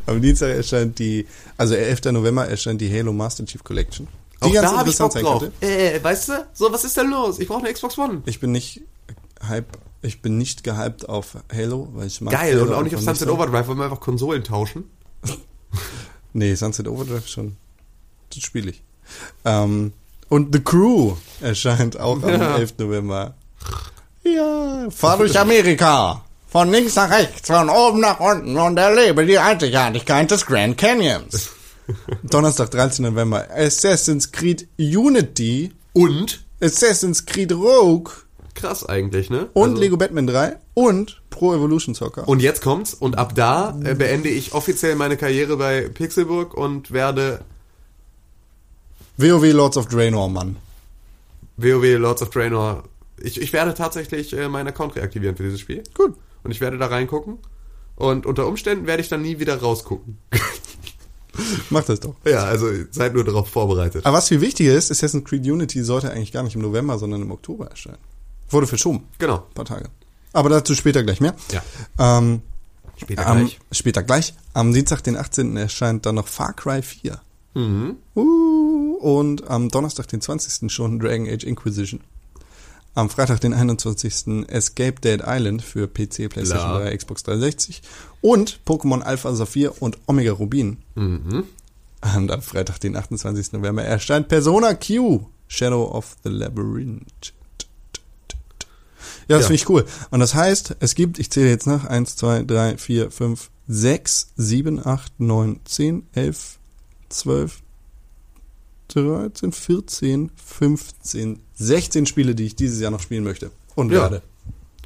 Am 0.07 0.21
Dienstag 0.23 0.49
erscheint 0.57 0.99
die, 0.99 1.27
also 1.57 1.75
11. 1.75 2.13
November 2.13 2.47
erscheint 2.49 2.81
die 2.81 2.91
Halo 2.93 3.13
Master 3.13 3.45
Chief 3.45 3.63
Collection. 3.65 4.09
Die 4.45 4.57
Auch 4.59 4.63
da 4.63 4.77
habe 4.79 4.91
ich 4.91 4.99
Bock 4.99 5.13
drauf. 5.15 5.41
könnte. 5.43 5.67
Äh, 5.67 6.03
weißt 6.03 6.29
du? 6.29 6.47
So, 6.53 6.73
was 6.73 6.85
ist 6.85 6.97
denn 6.97 7.11
los? 7.11 7.39
Ich 7.41 7.49
brauche 7.49 7.61
eine 7.65 7.73
Xbox 7.73 7.99
One. 7.99 8.23
Ich 8.27 8.39
bin 8.41 8.53
nicht 8.53 8.83
hype, 9.47 9.67
ich 10.03 10.23
bin 10.23 10.39
nicht 10.39 10.63
gehypt 10.63 11.09
auf 11.09 11.37
Halo, 11.53 11.89
weil 11.95 12.07
ich 12.07 12.21
mag 12.21 12.33
Geil. 12.35 12.53
Halo 12.55 12.63
Und 12.67 12.73
auch 12.75 12.83
nicht 12.83 12.95
auf 12.95 13.03
Sunset. 13.03 13.29
Overdrive, 13.29 13.67
wollen 13.67 13.79
wir 13.79 13.85
einfach 13.85 14.01
Konsolen 14.01 14.45
tauschen. 14.45 14.85
Nee, 16.35 16.55
Sunset 16.55 16.87
Overdrive 16.87 17.27
schon. 17.27 17.57
Das 18.33 18.43
spiele 18.43 18.71
ich. 18.71 18.83
Ähm, 19.45 19.93
und 20.29 20.55
The 20.55 20.61
Crew 20.61 21.15
erscheint 21.41 21.99
auch 21.99 22.23
am 22.23 22.29
Ja. 22.29 22.57
11. 22.59 22.75
November. 22.79 23.35
Ja, 24.25 24.89
fahr 24.91 25.17
durch 25.17 25.39
Amerika. 25.39 26.23
Von 26.49 26.71
links 26.71 26.95
nach 26.97 27.11
rechts, 27.11 27.47
von 27.49 27.69
oben 27.71 28.01
nach 28.01 28.21
unten 28.21 28.57
und 28.57 28.77
erlebe 28.79 29.25
die 29.27 29.39
Einzigartigkeit 29.39 30.31
des 30.31 30.45
Grand 30.47 30.77
Canyons. 30.79 31.51
Donnerstag, 32.23 32.71
13. 32.71 33.05
November. 33.05 33.49
Assassin's 33.51 34.31
Creed 34.33 34.69
Unity, 34.79 35.73
Und? 35.93 36.45
Assassin's 36.61 37.25
Creed 37.25 37.53
Rogue 37.53 38.13
Krass 38.55 38.85
eigentlich, 38.85 39.31
ne? 39.31 39.49
und 39.53 39.71
Also- 39.71 39.81
Lego 39.83 39.97
Batman 39.97 40.27
3 40.27 40.57
und 40.75 41.23
Pro 41.31 41.55
Evolution 41.55 41.95
Soccer. 41.95 42.27
Und 42.27 42.43
jetzt 42.43 42.61
kommt's 42.63 42.93
und 42.95 43.17
ab 43.17 43.35
da 43.37 43.79
äh, 43.85 43.95
beende 43.95 44.29
ich 44.29 44.53
offiziell 44.53 44.97
meine 44.97 45.17
Karriere 45.17 45.57
bei 45.57 45.89
Pixelburg 45.89 46.55
und 46.55 46.91
werde 46.91 47.41
WoW 49.17 49.53
Lords 49.53 49.77
of 49.77 49.87
Draenor, 49.87 50.29
Mann. 50.29 50.57
WoW 51.57 51.99
Lords 51.99 52.23
of 52.23 52.31
Draenor. 52.31 52.85
Ich, 53.21 53.41
ich 53.41 53.53
werde 53.53 53.75
tatsächlich 53.75 54.33
äh, 54.33 54.49
meinen 54.49 54.69
Account 54.69 54.97
reaktivieren 54.97 55.37
für 55.37 55.43
dieses 55.45 55.61
Spiel. 55.61 55.83
Gut. 55.95 56.15
Und 56.45 56.51
ich 56.51 56.61
werde 56.61 56.79
da 56.79 56.87
reingucken. 56.87 57.39
Und 57.97 58.27
unter 58.27 58.47
Umständen 58.47 58.87
werde 58.87 59.03
ich 59.03 59.09
dann 59.09 59.23
nie 59.23 59.39
wieder 59.41 59.57
rausgucken. 59.61 60.19
Mach 61.71 61.85
das 61.85 62.01
doch. 62.01 62.15
ja, 62.25 62.45
also 62.45 62.67
seid 62.91 63.15
nur 63.15 63.25
darauf 63.25 63.49
vorbereitet. 63.49 64.05
Aber 64.07 64.19
was 64.19 64.29
viel 64.29 64.41
wichtiger 64.41 64.75
ist, 64.75 64.91
Assassin's 64.91 65.25
Creed 65.25 65.47
Unity 65.47 65.83
sollte 65.83 66.11
eigentlich 66.11 66.33
gar 66.33 66.43
nicht 66.43 66.57
im 66.57 66.63
November, 66.63 66.99
sondern 66.99 67.23
im 67.23 67.31
Oktober 67.31 67.67
erscheinen. 67.69 67.99
Wurde 68.51 68.67
verschoben. 68.67 69.05
Genau. 69.19 69.37
Ein 69.37 69.55
paar 69.55 69.65
Tage. 69.65 69.89
Aber 70.33 70.49
dazu 70.49 70.75
später 70.75 71.03
gleich 71.03 71.21
mehr. 71.21 71.35
Ja. 71.53 71.63
Ähm, 71.99 72.43
Später 72.97 73.27
am, 73.27 73.39
gleich. 73.39 73.59
Später 73.73 74.03
gleich. 74.03 74.35
Am 74.55 74.73
Dienstag, 74.73 75.03
den 75.03 75.17
18. 75.17 75.57
erscheint 75.57 76.05
dann 76.07 76.17
noch 76.17 76.27
Far 76.27 76.53
Cry 76.53 76.83
4. 76.83 77.21
Mhm. 77.55 77.97
Uh, 78.15 78.97
und 78.97 79.49
am 79.49 79.69
Donnerstag, 79.69 80.09
den 80.09 80.21
20. 80.21 80.71
schon 80.73 80.99
Dragon 80.99 81.29
Age 81.29 81.45
Inquisition. 81.45 82.01
Am 82.95 83.11
Freitag, 83.11 83.41
den 83.41 83.55
21. 83.55 84.49
Escape 84.49 85.01
Dead 85.01 85.23
Island 85.25 85.63
für 85.63 85.87
PC, 85.87 86.29
PlayStation 86.29 86.71
Bla. 86.71 86.81
3, 86.81 86.97
Xbox 86.97 87.23
360. 87.23 87.83
Und 88.21 88.61
Pokémon 88.67 89.01
Alpha 89.03 89.35
Saphir 89.35 89.81
und 89.81 89.99
Omega 90.07 90.33
Rubin. 90.33 90.79
Mhm. 90.95 91.45
Und 92.17 92.31
am 92.31 92.43
Freitag, 92.43 92.79
den 92.81 92.97
28. 92.97 93.53
November, 93.53 93.85
erscheint 93.85 94.29
Persona 94.29 94.75
Q, 94.75 95.27
Shadow 95.49 95.85
of 95.93 96.17
the 96.25 96.31
Labyrinth. 96.31 97.33
Ja, 99.29 99.37
das 99.37 99.43
Ja. 99.43 99.47
finde 99.49 99.55
ich 99.57 99.69
cool. 99.69 99.85
Und 100.11 100.21
das 100.21 100.35
heißt, 100.35 100.77
es 100.81 100.95
gibt, 100.95 101.19
ich 101.19 101.31
zähle 101.31 101.49
jetzt 101.51 101.67
nach, 101.67 101.85
1, 101.85 102.17
2, 102.17 102.45
3, 102.45 102.77
4, 102.79 103.11
5, 103.11 103.51
6, 103.69 104.29
7, 104.37 104.85
8, 104.85 105.21
9, 105.21 105.61
10, 105.65 106.07
11, 106.15 106.59
12, 107.11 107.61
13, 108.89 109.53
14, 109.53 110.31
15, 110.37 111.41
16 111.57 112.07
Spiele, 112.07 112.35
die 112.35 112.47
ich 112.47 112.57
dieses 112.57 112.81
Jahr 112.81 112.91
noch 112.91 113.01
spielen 113.01 113.25
möchte. 113.25 113.51
Und 113.75 113.93
Ja. 113.93 114.03
werde. 114.03 114.23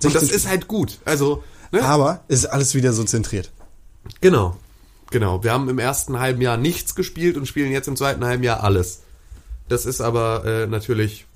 Und 0.03 0.13
das 0.15 0.23
16 0.23 0.37
ist 0.37 0.49
halt 0.49 0.67
gut. 0.67 0.99
Also, 1.05 1.45
ne? 1.73 1.83
Aber 1.83 2.23
es 2.29 2.41
ist 2.41 2.47
alles 2.47 2.75
wieder 2.75 2.93
so 2.93 3.05
zentriert. 3.05 3.51
Genau. 4.21 4.57
Genau. 5.11 5.45
Wir 5.45 5.53
haben 5.53 5.69
im 5.69 5.79
ersten 5.79 6.19
halben 6.19 6.41
Jahr 6.41 6.57
nichts 6.57 6.95
gespielt 6.95 7.37
und 7.37 7.47
spielen 7.47 7.71
jetzt 7.71 7.89
im 7.89 7.97
zweiten 7.97 8.25
halben 8.25 8.43
Jahr 8.43 8.63
alles. 8.63 9.03
Das 9.69 9.87
ist 9.87 10.01
aber 10.01 10.45
äh, 10.45 10.67
natürlich, 10.67 11.27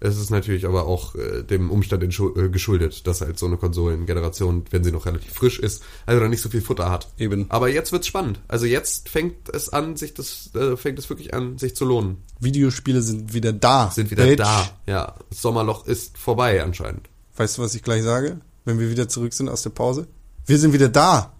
es 0.00 0.18
ist 0.18 0.30
natürlich 0.30 0.66
aber 0.66 0.86
auch 0.86 1.14
äh, 1.14 1.42
dem 1.42 1.70
Umstand 1.70 2.02
äh, 2.02 2.48
geschuldet, 2.48 3.06
dass 3.06 3.22
halt 3.22 3.38
so 3.38 3.46
eine 3.46 3.56
Konsolengeneration, 3.56 4.64
wenn 4.70 4.84
sie 4.84 4.92
noch 4.92 5.06
relativ 5.06 5.32
frisch 5.32 5.58
ist, 5.58 5.82
also 6.04 6.22
noch 6.22 6.28
nicht 6.28 6.42
so 6.42 6.48
viel 6.48 6.60
Futter 6.60 6.90
hat. 6.90 7.08
Eben. 7.18 7.46
Aber 7.48 7.68
jetzt 7.68 7.92
wird's 7.92 8.06
spannend. 8.06 8.40
Also 8.48 8.66
jetzt 8.66 9.08
fängt 9.08 9.48
es 9.48 9.68
an, 9.70 9.96
sich 9.96 10.14
das, 10.14 10.50
äh, 10.54 10.76
fängt 10.76 10.98
es 10.98 11.08
wirklich 11.08 11.34
an, 11.34 11.58
sich 11.58 11.74
zu 11.74 11.84
lohnen. 11.84 12.22
Videospiele 12.40 13.02
sind 13.02 13.32
wieder 13.32 13.52
da. 13.52 13.90
Sind 13.90 14.10
wieder 14.10 14.24
Bitch. 14.24 14.38
da. 14.38 14.70
Ja. 14.86 15.14
Das 15.30 15.42
Sommerloch 15.42 15.86
ist 15.86 16.18
vorbei 16.18 16.62
anscheinend. 16.62 17.08
Weißt 17.36 17.58
du, 17.58 17.62
was 17.62 17.74
ich 17.74 17.82
gleich 17.82 18.02
sage? 18.02 18.40
Wenn 18.66 18.78
wir 18.80 18.90
wieder 18.90 19.08
zurück 19.08 19.32
sind 19.32 19.48
aus 19.48 19.62
der 19.62 19.70
Pause? 19.70 20.08
Wir 20.44 20.58
sind 20.58 20.72
wieder 20.74 20.88
da. 20.88 21.32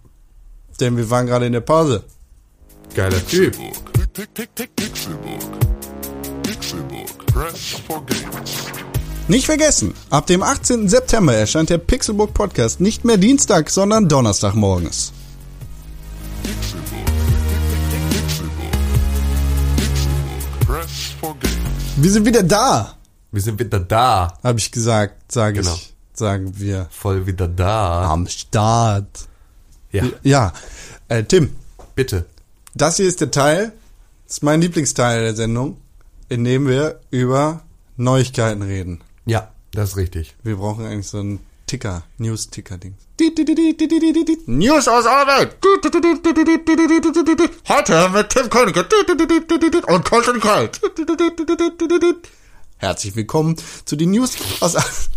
Denn 0.79 0.95
wir 0.97 1.09
waren 1.09 1.27
gerade 1.27 1.45
in 1.45 1.51
der 1.53 1.59
Pause. 1.61 2.03
Geiler 2.95 3.23
Typ. 3.27 3.55
Nicht 9.27 9.45
vergessen, 9.45 9.93
ab 10.09 10.25
dem 10.27 10.41
18. 10.41 10.87
September 10.87 11.33
erscheint 11.35 11.69
der 11.69 11.79
Pixelbook 11.79 12.33
Podcast 12.33 12.79
nicht 12.79 13.03
mehr 13.03 13.17
Dienstag, 13.17 13.69
sondern 13.69 14.07
Donnerstag 14.07 14.55
morgens. 14.55 15.11
Wir 21.97 22.11
sind 22.11 22.25
wieder 22.25 22.43
da, 22.43 22.95
Wir 23.31 23.41
sind 23.41 23.59
wieder 23.59 23.79
da. 23.79 24.37
habe 24.43 24.59
ich 24.59 24.71
gesagt, 24.71 25.31
sage 25.31 25.61
Genau. 25.61 25.73
ich, 25.73 25.93
sagen 26.17 26.59
wir. 26.59 26.87
Voll 26.89 27.25
wieder 27.27 27.47
da. 27.47 28.11
Am 28.11 28.27
Start. 28.27 29.27
Ja. 29.91 30.03
Ja, 30.23 30.53
äh, 31.07 31.23
Tim, 31.23 31.55
Bitte. 31.95 32.25
das 32.75 32.97
hier 32.97 33.07
ist 33.07 33.21
der 33.21 33.31
Teil, 33.31 33.71
das 34.25 34.37
ist 34.37 34.43
mein 34.43 34.61
Lieblingsteil 34.61 35.21
der 35.21 35.35
Sendung, 35.35 35.77
in 36.27 36.43
dem 36.43 36.67
wir 36.67 36.99
über 37.09 37.61
Neuigkeiten 37.95 38.61
reden. 38.61 39.01
Ja, 39.25 39.51
das 39.71 39.91
ist 39.91 39.97
richtig. 39.97 40.35
Wir 40.43 40.57
brauchen 40.57 40.85
eigentlich 40.85 41.07
so 41.07 41.19
einen 41.19 41.39
Ticker, 41.67 42.03
News-Ticker-Ding. 42.17 42.95
News 44.45 44.87
aus 44.87 45.05
Welt. 45.05 45.57
Heute 47.67 48.09
mit 48.09 48.29
Tim 48.29 48.49
Königke 48.49 48.85
und 49.87 50.05
Colton 50.05 50.39
Kalt. 50.39 50.81
Herzlich 52.77 53.15
willkommen 53.15 53.55
zu 53.85 53.95
den 53.95 54.11
News 54.11 54.37
aus. 54.59 55.09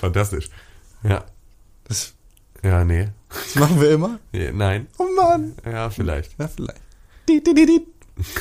Fantastisch. 0.00 0.48
Ja. 1.02 1.24
Das, 1.88 2.12
Ja, 2.62 2.84
nee. 2.84 3.08
das 3.28 3.54
machen 3.56 3.80
wir 3.80 3.90
immer. 3.90 4.18
nee. 4.32 4.50
Nein. 4.52 4.86
Oh 4.98 5.06
Mann. 5.16 5.54
Ja, 5.64 5.90
vielleicht. 5.90 6.38
Ja, 6.38 6.48
vielleicht. 6.48 6.80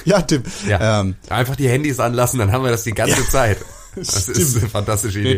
Ja, 0.06 0.22
Tim. 0.22 0.44
Ja. 0.68 1.02
Ähm, 1.02 1.15
Einfach 1.30 1.56
die 1.57 1.68
Handys 1.68 1.99
anlassen, 1.99 2.40
dann 2.40 2.52
haben 2.52 2.64
wir 2.64 2.72
das 2.72 2.84
die 2.84 2.94
ganze 2.94 3.27
Zeit. 3.30 3.57
Das 3.98 4.27
ist 4.27 4.49
Stimmt. 4.49 4.64
eine 4.64 4.69
fantastische 4.72 5.19
Idee. 5.22 5.36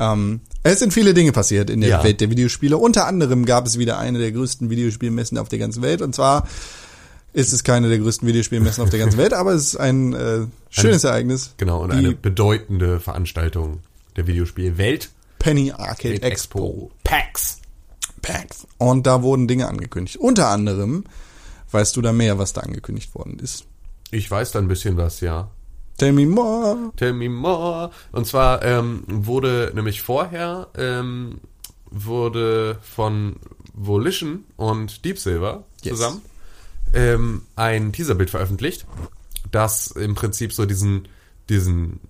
ähm, 0.00 0.40
es 0.64 0.80
sind 0.80 0.92
viele 0.92 1.14
Dinge 1.14 1.30
passiert 1.30 1.70
in 1.70 1.80
der 1.80 1.90
Ja. 1.90 2.02
Welt 2.04 2.20
der 2.20 2.28
Videospiele. 2.28 2.76
Unter 2.76 3.06
anderem 3.06 3.44
gab 3.44 3.66
es 3.66 3.78
wieder 3.78 3.96
eine 3.98 4.18
der 4.18 4.32
größten 4.32 4.68
Videospielmessen 4.68 5.38
auf 5.38 5.48
der 5.48 5.60
ganzen 5.60 5.80
Welt. 5.82 6.02
Und 6.02 6.12
zwar 6.14 6.48
ist 7.32 7.52
es 7.52 7.64
keine 7.64 7.88
der 7.88 7.98
größten 7.98 8.26
Videospielmessen 8.26 8.82
auf 8.82 8.90
der 8.90 8.98
ganzen 8.98 9.18
Welt, 9.18 9.32
aber 9.32 9.52
es 9.52 9.68
ist 9.68 9.76
ein 9.76 10.14
äh, 10.14 10.46
schönes 10.68 11.04
Ereignis. 11.04 11.54
Genau, 11.56 11.82
und 11.82 11.92
eine 11.92 12.12
bedeutende 12.12 13.00
Veranstaltung 13.00 13.80
der 14.16 14.26
Videospielwelt. 14.26 15.10
Penny 15.38 15.72
Arcade 15.72 16.22
Expo. 16.22 16.90
PAX. 17.04 17.60
PAX. 18.20 18.66
Und 18.78 19.06
da 19.06 19.22
wurden 19.22 19.48
Dinge 19.48 19.68
angekündigt. 19.68 20.16
Unter 20.16 20.48
anderem, 20.48 21.04
weißt 21.70 21.96
du 21.96 22.02
da 22.02 22.12
mehr, 22.12 22.38
was 22.38 22.52
da 22.52 22.62
angekündigt 22.62 23.14
worden 23.14 23.38
ist? 23.38 23.64
Ich 24.10 24.30
weiß 24.30 24.52
da 24.52 24.58
ein 24.58 24.68
bisschen 24.68 24.96
was, 24.96 25.20
ja. 25.20 25.50
Tell 25.96 26.12
me 26.12 26.26
more. 26.26 26.92
Tell 26.96 27.12
me 27.12 27.28
more. 27.28 27.90
Und 28.12 28.26
zwar 28.26 28.62
ähm, 28.62 29.04
wurde 29.06 29.70
nämlich 29.74 30.02
vorher 30.02 30.68
ähm, 30.76 31.40
wurde 31.90 32.78
von 32.82 33.36
Volition 33.74 34.44
und 34.56 35.04
Deep 35.04 35.18
Silver 35.18 35.64
Yes. 35.82 35.94
zusammen 35.94 36.22
ähm, 36.94 37.42
ein 37.56 37.92
Teaserbild 37.92 38.30
veröffentlicht, 38.30 38.86
das 39.50 39.88
im 39.88 40.14
Prinzip 40.14 40.52
so 40.52 40.66
diesen, 40.66 41.08
diesen 41.48 42.00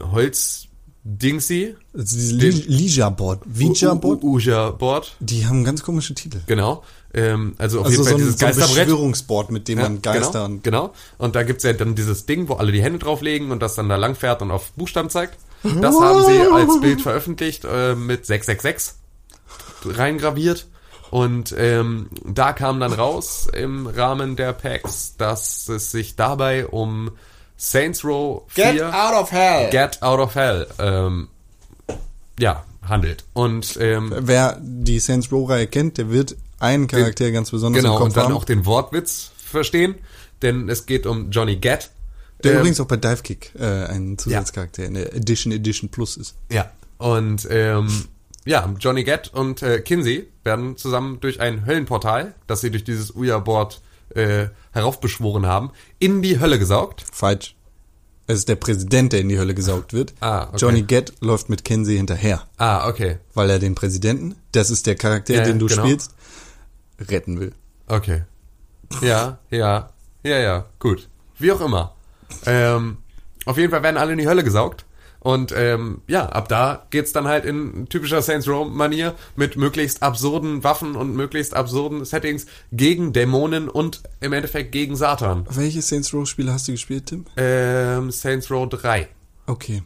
Holz-Dingsy, 0.00 1.74
Also 1.94 2.16
diese 2.16 2.34
Lija-Board, 2.36 3.42
Ouija-Board, 3.60 4.22
Ouija-Board, 4.22 5.16
die 5.20 5.46
haben 5.46 5.64
ganz 5.64 5.82
komische 5.82 6.14
Titel. 6.14 6.40
genau. 6.46 6.82
Ähm, 7.14 7.54
also 7.56 7.80
auf 7.80 7.86
Also 7.86 8.02
jeden 8.02 8.04
so 8.04 8.10
Fall 8.10 8.20
ein, 8.20 8.26
dieses 8.26 8.38
so 8.38 8.46
ein. 8.46 8.54
Beschwörungsboard, 8.54 9.50
mit 9.50 9.66
dem 9.66 9.78
man 9.78 10.02
Geister 10.02 10.32
genau, 10.32 10.44
und 10.44 10.62
genau. 10.64 10.92
Und 11.16 11.34
da 11.36 11.42
gibt's 11.42 11.64
ja 11.64 11.72
dann 11.72 11.94
dieses 11.94 12.26
Ding, 12.26 12.48
wo 12.50 12.54
alle 12.54 12.70
die 12.70 12.82
Hände 12.82 12.98
drauflegen 12.98 13.50
und 13.50 13.60
das 13.62 13.76
dann 13.76 13.88
da 13.88 13.96
lang 13.96 14.14
fährt 14.14 14.42
und 14.42 14.50
auf 14.50 14.72
Buchstaben 14.72 15.08
zeigt. 15.08 15.38
Das 15.62 15.98
haben 15.98 16.24
sie 16.26 16.38
als 16.52 16.80
Bild 16.80 17.00
veröffentlicht 17.00 17.64
äh, 17.64 17.94
mit 17.94 18.26
666 18.26 18.94
reingraviert. 19.86 20.66
Und 21.10 21.54
ähm, 21.56 22.10
da 22.24 22.52
kam 22.52 22.80
dann 22.80 22.92
raus 22.92 23.48
im 23.52 23.86
Rahmen 23.86 24.36
der 24.36 24.52
Packs, 24.52 25.14
dass 25.16 25.68
es 25.68 25.90
sich 25.90 26.16
dabei 26.16 26.66
um 26.66 27.12
Saints 27.56 28.04
Row 28.04 28.42
4 28.48 28.92
of 29.18 29.32
hell. 29.32 29.70
Get 29.70 30.02
Out 30.02 30.20
of 30.20 30.34
Hell 30.34 30.66
ähm, 30.78 31.28
ja, 32.38 32.64
handelt. 32.82 33.24
Und 33.32 33.76
ähm, 33.80 34.14
Wer 34.16 34.58
die 34.60 35.00
Saints 35.00 35.30
Row-Reihe 35.32 35.66
kennt, 35.66 35.98
der 35.98 36.10
wird 36.10 36.36
einen 36.60 36.86
Charakter 36.86 37.30
ganz 37.30 37.50
besonders 37.50 37.82
genau, 37.82 37.94
im 37.94 37.98
Kopf 37.98 38.06
und 38.08 38.16
dann 38.16 38.24
haben. 38.26 38.34
auch 38.34 38.44
den 38.44 38.64
Wortwitz 38.64 39.30
verstehen, 39.36 39.96
denn 40.42 40.68
es 40.68 40.86
geht 40.86 41.06
um 41.06 41.30
Johnny 41.30 41.56
Gat. 41.56 41.90
der 42.42 42.52
Ähm, 42.52 42.58
übrigens 42.58 42.80
auch 42.80 42.86
bei 42.86 42.96
Divekick 42.96 43.52
äh, 43.58 43.86
ein 43.86 44.18
Zusatzcharakter 44.18 44.84
in 44.84 44.94
der 44.94 45.14
Edition 45.14 45.52
Edition 45.52 45.88
Plus 45.90 46.16
ist. 46.16 46.34
Ja, 46.50 46.70
und 46.98 47.46
ähm, 47.50 48.06
ja, 48.48 48.66
Johnny 48.80 49.04
Gat 49.04 49.28
und 49.34 49.62
äh, 49.62 49.80
Kinsey 49.80 50.26
werden 50.42 50.76
zusammen 50.78 51.20
durch 51.20 51.40
ein 51.40 51.66
Höllenportal, 51.66 52.34
das 52.46 52.62
sie 52.62 52.70
durch 52.70 52.82
dieses 52.82 53.14
Ouija-Board 53.14 53.82
äh, 54.14 54.46
heraufbeschworen 54.72 55.44
haben, 55.44 55.70
in 55.98 56.22
die 56.22 56.40
Hölle 56.40 56.58
gesaugt. 56.58 57.04
Falsch. 57.12 57.54
Es 58.26 58.38
ist 58.40 58.48
der 58.48 58.56
Präsident, 58.56 59.12
der 59.12 59.20
in 59.20 59.28
die 59.28 59.38
Hölle 59.38 59.54
gesaugt 59.54 59.92
wird. 59.92 60.14
Ah, 60.20 60.44
okay. 60.48 60.56
Johnny 60.58 60.82
Gat 60.82 61.12
läuft 61.20 61.50
mit 61.50 61.64
Kenzie 61.64 61.96
hinterher, 61.98 62.42
Ah, 62.56 62.88
okay, 62.88 63.18
weil 63.34 63.50
er 63.50 63.58
den 63.58 63.74
Präsidenten, 63.74 64.34
das 64.52 64.70
ist 64.70 64.86
der 64.86 64.96
Charakter, 64.96 65.34
Ja, 65.34 65.42
den 65.44 65.58
du 65.58 65.66
genau. 65.66 65.82
spielst, 65.84 66.14
retten 67.00 67.38
will. 67.40 67.52
okay. 67.86 68.22
Ja, 69.02 69.38
ja, 69.50 69.90
ja, 70.22 70.38
ja, 70.38 70.64
gut. 70.78 71.08
Wie 71.38 71.52
auch 71.52 71.60
immer. 71.60 71.94
Ähm, 72.46 72.96
auf 73.44 73.58
jeden 73.58 73.70
Fall 73.70 73.82
werden 73.82 73.98
alle 73.98 74.12
in 74.12 74.18
die 74.18 74.26
Hölle 74.28 74.42
gesaugt. 74.42 74.86
Und 75.20 75.52
ähm, 75.56 76.02
ja, 76.06 76.26
ab 76.26 76.48
da 76.48 76.86
geht's 76.90 77.12
dann 77.12 77.26
halt 77.26 77.44
in 77.44 77.88
typischer 77.88 78.22
Saints 78.22 78.48
Row-Manier 78.48 79.14
mit 79.36 79.56
möglichst 79.56 80.02
absurden 80.02 80.64
Waffen 80.64 80.94
und 80.96 81.14
möglichst 81.14 81.54
absurden 81.54 82.04
Settings 82.04 82.46
gegen 82.72 83.12
Dämonen 83.12 83.68
und 83.68 84.02
im 84.20 84.32
Endeffekt 84.32 84.72
gegen 84.72 84.96
Satan. 84.96 85.46
Welches 85.50 85.88
Saints 85.88 86.14
Row 86.14 86.26
Spiel 86.26 86.52
hast 86.52 86.68
du 86.68 86.72
gespielt, 86.72 87.06
Tim? 87.06 87.24
Ähm, 87.36 88.10
Saints 88.10 88.50
Row 88.50 88.68
3. 88.68 89.08
Okay. 89.46 89.82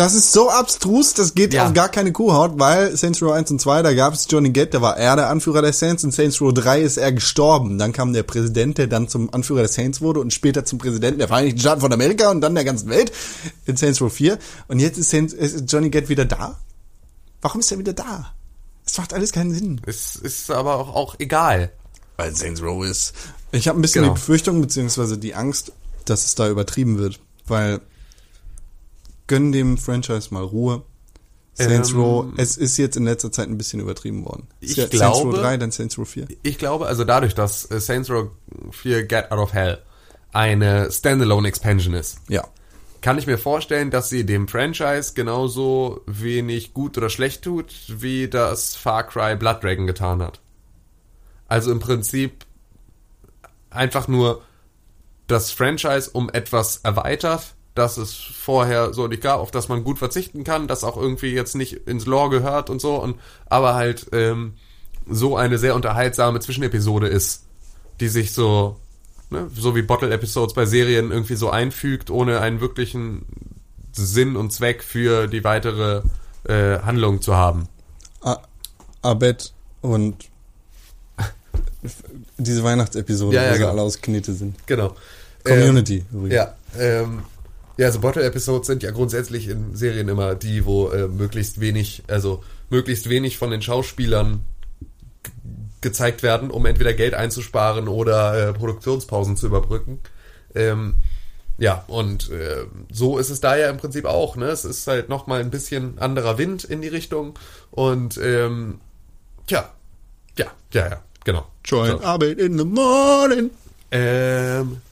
Das 0.00 0.14
ist 0.14 0.32
so 0.32 0.48
abstrus, 0.48 1.12
das 1.12 1.34
geht 1.34 1.52
Ja. 1.52 1.66
auf 1.66 1.74
gar 1.74 1.90
keine 1.90 2.10
Kuhhaut, 2.10 2.52
weil 2.58 2.96
Saints 2.96 3.20
Row 3.20 3.32
1 3.32 3.50
und 3.50 3.60
2, 3.60 3.82
da 3.82 3.92
gab 3.92 4.14
es 4.14 4.26
Johnny 4.30 4.48
Gat, 4.50 4.72
da 4.72 4.80
war 4.80 4.96
er 4.96 5.14
der 5.14 5.28
Anführer 5.28 5.60
der 5.60 5.74
Saints, 5.74 6.02
in 6.04 6.10
Saints 6.10 6.40
Row 6.40 6.54
3 6.54 6.80
ist 6.80 6.96
er 6.96 7.12
gestorben. 7.12 7.76
Dann 7.76 7.92
kam 7.92 8.14
der 8.14 8.22
Präsident, 8.22 8.78
der 8.78 8.86
dann 8.86 9.08
zum 9.08 9.28
Anführer 9.34 9.58
der 9.60 9.68
Saints 9.68 10.00
wurde 10.00 10.20
und 10.20 10.32
später 10.32 10.64
zum 10.64 10.78
Präsidenten 10.78 11.18
der 11.18 11.28
Vereinigten 11.28 11.60
Staaten 11.60 11.82
von 11.82 11.92
Amerika 11.92 12.30
und 12.30 12.40
dann 12.40 12.54
der 12.54 12.64
ganzen 12.64 12.88
Welt 12.88 13.12
in 13.66 13.76
Saints 13.76 14.00
Row 14.00 14.10
4. 14.10 14.38
Und 14.68 14.78
jetzt 14.78 14.96
ist, 14.96 15.10
Saints, 15.10 15.34
ist 15.34 15.70
Johnny 15.70 15.90
Gat 15.90 16.08
wieder 16.08 16.24
da? 16.24 16.56
Warum 17.42 17.60
ist 17.60 17.70
er 17.70 17.78
wieder 17.78 17.92
da? 17.92 18.32
Es 18.86 18.96
macht 18.96 19.12
alles 19.12 19.32
keinen 19.32 19.52
Sinn. 19.52 19.82
Es 19.84 20.16
ist 20.16 20.50
aber 20.50 20.76
auch, 20.76 20.94
auch 20.94 21.16
egal. 21.18 21.72
Weil 22.16 22.34
Saints 22.34 22.62
Row 22.62 22.82
ist. 22.86 23.12
Ich 23.52 23.68
habe 23.68 23.78
ein 23.78 23.82
bisschen 23.82 24.00
Genau. 24.02 24.14
die 24.14 24.18
Befürchtung 24.18 24.62
beziehungsweise 24.62 25.18
die 25.18 25.34
Angst, 25.34 25.72
dass 26.06 26.24
es 26.24 26.34
da 26.36 26.48
übertrieben 26.48 26.96
wird, 26.96 27.20
weil 27.46 27.80
gönn 29.30 29.52
dem 29.52 29.78
Franchise 29.78 30.34
mal 30.34 30.42
Ruhe. 30.42 30.82
Saints 31.54 31.90
Ähm, 31.92 32.00
Row, 32.00 32.26
es 32.36 32.56
ist 32.56 32.76
jetzt 32.78 32.96
in 32.96 33.04
letzter 33.04 33.30
Zeit 33.30 33.48
ein 33.48 33.56
bisschen 33.58 33.80
übertrieben 33.80 34.24
worden. 34.24 34.48
Ich 34.60 34.76
ja 34.76 34.86
Saints 34.88 35.18
Row 35.18 35.22
glaube- 35.30 35.38
3, 35.38 35.56
dann 35.56 35.70
Saints 35.70 35.96
Row 35.98 36.08
4. 36.08 36.26
Ich 36.42 36.58
glaube, 36.58 36.86
also 36.86 37.04
dadurch, 37.04 37.34
dass 37.34 37.70
äh, 37.70 37.80
Saints 37.80 38.10
Row 38.10 38.30
4 38.72 39.04
Get 39.06 39.30
Out 39.30 39.38
of 39.38 39.52
Hell 39.52 39.78
eine 40.32 40.90
Standalone 40.90 41.46
Expansion 41.48 41.94
ist, 41.94 42.18
Ja. 42.28 42.44
kann 43.02 43.18
ich 43.18 43.26
mir 43.26 43.38
vorstellen, 43.38 43.90
dass 43.90 44.08
sie 44.08 44.24
dem 44.26 44.48
Franchise 44.48 45.12
genauso 45.14 46.00
wenig 46.06 46.72
gut 46.74 46.96
oder 46.98 47.08
schlecht 47.10 47.42
tut, 47.42 47.72
wie 47.88 48.28
das 48.28 48.74
Far 48.76 49.04
Cry 49.06 49.36
Blood 49.36 49.62
Dragon 49.62 49.86
getan 49.86 50.22
hat. 50.22 50.40
Also 51.48 51.70
im 51.72 51.78
Prinzip 51.80 52.46
einfach 53.70 54.08
nur 54.08 54.42
das 55.26 55.50
Franchise 55.50 56.10
um 56.10 56.30
etwas 56.30 56.78
erweitert, 56.78 57.54
dass 57.80 57.96
es 57.96 58.12
vorher 58.14 58.92
so 58.92 59.08
nicht 59.08 59.22
gab, 59.22 59.40
auf 59.40 59.50
das 59.50 59.68
man 59.68 59.82
gut 59.84 59.98
verzichten 59.98 60.44
kann, 60.44 60.68
das 60.68 60.84
auch 60.84 60.98
irgendwie 60.98 61.32
jetzt 61.32 61.56
nicht 61.56 61.72
ins 61.88 62.04
Lore 62.04 62.28
gehört 62.28 62.68
und 62.68 62.80
so, 62.80 62.96
und 62.96 63.16
aber 63.46 63.74
halt 63.74 64.08
ähm, 64.12 64.52
so 65.08 65.36
eine 65.36 65.56
sehr 65.56 65.74
unterhaltsame 65.74 66.40
Zwischenepisode 66.40 67.08
ist, 67.08 67.44
die 67.98 68.08
sich 68.08 68.32
so, 68.32 68.76
ne, 69.30 69.50
so 69.54 69.74
wie 69.74 69.82
Bottle-Episodes 69.82 70.54
bei 70.54 70.66
Serien 70.66 71.10
irgendwie 71.10 71.36
so 71.36 71.48
einfügt, 71.48 72.10
ohne 72.10 72.40
einen 72.40 72.60
wirklichen 72.60 73.24
Sinn 73.92 74.36
und 74.36 74.52
Zweck 74.52 74.84
für 74.84 75.26
die 75.26 75.42
weitere 75.42 76.02
äh, 76.44 76.80
Handlung 76.80 77.22
zu 77.22 77.34
haben. 77.34 77.66
Abed 79.02 79.54
und 79.80 80.28
diese 82.36 82.62
Weihnachtsepisode, 82.62 83.36
Ja, 83.36 83.42
ja, 83.44 83.48
wo 83.48 83.52
sie 83.54 83.58
genau. 83.60 83.70
alle 83.70 83.82
aus 83.82 84.02
Knete 84.02 84.34
sind. 84.34 84.54
Genau. 84.66 84.94
Community 85.44 86.04
übrigens. 86.12 86.34
Ja, 86.34 86.54
ähm, 86.78 87.22
ja, 87.80 87.86
also 87.86 88.00
Bottle-Episodes 88.00 88.66
sind 88.66 88.82
ja 88.82 88.90
grundsätzlich 88.90 89.48
in 89.48 89.74
Serien 89.74 90.10
immer 90.10 90.34
die, 90.34 90.66
wo 90.66 90.90
äh, 90.90 91.08
möglichst 91.08 91.60
wenig, 91.60 92.02
also 92.08 92.44
möglichst 92.68 93.08
wenig 93.08 93.38
von 93.38 93.50
den 93.50 93.62
Schauspielern 93.62 94.44
gezeigt 95.80 96.22
werden, 96.22 96.50
um 96.50 96.66
entweder 96.66 96.92
Geld 96.92 97.14
einzusparen 97.14 97.88
oder 97.88 98.50
äh, 98.50 98.52
Produktionspausen 98.52 99.38
zu 99.38 99.46
überbrücken. 99.46 99.98
Ähm, 100.54 100.96
ja, 101.56 101.82
und 101.86 102.30
äh, 102.30 102.66
so 102.92 103.16
ist 103.16 103.30
es 103.30 103.40
da 103.40 103.56
ja 103.56 103.70
im 103.70 103.78
Prinzip 103.78 104.04
auch. 104.04 104.36
Ne? 104.36 104.48
Es 104.48 104.66
ist 104.66 104.86
halt 104.86 105.08
nochmal 105.08 105.40
ein 105.40 105.50
bisschen 105.50 105.98
anderer 106.00 106.36
Wind 106.36 106.64
in 106.64 106.82
die 106.82 106.88
Richtung. 106.88 107.38
Und 107.70 108.18
ähm, 108.18 108.78
tja, 109.46 109.72
ja, 110.36 110.48
ja, 110.74 110.86
ja, 110.86 111.02
genau. 111.24 111.46
Join 111.64 111.92
So. 111.92 112.00
Abed 112.00 112.38
in 112.40 112.58
the 112.58 112.64
morning. 112.66 113.48
Ähm, 113.90 114.82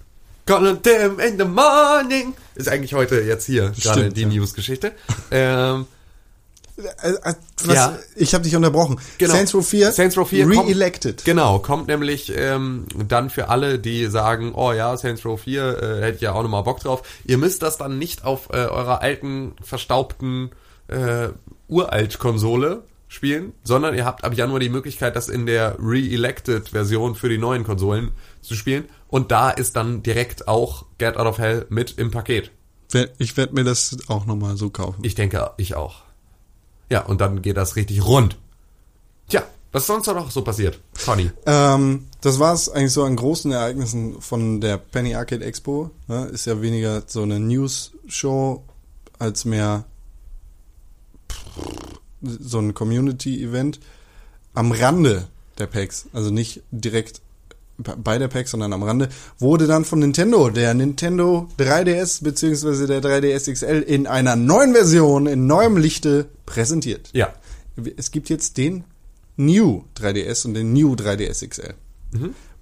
Call 0.49 0.77
them 0.79 1.21
in 1.21 1.39
the 1.39 1.45
morning. 1.45 2.35
Ist 2.55 2.69
eigentlich 2.69 2.95
heute 2.95 3.21
jetzt 3.21 3.47
hier 3.47 3.73
gerade 3.81 4.09
die 4.11 4.23
ja. 4.23 4.29
News-Geschichte. 4.29 4.93
Ähm, 5.31 5.87
Äh, 7.03 7.09
äh, 7.31 7.35
was, 7.65 7.75
Ja. 7.75 7.99
Ich 8.15 8.35
habe 8.35 8.45
dich 8.45 8.55
unterbrochen. 8.55 9.01
Genau. 9.19 9.33
Saints 9.35 9.53
Row 9.53 9.67
4, 9.67 9.91
Saints 9.91 10.17
Row 10.17 10.29
4 10.29 10.45
kommt- 10.49 10.69
re-elected. 10.69 11.25
genau, 11.25 11.59
kommt 11.59 11.89
nämlich 11.89 12.33
ähm, 12.37 12.87
dann 13.09 13.31
für 13.31 13.49
alle, 13.49 13.81
die 13.81 14.07
sagen, 14.07 14.53
oh 14.55 14.71
ja, 14.73 14.97
Saints 14.97 15.25
Row 15.25 15.41
4, 15.41 15.83
äh, 15.83 16.03
hätte 16.03 16.15
ich 16.17 16.21
ja 16.21 16.33
auch 16.35 16.43
nochmal 16.45 16.63
Bock 16.63 16.79
drauf. 16.79 17.03
Ihr 17.25 17.37
müsst 17.37 17.63
das 17.63 17.79
dann 17.79 17.99
nicht 17.99 18.25
auf 18.25 18.51
äh, 18.51 18.59
eurer 18.67 19.03
alten, 19.03 19.55
verstaubten 19.61 20.51
äh, 20.87 21.31
Uralt-Konsole 21.67 22.85
spielen, 23.09 23.55
sondern 23.65 23.95
ihr 23.97 24.05
habt 24.05 24.23
ab 24.23 24.35
Januar 24.35 24.61
die 24.61 24.69
Möglichkeit, 24.69 25.17
das 25.17 25.29
in 25.29 25.47
der 25.47 25.77
Re-Elected-Version 25.81 27.15
für 27.17 27.29
die 27.29 27.39
neuen 27.39 27.65
Konsolen 27.65 28.13
zu 28.43 28.55
spielen. 28.55 28.85
Und 29.09 29.31
da 29.31 29.51
ist 29.51 29.77
dann 29.77 30.03
direkt 30.03 30.49
auch 30.49 30.85
Get 30.99 31.17
Out 31.17 31.27
of 31.27 31.39
Hell 31.39 31.67
mit 31.71 31.99
im 31.99 32.11
Paket. 32.11 32.51
Ich 33.19 33.37
werde 33.37 33.55
mir 33.55 33.65
das 33.65 33.97
auch 34.09 34.27
nochmal 34.27 34.57
so 34.57 34.71
kaufen. 34.71 35.03
Ich 35.05 35.15
denke, 35.15 35.51
ich 35.57 35.75
auch. 35.75 36.03
Ja, 36.91 37.05
und 37.05 37.21
dann 37.21 37.43
geht 37.43 37.57
das 37.57 37.77
richtig 37.77 38.05
rund. 38.05 38.39
Tja, 39.29 39.43
was 39.73 39.83
ist 39.83 39.89
sonst 39.89 40.07
noch 40.07 40.31
so 40.31 40.43
passiert, 40.43 40.81
Conny? 41.05 41.31
Ähm, 41.45 42.07
das 42.23 42.39
war 42.39 42.55
es 42.55 42.71
eigentlich 42.71 42.93
so 42.93 43.05
an 43.05 43.17
großen 43.17 43.53
Ereignissen 43.53 44.21
von 44.23 44.61
der 44.61 44.79
Penny 44.79 45.15
Arcade 45.15 45.45
Expo. 45.45 45.91
Ne? 46.07 46.27
Ist 46.27 46.47
ja 46.47 46.63
weniger 46.63 47.03
so 47.07 47.23
eine 47.23 47.39
News-Show 47.39 48.65
als 49.19 49.45
mehr 49.45 49.85
so 52.23 52.59
ein 52.59 52.75
Community-Event 52.75 53.81
am 54.55 54.73
Rande 54.73 55.29
der 55.59 55.67
PAX, 55.67 56.07
also 56.13 56.31
nicht 56.31 56.63
direkt 56.71 57.21
bei 57.79 58.19
der 58.19 58.29
PAX, 58.29 58.51
sondern 58.51 58.73
am 58.73 58.83
Rande, 58.83 59.09
wurde 59.39 59.67
dann 59.67 59.85
von 59.85 60.01
Nintendo 60.01 60.51
der 60.51 60.75
Nintendo 60.75 61.49
3DS 61.59 62.25
bzw. 62.25 62.87
der 62.87 63.01
3DS 63.03 63.53
XL 63.53 63.85
in 63.87 64.07
einer 64.07 64.35
neuen 64.37 64.73
Version, 64.73 65.27
in 65.27 65.47
neuem 65.47 65.77
Lichte 65.77 66.27
präsentiert. 66.45 67.11
Ja. 67.13 67.33
Es 67.97 68.11
gibt 68.11 68.29
jetzt 68.29 68.57
den 68.57 68.85
New 69.37 69.85
3DS 69.97 70.45
und 70.47 70.55
den 70.55 70.73
New 70.73 70.95
3DS 70.95 71.47
XL. 71.49 71.75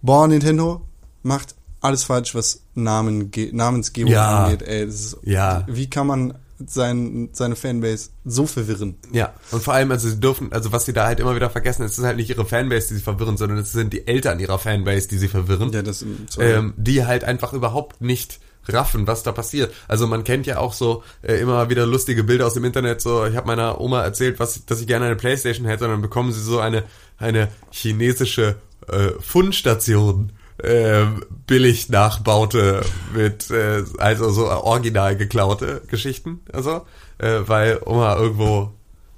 Boah, 0.03 0.29
Nintendo 0.29 0.83
macht 1.23 1.55
alles 1.81 2.05
falsch, 2.05 2.35
was 2.35 2.61
Namen, 2.75 3.31
Namensgebung 3.53 4.13
Ja. 4.13 4.45
angeht. 4.45 4.63
Ey, 4.63 4.85
ist, 4.85 5.17
Ja. 5.23 5.65
Wie 5.67 5.89
kann 5.89 6.07
man 6.07 6.35
sein, 6.67 7.31
seine 7.33 7.57
Fanbase 7.57 8.11
so 8.25 8.47
verwirren. 8.47 8.97
Ja, 9.13 9.35
und 9.51 9.63
vor 9.63 9.75
allem, 9.75 9.91
also 9.91 10.09
sie 10.09 10.21
dürfen, 10.21 10.53
also 10.53 10.73
was 10.73 10.87
sie 10.87 10.93
da 10.93 11.07
halt 11.07 11.21
immer 11.21 11.35
wieder 11.35 11.51
vergessen, 11.51 11.83
es 11.83 11.99
ist 11.99 12.05
halt 12.05 12.17
nicht 12.17 12.31
ihre 12.31 12.45
Fanbase, 12.45 12.89
die 12.89 12.95
sie 12.95 13.03
verwirren, 13.03 13.37
sondern 13.37 13.59
es 13.59 13.73
sind 13.73 13.93
die 13.93 14.07
Eltern 14.07 14.41
ihrer 14.41 14.59
Fanbase, 14.59 15.09
die 15.09 15.19
sie 15.19 15.29
verwirren. 15.29 15.73
Ja, 15.73 15.83
das 15.83 16.05
ähm, 16.39 16.75
die 16.77 17.05
halt 17.05 17.25
einfach 17.25 17.53
überhaupt 17.53 18.01
nicht 18.01 18.41
raffen, 18.69 19.07
was 19.07 19.23
da 19.23 19.33
passiert. 19.33 19.73
Also 19.87 20.07
man 20.07 20.25
kennt 20.25 20.47
ja 20.47 20.59
auch 20.59 20.73
so 20.73 21.05
äh, 21.23 21.35
immer 21.35 21.71
wieder 21.71 21.87
lustige 21.87 22.25
Bilder 22.25 22.47
aus 22.47 22.55
dem 22.55 22.65
Internet. 22.65 23.01
So, 23.01 23.25
ich 23.25 23.37
habe 23.37 23.47
meiner 23.47 23.81
Oma 23.81 24.03
erzählt, 24.03 24.41
was, 24.41 24.65
dass 24.67 24.81
ich 24.81 24.87
gerne 24.87 25.07
eine 25.07 25.17
Playstation 25.17 25.67
hätte, 25.67 25.85
und 25.85 25.91
dann 25.91 26.03
bekommen 26.03 26.33
sie 26.33 26.41
so 26.41 26.59
eine 26.59 26.85
eine 27.19 27.49
chinesische 27.71 28.57
äh, 28.89 29.11
Fundstation 29.21 30.33
äh, 30.63 31.05
billig 31.47 31.89
nachbaute 31.89 32.83
mit 33.15 33.51
äh, 33.51 33.85
also 33.99 34.31
so 34.31 34.51
original 34.51 35.17
geklaute 35.17 35.83
Geschichten, 35.89 36.41
also 36.53 36.87
äh, 37.19 37.41
weil 37.47 37.81
Oma 37.85 38.17
irgendwo 38.17 38.73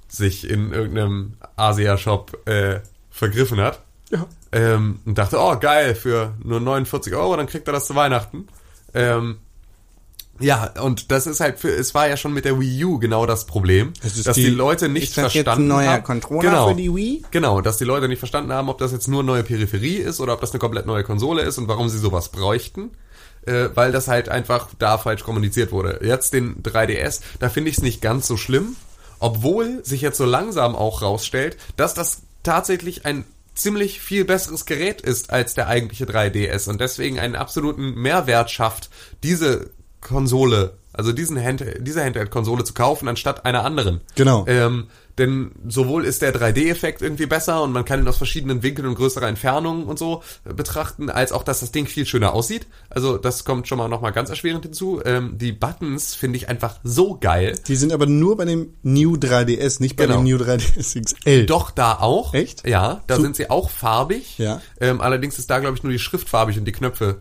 sich 0.07 0.49
in 0.49 0.73
irgendeinem 0.73 1.33
Asia-Shop 1.55 2.47
äh, 2.47 2.79
vergriffen 3.09 3.59
hat. 3.59 3.81
Ja. 4.09 4.25
Ähm, 4.51 4.99
und 5.05 5.17
dachte, 5.17 5.37
oh 5.39 5.57
geil, 5.59 5.93
für 5.93 6.33
nur 6.43 6.59
49 6.59 7.13
Euro, 7.13 7.35
dann 7.37 7.45
kriegt 7.45 7.67
er 7.67 7.73
das 7.73 7.85
zu 7.85 7.95
Weihnachten. 7.95 8.47
Ähm, 8.93 9.37
ja, 10.39 10.73
und 10.81 11.11
das 11.11 11.27
ist 11.27 11.39
halt 11.39 11.59
für, 11.59 11.69
es 11.69 11.93
war 11.93 12.07
ja 12.07 12.17
schon 12.17 12.33
mit 12.33 12.45
der 12.45 12.59
Wii 12.59 12.85
U 12.85 12.99
genau 12.99 13.25
das 13.25 13.45
Problem, 13.45 13.93
Das 14.03 14.17
ist 14.17 14.27
dass 14.27 14.35
die, 14.35 14.45
die- 14.45 14.49
Leute 14.49 14.89
nicht 14.89 15.13
verstanden 15.13 15.71
haben. 15.73 16.03
Controller 16.03 16.41
genau, 16.41 16.67
für 16.69 16.75
die 16.75 16.93
Wii? 16.95 17.23
Genau, 17.31 17.61
dass 17.61 17.77
die 17.77 17.83
Leute 17.85 18.07
nicht 18.07 18.19
verstanden 18.19 18.51
haben, 18.53 18.69
ob 18.69 18.77
das 18.77 18.91
jetzt 18.91 19.07
nur 19.07 19.23
neue 19.23 19.43
Peripherie 19.43 19.97
ist 19.97 20.19
oder 20.19 20.33
ob 20.33 20.41
das 20.41 20.51
eine 20.51 20.59
komplett 20.59 20.85
neue 20.85 21.03
Konsole 21.03 21.41
ist 21.43 21.57
und 21.57 21.67
warum 21.67 21.89
sie 21.89 21.97
sowas 21.99 22.29
bräuchten. 22.29 22.91
Äh, 23.45 23.69
weil 23.73 23.93
das 23.93 24.09
halt 24.09 24.27
einfach 24.27 24.67
da 24.79 24.97
falsch 24.97 25.23
kommuniziert 25.23 25.71
wurde. 25.71 26.01
Jetzt 26.03 26.33
den 26.33 26.61
3DS, 26.61 27.21
da 27.39 27.47
finde 27.49 27.69
ich 27.71 27.77
es 27.77 27.81
nicht 27.83 28.01
ganz 28.01 28.27
so 28.27 28.35
schlimm, 28.35 28.75
obwohl 29.19 29.83
sich 29.85 30.01
jetzt 30.01 30.17
so 30.17 30.25
langsam 30.25 30.75
auch 30.75 31.01
rausstellt, 31.01 31.57
dass 31.77 31.93
das 31.93 32.21
tatsächlich 32.43 33.05
ein 33.05 33.23
ziemlich 33.55 34.01
viel 34.01 34.25
besseres 34.25 34.65
Gerät 34.65 35.01
ist 35.01 35.29
als 35.31 35.53
der 35.53 35.67
eigentliche 35.67 36.05
3DS 36.05 36.69
und 36.69 36.79
deswegen 36.81 37.17
einen 37.17 37.35
absoluten 37.35 37.93
Mehrwert 37.95 38.51
schafft, 38.51 38.89
diese 39.23 39.69
Konsole, 40.01 40.73
also 40.93 41.11
diesen 41.11 41.41
Hand, 41.43 41.63
diese 41.79 42.03
Handheld-Konsole 42.03 42.63
zu 42.63 42.73
kaufen, 42.73 43.07
anstatt 43.07 43.45
einer 43.45 43.63
anderen. 43.63 44.01
Genau. 44.15 44.45
Ähm, 44.47 44.87
denn 45.17 45.51
sowohl 45.67 46.05
ist 46.05 46.21
der 46.21 46.33
3D-Effekt 46.33 47.01
irgendwie 47.01 47.25
besser 47.25 47.61
und 47.63 47.73
man 47.73 47.83
kann 47.83 47.99
ihn 47.99 48.07
aus 48.07 48.15
verschiedenen 48.15 48.63
Winkeln 48.63 48.87
und 48.87 48.95
größerer 48.95 49.27
Entfernungen 49.27 49.83
und 49.83 49.99
so 49.99 50.23
äh, 50.45 50.53
betrachten, 50.53 51.09
als 51.09 51.33
auch, 51.33 51.43
dass 51.43 51.59
das 51.59 51.73
Ding 51.73 51.87
viel 51.87 52.05
schöner 52.05 52.31
aussieht. 52.33 52.67
Also 52.89 53.17
das 53.17 53.43
kommt 53.43 53.67
schon 53.67 53.77
mal 53.77 53.89
nochmal 53.89 54.13
ganz 54.13 54.29
erschwerend 54.29 54.63
hinzu. 54.63 55.01
Ähm, 55.03 55.37
die 55.37 55.51
Buttons 55.51 56.15
finde 56.15 56.37
ich 56.37 56.47
einfach 56.47 56.79
so 56.83 57.17
geil. 57.19 57.59
Die 57.67 57.75
sind 57.75 57.91
aber 57.91 58.05
nur 58.05 58.37
bei 58.37 58.45
dem 58.45 58.73
New 58.81 59.15
3DS, 59.15 59.81
nicht 59.81 59.97
bei 59.97 60.05
Genau. 60.05 60.19
dem 60.19 60.23
New 60.23 60.37
3DS 60.37 61.01
XL. 61.03 61.45
Doch, 61.45 61.71
da 61.71 61.99
auch. 61.99 62.33
Echt? 62.33 62.65
Ja, 62.65 63.01
da 63.07 63.17
So- 63.17 63.21
sind 63.23 63.35
sie 63.35 63.49
auch 63.49 63.69
farbig. 63.69 64.37
Ja. 64.37 64.61
Ähm, 64.79 65.01
allerdings 65.01 65.37
ist 65.37 65.49
da, 65.49 65.59
glaube 65.59 65.75
ich, 65.75 65.83
nur 65.83 65.91
die 65.91 65.99
Schrift 65.99 66.29
farbig 66.29 66.57
und 66.57 66.63
die 66.63 66.71
Knöpfe 66.71 67.17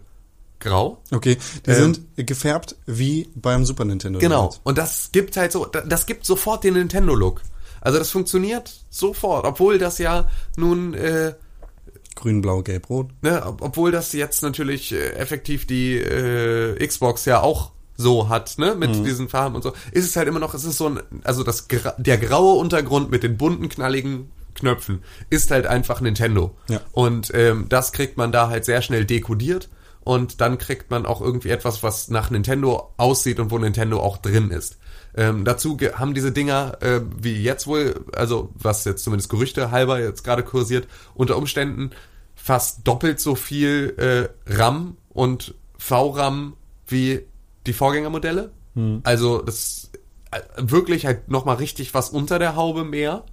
grau. 0.61 1.03
Okay, 1.11 1.37
die 1.67 1.71
Ähm, 1.71 1.95
sind 1.95 2.27
gefärbt 2.27 2.77
wie 2.87 3.29
beim 3.35 3.65
Super 3.65 3.85
Nintendo. 3.85 4.19
Genau. 4.19 4.37
damals. 4.37 4.61
Und 4.65 4.79
das 4.79 5.11
gibt 5.13 5.37
halt 5.37 5.53
so, 5.53 5.65
da- 5.67 5.83
das 5.83 6.07
gibt 6.07 6.27
sofort 6.27 6.65
den 6.65 6.75
Nintendo-Look. 6.75 7.43
Also 7.81 7.99
das 7.99 8.11
funktioniert 8.11 8.73
sofort, 8.91 9.45
obwohl 9.45 9.79
das 9.79 9.99
ja 9.99 10.29
nun, 10.57 10.95
äh, 10.95 11.35
Grün, 12.17 12.41
Blau, 12.43 12.63
Gelb, 12.63 12.91
Rot. 12.91 13.11
ne, 13.23 13.45
ob- 13.47 13.63
obwohl 13.63 13.93
das 13.93 14.13
jetzt 14.13 14.43
natürlich 14.43 14.93
äh, 14.93 15.11
effektiv 15.13 15.67
die 15.69 15.97
äh, 15.97 16.85
Xbox 16.85 17.25
ja 17.27 17.41
auch 17.43 17.71
so 17.97 18.29
hat, 18.29 18.59
ne, 18.59 18.75
mit 18.77 18.95
diesen 19.07 19.29
Farben 19.29 19.55
und 19.57 19.63
so, 19.63 19.73
ist 19.93 20.05
es 20.05 20.17
halt 20.17 20.27
immer 20.29 20.39
noch, 20.41 20.55
es 20.55 20.65
ist 20.65 20.77
so 20.79 20.89
ein, 20.89 21.01
also 21.25 21.43
das 21.45 21.67
der 21.99 22.19
graue 22.19 22.59
Untergrund 22.59 23.11
mit 23.11 23.23
den 23.23 23.37
bunten, 23.37 23.69
knalligen 23.69 24.31
Knöpfen 24.55 25.03
ist 25.31 25.51
halt 25.53 25.67
einfach 25.67 26.01
Nintendo. 26.01 26.53
Ja. 26.69 26.81
Und 26.93 27.31
ähm, 27.35 27.67
das 27.69 27.93
kriegt 27.93 28.17
man 28.17 28.33
da 28.33 28.49
halt 28.49 28.65
sehr 28.65 28.83
schnell 28.83 29.05
dekodiert 29.05 29.69
und 30.09 30.41
dann 30.41 30.57
kriegt 30.57 30.91
man 30.91 31.05
auch 31.05 31.21
irgendwie 31.21 31.51
etwas, 31.51 31.83
was 31.83 32.09
nach 32.09 32.31
Nintendo 32.31 32.95
aussieht 32.97 33.39
und 33.41 33.51
wo 33.51 33.59
Nintendo 33.59 34.01
auch 34.01 34.17
drin 34.17 34.51
ist. 34.51 34.79
Ähm, 35.15 35.45
dazu 35.45 35.77
haben 35.97 36.15
diese 36.15 36.33
Dinger, 36.33 36.79
äh, 36.81 37.03
wie 37.15 37.43
jetzt 37.43 37.67
wohl, 37.67 38.07
also 38.17 38.49
was 38.55 38.87
jetzt 38.87 39.05
zumindest 39.05 39.29
Gerüchte 39.29 39.71
halber 39.71 40.01
jetzt 40.01 40.25
gerade 40.25 40.43
kursiert, 40.43 40.89
unter 41.13 41.37
Umständen 41.37 41.91
fast 42.35 42.89
doppelt 42.89 43.21
so 43.21 43.35
viel 43.35 44.31
äh, 44.47 44.51
RAM 44.51 44.97
und 45.11 45.55
VRAM 45.77 46.55
wie 46.87 47.27
die 47.67 47.75
Vorgängermodelle. 47.75 48.51
Also 49.05 49.43
das 49.43 49.91
äh, 50.31 50.41
wirklich 50.57 51.05
halt 51.05 51.29
nochmal 51.29 51.57
richtig 51.57 51.93
was 51.93 52.09
unter 52.09 52.39
der 52.39 52.57
Haube 52.57 52.85
mehr. 52.85 53.25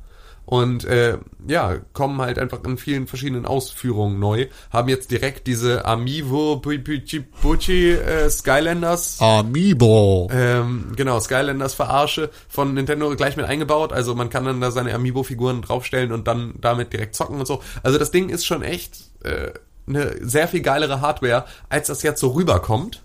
Und 0.45 0.85
äh, 0.85 1.17
ja, 1.47 1.77
kommen 1.93 2.21
halt 2.21 2.37
einfach 2.37 2.63
in 2.63 2.77
vielen 2.77 3.07
verschiedenen 3.07 3.45
Ausführungen 3.45 4.19
neu. 4.19 4.47
Haben 4.71 4.89
jetzt 4.89 5.09
direkt 5.09 5.47
diese 5.47 5.85
Amiibo 5.85 6.57
Bucci 6.57 7.91
äh, 7.91 8.29
Skylanders 8.29 9.19
Amiibo. 9.21 10.29
ähm, 10.31 10.93
genau, 10.95 11.19
Skylanders 11.19 11.73
Verarsche 11.73 12.29
von 12.47 12.75
Nintendo 12.75 13.15
gleich 13.15 13.37
mit 13.37 13.45
eingebaut. 13.45 13.91
Also 13.91 14.13
man 14.13 14.29
kann 14.29 14.45
dann 14.45 14.61
da 14.61 14.69
seine 14.69 14.93
Amiibo-Figuren 14.93 15.63
draufstellen 15.63 16.11
und 16.11 16.27
dann 16.27 16.53
damit 16.61 16.93
direkt 16.93 17.15
zocken 17.15 17.39
und 17.39 17.47
so. 17.47 17.61
Also 17.81 17.97
das 17.97 18.11
Ding 18.11 18.29
ist 18.29 18.45
schon 18.45 18.61
echt 18.61 18.97
äh, 19.23 19.51
eine 19.87 20.15
sehr 20.21 20.47
viel 20.47 20.61
geilere 20.61 21.01
Hardware, 21.01 21.45
als 21.69 21.87
das 21.87 22.03
jetzt 22.03 22.19
so 22.19 22.29
rüberkommt. 22.29 23.01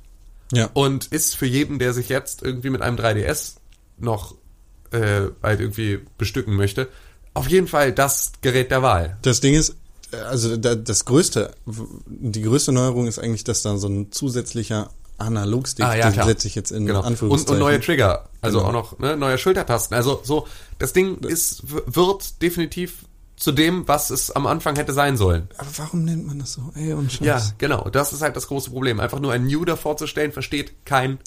Ja. 0.53 0.69
Und 0.75 1.07
ist 1.07 1.37
für 1.37 1.47
jeden, 1.47 1.79
der 1.79 1.93
sich 1.93 2.09
jetzt 2.09 2.43
irgendwie 2.43 2.71
mit 2.71 2.83
einem 2.83 2.97
3DS 2.97 3.57
noch 3.99 4.35
äh, 4.91 5.29
halt 5.43 5.61
irgendwie 5.61 6.01
bestücken 6.19 6.57
möchte, 6.57 6.89
auf 7.35 7.49
jeden 7.49 7.69
Fall 7.69 7.93
das 7.93 8.33
Gerät 8.43 8.71
der 8.71 8.83
Wahl. 8.83 9.17
Das 9.23 9.41
Ding 9.41 9.55
ist, 9.55 9.77
äh, 10.13 10.17
also 10.17 10.57
da, 10.57 10.75
das 10.75 11.05
größte, 11.05 11.53
die 12.07 12.43
größte 12.43 12.73
Neuerung 12.73 13.07
ist 13.07 13.19
eigentlich, 13.19 13.45
dass 13.45 13.63
da 13.63 13.77
so 13.77 13.89
ein 13.89 14.11
zusätzlicher 14.13 14.91
Analogstick, 15.19 15.85
Ah, 15.85 15.95
ja, 15.95 16.11
den 16.11 16.25
setze 16.25 16.47
ich 16.47 16.55
jetzt 16.55 16.73
in 16.73 16.87
Genau. 16.87 17.01
Und, 17.01 17.07
Anführungszeichen. 17.07 17.55
und 17.55 17.61
neue 17.61 17.81
Trigger. 17.81 18.29
Also 18.41 18.59
Genau. 18.59 18.69
auch 18.69 18.73
noch 18.73 18.99
ne, 18.99 19.17
neue 19.17 19.37
Schultertasten. 19.37 19.95
Also 19.97 20.21
so, 20.25 20.47
das 20.79 20.93
Ding 20.95 21.19
ist, 21.19 21.63
wird 21.67 22.41
definitiv 22.41 23.05
zu 23.37 23.53
dem, 23.53 23.87
was 23.87 24.11
es 24.11 24.31
am 24.31 24.47
Anfang 24.47 24.77
hätte 24.77 24.93
sein 24.95 25.17
sollen. 25.19 25.49
Aber 25.59 25.69
warum 25.77 26.05
nennt 26.05 26.27
man 26.27 26.39
das 26.39 26.55
so? 26.55 26.73
Ey, 26.75 26.93
und 26.95 27.13
Scheiß. 27.13 27.27
Ja, 27.27 27.43
genau. 27.59 27.89
Das 27.91 28.13
ist 28.15 28.23
halt 28.23 28.35
das 28.37 28.49
große 28.49 28.71
Problem. 28.71 28.99
Einfach 29.01 29.21
nur 29.21 29.33
ein 29.33 29.47
New 29.47 29.65
davor 29.65 29.97
zu 29.99 30.07
stellen, 30.07 30.33
versteht 30.33 30.73
kein, 30.87 31.19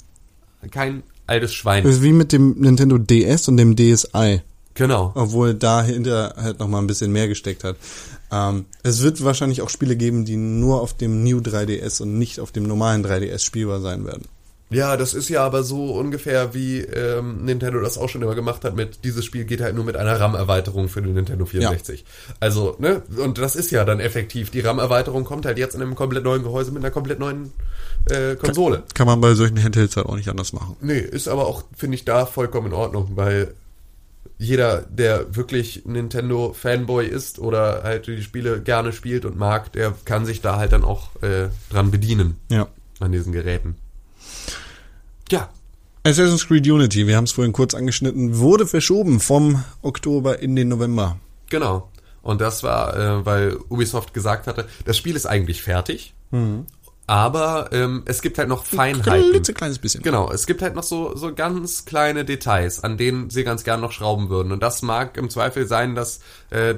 kein 0.70 1.02
altes 1.26 1.54
Schwein. 1.54 1.84
Das 1.84 1.94
ist 1.96 2.02
wie 2.02 2.12
mit 2.12 2.32
dem 2.32 2.58
Nintendo 2.60 2.98
DS 2.98 3.48
und 3.48 3.56
dem 3.56 3.74
DSi. 3.76 4.42
Genau. 4.74 5.12
Obwohl 5.14 5.54
dahinter 5.54 6.34
halt 6.36 6.58
noch 6.58 6.68
mal 6.68 6.78
ein 6.78 6.86
bisschen 6.86 7.12
mehr 7.12 7.28
gesteckt 7.28 7.64
hat. 7.64 7.76
Ähm, 8.32 8.66
es 8.82 9.02
wird 9.02 9.22
wahrscheinlich 9.24 9.62
auch 9.62 9.70
Spiele 9.70 9.96
geben, 9.96 10.24
die 10.24 10.36
nur 10.36 10.80
auf 10.80 10.96
dem 10.96 11.22
New 11.22 11.38
3DS 11.38 12.02
und 12.02 12.18
nicht 12.18 12.40
auf 12.40 12.52
dem 12.52 12.64
normalen 12.64 13.04
3DS 13.04 13.44
spielbar 13.44 13.80
sein 13.80 14.04
werden. 14.04 14.26
Ja, 14.70 14.96
das 14.96 15.14
ist 15.14 15.28
ja 15.28 15.44
aber 15.44 15.62
so 15.62 15.92
ungefähr 15.92 16.52
wie 16.54 16.80
ähm, 16.80 17.44
Nintendo 17.44 17.80
das 17.80 17.96
auch 17.96 18.08
schon 18.08 18.22
immer 18.22 18.34
gemacht 18.34 18.64
hat 18.64 18.74
mit 18.74 19.04
dieses 19.04 19.24
Spiel 19.24 19.44
geht 19.44 19.60
halt 19.60 19.76
nur 19.76 19.84
mit 19.84 19.94
einer 19.96 20.18
RAM-Erweiterung 20.18 20.88
für 20.88 21.00
den 21.00 21.14
Nintendo 21.14 21.44
64. 21.44 22.04
Also, 22.40 22.74
ne, 22.78 23.02
und 23.18 23.38
das 23.38 23.54
ist 23.54 23.70
ja 23.70 23.84
dann 23.84 24.00
effektiv. 24.00 24.50
Die 24.50 24.60
RAM-Erweiterung 24.60 25.24
kommt 25.24 25.46
halt 25.46 25.58
jetzt 25.58 25.74
in 25.74 25.82
einem 25.82 25.94
komplett 25.94 26.24
neuen 26.24 26.42
Gehäuse 26.42 26.72
mit 26.72 26.82
einer 26.82 26.90
komplett 26.90 27.20
neuen 27.20 27.52
äh, 28.10 28.34
Konsole. 28.34 28.82
Kann 28.94 29.06
man 29.06 29.20
bei 29.20 29.34
solchen 29.34 29.62
Handhelds 29.62 29.96
halt 29.96 30.06
auch 30.06 30.16
nicht 30.16 30.28
anders 30.28 30.52
machen. 30.52 30.76
Nee, 30.80 30.98
ist 30.98 31.28
aber 31.28 31.46
auch, 31.46 31.62
finde 31.76 31.94
ich, 31.94 32.04
da 32.04 32.26
vollkommen 32.26 32.68
in 32.68 32.72
Ordnung, 32.72 33.12
weil 33.14 33.54
jeder, 34.38 34.82
der 34.82 35.34
wirklich 35.36 35.82
Nintendo-Fanboy 35.84 37.06
ist 37.06 37.38
oder 37.38 37.82
halt 37.84 38.06
die 38.06 38.22
Spiele 38.22 38.60
gerne 38.60 38.92
spielt 38.92 39.24
und 39.24 39.36
mag, 39.36 39.72
der 39.72 39.94
kann 40.04 40.26
sich 40.26 40.40
da 40.40 40.56
halt 40.56 40.72
dann 40.72 40.84
auch 40.84 41.10
äh, 41.22 41.48
dran 41.70 41.90
bedienen 41.90 42.36
Ja. 42.50 42.66
an 43.00 43.12
diesen 43.12 43.32
Geräten. 43.32 43.76
Ja, 45.30 45.48
Assassin's 46.04 46.46
Creed 46.46 46.66
Unity, 46.68 47.06
wir 47.06 47.16
haben 47.16 47.24
es 47.24 47.32
vorhin 47.32 47.52
kurz 47.52 47.74
angeschnitten, 47.74 48.38
wurde 48.38 48.66
verschoben 48.66 49.20
vom 49.20 49.64
Oktober 49.82 50.40
in 50.40 50.54
den 50.56 50.68
November. 50.68 51.16
genau. 51.48 51.88
Und 52.22 52.40
das 52.40 52.62
war, 52.62 52.96
äh, 52.96 53.26
weil 53.26 53.58
Ubisoft 53.68 54.14
gesagt 54.14 54.46
hatte, 54.46 54.66
das 54.86 54.96
Spiel 54.96 55.14
ist 55.14 55.26
eigentlich 55.26 55.60
fertig, 55.62 56.14
aber 57.06 57.68
ähm, 57.72 58.02
es 58.06 58.22
gibt 58.22 58.38
halt 58.38 58.48
noch 58.48 58.64
Feinheiten. 58.64 59.42
kleines 59.54 59.78
bisschen. 59.78 60.02
Genau, 60.02 60.30
es 60.30 60.46
gibt 60.46 60.62
halt 60.62 60.74
noch 60.74 60.82
so, 60.82 61.14
so 61.14 61.34
ganz 61.34 61.84
kleine 61.84 62.24
Details, 62.24 62.82
an 62.82 62.96
denen 62.96 63.28
sie 63.28 63.44
ganz 63.44 63.62
gern 63.62 63.80
noch 63.82 63.92
schrauben 63.92 64.30
würden. 64.30 64.52
Und 64.52 64.62
das 64.62 64.80
mag 64.80 65.18
im 65.18 65.28
Zweifel 65.28 65.66
sein, 65.66 65.94
dass 65.94 66.20
äh, 66.50 66.74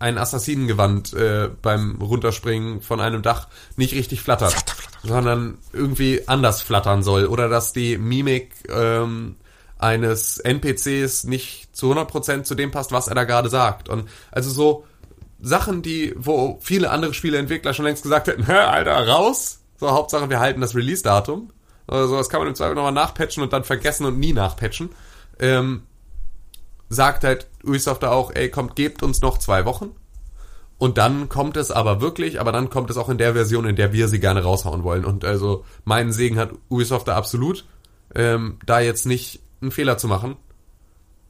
ein 0.00 0.18
Assassinengewand 0.18 1.12
äh, 1.12 1.50
beim 1.62 2.00
Runterspringen 2.00 2.80
von 2.80 3.00
einem 3.00 3.22
Dach 3.22 3.48
nicht 3.76 3.94
richtig 3.94 4.22
flattert, 4.22 4.56
sondern 5.04 5.58
irgendwie 5.72 6.26
anders 6.26 6.62
flattern 6.62 7.04
soll. 7.04 7.26
Oder 7.26 7.48
dass 7.48 7.72
die 7.72 7.96
Mimik 7.96 8.50
ähm, 8.68 9.36
eines 9.78 10.38
NPCs 10.38 11.24
nicht 11.24 11.74
zu 11.76 11.92
100% 11.92 12.42
zu 12.42 12.56
dem 12.56 12.72
passt, 12.72 12.90
was 12.90 13.06
er 13.06 13.14
da 13.14 13.22
gerade 13.24 13.48
sagt. 13.48 13.88
Und 13.88 14.08
also 14.32 14.50
so 14.50 14.84
Sachen, 15.40 15.82
die, 15.82 16.12
wo 16.16 16.58
viele 16.60 16.90
andere 16.90 17.14
Spieleentwickler 17.14 17.72
schon 17.72 17.84
längst 17.84 18.02
gesagt 18.02 18.26
hätten, 18.26 18.46
hä, 18.46 18.52
Alter, 18.52 19.06
raus. 19.08 19.59
So, 19.80 19.90
Hauptsache, 19.90 20.28
wir 20.30 20.38
halten 20.40 20.60
das 20.60 20.74
Release-Datum. 20.76 21.50
Also, 21.86 22.16
das 22.16 22.28
kann 22.28 22.40
man 22.40 22.48
im 22.48 22.54
Zweifel 22.54 22.74
nochmal 22.74 22.92
nachpatchen 22.92 23.42
und 23.42 23.52
dann 23.52 23.64
vergessen 23.64 24.04
und 24.04 24.18
nie 24.18 24.32
nachpatchen. 24.32 24.90
ähm, 25.40 25.82
sagt 26.90 27.24
halt 27.24 27.46
Ubisoft 27.64 28.02
da 28.02 28.10
auch, 28.10 28.32
ey, 28.34 28.50
kommt, 28.50 28.74
gebt 28.76 29.02
uns 29.02 29.20
noch 29.20 29.38
zwei 29.38 29.64
Wochen. 29.64 29.90
Und 30.76 30.98
dann 30.98 31.28
kommt 31.28 31.56
es 31.56 31.70
aber 31.70 32.00
wirklich, 32.00 32.40
aber 32.40 32.52
dann 32.52 32.68
kommt 32.68 32.90
es 32.90 32.96
auch 32.96 33.08
in 33.08 33.16
der 33.18 33.34
Version, 33.34 33.64
in 33.66 33.76
der 33.76 33.92
wir 33.92 34.08
sie 34.08 34.18
gerne 34.18 34.42
raushauen 34.42 34.82
wollen. 34.82 35.04
Und 35.04 35.24
also 35.24 35.64
meinen 35.84 36.12
Segen 36.12 36.36
hat 36.38 36.50
Ubisoft 36.68 37.06
da 37.08 37.16
absolut, 37.16 37.64
ähm, 38.14 38.58
da 38.66 38.80
jetzt 38.80 39.06
nicht 39.06 39.40
einen 39.60 39.70
Fehler 39.70 39.98
zu 39.98 40.08
machen, 40.08 40.36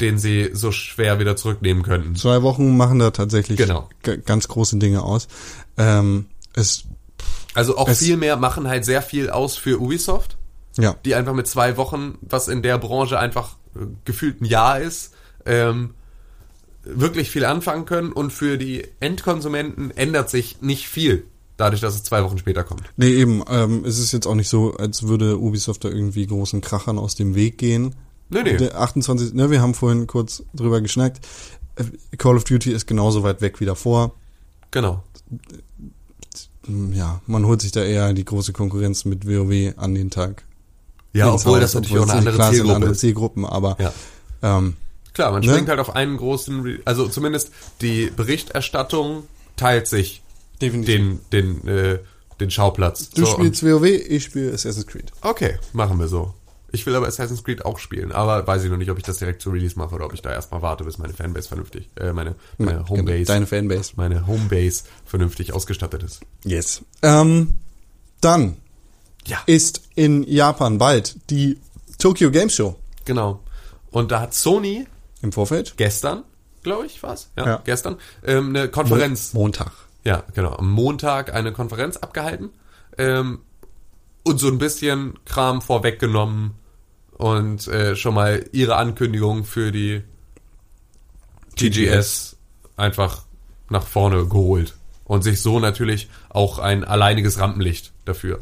den 0.01 0.19
sie 0.19 0.51
so 0.55 0.73
schwer 0.73 1.19
wieder 1.19 1.37
zurücknehmen 1.37 1.83
könnten. 1.83 2.15
Zwei 2.17 2.43
Wochen 2.43 2.77
machen 2.77 2.99
da 2.99 3.11
tatsächlich 3.11 3.59
Genau. 3.59 3.89
ganz 4.25 4.49
große 4.49 4.79
Dinge 4.79 5.03
aus. 5.03 5.29
Ähm, 5.77 6.27
es, 6.55 6.85
Also 7.55 7.77
auch 7.77 7.89
viel 7.89 8.17
mehr 8.17 8.37
machen 8.37 8.69
halt 8.69 8.85
sehr 8.85 9.03
viel 9.03 9.31
aus 9.31 9.57
für 9.57 9.81
Ubisoft, 9.81 10.37
ja, 10.77 10.95
die 11.05 11.15
einfach 11.15 11.35
mit 11.35 11.47
zwei 11.47 11.77
Wochen, 11.77 12.19
was 12.21 12.49
in 12.49 12.63
der 12.63 12.79
Branche 12.79 13.19
einfach 13.19 13.57
äh, 13.75 13.87
gefühlt 14.05 14.41
ein 14.41 14.45
Jahr 14.45 14.81
ist, 14.81 15.15
ähm, 15.47 15.95
wirklich 16.85 17.31
viel 17.31 17.45
anfangen 17.45 17.85
können 17.85 18.13
und 18.13 18.33
für 18.33 18.57
die 18.57 18.87
Endkonsumenten 19.01 19.91
ändert 19.91 20.31
sich 20.31 20.63
nicht 20.63 20.89
viel, 20.89 21.25
dadurch, 21.57 21.81
dass 21.81 21.95
es 21.95 22.05
zwei 22.05 22.23
Wochen 22.25 22.39
später 22.39 22.65
kommt. 22.65 22.83
nee, 22.97 23.11
eben, 23.11 23.43
ähm, 23.49 23.85
es 23.85 23.99
ist 23.99 24.13
jetzt 24.13 24.27
auch 24.27 24.35
nicht 24.35 24.49
so, 24.49 24.75
als 24.77 25.03
würde 25.05 25.39
Ubisoft 25.39 25.85
da 25.85 25.89
irgendwie 25.89 26.27
großen 26.27 26.61
Krachern 26.61 26.99
aus 26.99 27.15
dem 27.17 27.35
Weg 27.35 27.59
gehen. 27.59 27.95
Nee, 28.31 28.45
nee. 28.45 28.57
Der 28.57 28.81
28, 28.81 29.35
ne, 29.35 29.51
wir 29.51 29.61
haben 29.61 29.75
vorhin 29.75 30.07
kurz 30.07 30.45
drüber 30.55 30.81
geschnackt. 30.81 31.27
Äh, 31.75 32.17
Call 32.17 32.37
of 32.37 32.45
Duty 32.45 32.73
ist 32.73 32.87
genauso 32.87 33.25
weit 33.25 33.41
weg 33.41 33.61
wie 33.61 33.67
davor. 33.67 34.15
Genau. 34.71 35.03
Hm, 36.67 36.93
Ja, 36.93 37.21
man 37.27 37.47
holt 37.47 37.63
sich 37.63 37.73
da 37.73 37.83
eher 37.83 38.13
die 38.13 38.25
große 38.25 38.53
Konkurrenz 38.53 39.05
mit 39.05 39.27
WoW 39.27 39.75
an 39.77 39.95
den 39.95 40.11
Tag. 40.11 40.45
Ja, 41.13 41.33
ins 41.33 41.43
obwohl 41.43 41.55
Haus, 41.55 41.61
das 41.73 41.75
natürlich 41.75 41.99
auch 41.99 42.03
obwohl 42.03 42.17
eine 42.17 42.21
es 42.21 42.27
andere 42.29 42.43
es 42.43 42.47
sind 42.47 42.55
Zielgruppe 42.57 42.77
andere. 42.77 42.93
Zielgruppen, 42.95 43.45
aber 43.45 43.77
Ja. 43.81 43.93
ähm, 44.43 44.77
Klar, 45.13 45.33
man 45.33 45.41
Ne? 45.43 45.49
springt 45.49 45.69
halt 45.69 45.81
auf 45.81 45.95
einen 45.97 46.17
großen, 46.17 46.61
Re 46.63 46.79
also 46.85 47.09
zumindest 47.09 47.51
die 47.81 48.11
Berichterstattung 48.15 49.25
teilt 49.57 49.89
sich 49.89 50.23
Definitiv. 50.63 50.95
den, 50.95 51.21
den, 51.33 51.69
äh, 51.69 51.99
den 52.39 52.51
Schauplatz. 52.51 53.11
du 53.11 53.25
So, 53.27 53.33
spielst 53.33 53.63
WoW, 53.65 53.85
ich 53.85 54.23
spiele 54.25 54.53
Assassin's 54.53 54.87
Creed. 54.87 55.11
Okay, 55.23 55.59
machen 55.73 55.99
wir 55.99 56.07
so. 56.09 56.33
Ich 56.73 56.87
will 56.87 56.95
aber 56.95 57.07
Assassin's 57.09 57.43
Creed 57.43 57.65
auch 57.65 57.79
spielen, 57.79 58.13
aber 58.13 58.47
weiß 58.47 58.65
ich 58.65 58.71
noch 58.71 58.77
nicht, 58.77 58.91
ob 58.91 58.99
ich 58.99 59.03
das 59.05 59.19
direkt 59.19 59.43
zu 59.43 59.51
Release 59.51 59.79
mache 59.79 59.95
oder 59.95 60.05
ob 60.07 60.15
ich 60.15 60.23
da 60.23 60.31
erstmal 60.33 60.63
warte, 60.63 60.85
bis 60.85 60.99
meine 60.99 61.13
Fanbase 61.13 61.49
vernünftig, 61.49 61.89
äh, 61.97 62.13
meine, 62.13 62.37
meine 62.59 62.89
Homebase, 62.89 63.25
Deine 63.25 63.47
Fanbase. 63.47 63.93
meine 63.97 64.27
Homebase 64.27 64.85
vernünftig 65.05 65.53
ausgestattet 65.53 66.03
ist. 66.03 66.21
Yes. 66.45 66.83
Ähm, 67.03 67.59
dann 68.21 68.57
Ja. 69.27 69.39
ist 69.47 69.83
in 69.97 70.23
Japan 70.25 70.79
bald 70.79 71.17
die 71.31 71.59
Tokyo 71.99 72.31
Game 72.31 72.51
Show 72.51 72.77
Genau. 73.05 73.41
Und 73.91 74.13
da 74.13 74.21
hat 74.21 74.35
Sony 74.35 74.87
im 75.23 75.33
Vorfeld. 75.33 75.75
gestern, 75.77 76.23
glaube 76.63 76.87
ich, 76.87 77.03
war's, 77.03 77.31
ja, 77.37 77.47
Ja. 77.47 77.63
gestern, 77.65 77.97
ähm, 78.25 78.51
eine 78.51 78.69
Konferenz 78.69 79.33
Montag. 79.33 79.73
Ja, 80.05 80.23
genau. 80.35 80.53
Am 80.55 80.71
Montag 80.71 81.35
eine 81.35 81.53
Konferenz 81.53 81.97
abgehalten 81.97 82.51
ähm, 82.97 83.41
und 84.23 84.39
so 84.39 84.47
ein 84.49 84.59
bisschen 84.59 85.19
Kram 85.25 85.61
vorweggenommen 85.61 86.53
und 87.21 87.69
äh, 87.69 87.97
schon 87.97 88.15
mal 88.15 88.45
ihre 88.53 88.77
Ankündigung 88.77 89.45
für 89.45 89.73
die 89.73 90.03
TGS 91.57 92.37
einfach 92.77 93.23
nach 93.69 93.87
vorne 93.87 94.27
geholt 94.27 94.75
und 95.05 95.23
sich 95.23 95.41
so 95.41 95.59
natürlich 95.61 96.09
auch 96.29 96.59
ein 96.59 96.85
alleiniges 96.85 97.39
Rampenlicht 97.39 97.93
dafür 98.05 98.41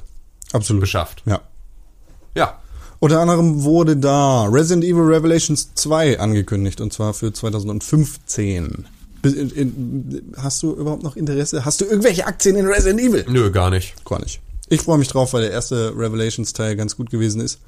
Absolut. 0.52 0.80
beschafft. 0.80 1.22
Ja. 1.26 1.40
Ja, 2.34 2.59
Unter 3.00 3.20
anderem 3.20 3.62
wurde 3.64 3.96
da 3.96 4.44
Resident 4.44 4.84
Evil 4.84 5.02
Revelations 5.05 5.74
2 5.74 6.20
angekündigt 6.20 6.80
und 6.80 6.92
zwar 6.92 7.14
für 7.14 7.32
2015. 7.32 8.86
Bi- 9.22 9.28
in- 9.30 9.50
in- 9.50 10.32
Hast 10.36 10.62
du 10.62 10.74
überhaupt 10.74 11.02
noch 11.02 11.16
Interesse? 11.16 11.64
Hast 11.64 11.80
du 11.80 11.84
irgendwelche 11.84 12.26
Aktien 12.26 12.56
in 12.56 12.66
Resident 12.66 13.00
Evil? 13.00 13.24
nö, 13.28 13.50
gar 13.50 13.70
nicht. 13.70 13.94
Gar 14.05 14.20
nicht. 14.20 14.40
Ich 14.68 14.82
freue 14.82 14.98
mich 14.98 15.09
drauf, 15.09 15.32
weil 15.32 15.42
der 15.42 15.50
erste 15.50 15.94
Revelations-Teil 15.96 16.76
ganz 16.76 16.96
gut 16.96 17.10
gewesen 17.10 17.40
ist. 17.40 17.59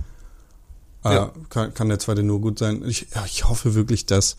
Äh, 1.04 1.14
Ja. 1.14 1.32
kann, 1.48 1.72
kann 1.74 1.88
der 1.88 1.98
zweite 1.98 2.22
nur 2.22 2.40
gut 2.40 2.58
sein. 2.58 2.82
Ich, 2.86 3.08
ja, 3.14 3.24
ich 3.24 3.48
hoffe 3.48 3.74
wirklich, 3.74 4.06
dass 4.06 4.36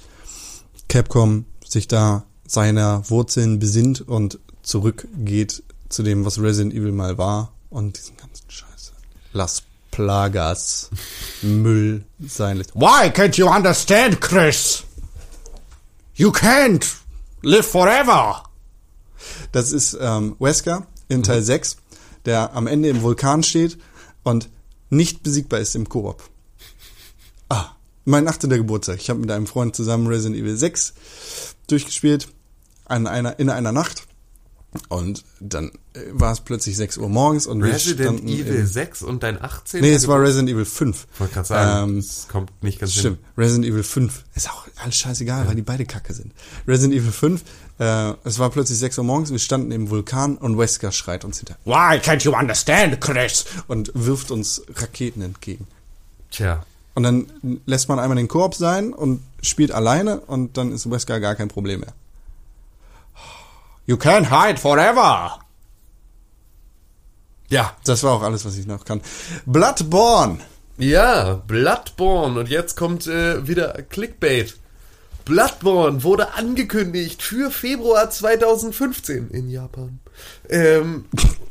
Capcom 0.88 1.46
sich 1.68 1.88
da 1.88 2.24
seiner 2.48 3.10
Wurzeln 3.10 3.60
besinnt 3.60 4.02
und 4.02 4.40
zurückgeht 4.62 5.64
zu 5.90 6.04
dem, 6.04 6.26
was 6.26 6.40
Resident 6.40 6.74
Evil 6.74 6.92
mal 6.92 7.18
war 7.18 7.54
und 7.70 7.98
diesen 7.98 8.18
ganzen 8.18 8.50
Scheiße. 8.50 8.92
Las 9.34 9.64
Plagas 9.92 10.90
Müll 11.42 12.04
sein 12.20 12.58
lässt. 12.58 12.76
Why 12.76 13.08
can't 13.10 13.38
you 13.38 13.48
understand, 13.48 14.22
Chris? 14.22 14.84
You 16.16 16.30
can't 16.32 16.86
live 17.42 17.66
forever. 17.66 18.44
Das 19.52 19.72
ist 19.72 19.98
ähm, 20.00 20.36
Wesker 20.40 20.86
in 21.08 21.24
Teil 21.24 21.42
6, 21.42 21.78
der 22.26 22.54
am 22.54 22.68
Ende 22.68 22.90
im 22.90 23.02
Vulkan 23.02 23.44
steht 23.44 23.78
und 24.24 24.50
nicht 24.90 25.24
besiegbar 25.24 25.60
ist 25.60 25.76
im 25.76 25.88
Koop. 25.90 26.22
Mein 28.06 28.28
18. 28.28 28.50
Geburtstag. 28.50 29.00
Ich 29.00 29.10
habe 29.10 29.20
mit 29.20 29.32
einem 29.32 29.48
Freund 29.48 29.76
zusammen 29.76 30.08
Resident 30.08 30.36
Evil 30.42 30.58
6 30.58 30.94
durchgespielt 31.68 32.28
an 32.86 33.08
einer, 33.08 33.40
in 33.40 33.50
einer 33.50 33.72
Nacht. 33.72 34.04
Und 34.88 35.26
dann 35.42 35.70
äh, 35.94 36.00
war 36.12 36.32
es 36.32 36.40
plötzlich 36.40 36.78
6 36.78 36.98
Uhr 36.98 37.10
morgens 37.10 37.46
und 37.46 37.62
wir 37.62 37.74
Resident 37.74 38.22
Evil 38.24 38.56
im- 38.56 38.66
6 38.66 39.02
und 39.02 39.22
dein 39.22 39.42
18. 39.42 39.82
Nee, 39.82 39.92
es 39.94 40.08
war 40.08 40.22
Resident 40.22 40.50
Evil 40.50 40.64
5. 40.64 41.08
Ich 41.14 41.20
wollte 41.20 41.34
gerade 41.34 41.48
sagen, 41.48 41.90
Ähm, 41.92 41.98
es 41.98 42.28
kommt 42.30 42.52
nicht 42.64 42.80
ganz 42.80 42.94
Stimmt, 42.94 43.20
Resident 43.38 43.66
Evil 43.66 43.84
5. 43.84 44.24
Ist 44.34 44.50
auch 44.50 44.66
alles 44.82 44.96
scheißegal, 44.96 45.46
weil 45.46 45.56
die 45.56 45.62
beide 45.62 45.86
kacke 45.86 46.14
sind. 46.14 46.32
Resident 46.70 46.94
Evil 47.02 47.12
5, 47.12 47.44
äh, 47.80 48.14
es 48.24 48.40
war 48.40 48.50
plötzlich 48.50 48.80
6 48.80 48.98
Uhr 49.00 49.04
morgens, 49.04 49.30
wir 49.32 49.40
standen 49.40 49.72
im 49.74 49.90
Vulkan 49.90 50.38
und 50.38 50.58
Wesker 50.58 50.94
schreit 50.94 51.26
uns 51.26 51.40
hinter 51.40 51.58
Why 51.66 51.98
can't 52.00 52.24
you 52.24 52.34
understand, 52.34 53.02
Chris? 53.02 53.44
und 53.68 53.92
wirft 53.94 54.32
uns 54.32 54.62
Raketen 54.74 55.22
entgegen. 55.22 55.68
Tja, 56.32 56.66
Und 56.94 57.04
dann 57.04 57.62
lässt 57.66 57.88
man 57.90 58.00
einmal 58.00 58.18
den 58.18 58.28
Koop 58.28 58.54
sein 58.56 58.94
und 58.94 59.24
spielt 59.42 59.72
alleine 59.72 60.20
und 60.22 60.58
dann 60.58 60.72
ist 60.72 60.90
Wesker 60.90 61.20
gar 61.20 61.36
kein 61.36 61.48
Problem 61.48 61.80
mehr. 61.82 61.94
You 63.86 63.96
can't 63.96 64.30
hide 64.30 64.60
forever. 64.60 65.40
ja, 67.50 67.76
Das 67.84 68.04
war 68.04 68.14
auch 68.14 68.22
alles, 68.24 68.46
was 68.46 68.58
ich 68.58 68.68
noch 68.68 68.86
kann. 68.86 69.02
Bloodborne. 69.46 70.40
Ja, 70.78 71.36
Bloodborne. 71.48 72.40
Und 72.42 72.50
jetzt 72.50 72.76
kommt 72.76 73.08
äh, 73.08 73.48
wieder 73.48 73.74
Clickbait. 73.84 74.58
Bloodborne 75.26 76.04
wurde 76.04 76.34
angekündigt 76.34 77.22
für 77.22 77.52
Februar 77.52 78.10
2015 78.10 79.30
in 79.30 79.50
Japan. 79.50 80.00
Ähm, 80.50 81.06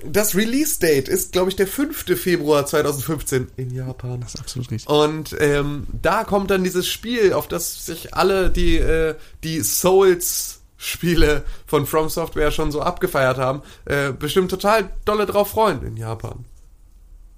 das 0.05 0.34
Release-Date 0.34 1.09
ist, 1.09 1.32
glaube 1.32 1.51
ich, 1.51 1.56
der 1.56 1.66
5. 1.66 2.05
Februar 2.18 2.66
2015 2.66 3.48
in 3.56 3.74
Japan. 3.74 4.20
Das 4.20 4.34
ist 4.34 4.40
absolut 4.40 4.70
richtig. 4.70 4.88
Und 4.88 5.36
ähm, 5.38 5.86
da 5.92 6.24
kommt 6.24 6.51
dann 6.51 6.64
dieses 6.64 6.88
Spiel, 6.88 7.32
auf 7.32 7.48
das 7.48 7.86
sich 7.86 8.14
alle 8.14 8.51
die, 8.51 8.76
äh, 8.76 9.14
die 9.44 9.60
Souls-Spiele 9.60 11.44
von 11.66 11.86
From 11.86 12.09
Software 12.09 12.51
schon 12.51 12.72
so 12.72 12.82
abgefeiert 12.82 13.38
haben, 13.38 13.62
äh, 13.84 14.12
bestimmt 14.12 14.51
total 14.51 14.90
dolle 15.05 15.26
drauf 15.26 15.51
freuen 15.51 15.82
in 15.84 15.97
Japan. 15.97 16.44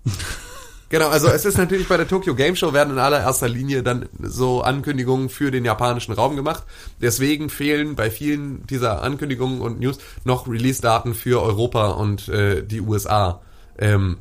Genau, 0.92 1.08
also 1.08 1.28
es 1.28 1.46
ist 1.46 1.56
natürlich 1.56 1.88
bei 1.88 1.96
der 1.96 2.06
Tokyo 2.06 2.34
Game 2.34 2.54
Show 2.54 2.74
werden 2.74 2.92
in 2.92 2.98
allererster 2.98 3.48
Linie 3.48 3.82
dann 3.82 4.10
so 4.20 4.60
Ankündigungen 4.60 5.30
für 5.30 5.50
den 5.50 5.64
japanischen 5.64 6.12
Raum 6.12 6.36
gemacht. 6.36 6.64
Deswegen 7.00 7.48
fehlen 7.48 7.96
bei 7.96 8.10
vielen 8.10 8.66
dieser 8.66 9.02
Ankündigungen 9.02 9.62
und 9.62 9.80
News 9.80 9.96
noch 10.24 10.46
Release-Daten 10.46 11.14
für 11.14 11.40
Europa 11.40 11.92
und 11.92 12.28
äh, 12.28 12.62
die 12.62 12.82
USA. 12.82 13.40
Ähm, 13.78 14.18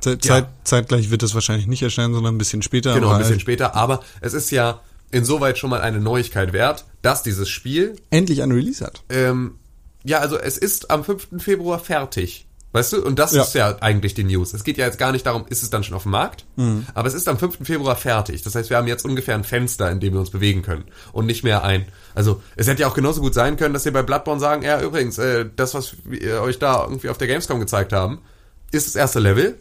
Zeit, 0.00 0.22
Zeit, 0.22 0.48
zeitgleich 0.64 1.10
wird 1.10 1.22
das 1.22 1.32
wahrscheinlich 1.32 1.66
nicht 1.66 1.80
erscheinen, 1.80 2.12
sondern 2.12 2.34
ein 2.34 2.38
bisschen 2.38 2.60
später. 2.60 2.92
Genau, 2.92 3.12
ein 3.12 3.16
bisschen 3.16 3.32
halt 3.32 3.40
später. 3.40 3.74
Aber 3.74 4.00
es 4.20 4.34
ist 4.34 4.50
ja 4.50 4.82
insoweit 5.10 5.56
schon 5.56 5.70
mal 5.70 5.80
eine 5.80 5.98
Neuigkeit 5.98 6.52
wert, 6.52 6.84
dass 7.00 7.22
dieses 7.22 7.48
Spiel, 7.48 7.96
endlich 8.10 8.42
ein 8.42 8.52
Release 8.52 8.84
hat. 8.84 9.02
ähm, 9.08 9.54
ja, 10.04 10.18
also 10.18 10.38
es 10.38 10.58
ist 10.58 10.90
am 10.90 11.04
5. 11.04 11.42
Februar 11.42 11.78
fertig. 11.78 12.46
Weißt 12.72 12.92
du? 12.92 13.04
Und 13.04 13.18
das 13.18 13.32
Ja. 13.34 13.42
ist 13.42 13.54
ja 13.54 13.76
eigentlich 13.80 14.14
die 14.14 14.22
News. 14.22 14.52
Es 14.54 14.62
geht 14.62 14.78
ja 14.78 14.86
jetzt 14.86 14.98
gar 14.98 15.10
nicht 15.10 15.26
darum, 15.26 15.44
ist 15.48 15.62
es 15.64 15.70
dann 15.70 15.82
schon 15.82 15.96
auf 15.96 16.04
dem 16.04 16.12
Markt? 16.12 16.44
Aber 16.94 17.08
es 17.08 17.14
ist 17.14 17.26
am 17.28 17.36
5. 17.36 17.64
Februar 17.66 17.96
fertig. 17.96 18.42
Das 18.42 18.54
heißt, 18.54 18.70
wir 18.70 18.76
haben 18.76 18.86
jetzt 18.86 19.04
ungefähr 19.04 19.34
ein 19.34 19.42
Fenster, 19.42 19.90
in 19.90 19.98
dem 19.98 20.12
wir 20.12 20.20
uns 20.20 20.30
bewegen 20.30 20.62
können. 20.62 20.84
Und 21.12 21.26
nicht 21.26 21.42
mehr 21.42 21.64
ein. 21.64 21.86
Also, 22.14 22.40
es 22.54 22.68
hätte 22.68 22.82
ja 22.82 22.88
auch 22.88 22.94
genauso 22.94 23.20
gut 23.22 23.34
sein 23.34 23.56
können, 23.56 23.74
dass 23.74 23.84
wir 23.84 23.92
bei 23.92 24.02
Bloodborne 24.02 24.40
sagen, 24.40 24.62
ja, 24.62 24.80
übrigens, 24.80 25.18
äh, 25.18 25.46
das, 25.56 25.74
was 25.74 25.96
wir 26.04 26.42
euch 26.42 26.58
da 26.60 26.84
irgendwie 26.84 27.08
auf 27.08 27.18
der 27.18 27.26
Gamescom 27.26 27.58
gezeigt 27.58 27.92
haben, 27.92 28.20
ist 28.70 28.86
das 28.86 28.94
erste 28.94 29.18
Level. 29.18 29.58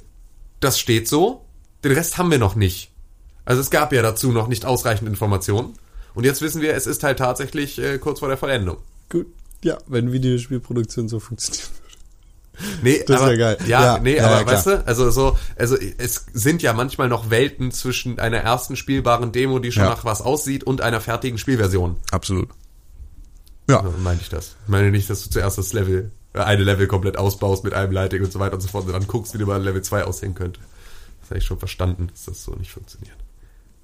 Das 0.60 0.78
steht 0.80 1.08
so. 1.08 1.46
Den 1.84 1.94
Rest 1.94 2.18
haben 2.20 2.30
wir 2.30 2.38
noch 2.38 2.54
nicht. 2.56 2.92
Also 3.46 3.62
es 3.62 3.72
gab 3.72 3.92
ja 3.92 4.04
dazu 4.04 4.32
noch 4.32 4.48
nicht 4.48 4.66
ausreichend 4.66 5.08
Informationen. 5.10 5.74
Und 6.14 6.26
jetzt 6.26 6.42
wissen 6.42 6.62
wir, 6.62 6.76
es 6.76 6.86
ist 6.86 7.04
halt 7.04 7.18
tatsächlich 7.18 7.80
äh, 7.80 7.98
kurz 7.98 8.20
vor 8.20 8.28
der 8.28 8.38
Vollendung. 8.38 8.78
Gut. 9.10 9.26
Ja, 9.64 9.78
wenn 9.88 10.12
Videospielproduktion 10.12 11.10
so 11.10 11.20
funktioniert. 11.20 11.70
Nee, 12.82 13.04
Das 13.08 13.22
aber, 13.22 13.30
wär 13.32 13.38
geil. 13.38 13.58
Ja, 13.68 13.82
Ja, 13.96 14.00
nee, 14.00 14.18
ja, 14.18 14.26
aber 14.26 14.40
ja, 14.42 14.46
weißt 14.48 14.66
du, 14.68 14.86
also 14.86 15.12
so, 15.12 15.38
also 15.58 15.78
es 15.98 16.26
sind 16.34 16.62
ja 16.62 16.74
manchmal 16.74 17.08
noch 17.10 17.30
Welten 17.30 17.72
zwischen 17.72 18.20
einer 18.20 18.38
ersten 18.40 18.76
spielbaren 18.76 19.32
Demo, 19.32 19.60
die 19.60 19.72
schon 19.72 19.84
Ja. 19.84 19.90
nach 19.90 20.06
was 20.06 20.22
aussieht, 20.22 20.64
und 20.64 20.82
einer 20.82 21.02
fertigen 21.02 21.38
Spielversion. 21.38 21.98
Absolut. 22.12 22.50
Ja. 23.70 23.84
So 23.84 23.94
meine 24.04 24.20
ich 24.22 24.30
das. 24.30 24.56
Ich 24.64 24.70
meine 24.70 24.92
nicht, 24.92 25.10
dass 25.10 25.24
du 25.24 25.30
zuerst 25.30 25.58
das 25.58 25.74
Level, 25.74 26.12
äh, 26.34 26.40
eine 26.40 26.64
Level 26.64 26.88
komplett 26.88 27.18
ausbaust 27.18 27.64
mit 27.64 27.74
einem 27.74 27.92
Lighting 27.92 28.24
und 28.24 28.32
so 28.32 28.40
weiter 28.40 28.56
und 28.56 28.62
so 28.62 28.68
fort 28.68 28.86
und 28.88 28.94
dann 28.94 29.08
guckst, 29.08 29.34
wie 29.34 29.38
du 29.38 29.46
mal 29.46 29.62
Level 29.62 29.82
2 29.82 30.04
aussehen 30.06 30.34
könnte. 30.36 30.60
Das 31.22 31.30
habe 31.30 31.38
ich 31.40 31.46
schon 31.46 31.60
verstanden, 31.60 32.08
dass 32.12 32.26
das 32.26 32.44
so 32.44 32.54
nicht 32.56 32.72
funktioniert. 32.72 33.16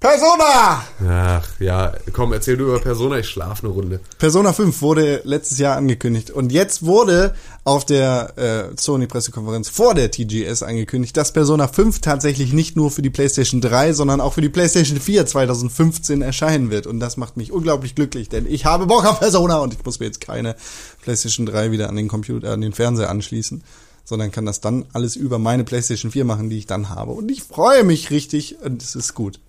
Persona! 0.06 0.86
Ach, 1.10 1.60
ja, 1.60 1.94
komm, 2.14 2.32
erzähl 2.32 2.58
du 2.58 2.66
über 2.66 2.80
Persona, 2.80 3.18
ich 3.18 3.28
schlaf 3.28 3.64
eine 3.64 3.74
Runde. 3.74 4.00
Persona 4.20 4.54
5 4.54 4.84
wurde 4.84 5.22
letztes 5.24 5.58
Jahr 5.58 5.78
angekündigt 5.78 6.30
und 6.30 6.52
jetzt 6.52 6.86
wurde 6.86 7.34
auf 7.64 7.86
der 7.86 8.38
äh, 8.38 8.78
Sony-Pressekonferenz 8.80 9.70
vor 9.70 9.96
der 9.96 10.12
TGS 10.12 10.62
angekündigt, 10.62 11.18
dass 11.18 11.34
Persona 11.34 11.68
5 11.68 12.02
tatsächlich 12.02 12.54
nicht 12.54 12.76
nur 12.76 12.92
für 12.92 13.02
die 13.02 13.10
PlayStation 13.10 13.62
3, 13.62 13.94
sondern 13.94 14.22
auch 14.22 14.34
für 14.34 14.42
die 14.42 14.50
PlayStation 14.50 15.00
4 15.00 15.26
2015 15.26 16.22
erscheinen 16.22 16.70
wird. 16.70 16.86
Und 16.86 17.00
das 17.00 17.18
macht 17.18 17.36
mich 17.36 17.52
unglaublich 17.52 17.96
glücklich, 17.96 18.30
denn 18.30 18.46
ich 18.46 18.66
habe 18.66 18.86
Bock 18.86 19.06
auf 19.06 19.20
Persona 19.20 19.58
und 19.58 19.74
ich 19.74 19.84
muss 19.84 20.00
mir 20.00 20.06
jetzt 20.06 20.22
keine 20.22 20.56
PlayStation 21.02 21.48
3 21.48 21.72
wieder 21.72 21.90
an 21.90 21.96
den 21.96 22.10
Computer, 22.10 22.52
an 22.54 22.62
den 22.62 22.74
Fernseher 22.74 23.10
anschließen, 23.10 23.64
sondern 24.04 24.32
kann 24.32 24.46
das 24.46 24.62
dann 24.62 24.86
alles 24.94 25.16
über 25.16 25.40
meine 25.40 25.64
PlayStation 25.64 26.12
4 26.12 26.26
machen, 26.26 26.52
die 26.52 26.60
ich 26.60 26.68
dann 26.68 26.90
habe. 26.90 27.14
Und 27.14 27.32
ich 27.32 27.42
freue 27.42 27.84
mich 27.84 28.12
richtig 28.12 28.58
und 28.64 28.84
es 28.84 28.94
ist 28.94 29.16
gut. 29.16 29.40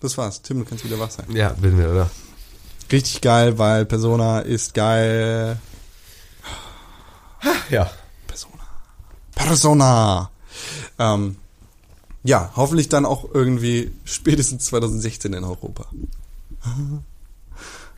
Das 0.00 0.16
war's. 0.16 0.42
Tim, 0.42 0.58
du 0.60 0.64
kannst 0.64 0.84
wieder 0.84 0.98
wach 0.98 1.10
sein. 1.10 1.26
Ja, 1.30 1.50
bin 1.50 1.78
wir, 1.78 1.90
oder? 1.90 2.10
Richtig 2.90 3.20
geil, 3.20 3.58
weil 3.58 3.84
Persona 3.84 4.40
ist 4.40 4.74
geil. 4.74 5.58
Ja. 7.70 7.90
Persona. 8.26 8.62
Persona. 9.34 10.30
Ähm, 10.98 11.36
ja, 12.24 12.52
hoffentlich 12.56 12.88
dann 12.88 13.04
auch 13.04 13.26
irgendwie 13.32 13.92
spätestens 14.04 14.64
2016 14.66 15.32
in 15.32 15.44
Europa. 15.44 15.86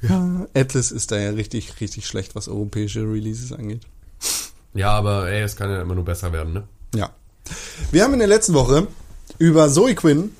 Ja. 0.02 0.46
Atlas 0.54 0.92
ist 0.92 1.10
da 1.12 1.18
ja 1.18 1.30
richtig, 1.30 1.80
richtig 1.80 2.06
schlecht, 2.06 2.34
was 2.34 2.48
europäische 2.48 3.00
Releases 3.00 3.52
angeht. 3.52 3.82
Ja, 4.74 4.92
aber 4.92 5.28
ey, 5.28 5.42
es 5.42 5.56
kann 5.56 5.70
ja 5.70 5.82
immer 5.82 5.94
nur 5.94 6.04
besser 6.04 6.32
werden, 6.32 6.52
ne? 6.52 6.64
Ja. 6.94 7.10
Wir 7.90 8.04
haben 8.04 8.12
in 8.12 8.18
der 8.18 8.28
letzten 8.28 8.54
Woche 8.54 8.86
über 9.38 9.68
Zoe 9.68 9.94
Quinn, 9.94 10.34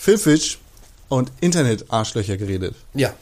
Phil 0.00 0.16
Fish 0.16 0.58
und 1.10 1.30
Internet-Arschlöcher 1.42 2.38
geredet. 2.38 2.74
Ja. 2.94 3.12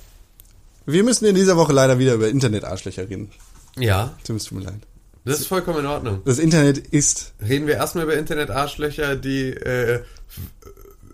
Wir 0.87 1.03
müssen 1.03 1.25
in 1.25 1.35
dieser 1.35 1.57
Woche 1.57 1.73
leider 1.73 1.99
wieder 1.99 2.15
über 2.15 2.29
Internet-Arschlöcher 2.29 3.11
reden. 3.11 3.33
Ja, 3.77 4.15
es 4.19 4.45
tut 4.45 4.53
mir 4.53 4.65
leid. 4.65 4.79
das 5.25 5.41
ist 5.41 5.49
vollkommen 5.49 5.81
in 5.81 5.87
Ordnung. 5.87 6.23
Das 6.25 6.39
Internet 6.39 6.79
ist 6.79 7.33
Reden 7.45 7.67
wir 7.67 7.75
erstmal 7.75 8.05
über 8.05 8.17
Internet-Arschlöcher, 8.17 9.17
die 9.17 9.51
äh, 9.51 10.03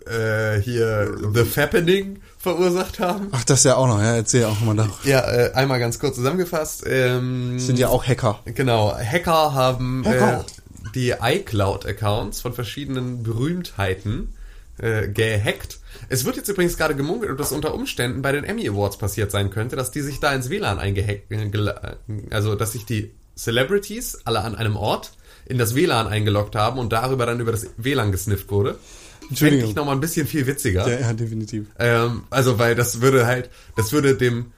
äh, 0.05 0.61
hier 0.61 1.17
The 1.33 1.45
Fappening 1.45 2.21
verursacht 2.37 2.99
haben. 2.99 3.29
Ach, 3.31 3.43
das 3.43 3.63
ja 3.63 3.75
auch 3.75 3.87
noch, 3.87 3.99
ja, 3.99 4.17
erzähl 4.17 4.45
auch 4.45 4.59
mal 4.59 4.75
darüber. 4.75 4.93
Ja, 5.03 5.21
äh, 5.21 5.51
einmal 5.53 5.79
ganz 5.79 5.97
kurz 5.97 6.15
zusammengefasst. 6.17 6.83
Ähm, 6.85 7.57
Sind 7.57 7.79
ja 7.79 7.87
auch 7.87 8.05
Hacker. 8.05 8.39
Genau, 8.45 8.95
Hacker 8.95 9.55
haben 9.55 10.05
Hacker. 10.05 10.41
Äh, 10.41 10.91
die 10.93 11.15
iCloud-Accounts 11.19 12.41
von 12.41 12.53
verschiedenen 12.53 13.23
Berühmtheiten 13.23 14.35
äh, 14.77 15.07
gehackt. 15.07 15.79
Es 16.09 16.25
wird 16.25 16.35
jetzt 16.35 16.49
übrigens 16.49 16.77
gerade 16.77 16.95
gemunkelt, 16.95 17.31
ob 17.31 17.37
das 17.37 17.51
unter 17.51 17.73
Umständen 17.73 18.21
bei 18.21 18.31
den 18.31 18.43
Emmy 18.43 18.67
Awards 18.67 18.97
passiert 18.97 19.31
sein 19.31 19.49
könnte, 19.49 19.75
dass 19.75 19.91
die 19.91 20.01
sich 20.01 20.19
da 20.19 20.33
ins 20.33 20.49
WLAN 20.49 20.79
eingehackt, 20.79 21.31
äh, 21.31 21.35
gela- 21.45 21.95
also 22.31 22.55
dass 22.55 22.73
sich 22.73 22.85
die 22.85 23.11
Celebrities 23.37 24.19
alle 24.25 24.41
an 24.41 24.55
einem 24.55 24.75
Ort 24.75 25.11
in 25.45 25.57
das 25.57 25.75
WLAN 25.75 26.07
eingeloggt 26.07 26.55
haben 26.55 26.79
und 26.79 26.91
darüber 26.91 27.25
dann 27.25 27.39
über 27.39 27.51
das 27.51 27.67
WLAN 27.77 28.11
gesnifft 28.11 28.49
wurde. 28.51 28.71
Fände 28.75 29.29
Entschuldigung. 29.29 29.69
ich 29.69 29.75
nochmal 29.75 29.95
ein 29.95 30.01
bisschen 30.01 30.27
viel 30.27 30.45
witziger. 30.47 30.87
Ja, 30.87 30.99
ja, 30.99 31.13
definitiv. 31.13 31.67
Ähm, 31.79 32.23
also, 32.29 32.59
weil 32.59 32.75
das 32.75 33.01
würde 33.01 33.25
halt, 33.25 33.49
das 33.75 33.91
würde 33.91 34.15
dem, 34.15 34.51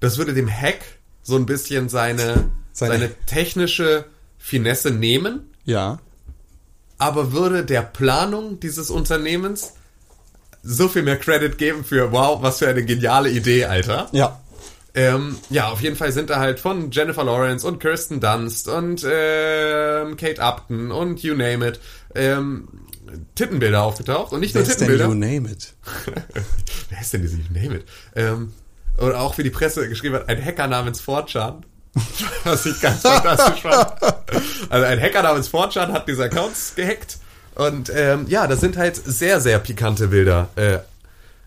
das 0.00 0.18
würde 0.18 0.34
dem 0.34 0.48
Hack 0.50 0.80
so 1.22 1.36
ein 1.36 1.46
bisschen 1.46 1.88
seine, 1.88 2.50
Seine- 2.72 2.92
seine, 2.98 3.10
technische 3.26 4.04
Finesse 4.38 4.90
nehmen, 4.90 5.50
Ja. 5.64 6.00
Aber 6.98 7.32
würde 7.32 7.64
der 7.64 7.82
Planung 7.82 8.60
dieses 8.60 8.90
Unternehmens 8.90 9.72
so 10.62 10.88
viel 10.88 11.02
mehr 11.02 11.16
Credit 11.16 11.56
geben 11.56 11.84
für, 11.84 12.12
wow, 12.12 12.42
was 12.42 12.58
für 12.58 12.68
eine 12.68 12.84
geniale 12.84 13.30
Idee, 13.30 13.64
Alter. 13.64 14.08
Ja. 14.12 14.40
Ähm, 14.94 15.36
ja, 15.48 15.68
auf 15.68 15.80
jeden 15.80 15.96
Fall 15.96 16.12
sind 16.12 16.30
da 16.30 16.40
halt 16.40 16.58
von 16.58 16.90
Jennifer 16.90 17.22
Lawrence 17.22 17.66
und 17.66 17.78
Kirsten 17.78 18.20
Dunst 18.20 18.68
und 18.68 19.06
ähm, 19.08 20.16
Kate 20.16 20.42
Upton 20.42 20.90
und 20.90 21.22
you 21.22 21.34
name 21.34 21.66
it, 21.68 21.78
ähm, 22.14 22.68
Tittenbilder 23.34 23.82
aufgetaucht 23.82 24.32
und 24.32 24.40
nicht 24.40 24.54
Wer 24.54 24.62
nur 24.62 24.70
ist 24.70 24.80
denn 24.80 24.88
Tittenbilder. 24.88 25.14
You 25.14 25.14
Name 25.14 25.50
It? 25.50 25.74
Wer 26.90 27.00
ist 27.00 27.12
denn 27.12 27.22
diese 27.22 27.36
You 27.36 27.44
Name 27.52 27.76
It? 27.76 27.84
Ähm, 28.16 28.52
oder 28.98 29.20
auch 29.20 29.38
wie 29.38 29.44
die 29.44 29.50
Presse 29.50 29.88
geschrieben 29.88 30.16
hat, 30.16 30.28
ein 30.28 30.44
Hacker 30.44 30.66
namens 30.66 31.00
4chan. 31.00 31.62
Was 32.44 32.66
ich 32.66 32.80
ganz 32.80 33.02
fantastisch 33.02 33.62
fand. 33.62 33.92
Also 34.70 34.86
ein 34.86 35.00
Hacker 35.00 35.22
namens 35.22 35.50
4chan 35.50 35.92
hat 35.92 36.06
diese 36.08 36.24
Accounts 36.24 36.74
gehackt. 36.74 37.18
Und 37.54 37.90
ähm, 37.94 38.26
ja, 38.28 38.46
da 38.46 38.56
sind 38.56 38.76
halt 38.76 38.96
sehr, 38.96 39.40
sehr 39.40 39.58
pikante 39.58 40.08
Bilder 40.08 40.48
äh, 40.56 40.78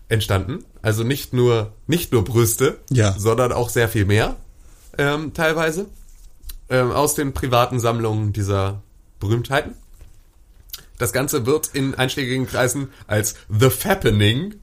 entstanden. 0.08 0.64
Also 0.82 1.04
nicht 1.04 1.32
nur, 1.32 1.72
nicht 1.86 2.12
nur 2.12 2.24
Brüste, 2.24 2.78
Ja. 2.90 3.14
sondern 3.16 3.52
auch 3.52 3.70
sehr 3.70 3.88
viel 3.88 4.04
mehr 4.04 4.36
ähm, 4.98 5.32
teilweise. 5.32 5.86
Ähm, 6.68 6.90
aus 6.92 7.14
den 7.14 7.32
privaten 7.32 7.80
Sammlungen 7.80 8.32
dieser 8.32 8.82
Berühmtheiten. 9.20 9.74
Das 10.98 11.12
Ganze 11.12 11.46
wird 11.46 11.68
in 11.72 11.94
einschlägigen 11.94 12.46
Kreisen 12.46 12.90
als 13.06 13.34
The 13.48 13.70
Fappening 13.70 14.54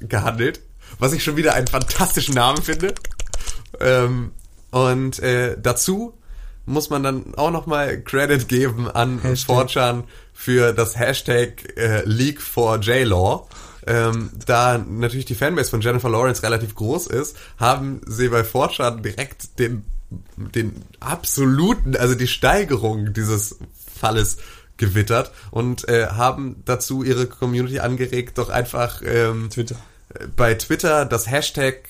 gehandelt, 0.00 0.60
was 0.98 1.12
ich 1.12 1.22
schon 1.24 1.36
wieder 1.36 1.54
einen 1.54 1.66
fantastischen 1.66 2.34
Namen 2.34 2.62
finde. 2.62 2.94
Ähm, 3.80 4.32
und 4.74 5.20
äh, 5.20 5.56
dazu 5.62 6.14
muss 6.66 6.90
man 6.90 7.04
dann 7.04 7.36
auch 7.36 7.52
nochmal 7.52 8.00
Credit 8.00 8.48
geben 8.48 8.90
an. 8.90 9.20
4chan 9.20 10.02
für 10.32 10.72
das 10.72 10.98
Hashtag 10.98 11.78
äh, 11.78 12.02
Leak 12.04 12.42
for 12.42 12.80
J-Law. 12.80 13.46
Ähm, 13.86 14.30
da 14.46 14.78
natürlich 14.78 15.26
die 15.26 15.36
Fanbase 15.36 15.70
von 15.70 15.80
Jennifer 15.80 16.08
Lawrence 16.08 16.42
relativ 16.42 16.74
groß 16.74 17.06
ist, 17.06 17.36
haben 17.56 18.00
sie 18.04 18.28
bei 18.30 18.40
4chan 18.40 19.00
direkt 19.00 19.60
den, 19.60 19.84
den 20.36 20.82
absoluten, 20.98 21.94
also 21.94 22.16
die 22.16 22.26
Steigerung 22.26 23.12
dieses 23.12 23.56
Falles 23.94 24.38
gewittert 24.76 25.30
und 25.52 25.88
äh, 25.88 26.08
haben 26.08 26.62
dazu 26.64 27.04
ihre 27.04 27.26
Community 27.26 27.78
angeregt, 27.78 28.38
doch 28.38 28.48
einfach 28.48 29.02
ähm, 29.04 29.50
Twitter. 29.50 29.76
bei 30.34 30.54
Twitter 30.54 31.04
das 31.04 31.30
Hashtag 31.30 31.84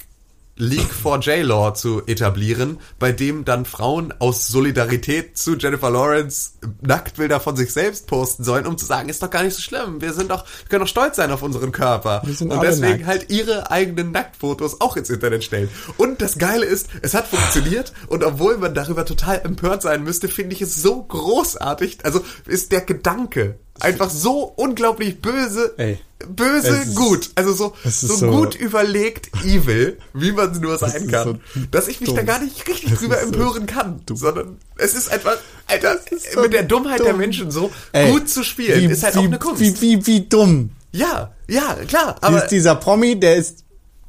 Leak 0.57 0.93
for 0.93 1.19
J-Law 1.19 1.75
zu 1.75 2.03
etablieren, 2.07 2.79
bei 3.01 3.11
dem 3.11 3.45
dann 3.45 3.65
Frauen 3.65 4.15
aus 4.21 4.47
Solidarität 4.47 5.37
zu 5.37 5.57
Jennifer 5.57 5.91
Lawrence 5.91 6.53
Nacktbilder 6.81 7.41
von 7.41 7.57
sich 7.57 7.73
selbst 7.73 8.07
posten 8.07 8.45
sollen, 8.45 8.67
um 8.67 8.79
zu 8.79 8.87
sagen, 8.87 9.09
ist 9.09 9.23
doch 9.23 9.31
gar 9.31 9.43
nicht 9.43 9.57
so 9.57 9.63
schlimm, 9.63 10.01
wir 10.01 10.13
sind 10.13 10.31
doch, 10.31 10.45
wir 10.45 10.69
können 10.69 10.83
doch 10.83 10.89
stolz 10.89 11.17
sein 11.17 11.33
auf 11.33 11.43
unseren 11.43 11.73
Körper. 11.73 12.23
Wir 12.25 12.35
sind 12.35 12.53
Und 12.53 12.63
deswegen 12.63 12.99
nackt. 12.99 13.07
halt 13.07 13.31
ihre 13.31 13.71
eigenen 13.71 14.13
Nacktfotos 14.13 14.81
auch 14.81 14.97
ins 14.97 15.11
Internet 15.11 15.43
stellen. 15.43 15.69
Und 15.97 16.23
das 16.23 16.39
Geile 16.39 16.67
ist, 16.67 16.89
es 17.03 17.15
hat 17.15 17.27
funktioniert 17.27 17.93
und 18.07 18.23
obwohl 18.23 18.57
man 18.59 18.75
darüber 18.75 19.05
total 19.05 19.41
empört 19.45 19.83
sein 19.83 20.05
müsste, 20.05 20.29
finde 20.29 20.55
ich 20.55 20.63
es 20.63 20.77
so 20.77 21.03
großartig. 21.03 21.99
Also 22.05 22.21
ist 22.47 22.71
der 22.71 22.83
Gedanke 22.83 23.59
einfach 23.81 24.11
so 24.11 24.43
unglaublich 24.57 25.21
böse, 25.21 25.75
Ey. 25.79 25.99
Böse 26.29 26.69
ist- 26.69 26.95
gut. 26.95 27.31
Also 27.35 27.53
so, 27.55 27.75
ist 27.85 28.01
so, 28.03 28.15
so- 28.15 28.31
gut 28.31 28.55
überlegt 28.55 29.31
evil, 29.45 29.99
wie 30.13 30.33
man 30.33 30.59
nur 30.61 30.79
sein 30.79 31.03
ist 31.03 31.09
kann. 31.11 31.41
so 31.55 31.61
dass 31.71 31.89
ich 31.89 32.01
mich 32.01 32.11
da 32.11 32.17
dumm. 32.17 32.27
gar 32.27 32.39
nicht 32.41 32.67
richtig 32.69 32.91
Das 32.91 32.99
drüber 33.01 33.19
ist 33.19 33.25
empören 33.27 33.67
kann. 33.67 34.01
Sondern 34.13 34.59
es 34.77 34.95
ist 34.95 35.11
einfach, 35.11 35.37
Alter, 35.67 35.99
mit 36.41 36.53
der 36.53 36.63
Dummheit 36.63 37.01
der 37.01 37.11
dumm. 37.11 37.19
Menschen 37.21 37.51
so 37.51 37.71
Ey, 37.93 38.11
gut 38.13 38.29
zu 38.29 38.43
spielen, 38.45 38.91
ist 38.91 39.03
halt 39.03 39.15
wie, 39.15 39.19
auch 39.19 39.25
eine 39.25 39.39
Kunst. 39.39 39.61
Wie, 39.61 39.81
wie, 39.81 40.07
wie 40.07 40.21
dumm. 40.29 40.71
ja, 40.93 41.35
ja, 41.49 41.75
klar. 41.87 42.17
Aber 42.21 42.45
ist 42.45 42.51
dieser 42.51 42.75
Promi, 42.77 43.19
der 43.19 43.37
ist 43.37 43.65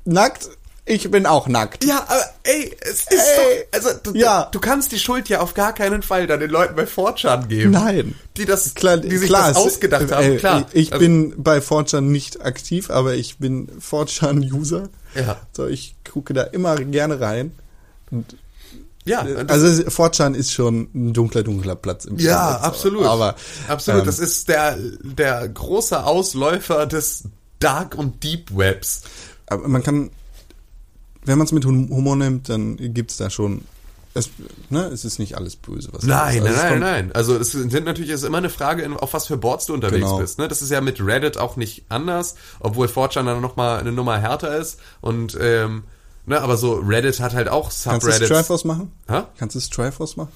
nackt, 0.05 0.49
ich 0.87 1.09
bin 1.09 1.25
auch 1.25 1.47
nackt. 1.47 1.83
Ja, 1.83 2.03
aber 2.07 2.21
ey, 2.43 2.75
es 2.81 2.99
ist 2.99 3.09
Ey, 3.11 3.65
doch, 3.71 3.79
also 3.79 3.89
du, 4.03 4.13
ja. 4.13 4.49
du 4.51 4.59
kannst 4.59 4.91
die 4.91 4.99
Schuld 4.99 5.27
ja 5.29 5.39
auf 5.41 5.55
gar 5.55 5.73
keinen 5.73 6.03
Fall 6.03 6.27
dann 6.27 6.39
den 6.39 6.51
Leuten 6.51 6.75
bei 6.75 6.83
4chan 6.83 7.47
geben. 7.47 7.71
Nein. 7.71 8.15
Die 8.37 8.45
das, 8.45 8.75
Klar, 8.75 8.97
die 8.97 9.17
sich 9.17 9.27
klar, 9.27 9.47
das 9.49 9.57
ausgedacht 9.57 10.11
äh, 10.11 10.13
haben, 10.13 10.37
klar. 10.37 10.67
Ich 10.73 10.93
Also, 10.93 11.03
bin 11.03 11.33
bei 11.37 11.57
4chan 11.57 12.01
nicht 12.01 12.41
aktiv, 12.45 12.91
aber 12.91 13.15
ich 13.15 13.39
bin 13.39 13.67
4chan-User. 13.81 14.89
Ja. 15.15 15.37
So, 15.53 15.65
ich 15.65 15.95
gucke 16.09 16.33
da 16.33 16.43
immer 16.43 16.75
gerne 16.75 17.19
rein. 17.19 17.53
Und, 18.11 18.35
ja, 19.05 19.25
äh, 19.25 19.45
also 19.47 19.65
4chan 19.65 20.35
ist 20.35 20.51
schon 20.53 20.89
ein 20.93 21.13
dunkler, 21.13 21.41
dunkler 21.41 21.75
Platz 21.75 22.05
im 22.05 22.19
ja, 22.19 22.59
so. 22.59 22.67
absolut. 22.67 23.05
Aber 23.05 23.35
absolut, 23.67 24.01
ähm, 24.01 24.05
das 24.05 24.19
ist 24.19 24.49
der, 24.49 24.77
der 25.01 25.47
große 25.49 26.03
Ausläufer 26.05 26.85
des 26.85 27.23
Dark 27.57 27.95
und 27.95 28.23
Deep 28.23 28.55
Webs. 28.55 29.01
aber 29.47 29.67
man 29.67 29.81
kann, 29.81 30.11
wenn 31.25 31.37
man 31.37 31.45
es 31.45 31.51
mit 31.51 31.65
Hum- 31.65 31.89
Humor 31.89 32.15
nimmt, 32.15 32.49
dann 32.49 32.77
gibt's 32.77 33.17
da 33.17 33.29
schon 33.29 33.63
es, 34.17 34.29
ne, 34.69 34.85
es 34.85 35.03
ist 35.03 35.19
nicht 35.19 35.35
alles 35.35 35.57
böse, 35.57 35.89
was 35.91 36.03
Nein, 36.03 36.37
nein, 36.41 36.43
Also 36.43 36.47
es 36.47 36.55
nein, 36.61 36.69
kommt- 36.69 36.79
nein. 36.81 37.11
Also 37.13 37.35
es 37.37 37.51
sind 37.51 37.83
natürlich 37.85 38.11
ist 38.11 38.23
immer 38.23 38.37
eine 38.37 38.49
Frage, 38.49 38.89
auf 39.01 39.13
was 39.13 39.27
für 39.27 39.35
Boards 39.35 39.65
du 39.65 39.73
unterwegs 39.73 40.05
Genau. 40.05 40.19
bist. 40.19 40.39
Ne? 40.39 40.47
Das 40.47 40.61
ist 40.61 40.69
ja 40.71 40.79
mit 40.79 41.05
Reddit 41.05 41.37
auch 41.37 41.57
nicht 41.57 41.83
anders, 41.89 42.35
obwohl 42.61 42.87
4chan 42.87 43.25
dann 43.25 43.41
noch 43.41 43.57
mal 43.57 43.77
eine 43.77 43.91
Nummer 43.91 44.17
härter 44.17 44.57
ist. 44.57 44.79
Und 45.01 45.37
ähm, 45.41 45.83
ne, 46.25 46.39
aber 46.39 46.55
so 46.55 46.75
Reddit 46.75 47.19
hat 47.19 47.33
halt 47.33 47.49
auch 47.49 47.63
Kannst 47.65 47.85
du 47.87 47.91
Subreddits. 48.11 48.29
Triforce 48.29 48.63
machen? 48.63 48.93
Hä? 49.09 49.23
Kannst 49.37 49.57
du 49.57 49.59
Triforce 49.59 50.15
machen? 50.15 50.31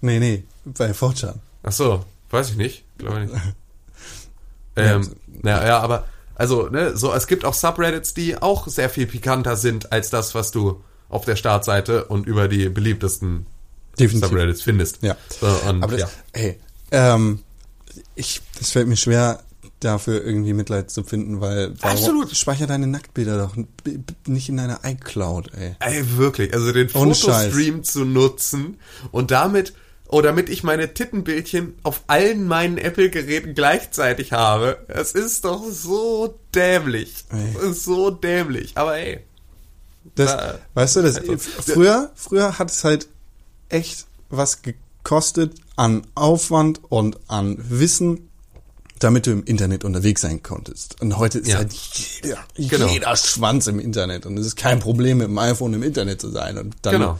Nee, 0.00 0.18
nee, 0.18 0.44
bei 0.64 0.92
4chan. 0.92 1.34
Ach 1.64 1.72
so, 1.72 2.02
weiß 2.30 2.48
ich 2.50 2.56
nicht, 2.56 2.84
glaube 2.96 3.24
ich 3.24 3.30
nicht. 3.30 3.42
ähm, 4.76 5.10
ja, 5.42 5.66
ja, 5.66 5.78
aber 5.80 6.06
also 6.36 6.68
ne, 6.68 6.96
so 6.96 7.12
es 7.12 7.26
gibt 7.26 7.44
auch 7.44 7.54
Subreddits, 7.54 8.14
die 8.14 8.40
auch 8.40 8.68
sehr 8.68 8.90
viel 8.90 9.06
pikanter 9.06 9.56
sind 9.56 9.92
als 9.92 10.10
das, 10.10 10.34
was 10.34 10.50
du 10.50 10.82
auf 11.08 11.24
der 11.24 11.36
Startseite 11.36 12.06
und 12.06 12.26
über 12.26 12.48
die 12.48 12.68
beliebtesten 12.68 13.46
Definitiv. 13.98 14.28
Subreddits 14.30 14.62
findest. 14.62 15.02
Ja. 15.02 15.16
So, 15.40 15.46
und, 15.68 15.82
Aber 15.84 15.96
das, 15.96 16.00
ja. 16.00 16.08
ey, 16.32 16.58
ähm, 16.90 17.40
ich, 18.16 18.40
es 18.60 18.72
fällt 18.72 18.88
mir 18.88 18.96
schwer, 18.96 19.40
dafür 19.80 20.24
irgendwie 20.24 20.54
Mitleid 20.54 20.90
zu 20.90 21.04
finden, 21.04 21.40
weil 21.40 21.74
warum- 21.80 21.96
Absolut. 21.96 22.34
speicher 22.36 22.66
deine 22.66 22.86
Nacktbilder 22.86 23.38
doch 23.38 23.54
nicht 24.26 24.48
in 24.48 24.56
deiner 24.56 24.80
iCloud, 24.82 25.52
ey. 25.54 25.76
Ey, 25.78 26.16
wirklich. 26.16 26.54
Also 26.54 26.72
den 26.72 26.90
Ohne 26.94 27.14
Fotostream 27.14 27.84
zu 27.84 28.04
nutzen 28.04 28.78
und 29.12 29.30
damit, 29.30 29.74
oh, 30.14 30.22
damit 30.22 30.48
ich 30.48 30.62
meine 30.62 30.94
Tittenbildchen 30.94 31.74
auf 31.82 32.02
allen 32.06 32.46
meinen 32.46 32.78
Apple-Geräten 32.78 33.54
gleichzeitig 33.54 34.30
habe. 34.32 34.78
Es 34.86 35.10
ist 35.12 35.44
doch 35.44 35.64
so 35.70 36.38
dämlich. 36.54 37.24
Ey. 37.32 37.56
Es 37.56 37.62
ist 37.78 37.84
so 37.84 38.10
dämlich. 38.10 38.72
Aber 38.76 38.96
ey. 38.96 39.20
Das, 40.14 40.32
Äh, 40.34 40.54
weißt 40.74 40.96
du, 40.96 41.02
das, 41.02 41.18
also, 41.18 41.36
früher, 41.38 42.12
früher 42.14 42.58
hat 42.60 42.70
es 42.70 42.84
halt 42.84 43.08
echt 43.70 44.06
was 44.30 44.60
gekostet 44.62 45.54
an 45.74 46.06
Aufwand 46.14 46.80
und 46.88 47.18
an 47.26 47.56
Wissen, 47.68 48.28
damit 49.00 49.26
du 49.26 49.32
im 49.32 49.42
Internet 49.44 49.82
unterwegs 49.84 50.20
sein 50.20 50.42
konntest. 50.44 51.00
Und 51.00 51.18
heute 51.18 51.40
ist 51.40 51.48
Ja. 51.48 51.56
halt 51.56 51.72
jeder, 51.72 52.38
Genau. 52.56 52.86
jeder 52.86 53.16
Schwanz 53.16 53.66
im 53.66 53.80
Internet. 53.80 54.26
Und 54.26 54.38
es 54.38 54.46
ist 54.46 54.56
kein 54.56 54.78
Problem, 54.78 55.18
mit 55.18 55.26
dem 55.26 55.38
iPhone 55.38 55.74
im 55.74 55.82
Internet 55.82 56.20
zu 56.20 56.30
sein. 56.30 56.56
Und 56.58 56.76
dann, 56.82 56.92
Genau. 56.92 57.18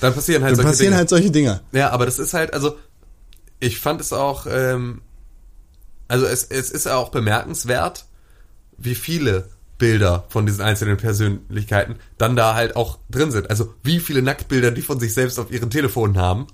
Dann 0.00 0.14
passieren 0.14 0.42
halt 0.42 0.52
dann 0.52 0.56
solche 0.56 0.68
passieren 0.68 0.90
Dinge. 0.90 0.96
halt 0.98 1.08
solche 1.08 1.30
Dinge. 1.30 1.60
Ja, 1.72 1.90
aber 1.90 2.06
das 2.06 2.18
ist 2.18 2.34
halt, 2.34 2.52
also 2.54 2.78
ich 3.58 3.78
fand 3.78 4.00
es 4.00 4.12
auch, 4.12 4.46
ähm, 4.48 5.02
also 6.08 6.26
es, 6.26 6.44
es 6.44 6.70
ist 6.70 6.86
auch 6.86 7.10
bemerkenswert, 7.10 8.06
wie 8.78 8.94
viele 8.94 9.48
Bilder 9.78 10.24
von 10.28 10.46
diesen 10.46 10.62
einzelnen 10.62 10.96
Persönlichkeiten 10.96 11.96
dann 12.18 12.36
da 12.36 12.54
halt 12.54 12.76
auch 12.76 12.98
drin 13.10 13.30
sind. 13.30 13.50
Also 13.50 13.74
wie 13.82 13.98
viele 14.00 14.22
Nacktbilder 14.22 14.70
die 14.70 14.82
von 14.82 15.00
sich 15.00 15.14
selbst 15.14 15.38
auf 15.38 15.50
ihren 15.50 15.70
Telefonen 15.70 16.16
haben, 16.16 16.46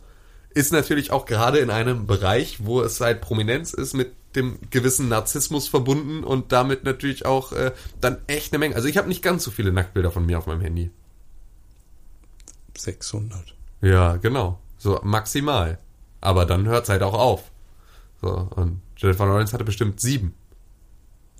ist 0.55 0.73
natürlich 0.73 1.10
auch 1.10 1.27
gerade 1.27 1.59
in 1.59 1.68
einem 1.70 2.06
Bereich, 2.06 2.64
wo 2.64 2.81
es 2.81 3.01
halt 3.01 3.20
Prominenz 3.20 3.74
ist, 3.74 3.94
mit 3.94 4.12
dem 4.36 4.59
gewissen 4.70 5.09
Narzissmus 5.09 5.68
verbunden 5.68 6.24
und 6.24 6.52
damit 6.52 6.85
natürlich 6.85 7.27
auch 7.27 7.52
äh, 7.52 7.73
dann 8.01 8.18
echt 8.27 8.52
eine 8.52 8.59
Menge. 8.59 8.77
Also 8.77 8.89
ich 8.89 8.97
habe 8.97 9.09
nicht 9.09 9.23
ganz 9.23 9.44
so 9.44 9.51
viele 9.51 9.73
Nacktbilder 9.73 10.10
von 10.10 10.24
mir 10.24 10.39
auf 10.39 10.47
meinem 10.47 10.60
Handy. 10.60 10.90
600. 12.78 13.55
Ja, 13.82 14.16
genau. 14.16 14.59
So 14.78 15.01
maximal. 15.03 15.78
Aber 16.20 16.47
dann 16.47 16.66
hört's 16.66 16.89
halt 16.89 17.03
auch 17.03 17.15
auf. 17.15 17.51
So, 18.20 18.48
und 18.57 18.81
Jennifer 18.97 19.27
Lawrence 19.27 19.53
hatte 19.53 19.65
bestimmt 19.65 20.01
sieben 20.01 20.35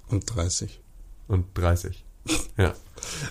Und 0.09 0.25
30. 0.35 0.81
und 1.29 1.47
30. 1.55 2.05
Ja. 2.57 2.75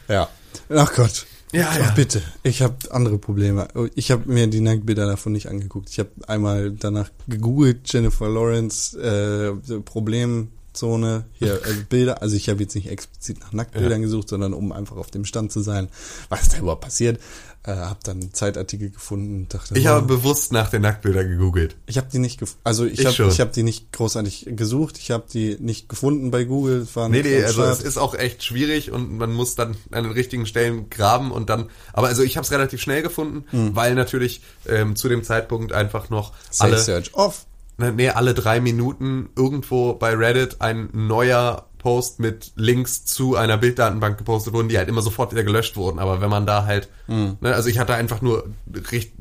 Ja. 0.08 0.30
Ach 0.70 0.94
Gott. 0.94 1.26
Ja, 1.52 1.70
Ach, 1.72 1.78
ja. 1.80 1.92
bitte. 1.92 2.22
Ich 2.44 2.62
habe 2.62 2.76
andere 2.92 3.18
Probleme. 3.18 3.68
Ich 3.96 4.12
habe 4.12 4.32
mir 4.32 4.46
die 4.48 4.62
Nacktbilder 4.62 5.06
davon 5.08 5.32
nicht 5.32 5.48
angeguckt. 5.48 5.90
Ich 5.90 6.00
habe 6.00 6.12
einmal 6.28 6.72
danach 6.72 7.10
gegoogelt, 7.28 7.92
Jennifer 7.92 8.30
Lawrence, 8.30 8.98
äh, 9.00 9.80
Problemzone, 9.82 11.26
hier 11.34 11.56
äh, 11.66 11.74
Bilder. 11.90 12.22
Also 12.22 12.36
ich 12.36 12.50
habe 12.50 12.62
jetzt 12.62 12.76
nicht 12.76 12.90
explizit 12.90 13.40
nach 13.40 13.54
Nacktbildern 13.54 14.02
gesucht, 14.02 14.30
sondern 14.30 14.54
um 14.54 14.72
einfach 14.72 14.98
auf 14.98 15.12
dem 15.12 15.26
Stand 15.26 15.52
zu 15.52 15.62
sein, 15.62 15.90
was 16.30 16.50
da 16.50 16.58
überhaupt 16.60 16.82
passiert. 16.82 17.20
Äh, 17.68 17.72
habe 17.72 18.00
dann 18.04 18.32
Zeitartikel 18.32 18.92
gefunden 18.92 19.38
und 19.40 19.54
dachte, 19.54 19.76
Ich 19.76 19.88
habe 19.88 20.06
bewusst 20.06 20.52
nach 20.52 20.70
den 20.70 20.84
Nacktbildern 20.84 21.28
gegoogelt. 21.28 21.76
Ich 21.88 21.98
habe 21.98 22.08
die 22.12 22.20
nicht 22.20 22.40
also 22.64 22.86
ich 22.86 23.00
Ich 23.00 23.06
habe 23.08 23.32
ich 23.32 23.40
habe 23.40 23.52
die 23.52 23.64
nicht 23.64 23.92
großartig 23.92 24.50
gesucht, 24.52 25.00
ich 25.00 25.10
habe 25.10 25.24
die 25.34 25.58
nicht 25.60 25.90
gefunden 25.90 26.30
bei 26.30 26.44
Google, 26.44 26.82
es 26.82 26.96
war 26.96 27.10
Nee, 27.10 27.24
nee, 27.24 27.44
also 27.44 27.64
es 27.64 27.82
ist 27.82 27.98
auch 27.98 28.14
echt 28.14 28.44
schwierig 28.44 28.92
und 28.92 29.18
man 29.18 29.34
muss 29.34 29.56
dann 29.56 29.76
an 29.90 30.04
den 30.04 30.14
richtigen 30.14 30.46
Stellen 30.46 30.92
graben 30.92 31.32
und 31.32 31.50
dann, 31.50 31.72
aber 31.92 32.08
also 32.08 32.22
ich 32.22 32.38
habe 32.38 32.46
es 32.46 32.52
relativ 32.52 32.82
schnell 32.82 33.02
gefunden, 33.02 33.46
weil 33.74 33.96
natürlich 33.96 34.42
ähm, 34.68 34.96
zu 34.96 35.10
dem 35.10 35.24
Zeitpunkt 35.24 35.74
einfach 35.74 36.12
noch 36.12 36.34
Safe 36.52 36.72
alle, 36.72 36.78
Search 36.80 37.16
off. 37.16 37.48
Ne, 37.78 37.92
nee, 37.92 38.10
alle 38.10 38.36
drei 38.36 38.62
Minuten 38.62 39.30
irgendwo 39.36 39.94
bei 39.94 40.14
Reddit 40.14 40.62
ein 40.62 40.90
neuer 40.94 41.66
Post 41.86 42.20
mit 42.20 42.52
Links 42.56 43.06
zu 43.06 43.36
einer 43.36 43.58
Bilddatenbank 43.58 44.18
gepostet 44.18 44.54
wurden, 44.54 44.70
die 44.70 44.78
halt 44.80 44.90
immer 44.90 45.04
sofort 45.04 45.32
wieder 45.32 45.44
gelöscht 45.44 45.78
wurden. 45.78 46.00
Aber 46.00 46.20
wenn 46.20 46.32
man 46.32 46.48
da 46.48 46.66
halt, 46.66 46.90
ne, 47.08 47.54
also 47.54 47.70
ich 47.70 47.78
hatte 47.78 47.94
einfach 47.94 48.24
nur, 48.24 48.50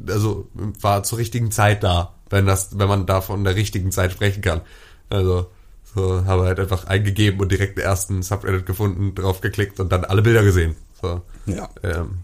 also 0.09 0.49
war 0.81 1.03
zur 1.03 1.19
richtigen 1.19 1.51
Zeit 1.51 1.83
da, 1.83 2.15
wenn 2.31 2.47
das, 2.47 2.79
wenn 2.79 2.89
man 2.89 3.05
da 3.05 3.21
von 3.21 3.45
der 3.45 3.55
richtigen 3.55 3.93
Zeit 3.93 4.13
sprechen 4.13 4.41
kann. 4.41 4.63
Also 5.11 5.49
so 5.95 6.25
habe 6.25 6.45
halt 6.45 6.59
einfach 6.59 6.87
eingegeben 6.87 7.39
und 7.39 7.53
direkt 7.53 7.77
den 7.77 7.85
ersten 7.85 8.23
Subreddit 8.23 8.65
gefunden, 8.65 9.15
drauf 9.15 9.43
geklickt 9.43 9.79
und 9.79 9.93
dann 9.93 10.07
alle 10.07 10.23
Bilder 10.23 10.43
gesehen. 10.43 10.75
So, 11.03 11.21
Ja. 11.45 11.69
ähm, 11.83 12.21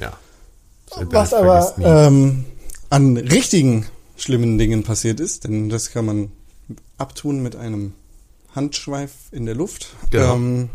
ja. 0.00 0.12
Was 1.12 1.32
aber 1.32 1.72
ähm, 1.78 2.46
an 2.90 3.16
richtigen 3.16 3.86
schlimmen 4.16 4.58
Dingen 4.58 4.82
passiert 4.82 5.20
ist, 5.20 5.44
denn 5.44 5.68
das 5.68 5.92
kann 5.92 6.04
man 6.04 6.32
abtun 6.96 7.44
mit 7.44 7.54
einem 7.54 7.92
Handschweif 8.58 9.12
in 9.30 9.46
der 9.46 9.54
Luft. 9.54 9.94
Genau. 10.10 10.34
Ähm, 10.34 10.70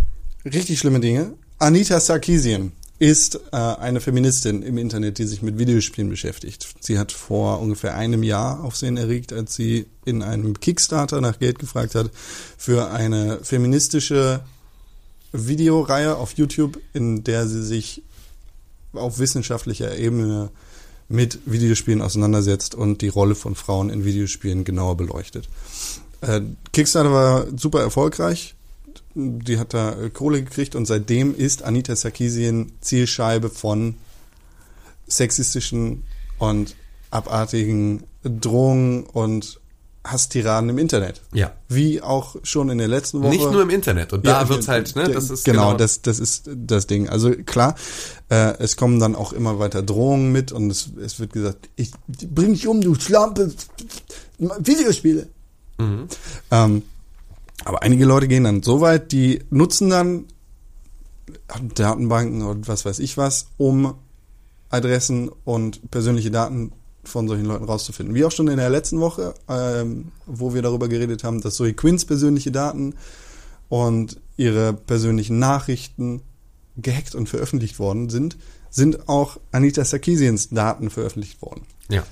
richtig 0.46 0.80
schlimme 0.80 1.02
Dinge. 1.02 1.34
Anita 1.60 2.00
Sarkeesian 2.00 2.72
ist 2.98 3.36
äh, 3.52 3.58
eine 3.58 4.00
Feministin 4.00 4.64
im 4.64 4.78
Internet, 4.78 5.18
die 5.18 5.26
sich 5.26 5.42
mit 5.42 5.58
Videospielen 5.58 6.10
beschäftigt. 6.10 6.66
Sie 6.80 6.98
hat 6.98 7.12
vor 7.12 7.60
ungefähr 7.60 7.96
einem 7.96 8.24
Jahr 8.24 8.64
Aufsehen 8.64 8.96
erregt, 8.96 9.34
als 9.34 9.56
sie 9.56 9.88
in 10.06 10.24
einem 10.24 10.58
Kickstarter 10.62 11.20
nach 11.20 11.40
Geld 11.40 11.60
gefragt 11.60 11.96
hat 11.96 12.10
für 12.58 12.92
eine 12.92 13.40
feministische 13.44 14.46
Videoreihe 15.34 16.16
auf 16.16 16.34
YouTube, 16.34 16.80
in 16.94 17.26
der 17.26 17.48
sie 17.48 17.64
sich 17.64 18.04
auf 18.94 19.20
wissenschaftlicher 19.20 19.98
Ebene 19.98 20.52
mit 21.10 21.40
Videospielen 21.46 22.02
auseinandersetzt 22.02 22.74
und 22.74 23.02
die 23.02 23.10
Rolle 23.10 23.36
von 23.36 23.56
Frauen 23.56 23.90
in 23.90 24.06
Videospielen 24.06 24.64
genauer 24.64 24.96
beleuchtet. 24.96 25.50
Äh, 26.24 26.42
Kickstarter 26.72 27.12
war 27.12 27.46
super 27.58 27.82
erfolgreich. 27.82 28.56
Die 29.16 29.60
hat 29.60 29.74
da 29.74 29.94
äh, 30.00 30.10
Kohle 30.10 30.44
gekriegt 30.44 30.76
und 30.76 30.86
seitdem 30.86 31.36
ist 31.36 31.64
Anita 31.64 31.96
Sarkeesian 31.96 32.72
Zielscheibe 32.82 33.50
von 33.50 33.96
sexistischen 35.08 36.04
und 36.40 36.76
abartigen 37.12 38.04
Drohungen 38.24 39.04
und 39.04 39.60
Hasstiraden 40.06 40.70
im 40.70 40.78
Internet. 40.80 41.22
Ja. 41.34 41.54
Wie 41.70 42.02
auch 42.02 42.36
schon 42.44 42.70
in 42.70 42.78
der 42.78 42.90
letzten 42.90 43.22
Woche. 43.22 43.30
Nicht 43.30 43.50
nur 43.52 43.62
im 43.62 43.70
Internet. 43.70 44.12
Und 44.12 44.26
da 44.26 44.42
Ja, 44.42 44.50
wird's 44.50 44.68
halt, 44.68 44.96
ne, 44.98 45.10
das 45.10 45.30
ist 45.30 45.46
genau, 45.46 45.76
das 45.76 46.02
das 46.02 46.20
ist 46.20 46.50
das 46.54 46.88
Ding. 46.88 47.08
Also 47.08 47.32
klar, 47.32 47.76
äh, 48.30 48.54
es 48.60 48.76
kommen 48.76 49.00
dann 49.00 49.16
auch 49.16 49.32
immer 49.32 49.60
weiter 49.60 49.82
Drohungen 49.82 50.32
mit 50.34 50.52
und 50.52 50.70
es, 50.72 50.90
es 51.02 51.20
wird 51.22 51.32
gesagt, 51.32 51.70
ich 51.78 51.92
bring 52.08 52.54
dich 52.54 52.68
um, 52.68 52.82
du 52.82 52.96
Schlampe, 52.96 53.54
Videospiele. 54.40 55.28
Mhm. 55.78 56.08
Ähm, 56.52 56.82
aber 57.66 57.82
einige 57.84 58.06
Leute 58.06 58.28
gehen 58.28 58.44
dann 58.44 58.64
so 58.64 58.82
weit, 58.82 59.12
die 59.12 59.42
nutzen 59.50 59.90
dann 59.90 60.26
Datenbanken 61.76 62.42
und 62.42 62.68
was 62.68 62.86
weiß 62.86 63.00
ich 63.00 63.18
was, 63.18 63.48
um 63.58 63.96
Adressen 64.70 65.30
und 65.46 65.92
persönliche 65.92 66.32
Daten 66.32 66.72
von 67.04 67.28
solchen 67.28 67.46
Leuten 67.46 67.66
rauszufinden. 67.66 68.16
Wie 68.16 68.26
auch 68.26 68.32
schon 68.32 68.48
in 68.48 68.58
der 68.58 68.70
letzten 68.70 69.00
Woche, 69.00 69.34
ähm, 69.48 70.12
wo 70.26 70.54
wir 70.54 70.62
darüber 70.62 70.88
geredet 70.88 71.24
haben, 71.24 71.42
dass 71.42 71.56
Zoe 71.56 71.74
Quinns 71.74 72.06
persönliche 72.06 72.52
Daten 72.52 72.96
und 73.70 74.20
ihre 74.38 74.74
persönlichen 74.74 75.40
Nachrichten 75.40 76.22
gehackt 76.78 77.14
und 77.14 77.30
veröffentlicht 77.30 77.78
worden 77.78 78.10
sind, 78.10 78.38
sind 78.70 79.08
auch 79.08 79.38
Anita 79.52 79.86
Sarkeesians 79.86 80.50
Daten 80.50 80.90
veröffentlicht 80.90 81.42
worden. 81.42 81.64
Ja. 81.90 82.04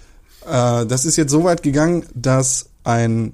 Äh, 0.46 0.86
das 0.86 1.06
ist 1.06 1.16
jetzt 1.16 1.32
so 1.32 1.44
weit 1.44 1.64
gegangen, 1.64 2.06
dass 2.14 2.70
ein 2.84 3.34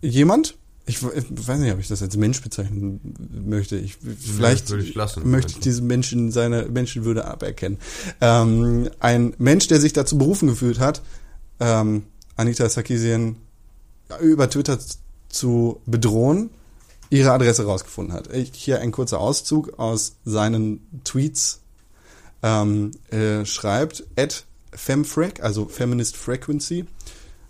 jemand, 0.00 0.56
ich, 0.86 1.02
ich 1.02 1.48
weiß 1.48 1.58
nicht, 1.58 1.72
ob 1.72 1.78
ich 1.78 1.88
das 1.88 2.02
als 2.02 2.16
Mensch 2.16 2.40
bezeichnen 2.40 3.14
möchte. 3.46 3.76
Ich, 3.76 3.96
vielleicht 3.96 4.70
würde 4.70 4.84
ich 4.84 4.94
lassen. 4.94 5.28
möchte 5.30 5.52
ich 5.52 5.58
diesem 5.60 5.86
Menschen 5.86 6.32
seine 6.32 6.64
Menschenwürde 6.64 7.26
aberkennen. 7.26 7.78
Ähm, 8.20 8.88
ein 8.98 9.34
Mensch, 9.38 9.66
der 9.66 9.80
sich 9.80 9.92
dazu 9.92 10.16
berufen 10.16 10.48
gefühlt 10.48 10.78
hat, 10.78 11.02
ähm, 11.60 12.04
Anita 12.36 12.68
Sarkeesian 12.68 13.36
über 14.22 14.48
Twitter 14.48 14.78
zu 15.28 15.80
bedrohen, 15.84 16.50
ihre 17.10 17.32
Adresse 17.32 17.64
rausgefunden 17.64 18.14
hat. 18.14 18.32
Ich, 18.34 18.52
hier 18.54 18.80
ein 18.80 18.92
kurzer 18.92 19.20
Auszug 19.20 19.78
aus 19.78 20.16
seinen 20.24 20.80
Tweets. 21.04 21.60
ähm, 22.42 22.92
äh, 23.10 23.44
schreibt 23.44 24.04
at 24.16 24.44
femfrec, 24.72 25.42
also 25.42 25.66
Feminist 25.66 26.16
Frequency 26.16 26.86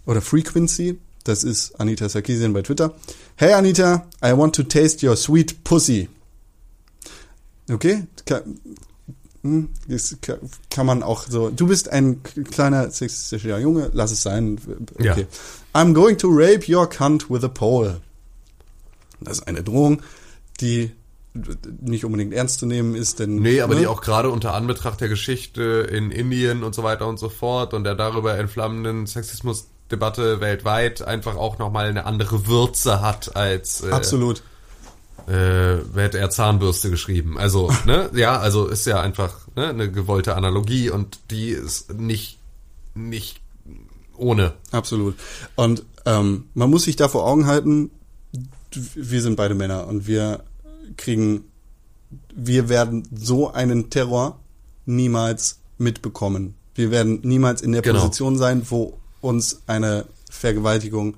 oder 0.06 0.20
Frequency. 0.20 0.98
Das 1.28 1.44
ist 1.44 1.78
Anita 1.78 2.08
Sarkeesian 2.08 2.54
bei 2.54 2.62
Twitter. 2.62 2.94
Hey 3.36 3.52
Anita, 3.52 4.06
I 4.24 4.32
want 4.34 4.54
to 4.56 4.62
taste 4.62 5.06
your 5.06 5.14
sweet 5.14 5.62
pussy. 5.62 6.08
Okay, 7.70 8.04
kann, 8.24 8.58
hm, 9.42 9.68
das 9.88 10.16
ka- 10.22 10.38
kann 10.70 10.86
man 10.86 11.02
auch 11.02 11.26
so. 11.28 11.50
Du 11.50 11.66
bist 11.66 11.90
ein 11.90 12.22
kleiner 12.22 12.90
sexistischer 12.90 13.58
Junge, 13.58 13.90
lass 13.92 14.10
es 14.10 14.22
sein. 14.22 14.58
Okay. 14.94 15.26
Ja. 15.74 15.78
I'm 15.78 15.92
going 15.92 16.16
to 16.16 16.28
rape 16.30 16.66
your 16.66 16.88
cunt 16.88 17.28
with 17.28 17.44
a 17.44 17.48
pole. 17.48 18.00
Das 19.20 19.40
ist 19.40 19.46
eine 19.48 19.62
Drohung, 19.62 20.00
die 20.62 20.92
nicht 21.82 22.06
unbedingt 22.06 22.32
ernst 22.32 22.58
zu 22.58 22.64
nehmen 22.64 22.94
ist, 22.94 23.18
denn 23.18 23.36
Nee, 23.36 23.60
aber 23.60 23.74
ne? 23.74 23.80
die 23.80 23.86
auch 23.86 24.00
gerade 24.00 24.30
unter 24.30 24.54
Anbetracht 24.54 25.02
der 25.02 25.10
Geschichte 25.10 25.86
in 25.92 26.10
Indien 26.10 26.62
und 26.64 26.74
so 26.74 26.82
weiter 26.84 27.06
und 27.06 27.18
so 27.18 27.28
fort 27.28 27.74
und 27.74 27.84
der 27.84 27.96
darüber 27.96 28.38
entflammenden 28.38 29.06
Sexismusdebatte 29.88 30.40
weltweit 30.40 31.02
einfach 31.02 31.36
auch 31.36 31.58
nochmal 31.58 31.88
eine 31.88 32.04
andere 32.04 32.46
Würze 32.46 33.00
hat 33.00 33.34
als 33.36 33.82
äh, 33.82 33.90
absolut. 33.90 34.42
äh, 35.26 35.32
wer 35.32 36.04
hätte 36.04 36.18
er 36.18 36.30
Zahnbürste 36.30 36.90
geschrieben. 36.90 37.38
Also, 37.38 37.72
ne, 37.86 38.10
ja, 38.14 38.38
also 38.38 38.66
ist 38.66 38.86
ja 38.86 39.00
einfach 39.00 39.34
ne, 39.56 39.68
eine 39.68 39.90
gewollte 39.90 40.36
Analogie 40.36 40.90
und 40.90 41.18
die 41.30 41.50
ist 41.50 41.92
nicht, 41.94 42.38
nicht 42.94 43.40
ohne. 44.16 44.52
Absolut. 44.72 45.14
Und 45.56 45.84
ähm, 46.04 46.44
man 46.54 46.70
muss 46.70 46.84
sich 46.84 46.96
da 46.96 47.08
vor 47.08 47.26
Augen 47.26 47.46
halten, 47.46 47.90
wir 48.94 49.22
sind 49.22 49.36
beide 49.36 49.54
Männer 49.54 49.86
und 49.86 50.06
wir 50.06 50.44
kriegen, 50.96 51.44
wir 52.34 52.68
werden 52.68 53.08
so 53.14 53.50
einen 53.50 53.90
Terror 53.90 54.38
niemals 54.84 55.60
mitbekommen. 55.78 56.54
Wir 56.74 56.90
werden 56.90 57.20
niemals 57.22 57.62
in 57.62 57.72
der 57.72 57.82
Genau. 57.82 58.00
Position 58.00 58.36
sein, 58.36 58.62
wo 58.68 58.98
uns 59.20 59.62
eine 59.66 60.06
Vergewaltigung, 60.30 61.16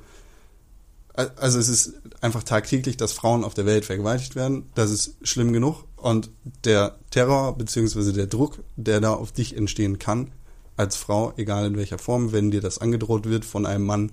also 1.14 1.58
es 1.58 1.68
ist 1.68 1.94
einfach 2.20 2.42
tagtäglich, 2.42 2.96
dass 2.96 3.12
Frauen 3.12 3.44
auf 3.44 3.54
der 3.54 3.66
Welt 3.66 3.84
vergewaltigt 3.84 4.36
werden. 4.36 4.70
Das 4.74 4.90
ist 4.90 5.16
schlimm 5.22 5.52
genug. 5.52 5.84
Und 5.96 6.30
der 6.64 6.96
Terror 7.10 7.56
beziehungsweise 7.56 8.12
der 8.12 8.26
Druck, 8.26 8.58
der 8.76 9.00
da 9.00 9.12
auf 9.12 9.32
dich 9.32 9.56
entstehen 9.56 9.98
kann, 9.98 10.30
als 10.76 10.96
Frau, 10.96 11.34
egal 11.36 11.66
in 11.66 11.76
welcher 11.76 11.98
Form, 11.98 12.32
wenn 12.32 12.50
dir 12.50 12.60
das 12.60 12.78
angedroht 12.78 13.26
wird 13.26 13.44
von 13.44 13.66
einem 13.66 13.84
Mann, 13.84 14.12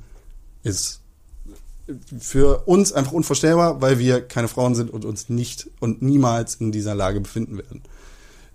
ist 0.64 1.00
für 2.20 2.68
uns 2.68 2.92
einfach 2.92 3.14
unvorstellbar, 3.14 3.82
weil 3.82 4.00
wir 4.00 4.22
keine 4.22 4.50
Frauen 4.50 4.76
sind 4.76 4.92
und 4.92 5.06
uns 5.06 5.30
nicht 5.30 5.70
und 5.80 6.02
niemals 6.02 6.56
in 6.56 6.74
dieser 6.74 6.96
Lage 6.96 7.22
befinden 7.22 7.58
werden, 7.58 7.82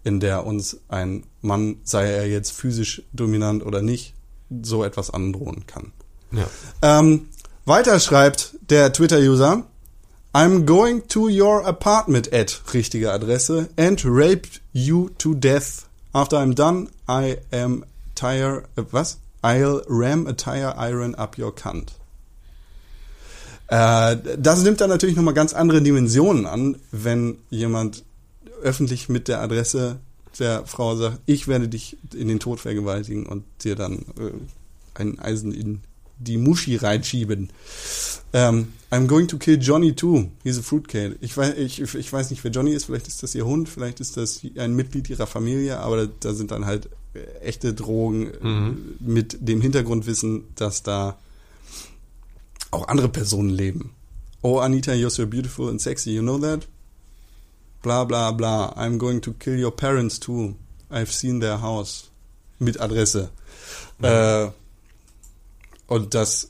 in 0.04 0.20
der 0.20 0.44
uns 0.44 0.78
ein 0.88 1.24
Mann, 1.40 1.76
sei 1.84 2.10
er 2.10 2.28
jetzt 2.28 2.52
physisch 2.52 3.02
dominant 3.14 3.64
oder 3.64 3.80
nicht, 3.80 4.12
so 4.62 4.84
etwas 4.84 5.10
androhen 5.10 5.66
kann. 5.66 5.92
Ja. 6.32 6.46
Ähm, 6.82 7.28
weiter 7.64 8.00
schreibt 8.00 8.56
der 8.70 8.92
Twitter-User, 8.92 9.64
I'm 10.34 10.64
going 10.64 11.06
to 11.08 11.28
your 11.28 11.66
apartment 11.66 12.32
at, 12.32 12.62
richtige 12.72 13.12
Adresse, 13.12 13.68
and 13.76 14.02
rape 14.04 14.48
you 14.72 15.10
to 15.18 15.34
death. 15.34 15.86
After 16.14 16.38
I'm 16.38 16.54
done, 16.54 16.88
I 17.08 17.38
am 17.52 17.84
tire, 18.14 18.64
äh, 18.76 18.84
was? 18.90 19.18
I'll 19.42 19.82
ram 19.88 20.26
a 20.26 20.32
tire 20.32 20.74
iron 20.78 21.14
up 21.14 21.36
your 21.38 21.54
cunt. 21.54 21.92
Äh, 23.68 24.16
das 24.38 24.62
nimmt 24.62 24.80
dann 24.80 24.90
natürlich 24.90 25.16
nochmal 25.16 25.34
ganz 25.34 25.52
andere 25.52 25.82
Dimensionen 25.82 26.46
an, 26.46 26.76
wenn 26.92 27.38
jemand 27.50 28.04
öffentlich 28.62 29.08
mit 29.08 29.28
der 29.28 29.40
Adresse 29.40 29.98
der 30.38 30.66
Frau 30.66 30.96
sagt, 30.96 31.20
ich 31.26 31.48
werde 31.48 31.68
dich 31.68 31.96
in 32.14 32.28
den 32.28 32.40
Tod 32.40 32.60
vergewaltigen 32.60 33.26
und 33.26 33.44
dir 33.64 33.76
dann 33.76 33.98
äh, 34.18 34.32
ein 34.94 35.18
Eisen 35.18 35.52
in 35.52 35.80
die 36.18 36.38
Muschi 36.38 36.76
reinschieben. 36.76 37.50
Ähm, 38.32 38.72
I'm 38.90 39.06
going 39.06 39.28
to 39.28 39.38
kill 39.38 39.58
Johnny 39.60 39.94
too. 39.94 40.30
He's 40.42 40.58
a 40.58 40.62
fruitcake. 40.62 41.16
Ich 41.20 41.36
weiß, 41.36 41.56
ich, 41.56 41.80
ich 41.80 42.12
weiß 42.12 42.30
nicht, 42.30 42.44
wer 42.44 42.50
Johnny 42.50 42.72
ist. 42.72 42.84
Vielleicht 42.84 43.08
ist 43.08 43.22
das 43.22 43.34
ihr 43.34 43.44
Hund, 43.44 43.68
vielleicht 43.68 44.00
ist 44.00 44.16
das 44.16 44.40
ein 44.56 44.74
Mitglied 44.74 45.10
ihrer 45.10 45.26
Familie, 45.26 45.78
aber 45.78 46.06
da, 46.06 46.32
sind 46.34 46.50
dann 46.50 46.66
halt 46.66 46.88
äh, 47.14 47.20
echte 47.40 47.74
Drogen 47.74 48.30
äh, 48.42 49.04
mit 49.04 49.38
dem 49.40 49.60
Hintergrundwissen, 49.60 50.44
dass 50.54 50.82
da 50.82 51.18
auch 52.70 52.88
andere 52.88 53.08
Personen 53.08 53.50
leben. 53.50 53.90
Oh, 54.42 54.58
Anita, 54.58 54.92
you're 54.92 55.10
so 55.10 55.26
beautiful 55.26 55.68
and 55.68 55.80
sexy, 55.80 56.10
you 56.12 56.22
know 56.22 56.38
that? 56.38 56.66
Bla 57.82 58.04
bla 58.04 58.30
bla. 58.32 58.72
I'm 58.76 58.98
going 58.98 59.20
to 59.22 59.32
kill 59.34 59.58
your 59.58 59.72
parents 59.74 60.18
too. 60.20 60.54
I've 60.90 61.10
seen 61.12 61.40
their 61.40 61.60
house. 61.60 62.10
Mit 62.58 62.80
Adresse. 62.80 63.30
Äh, 64.02 64.48
und 65.88 66.14
das 66.14 66.48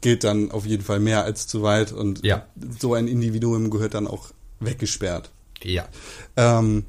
geht 0.00 0.24
dann 0.24 0.50
auf 0.50 0.64
jeden 0.64 0.82
Fall 0.84 1.00
mehr 1.00 1.24
als 1.24 1.46
zu 1.46 1.62
weit 1.62 1.92
und 1.92 2.24
Ja. 2.24 2.46
so 2.80 2.94
ein 2.94 3.08
Individuum 3.08 3.68
gehört 3.70 3.94
dann 3.94 4.06
auch 4.06 4.30
weggesperrt. 4.60 5.30
Ja. 5.62 5.88
Ähm, 6.36 6.84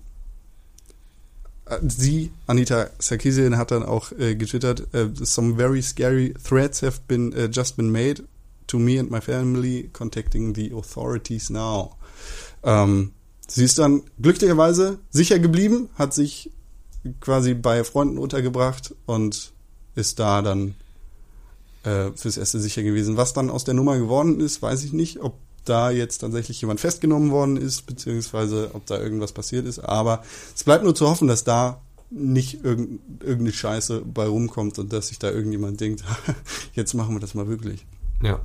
äh, 1.66 1.78
sie, 1.88 2.32
Anita 2.48 2.90
Sarkeesian, 3.00 3.58
hat 3.58 3.72
dann 3.72 3.84
auch 3.84 4.12
äh, 4.14 4.36
getwittert, 4.36 4.94
äh, 4.94 5.10
some 5.16 5.56
very 5.56 5.82
scary 5.82 6.34
threats 6.48 6.82
have 6.82 7.00
been 7.08 7.34
uh, 7.34 7.48
just 7.52 7.76
been 7.76 7.92
made 7.92 8.24
to 8.68 8.78
me 8.80 9.00
and 9.00 9.10
my 9.12 9.20
family, 9.22 9.90
contacting 9.92 10.54
the 10.56 10.72
authorities 10.74 11.50
now. 11.50 11.98
Ähm, 12.64 13.12
sie 13.48 13.64
ist 13.64 13.80
dann 13.80 14.04
glücklicherweise 14.22 15.00
sicher 15.10 15.40
geblieben, 15.40 15.90
hat 15.96 16.14
sich 16.14 16.52
quasi 17.20 17.54
bei 17.54 17.84
Freunden 17.84 18.18
untergebracht 18.18 18.94
und 19.06 19.52
ist 19.96 20.20
da 20.20 20.42
dann 20.42 20.76
äh, 21.84 22.12
fürs 22.16 22.38
Erste 22.38 22.60
sicher 22.60 22.84
gewesen. 22.84 23.18
Was 23.18 23.34
dann 23.34 23.50
aus 23.50 23.64
der 23.64 23.74
Nummer 23.74 23.98
geworden 23.98 24.40
ist, 24.40 24.62
weiß 24.62 24.84
ich 24.84 24.94
nicht, 24.94 25.20
ob 25.20 25.34
da 25.66 25.92
jetzt 25.92 26.20
tatsächlich 26.20 26.62
jemand 26.62 26.80
festgenommen 26.80 27.32
worden 27.32 27.58
ist, 27.58 27.86
beziehungsweise 27.86 28.72
ob 28.74 28.86
da 28.86 29.00
irgendwas 29.00 29.32
passiert 29.32 29.66
ist. 29.66 29.80
Aber 29.80 30.24
es 30.56 30.64
bleibt 30.64 30.84
nur 30.84 30.96
zu 30.96 31.10
hoffen, 31.10 31.28
dass 31.28 31.44
da 31.44 31.82
nicht 32.10 32.64
irgend, 32.64 33.00
irgendeine 33.22 33.54
Scheiße 33.54 34.02
bei 34.02 34.26
rumkommt 34.26 34.80
und 34.80 34.92
dass 34.92 35.08
sich 35.08 35.20
da 35.20 35.32
irgendjemand 35.32 35.80
denkt, 35.80 36.04
jetzt 36.74 36.94
machen 36.94 37.16
wir 37.16 37.20
das 37.20 37.34
mal 37.34 37.48
wirklich. 37.48 37.86
Ja. 38.22 38.40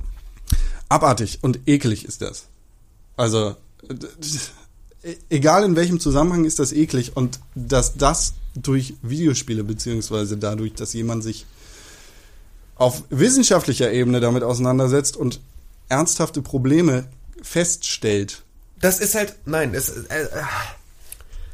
Abartig 0.89 1.39
und 1.41 1.67
eklig 1.67 2.05
ist 2.05 2.21
das. 2.21 2.47
Also, 3.17 3.55
egal 5.29 5.63
in 5.63 5.75
welchem 5.75 5.99
Zusammenhang 5.99 6.45
ist 6.45 6.59
das 6.59 6.73
eklig 6.73 7.15
und 7.15 7.39
dass 7.55 7.95
das 7.95 8.33
durch 8.55 8.95
Videospiele 9.01 9.63
beziehungsweise 9.63 10.37
dadurch, 10.37 10.73
dass 10.73 10.93
jemand 10.93 11.23
sich 11.23 11.45
auf 12.75 13.03
wissenschaftlicher 13.09 13.91
Ebene 13.91 14.19
damit 14.19 14.43
auseinandersetzt 14.43 15.17
und 15.17 15.39
ernsthafte 15.89 16.41
Probleme 16.41 17.05
feststellt. 17.41 18.43
Das 18.79 18.99
ist 18.99 19.15
halt, 19.15 19.35
nein, 19.45 19.73
es, 19.73 19.89
äh, 19.89 20.23
äh, 20.23 20.27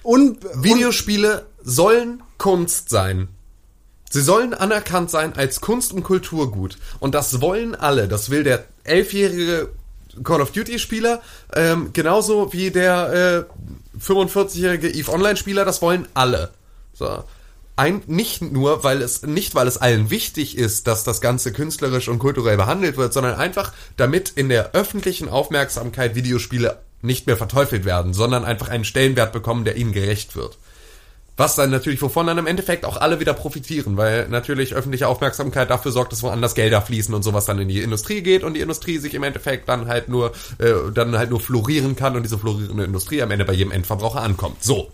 Und, 0.02 0.44
Videospiele 0.56 1.46
sollen 1.64 2.22
Kunst 2.38 2.90
sein. 2.90 3.30
Sie 4.10 4.22
sollen 4.22 4.54
anerkannt 4.54 5.10
sein 5.10 5.34
als 5.34 5.62
Kunst- 5.62 5.94
und 5.94 6.04
Kulturgut. 6.04 6.78
Und 7.00 7.16
das 7.16 7.42
wollen 7.42 7.74
alle. 7.74 8.08
Das 8.08 8.30
will 8.30 8.44
der 8.44 8.66
elfjährige 8.84 9.70
Call 10.24 10.42
of 10.42 10.52
Duty-Spieler, 10.52 11.22
ähm, 11.56 11.92
genauso 11.94 12.54
wie 12.54 12.72
der 12.72 13.48
äh, 13.98 14.00
45-jährige 14.00 14.90
EVE 14.90 15.12
Online-Spieler, 15.12 15.66
das 15.66 15.82
wollen 15.82 16.08
alle. 16.14 16.52
So. 16.94 17.24
Ein, 17.76 18.04
nicht 18.06 18.42
nur, 18.42 18.84
weil 18.84 19.02
es, 19.02 19.24
nicht 19.24 19.56
weil 19.56 19.68
es 19.68 19.78
allen 19.78 20.12
wichtig 20.12 20.58
ist, 20.58 20.86
dass 20.86 21.04
das 21.04 21.22
Ganze 21.22 21.52
künstlerisch 21.52 22.08
und 22.08 22.20
kulturell 22.20 22.58
behandelt 22.58 22.98
wird, 22.98 23.14
sondern 23.14 23.36
einfach, 23.36 23.74
damit 23.98 24.30
in 24.30 24.50
der 24.50 24.74
öffentlichen 24.74 25.28
Aufmerksamkeit 25.28 26.14
Videospiele 26.14 26.80
nicht 27.02 27.26
mehr 27.26 27.36
verteufelt 27.36 27.84
werden, 27.84 28.14
sondern 28.14 28.46
einfach 28.46 28.70
einen 28.70 28.86
Stellenwert 28.86 29.34
bekommen, 29.34 29.66
der 29.66 29.76
ihnen 29.76 29.92
gerecht 29.92 30.36
wird. 30.36 30.58
Was 31.36 31.56
dann 31.56 31.72
natürlich, 31.72 32.02
wovon 32.02 32.28
dann 32.28 32.38
im 32.38 32.46
Endeffekt 32.46 32.86
auch 32.86 32.98
alle 32.98 33.20
wieder 33.20 33.34
profitieren, 33.34 33.98
weil 33.98 34.30
natürlich 34.30 34.76
öffentliche 34.76 35.08
Aufmerksamkeit 35.08 35.70
dafür 35.70 35.92
sorgt, 35.92 36.12
dass 36.12 36.22
woanders 36.22 36.54
Gelder 36.54 36.82
fließen 36.82 37.14
und 37.14 37.24
sowas 37.24 37.46
dann 37.46 37.58
in 37.58 37.68
die 37.68 37.82
Industrie 37.82 38.22
geht 38.22 38.44
und 38.44 38.54
die 38.54 38.60
Industrie 38.60 39.00
sich 39.00 39.16
im 39.16 39.24
Endeffekt 39.24 39.68
dann 39.68 39.88
halt 39.88 40.10
nur, 40.10 40.34
äh, 40.60 40.74
dann 40.94 41.18
halt 41.18 41.32
nur 41.32 41.40
florieren 41.40 41.96
kann 41.96 42.16
und 42.16 42.22
diese 42.22 42.38
florierende 42.38 42.84
Industrie 42.84 43.22
am 43.24 43.32
Ende 43.32 43.46
bei 43.46 43.54
jedem 43.54 43.72
Endverbraucher 43.72 44.22
ankommt. 44.22 44.64
So. 44.64 44.92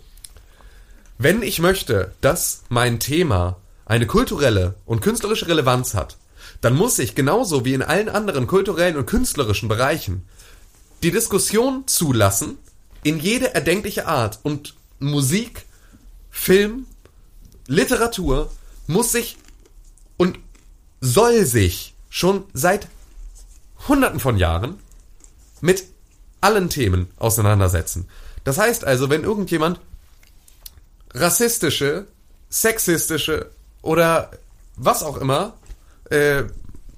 Wenn 1.18 1.42
ich 1.42 1.58
möchte, 1.58 2.12
dass 2.22 2.62
mein 2.70 3.00
Thema 3.00 3.56
eine 3.84 4.06
kulturelle 4.06 4.76
und 4.86 5.02
künstlerische 5.02 5.46
Relevanz 5.46 5.92
hat, 5.92 6.16
dann 6.62 6.74
muss 6.74 6.98
ich 6.98 7.14
genauso 7.14 7.66
wie 7.66 7.74
in 7.74 7.82
allen 7.82 8.08
anderen 8.08 8.46
kulturellen 8.46 8.96
und 8.96 9.06
künstlerischen 9.06 9.68
Bereichen 9.68 10.26
die 11.02 11.10
Diskussion 11.10 11.86
zulassen 11.86 12.56
in 13.02 13.18
jede 13.18 13.54
erdenkliche 13.54 14.06
Art 14.06 14.38
und 14.42 14.74
Musik, 14.98 15.64
Film, 16.30 16.86
Literatur 17.66 18.50
muss 18.86 19.12
sich 19.12 19.36
und 20.16 20.38
soll 21.00 21.44
sich 21.44 21.94
schon 22.08 22.44
seit 22.52 22.88
Hunderten 23.88 24.20
von 24.20 24.36
Jahren 24.36 24.78
mit 25.60 25.84
allen 26.40 26.68
Themen 26.70 27.08
auseinandersetzen. 27.16 28.08
Das 28.44 28.58
heißt 28.58 28.84
also, 28.84 29.10
wenn 29.10 29.24
irgendjemand 29.24 29.80
rassistische, 31.12 32.06
sexistische 32.48 33.50
oder 33.82 34.30
was 34.76 35.02
auch 35.02 35.16
immer, 35.16 35.54
äh, 36.10 36.44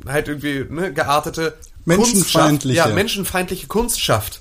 halt 0.06 0.28
irgendwie 0.28 0.66
ne, 0.68 0.92
geartete 0.92 1.56
Menschenfeindliche. 1.84 2.80
Kunst 2.80 2.88
ja, 2.88 2.94
menschenfeindliche 2.94 3.66
Kunst 3.66 4.00
schafft, 4.00 4.40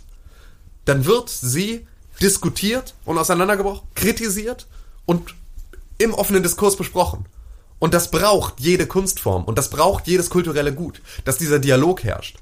dann 0.86 1.06
wird 1.06 1.30
sie 1.30 1.88
diskutiert 2.22 2.94
und 3.06 3.18
auseinandergebrochen, 3.18 3.88
kritisiert 3.96 4.68
und 5.06 5.36
im 5.98 6.14
offenen 6.14 6.44
Diskurs 6.44 6.76
besprochen. 6.76 7.26
Und 7.80 7.94
das 7.94 8.12
braucht 8.12 8.60
jede 8.60 8.86
Kunstform 8.86 9.44
und 9.44 9.58
das 9.58 9.70
braucht 9.70 10.08
jedes 10.08 10.30
kulturelle 10.30 10.74
Gut, 10.74 11.02
dass 11.26 11.38
dieser 11.38 11.60
Dialog 11.60 12.04
herrscht. 12.04 12.38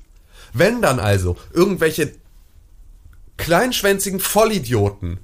Wenn 0.53 0.81
dann 0.81 0.99
also 0.99 1.37
irgendwelche 1.53 2.13
kleinschwänzigen 3.37 4.19
Vollidioten 4.19 5.19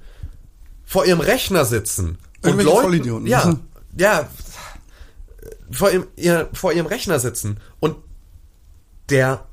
vor 0.84 1.04
ihrem 1.04 1.20
Rechner 1.20 1.64
sitzen 1.64 2.18
und 2.42 2.62
Leuten, 2.62 2.82
Vollidioten. 2.82 3.26
ja, 3.26 3.44
Mhm. 3.44 3.60
ja, 3.98 4.28
vor 5.70 5.90
ihrem, 5.90 6.06
ihr, 6.16 6.48
vor 6.52 6.72
ihrem 6.72 6.86
Rechner 6.86 7.18
sitzen 7.18 7.58
und 7.80 7.96
der 9.10 9.46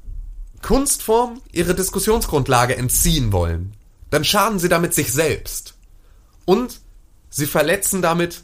Kunstform 0.62 1.42
ihre 1.52 1.76
Diskussionsgrundlage 1.76 2.78
entziehen 2.78 3.32
wollen, 3.32 3.74
dann 4.10 4.24
schaden 4.24 4.60
sie 4.60 4.70
damit 4.70 4.94
sich 4.94 5.12
selbst. 5.12 5.74
Und 6.46 6.80
sie 7.34 7.48
verletzen 7.48 8.02
damit 8.02 8.44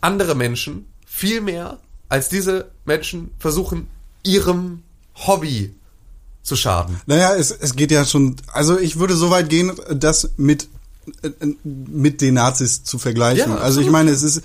andere 0.00 0.34
Menschen 0.34 0.86
viel 1.06 1.40
mehr, 1.40 1.78
als 2.08 2.28
diese 2.28 2.70
Menschen 2.84 3.30
versuchen, 3.38 3.88
ihrem 4.22 4.82
Hobby 5.14 5.74
zu 6.42 6.54
schaden. 6.56 7.00
Naja, 7.06 7.34
es, 7.34 7.50
es 7.50 7.74
geht 7.74 7.90
ja 7.90 8.04
schon, 8.04 8.36
also 8.52 8.78
ich 8.78 8.98
würde 8.98 9.16
so 9.16 9.30
weit 9.30 9.48
gehen, 9.48 9.72
das 9.90 10.30
mit, 10.36 10.68
äh, 11.22 11.30
mit 11.64 12.20
den 12.20 12.34
Nazis 12.34 12.84
zu 12.84 12.98
vergleichen. 12.98 13.52
Ja, 13.52 13.58
also 13.58 13.80
ich 13.80 13.90
meine, 13.90 14.10
es 14.10 14.22
ist, 14.22 14.42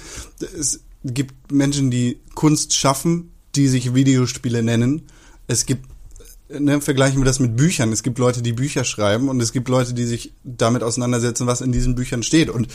es 0.57 0.79
gibt 1.03 1.51
Menschen, 1.51 1.91
die 1.91 2.19
Kunst 2.35 2.73
schaffen, 2.73 3.31
die 3.55 3.67
sich 3.67 3.93
Videospiele 3.93 4.63
nennen. 4.63 5.07
Es 5.47 5.65
gibt, 5.65 5.85
ne, 6.47 6.79
vergleichen 6.79 7.19
wir 7.19 7.25
das 7.25 7.39
mit 7.39 7.57
Büchern. 7.57 7.91
Es 7.91 8.03
gibt 8.03 8.19
Leute, 8.19 8.41
die 8.41 8.53
Bücher 8.53 8.85
schreiben 8.85 9.27
und 9.27 9.41
es 9.41 9.51
gibt 9.51 9.67
Leute, 9.67 9.93
die 9.93 10.05
sich 10.05 10.33
damit 10.45 10.83
auseinandersetzen, 10.83 11.47
was 11.47 11.59
in 11.59 11.73
diesen 11.73 11.95
Büchern 11.95 12.23
steht. 12.23 12.49
Und 12.49 12.69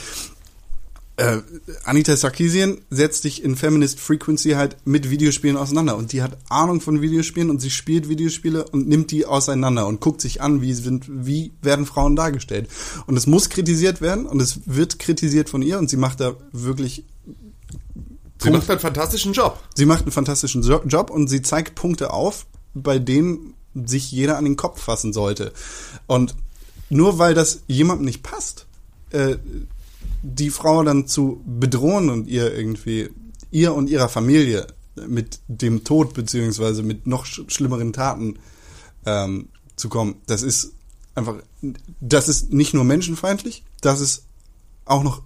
äh, 1.16 1.38
Anita 1.84 2.16
Sarkeesian 2.16 2.78
setzt 2.90 3.22
sich 3.22 3.44
in 3.44 3.54
Feminist 3.56 4.00
Frequency 4.00 4.50
halt 4.50 4.76
mit 4.84 5.10
Videospielen 5.10 5.56
auseinander 5.56 5.96
und 5.96 6.12
die 6.12 6.22
hat 6.22 6.36
Ahnung 6.48 6.80
von 6.80 7.00
Videospielen 7.02 7.50
und 7.50 7.60
sie 7.60 7.70
spielt 7.70 8.08
Videospiele 8.08 8.64
und 8.68 8.88
nimmt 8.88 9.10
die 9.12 9.24
auseinander 9.24 9.86
und 9.86 10.00
guckt 10.00 10.20
sich 10.20 10.42
an, 10.42 10.60
wie 10.60 10.72
sind, 10.74 11.04
wie 11.08 11.52
werden 11.62 11.86
Frauen 11.86 12.16
dargestellt. 12.16 12.68
Und 13.06 13.16
es 13.16 13.26
muss 13.28 13.48
kritisiert 13.48 14.00
werden 14.00 14.26
und 14.26 14.40
es 14.40 14.60
wird 14.66 14.98
kritisiert 14.98 15.48
von 15.48 15.62
ihr 15.62 15.78
und 15.78 15.88
sie 15.88 15.96
macht 15.96 16.20
da 16.20 16.34
wirklich 16.52 17.04
Sie 18.42 18.50
macht 18.50 18.68
einen 18.68 18.80
fantastischen 18.80 19.32
Job. 19.32 19.58
Sie 19.74 19.86
macht 19.86 20.02
einen 20.02 20.12
fantastischen 20.12 20.62
Jo- 20.62 20.82
Job 20.84 21.10
und 21.10 21.28
sie 21.28 21.40
zeigt 21.40 21.76
Punkte 21.76 22.12
auf, 22.12 22.46
bei 22.74 22.98
denen 22.98 23.54
sich 23.74 24.12
jeder 24.12 24.36
an 24.36 24.44
den 24.44 24.56
Kopf 24.56 24.82
fassen 24.82 25.12
sollte. 25.12 25.52
Und 26.06 26.34
nur 26.90 27.18
weil 27.18 27.34
das 27.34 27.60
jemandem 27.68 28.04
nicht 28.04 28.22
passt, 28.22 28.66
äh, 29.10 29.36
die 30.26 30.51
Frau 30.51 30.82
dann 30.82 31.06
zu 31.06 31.42
bedrohen 31.46 32.09
und 32.10 32.26
ihr 32.28 32.52
irgendwie, 32.55 33.10
ihr 33.51 33.74
und 33.74 33.90
ihrer 33.90 34.09
Familie 34.09 34.66
mit 35.06 35.40
dem 35.48 35.84
Tod 35.84 36.14
beziehungsweise 36.14 36.82
mit 36.82 37.06
noch 37.06 37.26
sch 37.26 37.42
schlimmeren 37.48 37.92
Taten 37.92 38.38
ähm, 39.05 39.48
zu 39.76 39.88
kommen, 39.88 40.16
das 40.26 40.42
ist 40.42 40.72
einfach, 41.14 41.36
das 42.01 42.28
ist 42.28 42.52
nicht 42.52 42.72
nur 42.74 42.84
menschenfeindlich, 42.84 43.64
das 43.80 44.01
ist 44.01 44.24
auch 44.86 45.02
noch 45.02 45.22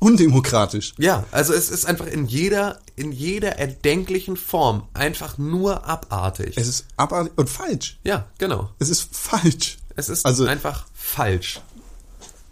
undemokratisch. 0.00 0.94
Ja, 0.98 1.24
also 1.30 1.52
es 1.54 1.70
ist 1.70 1.86
einfach 1.86 2.06
in 2.06 2.26
jeder, 2.26 2.80
in 2.96 3.12
jeder 3.12 3.58
erdenklichen 3.58 4.36
Form 4.36 4.88
einfach 4.92 5.38
nur 5.38 5.86
abartig. 5.86 6.56
Es 6.58 6.66
ist 6.68 6.86
abartig 6.96 7.32
und 7.36 7.48
falsch. 7.48 7.98
ja, 8.04 8.28
genau. 8.38 8.70
Es 8.80 8.88
ist 8.90 9.08
falsch. 9.12 9.78
Es 9.96 10.08
ist 10.08 10.26
Also- 10.26 10.46
einfach 10.46 10.86
falsch. 10.92 11.60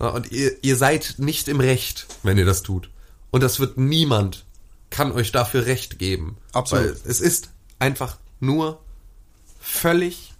Und 0.00 0.32
ihr, 0.32 0.52
ihr 0.62 0.76
seid 0.76 1.16
nicht 1.18 1.46
im 1.48 1.60
Recht, 1.60 2.06
wenn 2.22 2.38
ihr 2.38 2.46
das 2.46 2.62
tut. 2.62 2.90
Und 3.30 3.42
das 3.42 3.60
wird 3.60 3.76
niemand, 3.76 4.46
kann 4.88 5.12
euch 5.12 5.30
dafür 5.30 5.66
Recht 5.66 5.98
geben. 5.98 6.38
Absolut. 6.52 6.86
Weil 6.86 6.96
es 7.04 7.20
ist 7.20 7.50
einfach 7.78 8.18
nur 8.40 8.82
völlig 9.60 10.32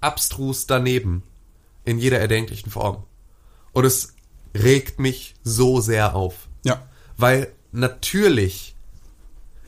abstrus 0.00 0.66
daneben. 0.66 1.22
In 1.86 1.98
jeder 1.98 2.20
erdenklichen 2.20 2.70
Form. 2.70 3.04
Und 3.72 3.86
es 3.86 4.12
regt 4.54 5.00
mich 5.00 5.34
so 5.42 5.80
sehr 5.80 6.14
auf. 6.14 6.48
Ja. 6.62 6.86
Weil 7.16 7.50
natürlich 7.72 8.76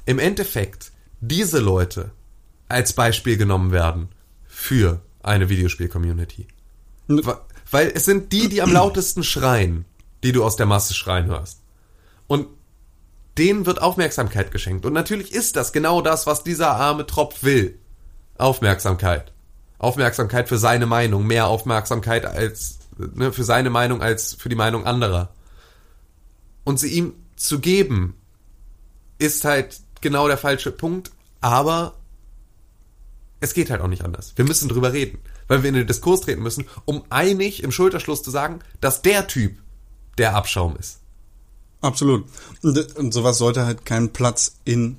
im 0.05 0.19
Endeffekt 0.19 0.93
diese 1.21 1.59
Leute 1.59 2.11
als 2.69 2.93
Beispiel 2.93 3.39
genommen 3.39 3.73
werden 3.73 4.11
für 4.47 5.01
eine 5.23 5.49
Videospiel-Community. 5.49 6.49
Weil 7.73 7.91
es 7.93 8.05
sind 8.05 8.33
die, 8.33 8.49
die 8.49 8.63
am 8.63 8.73
lautesten 8.73 9.25
schreien, 9.25 9.85
die 10.23 10.31
du 10.31 10.45
aus 10.45 10.55
der 10.55 10.67
Masse 10.67 10.95
schreien 10.95 11.27
hörst. 11.27 11.59
Und 12.29 12.47
denen 13.39 13.67
wird 13.67 13.83
Aufmerksamkeit 13.83 14.53
geschenkt. 14.53 14.87
Und 14.87 14.93
natürlich 14.93 15.33
ist 15.33 15.57
das 15.57 15.73
genau 15.73 16.03
das, 16.03 16.27
was 16.27 16.45
dieser 16.45 16.77
arme 16.77 17.07
Tropf 17.07 17.43
will. 17.43 17.79
Aufmerksamkeit. 18.39 19.33
Aufmerksamkeit 19.79 20.49
für 20.49 20.59
seine 20.59 20.87
Meinung. 20.87 21.27
Mehr 21.27 21.47
Aufmerksamkeit 21.47 22.27
als, 22.27 22.79
ne, 22.99 23.33
für 23.33 23.45
seine 23.45 23.71
Meinung 23.71 24.03
als 24.03 24.35
für 24.35 24.49
die 24.49 24.55
Meinung 24.55 24.87
anderer. 24.87 25.31
Und 26.65 26.79
sie 26.79 26.91
ihm 26.91 27.15
zu 27.37 27.59
geben, 27.59 28.15
ist 29.19 29.45
halt 29.45 29.81
genau 30.01 30.29
der 30.29 30.39
falsche 30.39 30.71
Punkt. 30.71 31.11
Aber 31.41 31.95
es 33.41 33.55
geht 33.55 33.71
halt 33.71 33.81
auch 33.81 33.89
nicht 33.89 34.05
anders. 34.05 34.35
Wir 34.37 34.45
müssen 34.45 34.69
drüber 34.69 34.93
reden, 34.93 35.19
weil 35.53 35.63
wir 35.63 35.69
in 35.69 35.75
den 35.75 35.87
Diskurs 35.87 36.23
treten 36.23 36.43
müssen, 36.43 36.65
um 36.87 37.03
einig 37.11 37.63
im 37.63 37.73
Schulterschluss 37.73 38.23
zu 38.23 38.31
sagen, 38.31 38.61
dass 38.81 39.03
der 39.03 39.27
Typ 39.27 39.59
der 40.17 40.35
Abschaum 40.35 40.77
ist. 40.79 41.01
Absolut. 41.83 42.25
Und, 42.63 42.97
und 42.97 43.13
sowas 43.13 43.37
sollte 43.37 43.67
halt 43.67 43.85
keinen 43.85 44.15
Platz 44.15 44.57
in 44.65 44.97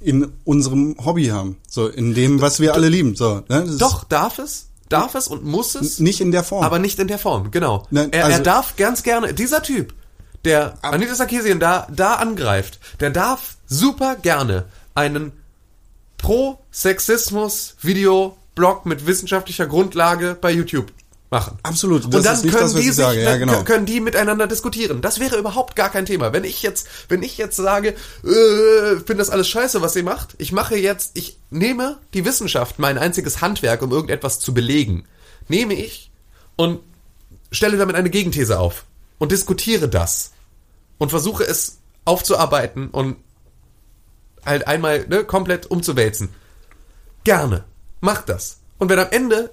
in 0.00 0.32
unserem 0.44 0.96
Hobby 1.04 1.26
haben. 1.26 1.58
So, 1.68 1.86
in 1.86 2.12
dem, 2.12 2.40
was 2.40 2.58
wir 2.58 2.74
alle 2.74 2.88
lieben. 2.88 3.14
So, 3.14 3.44
ne? 3.48 3.76
Doch, 3.78 4.02
darf 4.04 4.40
es, 4.40 4.66
darf 4.88 5.14
es 5.14 5.28
und 5.28 5.44
muss 5.44 5.76
es, 5.76 6.00
Nicht 6.00 6.20
in 6.20 6.32
der 6.32 6.42
Form. 6.42 6.64
aber 6.64 6.80
nicht 6.80 6.98
in 6.98 7.06
der 7.06 7.18
Form, 7.18 7.50
genau. 7.52 7.86
Nein, 7.90 8.12
er, 8.12 8.20
er 8.20 8.26
also- 8.26 8.42
darf 8.42 8.74
ganz 8.76 9.04
gerne, 9.04 9.32
dieser 9.32 9.62
Typ, 9.62 9.94
der 10.44 10.74
Anita 10.82 11.14
Sarkeesian 11.14 11.60
da, 11.60 11.86
da 11.90 12.14
angreift, 12.14 12.80
der 13.00 13.10
darf 13.10 13.56
super 13.66 14.16
gerne 14.16 14.66
einen 14.94 15.32
Pro-Sexismus-Video-Blog 18.56 18.86
mit 18.86 19.06
wissenschaftlicher 19.06 19.66
Grundlage 19.66 20.36
bei 20.40 20.50
YouTube 20.50 20.92
machen. 21.30 21.58
Absolut. 21.62 22.04
Das 22.04 22.14
und 22.14 22.24
dann 22.24 22.40
können 22.40 22.52
das, 22.52 22.74
die 22.74 22.88
ich 22.88 22.94
sich. 22.94 23.04
Ja, 23.04 23.36
genau. 23.36 23.62
können 23.64 23.86
die 23.86 24.00
miteinander 24.00 24.46
diskutieren. 24.46 25.00
Das 25.02 25.20
wäre 25.20 25.36
überhaupt 25.36 25.76
gar 25.76 25.90
kein 25.90 26.06
Thema. 26.06 26.32
Wenn 26.32 26.44
ich 26.44 26.62
jetzt, 26.62 26.88
wenn 27.08 27.22
ich 27.22 27.36
jetzt 27.36 27.56
sage, 27.56 27.90
äh, 27.90 28.96
finde 28.96 29.16
das 29.16 29.30
alles 29.30 29.48
scheiße, 29.48 29.82
was 29.82 29.96
ihr 29.96 30.04
macht, 30.04 30.34
ich 30.38 30.52
mache 30.52 30.76
jetzt, 30.76 31.12
ich 31.14 31.38
nehme 31.50 31.98
die 32.14 32.24
Wissenschaft, 32.24 32.78
mein 32.78 32.98
einziges 32.98 33.40
Handwerk, 33.40 33.82
um 33.82 33.90
irgendetwas 33.90 34.38
zu 34.40 34.54
belegen, 34.54 35.04
nehme 35.48 35.74
ich 35.74 36.10
und 36.56 36.80
stelle 37.50 37.76
damit 37.76 37.96
eine 37.96 38.10
Gegenthese 38.10 38.58
auf 38.58 38.84
und 39.18 39.32
diskutiere 39.32 39.88
das 39.88 40.32
und 40.98 41.10
versuche 41.10 41.44
es 41.44 41.78
aufzuarbeiten 42.04 42.88
und 42.88 43.16
halt 44.44 44.68
einmal 44.68 45.06
ne, 45.08 45.24
komplett 45.24 45.66
umzuwälzen. 45.66 46.28
Gerne. 47.24 47.64
Macht 48.06 48.28
das. 48.28 48.58
Und 48.78 48.88
wenn 48.88 49.00
am 49.00 49.10
Ende 49.10 49.50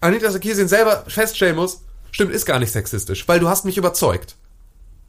Anita 0.00 0.30
Sarkeesian 0.30 0.68
selber 0.68 1.04
feststellen 1.06 1.54
muss, 1.54 1.82
stimmt, 2.12 2.32
ist 2.32 2.46
gar 2.46 2.58
nicht 2.58 2.72
sexistisch, 2.72 3.28
weil 3.28 3.38
du 3.38 3.46
hast 3.46 3.66
mich 3.66 3.76
überzeugt. 3.76 4.36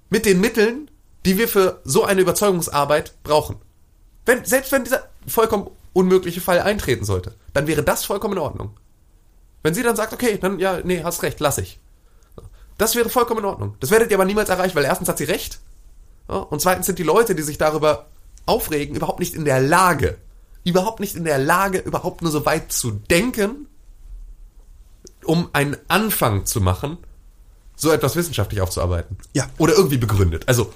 Mit 0.10 0.26
den 0.26 0.42
Mitteln, 0.42 0.92
die 1.24 1.38
wir 1.38 1.48
für 1.48 1.80
so 1.86 2.04
eine 2.04 2.20
Überzeugungsarbeit 2.20 3.14
brauchen. 3.24 3.56
Wenn, 4.26 4.44
selbst 4.44 4.74
wenn 4.74 4.84
dieser 4.84 5.08
vollkommen 5.26 5.72
unmögliche 5.94 6.42
Fall 6.42 6.60
eintreten 6.60 7.06
sollte, 7.06 7.34
dann 7.54 7.66
wäre 7.66 7.82
das 7.82 8.04
vollkommen 8.04 8.34
in 8.34 8.44
Ordnung. 8.44 8.78
Wenn 9.64 9.74
sie 9.74 9.82
dann 9.82 9.96
sagt, 9.96 10.12
okay, 10.12 10.38
dann 10.38 10.60
ja, 10.60 10.82
nee, 10.84 11.02
hast 11.06 11.24
recht, 11.24 11.40
lass 11.40 11.60
ich. 11.60 11.80
Das 12.78 12.94
wäre 12.96 13.08
vollkommen 13.08 13.40
in 13.40 13.46
Ordnung. 13.46 13.78
Das 13.80 13.90
werdet 13.90 14.12
ihr 14.12 14.18
aber 14.18 14.26
niemals 14.26 14.50
erreichen, 14.50 14.76
weil 14.76 14.84
erstens 14.84 15.08
hat 15.08 15.18
sie 15.18 15.24
recht 15.24 15.62
und 16.28 16.60
zweitens 16.60 16.88
sind 16.88 17.00
die 17.00 17.04
Leute, 17.04 17.36
die 17.36 17.44
sich 17.44 17.58
darüber 17.58 18.08
aufregen, 18.46 18.98
überhaupt 18.98 19.20
nicht 19.20 19.34
in 19.34 19.46
der 19.46 19.62
Lage, 19.62 20.18
überhaupt 20.64 21.00
nicht 21.00 21.16
in 21.16 21.24
der 21.24 21.40
Lage, 21.40 21.80
überhaupt 21.80 22.22
nur 22.22 22.32
so 22.32 22.46
weit 22.46 22.72
zu 22.72 22.92
denken, 22.92 23.68
um 25.26 25.50
einen 25.54 25.78
Anfang 25.88 26.46
zu 26.46 26.62
machen, 26.62 26.98
so 27.76 27.92
etwas 27.92 28.16
wissenschaftlich 28.16 28.62
aufzuarbeiten. 28.62 29.18
Ja. 29.34 29.50
Oder 29.58 29.74
irgendwie 29.74 29.98
begründet. 29.98 30.48
Also 30.48 30.72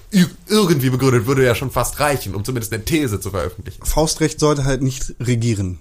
irgendwie 0.48 0.90
begründet 0.90 1.26
würde 1.26 1.44
ja 1.44 1.54
schon 1.54 1.70
fast 1.70 2.00
reichen, 2.00 2.34
um 2.34 2.44
zumindest 2.44 2.72
eine 2.72 2.84
These 2.84 3.20
zu 3.20 3.30
veröffentlichen. 3.30 3.84
Faustrecht 3.84 4.40
sollte 4.40 4.64
halt 4.64 4.82
nicht 4.82 5.14
regieren. 5.20 5.78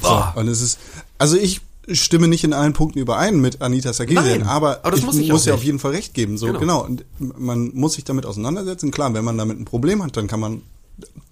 So, 0.00 0.24
und 0.36 0.48
es 0.48 0.60
ist, 0.60 0.78
also 1.18 1.36
ich 1.36 1.60
stimme 1.90 2.28
nicht 2.28 2.44
in 2.44 2.52
allen 2.52 2.72
Punkten 2.72 2.98
überein 2.98 3.40
mit 3.40 3.60
Anita 3.60 3.92
Sarkeesian, 3.92 4.44
aber, 4.44 4.84
aber 4.84 4.96
ich 4.96 5.04
muss 5.04 5.16
ich 5.16 5.30
muss 5.30 5.44
ja 5.44 5.54
auf 5.54 5.64
jeden 5.64 5.78
Fall 5.78 5.92
recht 5.92 6.14
geben. 6.14 6.38
So 6.38 6.46
Genau. 6.46 6.58
genau. 6.58 6.84
Und 6.84 7.04
man 7.18 7.70
muss 7.74 7.94
sich 7.94 8.04
damit 8.04 8.24
auseinandersetzen. 8.24 8.90
Klar, 8.90 9.14
wenn 9.14 9.24
man 9.24 9.36
damit 9.36 9.58
ein 9.58 9.64
Problem 9.64 10.02
hat, 10.02 10.16
dann 10.16 10.28
kann 10.28 10.40
man 10.40 10.62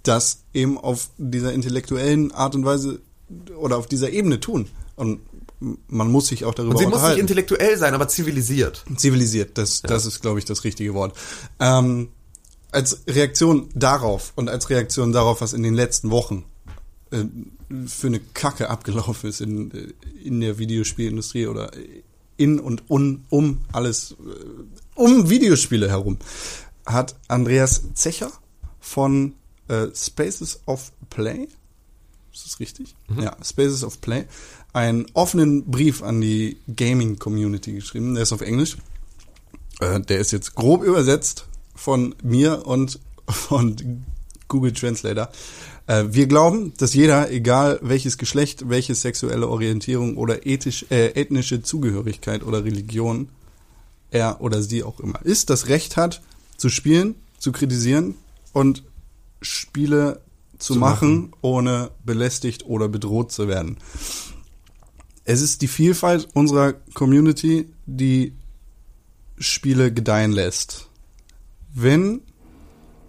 das 0.03 0.45
eben 0.55 0.79
auf 0.79 1.11
dieser 1.19 1.53
intellektuellen 1.53 2.33
Art 2.33 2.55
und 2.55 2.65
Weise 2.65 3.01
oder 3.57 3.77
auf 3.79 3.87
dieser 3.87 4.11
Ebene 4.11 4.41
tun. 4.41 4.69
Und 4.97 5.21
man 5.89 6.11
muss 6.11 6.29
sich 6.29 6.45
auch 6.45 6.55
darüber 6.55 6.73
Und 6.73 6.79
sie 6.79 6.85
muss 6.85 6.93
nicht 6.93 6.97
unterhalten. 6.97 7.21
intellektuell 7.21 7.77
sein, 7.79 7.95
aber 7.95 8.09
zivilisiert. 8.09 8.85
Zivilisiert, 8.97 9.59
das, 9.59 9.83
das 9.83 10.07
ist, 10.07 10.21
glaube 10.21 10.39
ich, 10.39 10.45
das 10.45 10.65
richtige 10.65 10.95
Wort. 10.95 11.17
Ähm, 11.59 12.09
als 12.73 13.03
Reaktion 13.07 13.69
darauf 13.75 14.33
und 14.37 14.49
als 14.49 14.71
Reaktion 14.71 15.13
darauf, 15.13 15.41
was 15.41 15.53
in 15.53 15.63
den 15.63 15.75
letzten 15.75 16.11
Wochen 16.11 16.45
äh, 17.11 17.25
für 17.87 18.07
eine 18.07 18.21
Kacke 18.21 18.71
abgelaufen 18.71 19.29
ist 19.29 19.41
in, 19.41 19.71
äh, 19.73 19.93
in 20.23 20.41
der 20.41 20.59
Videospielindustrie 20.59 21.47
oder 21.47 21.73
in 22.37 22.59
und 22.59 22.89
un, 22.89 23.25
um 23.29 23.61
alles, 23.73 24.13
äh, 24.13 24.95
um 24.95 25.29
Videospiele 25.29 25.89
herum, 25.89 26.19
hat 26.87 27.17
Andreas 27.29 27.83
Zecher 27.95 28.31
von 28.81 29.35
äh, 29.71 29.95
Spaces 29.95 30.61
of 30.67 30.93
Play, 31.09 31.49
ist 32.33 32.45
das 32.45 32.61
richtig? 32.61 32.95
Ja, 33.21 33.37
Spaces 33.43 33.85
of 33.85 34.01
Play, 34.01 34.25
einen 34.73 35.07
offenen 35.15 35.65
Brief 35.65 36.03
an 36.03 36.21
die 36.21 36.59
Gaming-Community 36.75 37.73
geschrieben. 37.73 38.15
Der 38.15 38.25
ist 38.25 38.33
auf 38.33 38.41
Englisch. 38.41 38.77
Äh, 39.81 40.01
der 40.01 40.19
ist 40.19 40.33
jetzt 40.33 40.55
grob 40.55 40.83
übersetzt 40.83 41.47
von 41.75 42.15
mir 42.23 42.67
und 42.67 43.01
von 43.29 44.05
Google 44.49 44.73
Translator. 44.73 45.31
Äh, 45.87 46.05
wir 46.11 46.27
glauben, 46.27 46.73
dass 46.77 46.95
jeder, 46.95 47.31
egal 47.31 47.79
welches 47.83 48.19
Geschlecht, 48.19 48.69
welche 48.69 48.95
sexuelle 48.95 49.49
Orientierung 49.49 50.17
oder 50.17 50.47
ethisch, 50.47 50.87
äh, 50.91 51.13
ethnische 51.21 51.63
Zugehörigkeit 51.63 52.43
oder 52.43 52.65
Religion 52.65 53.29
er 54.11 54.41
oder 54.41 54.63
sie 54.63 54.83
auch 54.83 54.99
immer 54.99 55.25
ist, 55.25 55.51
das 55.51 55.69
Recht 55.69 55.97
hat, 55.97 56.21
zu 56.57 56.69
spielen, 56.69 57.15
zu 57.39 57.53
kritisieren 57.53 58.17
und 58.53 58.83
Spiele 59.41 60.21
zu, 60.59 60.77
machen, 60.77 61.33
ohne 61.41 61.91
belästigt 62.05 62.67
oder 62.67 62.89
bedroht 62.89 63.33
zu 63.33 63.49
werden. 63.49 63.79
Es 65.25 65.41
ist 65.41 65.63
die 65.63 65.69
Vielfalt 65.69 66.29
unserer 66.35 66.75
Community, 66.95 67.69
die 67.87 68.35
Spiele 69.39 69.93
gedeihen 69.93 70.33
lässt. 70.33 70.89
Wenn 71.73 72.23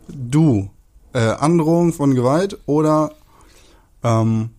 du 0.08 0.70
äh, 1.14 1.20
Androhung 1.20 1.94
von 1.94 2.16
Gewalt 2.16 2.58
oder 2.66 3.14
ähm, 4.04 4.50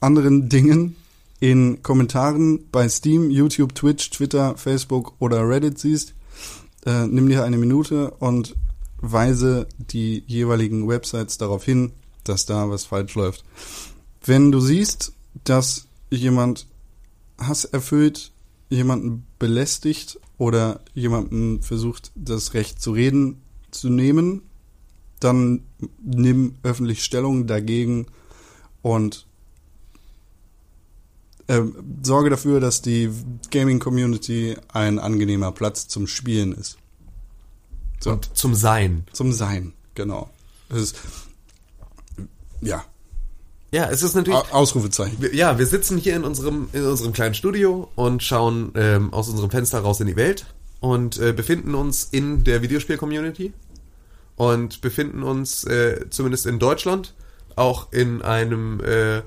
anderen 0.00 0.48
Dingen 0.48 0.96
in 1.40 1.82
Kommentaren 1.82 2.68
bei 2.70 2.88
Steam, 2.88 3.30
YouTube, 3.30 3.74
Twitch, 3.74 4.10
Twitter, 4.10 4.56
Facebook 4.56 5.14
oder 5.18 5.48
Reddit 5.48 5.78
siehst, 5.78 6.14
äh, 6.84 7.06
nimm 7.06 7.28
dir 7.28 7.44
eine 7.44 7.58
Minute 7.58 8.10
und 8.12 8.56
weise 8.98 9.66
die 9.78 10.24
jeweiligen 10.26 10.88
Websites 10.88 11.38
darauf 11.38 11.64
hin, 11.64 11.92
dass 12.24 12.46
da 12.46 12.70
was 12.70 12.84
falsch 12.84 13.14
läuft. 13.14 13.44
Wenn 14.24 14.50
du 14.50 14.60
siehst, 14.60 15.12
dass 15.44 15.86
jemand 16.10 16.66
Hass 17.38 17.64
erfüllt, 17.64 18.32
jemanden 18.68 19.26
belästigt 19.38 20.18
oder 20.38 20.80
jemanden 20.94 21.62
versucht, 21.62 22.10
das 22.14 22.54
Recht 22.54 22.80
zu 22.80 22.92
reden 22.92 23.42
zu 23.70 23.88
nehmen, 23.90 24.42
dann 25.20 25.62
nimm 26.02 26.56
öffentlich 26.62 27.04
Stellung 27.04 27.46
dagegen 27.46 28.06
und 28.82 29.26
äh, 31.46 31.62
sorge 32.02 32.30
dafür, 32.30 32.60
dass 32.60 32.82
die 32.82 33.10
Gaming-Community 33.50 34.56
ein 34.72 34.98
angenehmer 34.98 35.52
Platz 35.52 35.88
zum 35.88 36.06
Spielen 36.06 36.52
ist. 36.52 36.76
So. 38.00 38.10
Und 38.12 38.36
zum 38.36 38.54
Sein. 38.54 39.04
Zum 39.12 39.32
Sein, 39.32 39.72
genau. 39.94 40.30
Das 40.68 40.80
ist, 40.80 40.96
ja, 42.60 42.84
Ja, 43.72 43.88
es 43.90 44.02
ist 44.02 44.14
natürlich. 44.14 44.38
Au- 44.38 44.52
Ausrufezeichen. 44.54 45.16
Ja, 45.32 45.58
wir 45.58 45.66
sitzen 45.66 45.98
hier 45.98 46.16
in 46.16 46.24
unserem, 46.24 46.68
in 46.72 46.84
unserem 46.84 47.12
kleinen 47.12 47.34
Studio 47.34 47.88
und 47.94 48.22
schauen 48.22 48.72
ähm, 48.74 49.12
aus 49.12 49.28
unserem 49.28 49.50
Fenster 49.50 49.80
raus 49.80 50.00
in 50.00 50.06
die 50.06 50.16
Welt 50.16 50.46
und 50.80 51.18
äh, 51.18 51.32
befinden 51.32 51.74
uns 51.74 52.04
in 52.10 52.44
der 52.44 52.62
Videospiel-Community 52.62 53.52
und 54.36 54.80
befinden 54.80 55.22
uns 55.22 55.64
äh, 55.64 56.06
zumindest 56.10 56.46
in 56.46 56.58
Deutschland 56.58 57.14
auch 57.56 57.92
in 57.92 58.22
einem 58.22 58.80
äh, 58.80 59.22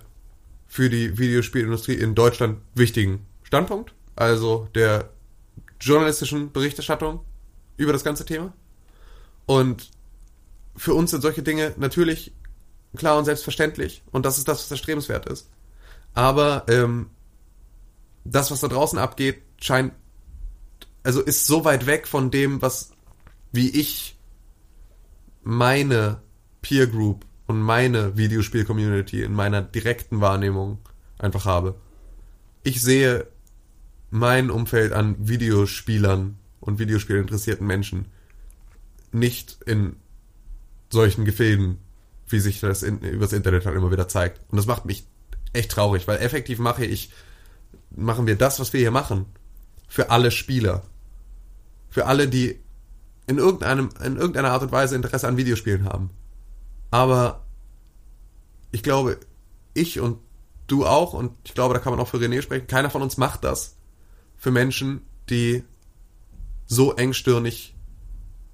für 0.67 0.89
die 0.89 1.17
Videospielindustrie 1.17 1.95
in 1.95 2.13
Deutschland 2.15 2.59
wichtigen 2.75 3.25
Standpunkt, 3.43 3.93
also 4.15 4.67
der 4.75 5.09
journalistischen 5.81 6.51
Berichterstattung 6.51 7.21
über 7.79 7.93
das 7.93 8.03
ganze 8.03 8.25
Thema. 8.25 8.53
Und 9.45 9.89
für 10.75 10.93
uns 10.93 11.11
sind 11.11 11.21
solche 11.21 11.41
Dinge 11.41 11.73
natürlich 11.77 12.33
klar 12.95 13.17
und 13.17 13.25
selbstverständlich. 13.25 14.03
Und 14.11 14.25
das 14.25 14.37
ist 14.37 14.47
das, 14.47 14.59
was 14.59 14.71
erstrebenswert 14.71 15.25
ist. 15.27 15.49
Aber 16.13 16.65
ähm, 16.67 17.09
das, 18.25 18.51
was 18.51 18.59
da 18.59 18.67
draußen 18.67 18.99
abgeht, 18.99 19.41
scheint, 19.59 19.93
also 21.03 21.21
ist 21.21 21.47
so 21.47 21.65
weit 21.65 21.85
weg 21.85 22.07
von 22.07 22.31
dem, 22.31 22.61
was, 22.61 22.91
wie 23.51 23.69
ich 23.69 24.17
meine 25.43 26.21
Peer 26.61 26.87
Group 26.87 27.25
und 27.47 27.61
meine 27.61 28.17
Videospiel-Community 28.17 29.23
in 29.23 29.33
meiner 29.33 29.61
direkten 29.61 30.19
Wahrnehmung 30.19 30.79
einfach 31.17 31.45
habe. 31.45 31.75
Ich 32.63 32.81
sehe 32.81 33.27
mein 34.09 34.49
Umfeld 34.49 34.91
an 34.91 35.15
Videospielern 35.27 36.38
und 36.69 36.79
Videospielinteressierten 36.79 37.65
Menschen 37.65 38.05
nicht 39.11 39.57
in 39.65 39.95
solchen 40.89 41.25
Gefilden, 41.25 41.79
wie 42.27 42.39
sich 42.39 42.59
das 42.59 42.83
in, 42.83 42.99
übers 42.99 43.33
Internet 43.33 43.65
halt 43.65 43.75
immer 43.75 43.91
wieder 43.91 44.07
zeigt. 44.07 44.39
Und 44.49 44.57
das 44.57 44.67
macht 44.67 44.85
mich 44.85 45.05
echt 45.51 45.71
traurig, 45.71 46.07
weil 46.07 46.19
effektiv 46.19 46.59
mache 46.59 46.85
ich, 46.85 47.11
machen 47.89 48.27
wir 48.27 48.35
das, 48.35 48.59
was 48.59 48.71
wir 48.71 48.79
hier 48.79 48.91
machen, 48.91 49.25
für 49.87 50.11
alle 50.11 50.31
Spieler. 50.31 50.83
Für 51.89 52.05
alle, 52.05 52.27
die 52.27 52.59
in 53.25 53.39
irgendeinem, 53.39 53.89
in 54.03 54.15
irgendeiner 54.15 54.51
Art 54.51 54.61
und 54.61 54.71
Weise 54.71 54.95
Interesse 54.95 55.27
an 55.27 55.37
Videospielen 55.37 55.85
haben. 55.85 56.11
Aber 56.91 57.45
ich 58.71 58.83
glaube, 58.83 59.19
ich 59.73 59.99
und 59.99 60.19
du 60.67 60.85
auch, 60.85 61.13
und 61.13 61.31
ich 61.43 61.55
glaube, 61.55 61.73
da 61.73 61.79
kann 61.79 61.91
man 61.91 61.99
auch 61.99 62.07
für 62.07 62.17
René 62.17 62.41
sprechen, 62.41 62.67
keiner 62.67 62.91
von 62.91 63.01
uns 63.01 63.17
macht 63.17 63.43
das 63.43 63.75
für 64.37 64.51
Menschen, 64.51 65.01
die 65.29 65.63
so 66.69 66.95
engstirnig 66.95 67.75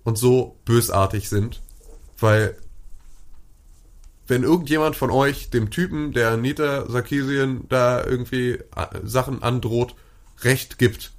und 0.03 0.17
so 0.17 0.57
bösartig 0.65 1.29
sind, 1.29 1.61
weil 2.17 2.57
wenn 4.27 4.41
irgendjemand 4.41 4.95
von 4.95 5.11
euch 5.11 5.51
dem 5.51 5.69
Typen, 5.69 6.13
der 6.13 6.31
Anita 6.31 6.89
Sarkeesian 6.89 7.67
da 7.69 8.03
irgendwie 8.03 8.53
äh, 8.53 8.87
Sachen 9.03 9.43
androht, 9.43 9.95
Recht 10.41 10.79
gibt, 10.79 11.11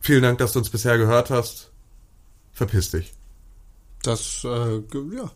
vielen 0.00 0.22
Dank, 0.22 0.38
dass 0.38 0.52
du 0.52 0.58
uns 0.58 0.68
bisher 0.68 0.98
gehört 0.98 1.30
hast, 1.30 1.70
verpiss 2.52 2.90
dich. 2.90 3.14
Das, 4.02 4.44
äh, 4.44 4.82
ja, 5.14 5.30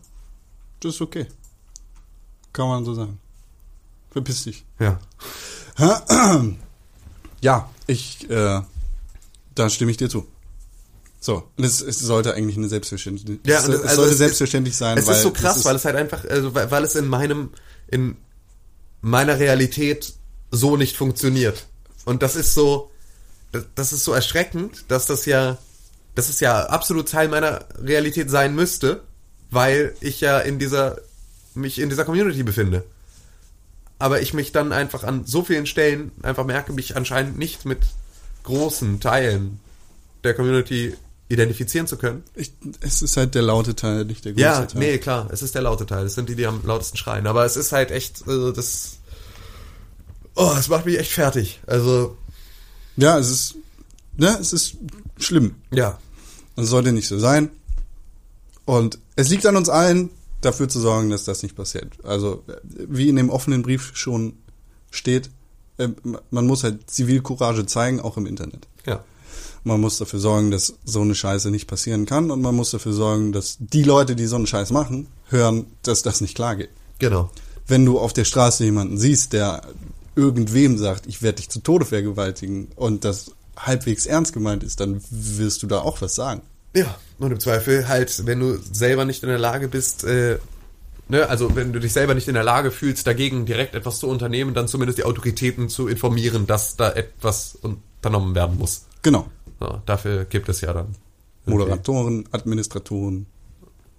das 0.79 0.95
ist 0.95 1.01
okay. 1.01 1.27
Kann 2.53 2.67
man 2.67 2.85
so 2.85 2.93
sagen. 2.93 3.19
Verpiss 4.11 4.43
dich. 4.43 4.65
Ja. 4.79 4.99
Ja, 7.41 7.69
ich, 7.85 8.27
äh, 8.27 8.61
da 9.55 9.69
stimme 9.69 9.91
ich 9.91 9.97
dir 9.97 10.09
zu. 10.09 10.27
So, 11.19 11.43
und 11.57 11.63
es, 11.63 11.81
es 11.81 11.99
sollte 11.99 12.33
eigentlich 12.35 12.55
eine 12.57 12.67
Selbstverständlich, 12.67 13.39
Ja, 13.45 13.57
es, 13.57 13.67
es 13.67 13.81
also 13.81 13.95
sollte 13.95 14.11
es- 14.11 14.17
selbstverständlich 14.19 14.77
sein, 14.77 14.97
Es 14.97 15.07
weil 15.07 15.15
ist 15.15 15.23
so 15.23 15.31
krass, 15.31 15.53
es 15.53 15.57
ist, 15.59 15.65
weil 15.65 15.75
es 15.75 15.85
halt 15.85 15.95
einfach, 15.95 16.23
also 16.25 16.53
weil, 16.53 16.69
weil 16.69 16.83
es 16.83 16.93
in 16.95 17.07
meinem, 17.07 17.49
in 17.87 18.15
meiner 19.01 19.39
Realität 19.39 20.13
so 20.51 20.77
nicht 20.77 20.95
funktioniert. 20.95 21.65
Und 22.05 22.21
das 22.21 22.35
ist 22.35 22.53
so, 22.53 22.91
das, 23.51 23.65
das 23.73 23.93
ist 23.93 24.03
so 24.03 24.13
erschreckend, 24.13 24.85
dass 24.89 25.07
das 25.07 25.25
ja, 25.25 25.57
das 26.13 26.29
ist 26.29 26.41
ja 26.41 26.65
absolut 26.67 27.09
Teil 27.09 27.27
meiner 27.27 27.65
Realität 27.81 28.29
sein 28.29 28.53
müsste, 28.53 29.01
weil 29.49 29.95
ich 30.01 30.21
ja 30.21 30.39
in 30.39 30.59
dieser, 30.59 30.99
mich 31.55 31.79
in 31.79 31.89
dieser 31.89 32.05
Community 32.05 32.43
befinde. 32.43 32.83
Aber 33.97 34.21
ich 34.21 34.33
mich 34.33 34.51
dann 34.51 34.73
einfach 34.73 35.03
an 35.03 35.25
so 35.25 35.43
vielen 35.43 35.65
Stellen 35.65 36.11
einfach 36.21 36.45
merke, 36.45 36.73
mich 36.73 36.95
anscheinend 36.95 37.37
nicht 37.39 37.65
mit 37.65 37.79
großen 38.45 38.99
Teilen 38.99 39.59
der 40.23 40.33
Community 40.33 40.95
identifizieren 41.27 41.87
zu 41.87 41.97
können. 41.97 42.23
ich, 42.35 42.53
es 42.81 43.01
ist 43.01 43.17
halt 43.17 43.33
der 43.35 43.41
laute 43.41 43.75
Teil, 43.75 44.05
nicht 44.05 44.23
der 44.25 44.33
große 44.33 44.41
Ja, 44.43 44.65
Teil. 44.65 44.79
nee, 44.79 44.97
klar, 44.99 45.27
es 45.31 45.41
ist 45.41 45.55
der 45.55 45.63
laute 45.63 45.85
Teil. 45.85 46.03
Das 46.03 46.13
sind 46.15 46.29
die, 46.29 46.35
die 46.35 46.45
am 46.45 46.61
lautesten 46.65 46.97
schreien. 46.97 47.25
Aber 47.27 47.45
es 47.45 47.57
ist 47.57 47.71
halt 47.71 47.91
echt, 47.91 48.23
also 48.27 48.51
das. 48.51 48.97
Oh, 50.35 50.53
es 50.57 50.67
macht 50.67 50.85
mich 50.85 50.99
echt 50.99 51.11
fertig. 51.11 51.59
Also, 51.65 52.17
Ja, 52.97 53.17
es 53.17 53.29
ist, 53.31 53.55
ne, 54.17 54.37
es 54.39 54.53
ist 54.53 54.75
schlimm. 55.17 55.55
ja. 55.71 55.97
Das 56.57 56.69
sollte 56.69 56.93
nicht 56.93 57.07
so 57.09 57.19
sein. 57.19 57.49
Und 58.63 58.97
es 59.17 59.27
liegt 59.29 59.45
an 59.45 59.57
uns 59.57 59.67
allen, 59.67 60.09
dafür 60.41 60.69
zu 60.69 60.79
sorgen, 60.79 61.09
dass 61.09 61.25
das 61.25 61.43
nicht 61.43 61.55
passiert. 61.55 61.91
Also, 62.05 62.43
wie 62.63 63.09
in 63.09 63.15
dem 63.17 63.29
offenen 63.29 63.61
Brief 63.61 63.91
schon 63.95 64.37
steht, 64.89 65.29
äh, 65.77 65.89
man 66.31 66.47
muss 66.47 66.63
halt 66.63 66.89
Zivilcourage 66.89 67.65
zeigen, 67.65 67.99
auch 67.99 68.17
im 68.17 68.25
Internet. 68.25 68.67
Ja. 68.85 69.03
Man 69.63 69.81
muss 69.81 69.97
dafür 69.97 70.19
sorgen, 70.19 70.51
dass 70.51 70.75
so 70.85 71.01
eine 71.01 71.15
Scheiße 71.15 71.49
nicht 71.49 71.67
passieren 71.67 72.05
kann 72.05 72.29
und 72.29 72.41
man 72.41 72.55
muss 72.55 72.71
dafür 72.71 72.93
sorgen, 72.93 73.31
dass 73.31 73.57
die 73.59 73.83
Leute, 73.83 74.15
die 74.15 74.27
so 74.27 74.35
einen 74.35 74.47
Scheiß 74.47 74.71
machen, 74.71 75.07
hören, 75.27 75.65
dass 75.81 76.03
das 76.03 76.21
nicht 76.21 76.35
klar 76.35 76.55
geht. 76.55 76.69
Genau. 76.99 77.31
Wenn 77.67 77.85
du 77.85 77.99
auf 77.99 78.13
der 78.13 78.25
Straße 78.25 78.63
jemanden 78.63 78.97
siehst, 78.97 79.33
der 79.33 79.63
irgendwem 80.15 80.77
sagt, 80.77 81.07
ich 81.07 81.21
werde 81.21 81.37
dich 81.37 81.49
zu 81.49 81.59
Tode 81.59 81.85
vergewaltigen 81.85 82.67
und 82.75 83.03
das 83.03 83.31
halbwegs 83.57 84.05
ernst 84.05 84.33
gemeint 84.33 84.63
ist, 84.63 84.79
dann 84.79 85.01
wirst 85.09 85.63
du 85.63 85.67
da 85.67 85.79
auch 85.79 86.01
was 86.01 86.15
sagen. 86.15 86.41
Ja, 86.75 86.95
und 87.19 87.31
im 87.31 87.39
Zweifel 87.39 87.87
halt, 87.87 88.25
wenn 88.25 88.39
du 88.39 88.59
selber 88.71 89.05
nicht 89.05 89.23
in 89.23 89.29
der 89.29 89.39
Lage 89.39 89.67
bist, 89.67 90.03
äh, 90.03 90.37
ne, 91.09 91.27
also 91.29 91.55
wenn 91.55 91.73
du 91.73 91.79
dich 91.79 91.93
selber 91.93 92.13
nicht 92.15 92.27
in 92.27 92.33
der 92.33 92.43
Lage 92.43 92.71
fühlst, 92.71 93.05
dagegen 93.07 93.45
direkt 93.45 93.75
etwas 93.75 93.99
zu 93.99 94.07
unternehmen, 94.07 94.53
dann 94.53 94.67
zumindest 94.67 94.97
die 94.99 95.03
Autoritäten 95.03 95.69
zu 95.69 95.87
informieren, 95.87 96.47
dass 96.47 96.75
da 96.75 96.91
etwas 96.91 97.57
unternommen 97.61 98.35
werden 98.35 98.57
muss. 98.57 98.85
Genau. 99.01 99.27
Ja, 99.61 99.81
dafür 99.85 100.25
gibt 100.25 100.49
es 100.49 100.61
ja 100.61 100.73
dann 100.73 100.95
Moderatoren, 101.45 102.25
Administratoren. 102.31 103.27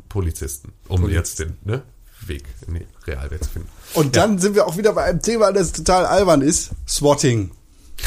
Polizisten, 0.08 0.72
um 0.88 1.08
jetzt 1.10 1.40
den 1.40 1.56
ne, 1.64 1.82
Weg 2.26 2.44
in 2.66 2.74
die 2.74 2.86
Realwelt 3.06 3.44
zu 3.44 3.50
finden. 3.50 3.68
Und 3.94 4.16
dann 4.16 4.38
sind 4.38 4.54
wir 4.54 4.66
auch 4.66 4.76
wieder 4.76 4.92
bei 4.92 5.02
einem 5.04 5.20
Thema, 5.20 5.52
das 5.52 5.72
total 5.72 6.06
albern 6.06 6.42
ist. 6.42 6.70
Swatting. 6.88 7.50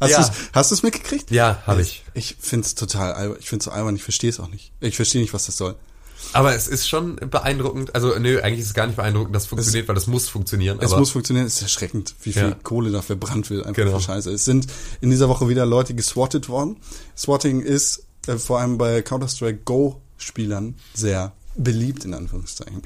Hast 0.00 0.10
Ja. 0.10 0.28
du 0.52 0.74
es 0.74 0.82
mitgekriegt? 0.82 1.30
Ja, 1.30 1.62
habe 1.66 1.80
ich. 1.82 2.04
Ich 2.14 2.36
find's 2.40 2.74
total 2.74 3.12
albern. 3.14 3.38
Ich 3.40 3.48
find's 3.48 3.64
so 3.64 3.70
albern. 3.70 3.96
Ich 3.96 4.02
verstehe 4.02 4.30
es 4.30 4.38
auch 4.40 4.48
nicht. 4.48 4.72
Ich 4.80 4.96
verstehe 4.96 5.20
nicht, 5.22 5.32
was 5.32 5.46
das 5.46 5.56
soll. 5.56 5.76
Aber 6.32 6.54
es 6.54 6.66
ist 6.68 6.88
schon 6.88 7.16
beeindruckend, 7.16 7.94
also 7.94 8.18
nö, 8.18 8.40
eigentlich 8.40 8.60
ist 8.60 8.66
es 8.68 8.74
gar 8.74 8.86
nicht 8.86 8.96
beeindruckend, 8.96 9.34
dass 9.34 9.42
es 9.44 9.48
funktioniert, 9.48 9.88
weil 9.88 9.94
das 9.94 10.06
muss 10.06 10.28
funktionieren. 10.28 10.78
Es 10.80 10.96
muss 10.96 11.10
funktionieren. 11.10 11.46
Es 11.46 11.56
ist 11.56 11.62
erschreckend, 11.62 12.14
wie 12.22 12.32
viel 12.32 12.42
Ja. 12.50 12.56
Kohle 12.62 12.90
da 12.90 13.02
verbrannt 13.02 13.50
wird. 13.50 13.66
Einfach 13.66 13.82
Genau. 13.84 13.98
für 13.98 14.04
Scheiße. 14.04 14.30
Es 14.32 14.44
sind 14.44 14.66
in 15.00 15.10
dieser 15.10 15.28
Woche 15.28 15.48
wieder 15.48 15.66
Leute 15.66 15.94
geswattet 15.94 16.48
worden. 16.48 16.76
Swatting 17.16 17.60
ist 17.60 18.04
äh, 18.26 18.36
vor 18.38 18.60
allem 18.60 18.78
bei 18.78 19.02
Counter-Strike 19.02 19.60
Go-Spielern 19.64 20.74
sehr 20.94 21.32
beliebt, 21.56 22.04
in 22.04 22.14
Anführungszeichen. 22.14 22.82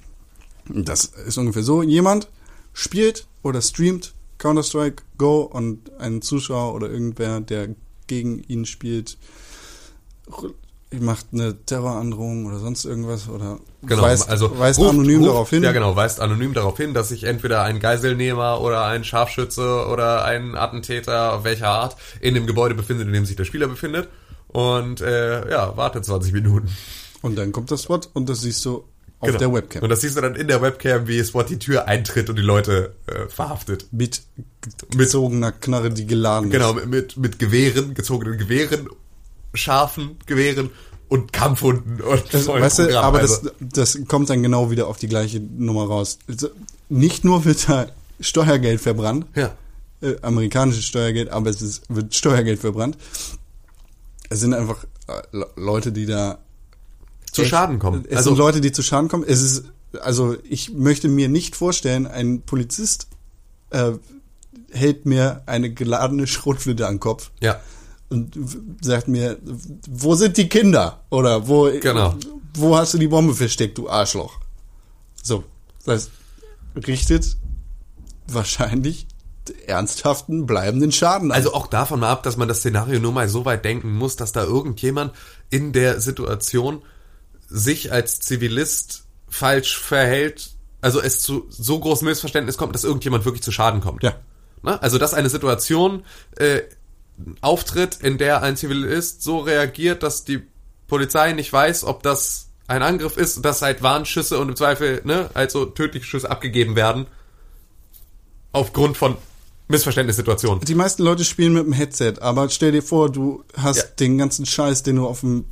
Das 0.68 1.04
ist 1.04 1.38
ungefähr 1.38 1.62
so. 1.62 1.82
Jemand 1.82 2.28
spielt 2.72 3.26
oder 3.44 3.62
streamt 3.62 4.12
Counter-Strike 4.38 5.02
Go 5.18 5.42
und 5.42 5.92
ein 6.00 6.20
Zuschauer 6.20 6.74
oder 6.74 6.90
irgendwer, 6.90 7.40
der 7.40 7.68
gegen 8.08 8.42
ihn 8.44 8.66
spielt, 8.66 9.16
macht 11.00 11.26
eine 11.32 11.56
Terrorandrohung 11.64 12.46
oder 12.46 12.58
sonst 12.58 12.84
irgendwas 12.84 13.28
oder 13.28 13.58
Genau, 13.82 14.02
weist, 14.02 14.28
also 14.28 14.58
weist 14.58 14.78
ruft- 14.80 14.90
anonym 14.90 15.20
ruft- 15.20 15.28
darauf 15.30 15.50
hin. 15.50 15.62
Ja, 15.62 15.72
genau, 15.72 15.94
weist 15.96 16.20
anonym 16.20 16.52
darauf 16.54 16.76
hin, 16.76 16.92
dass 16.94 17.08
sich 17.10 17.24
entweder 17.24 17.62
ein 17.62 17.78
Geiselnehmer 17.80 18.60
oder 18.60 18.84
ein 18.86 19.04
Scharfschütze 19.04 19.86
oder 19.86 20.24
ein 20.24 20.54
Attentäter 20.56 21.44
welcher 21.44 21.68
Art 21.68 21.96
in 22.20 22.34
dem 22.34 22.46
Gebäude 22.46 22.74
befindet, 22.74 23.06
in 23.06 23.12
dem 23.12 23.24
sich 23.26 23.36
der 23.36 23.44
Spieler 23.44 23.68
befindet. 23.68 24.08
Und 24.48 25.00
äh, 25.00 25.50
ja, 25.50 25.76
wartet 25.76 26.04
20 26.04 26.32
Minuten. 26.32 26.68
Und 27.22 27.36
dann 27.36 27.52
kommt 27.52 27.70
das 27.70 27.82
SWAT 27.82 28.08
und 28.12 28.28
das 28.28 28.40
siehst 28.42 28.64
du 28.64 28.84
auf 29.18 29.28
Genau. 29.28 29.38
der 29.38 29.52
Webcam. 29.54 29.82
Und 29.82 29.88
das 29.88 30.00
siehst 30.02 30.16
du 30.16 30.20
dann 30.20 30.34
in 30.36 30.46
der 30.48 30.60
Webcam, 30.62 31.08
wie 31.08 31.22
SWAT 31.22 31.48
die 31.50 31.58
Tür 31.58 31.86
eintritt 31.88 32.28
und 32.30 32.36
die 32.36 32.42
Leute 32.42 32.94
äh, 33.06 33.28
verhaftet. 33.28 33.86
mit 33.92 34.22
gezogener 34.96 35.52
Knarre, 35.52 35.90
die 35.90 36.06
geladen 36.06 36.50
Genau, 36.50 36.70
ist. 36.70 36.86
mit, 36.86 36.88
mit, 36.90 37.16
mit 37.16 37.38
Gewehren, 37.38 37.94
gezogenen 37.94 38.36
Gewehren, 38.38 38.88
scharfen 39.54 40.16
Gewehren 40.26 40.70
und 41.08 41.32
Kampfhunden 41.32 42.00
und 42.00 42.22
Das, 42.32 42.46
weißt 42.48 42.78
du, 42.80 43.00
aber 43.00 43.18
Also, 43.20 43.50
das, 43.60 43.96
das 43.96 44.08
kommt 44.08 44.28
dann 44.30 44.42
genau 44.42 44.70
wieder 44.70 44.86
auf 44.88 44.96
die 44.98 45.06
gleiche 45.08 45.40
Nummer 45.40 45.86
raus. 45.86 46.18
Also, 46.28 46.48
Nicht 46.88 47.24
nur 47.24 47.44
wird 47.44 47.68
da 47.68 47.86
Steuergeld 48.20 48.80
verbrannt, 48.80 49.26
ja. 49.34 49.54
äh, 50.00 50.16
amerikanisches 50.22 50.84
Steuergeld, 50.84 51.28
aber 51.30 51.50
es 51.50 51.62
ist, 51.62 51.82
wird 51.88 52.14
Steuergeld 52.14 52.58
verbrannt. 52.60 52.96
Es 54.30 54.40
sind 54.40 54.54
einfach 54.54 54.84
äh, 55.06 55.22
Le- 55.32 55.48
Leute, 55.56 55.92
die 55.92 56.06
da 56.06 56.38
Zu 57.30 57.42
echt- 57.42 57.50
Schaden 57.50 57.78
kommen. 57.78 58.04
Es 58.08 58.16
Also- 58.18 58.30
sind 58.30 58.38
Leute, 58.38 58.60
die 58.60 58.72
zu 58.72 58.82
Schaden 58.82 59.08
kommen. 59.08 59.24
Es 59.26 59.40
ist, 59.42 59.64
also 60.00 60.36
ich 60.48 60.72
möchte 60.72 61.08
mir 61.08 61.28
nicht 61.28 61.54
vorstellen, 61.56 62.06
ein 62.06 62.42
Polizist 62.42 63.06
äh, 63.70 63.92
hält 64.72 65.06
mir 65.06 65.42
eine 65.46 65.72
geladene 65.72 66.26
Schrotflinte 66.26 66.86
an 66.86 66.94
den 66.94 67.00
Kopf 67.00 67.30
Ja. 67.40 67.60
Und 68.08 68.38
sagt 68.80 69.08
mir, 69.08 69.38
wo 69.88 70.14
sind 70.14 70.36
die 70.36 70.48
Kinder? 70.48 71.04
Oder 71.10 71.48
wo, 71.48 71.70
Genau. 71.80 72.14
wo 72.54 72.76
hast 72.76 72.94
du 72.94 72.98
die 72.98 73.08
Bombe 73.08 73.34
versteckt, 73.34 73.78
du 73.78 73.88
Arschloch? 73.88 74.38
So, 75.22 75.44
das 75.84 76.10
richtet 76.86 77.36
wahrscheinlich 78.28 79.06
ernsthaften, 79.66 80.46
bleibenden 80.46 80.92
Schaden 80.92 81.30
an. 81.30 81.36
Also 81.36 81.54
auch 81.54 81.66
davon 81.66 82.00
mal 82.00 82.10
ab, 82.10 82.22
dass 82.22 82.36
man 82.36 82.48
das 82.48 82.58
Szenario 82.58 82.98
nur 83.00 83.12
mal 83.12 83.28
so 83.28 83.44
weit 83.44 83.64
denken 83.64 83.92
muss, 83.92 84.16
dass 84.16 84.32
da 84.32 84.42
irgendjemand 84.44 85.12
in 85.50 85.72
der 85.72 86.00
Situation 86.00 86.82
sich 87.48 87.92
als 87.92 88.20
Zivilist 88.20 89.04
falsch 89.28 89.78
verhält, 89.78 90.50
also 90.80 91.00
es 91.00 91.22
zu 91.22 91.46
so 91.48 91.78
großem 91.78 92.08
Missverständnis 92.08 92.58
kommt, 92.58 92.74
dass 92.74 92.84
irgendjemand 92.84 93.24
wirklich 93.24 93.42
zu 93.42 93.52
Schaden 93.52 93.80
kommt. 93.80 94.02
Ja. 94.02 94.14
Ne? 94.62 94.80
Also 94.82 94.98
dass 94.98 95.14
eine 95.14 95.30
Situation 95.30 96.02
äh, 96.36 96.62
auftritt, 97.40 97.96
in 98.02 98.18
der 98.18 98.42
ein 98.42 98.56
Zivilist 98.56 99.22
so 99.22 99.38
reagiert, 99.38 100.02
dass 100.02 100.24
die 100.24 100.42
Polizei 100.86 101.32
nicht 101.32 101.52
weiß, 101.52 101.84
ob 101.84 102.02
das 102.02 102.48
ein 102.68 102.82
Angriff 102.82 103.16
ist, 103.16 103.44
dass 103.44 103.62
halt 103.62 103.82
Warnschüsse 103.82 104.38
und 104.38 104.48
im 104.50 104.56
Zweifel 104.56 105.00
ne, 105.04 105.30
halt 105.34 105.50
so 105.50 105.66
tödliche 105.66 106.04
Schüsse 106.06 106.30
abgegeben 106.30 106.76
werden 106.76 107.06
aufgrund 108.52 108.96
von 108.96 109.16
Missverständnissituationen. 109.68 110.60
Die 110.64 110.74
meisten 110.76 111.02
Leute 111.02 111.24
spielen 111.24 111.52
mit 111.54 111.64
dem 111.64 111.72
Headset, 111.72 112.14
aber 112.20 112.48
stell 112.50 112.72
dir 112.72 112.82
vor, 112.82 113.10
du 113.10 113.44
hast 113.56 113.76
Ja. 113.78 113.82
den 114.00 114.16
ganzen 114.18 114.46
Scheiß, 114.46 114.82
den 114.84 114.96
du 114.96 115.06
auf 115.06 115.20
dem, 115.20 115.44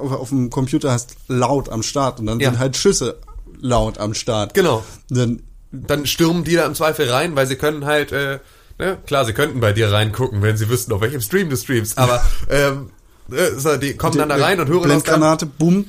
auf 0.00 0.28
dem 0.28 0.48
Computer 0.50 0.92
hast, 0.92 1.16
laut 1.26 1.68
am 1.68 1.82
Start 1.82 2.20
und 2.20 2.26
dann 2.26 2.38
Ja. 2.40 2.50
sind 2.50 2.58
halt 2.60 2.76
Schüsse 2.76 3.18
laut 3.60 3.98
am 3.98 4.14
Start. 4.14 4.54
Genau. 4.54 4.84
Dann, 5.10 5.42
Dann 5.72 6.06
stürmen 6.06 6.44
die 6.44 6.54
da 6.54 6.64
im 6.66 6.74
Zweifel 6.74 7.10
rein, 7.10 7.34
weil 7.34 7.46
sie 7.46 7.56
können 7.56 7.84
halt, 7.84 8.12
äh, 8.12 8.38
ne, 8.78 8.98
klar, 9.06 9.24
sie 9.24 9.32
könnten 9.32 9.60
bei 9.60 9.72
dir 9.72 9.90
reingucken, 9.92 10.42
wenn 10.42 10.56
sie 10.56 10.68
wüssten, 10.68 10.92
auf 10.92 11.00
welchem 11.00 11.20
Stream 11.20 11.50
du 11.50 11.56
streamst, 11.56 11.96
aber 11.98 12.24
ähm, 12.50 12.90
äh, 13.30 13.52
so, 13.56 13.76
die 13.76 13.96
kommen 13.96 14.18
dann 14.18 14.28
da 14.28 14.36
rein 14.36 14.60
und 14.60 14.68
hören 14.68 14.80
deinem- 14.82 14.88
Blendgranate, 15.02 15.46
bumm, 15.46 15.86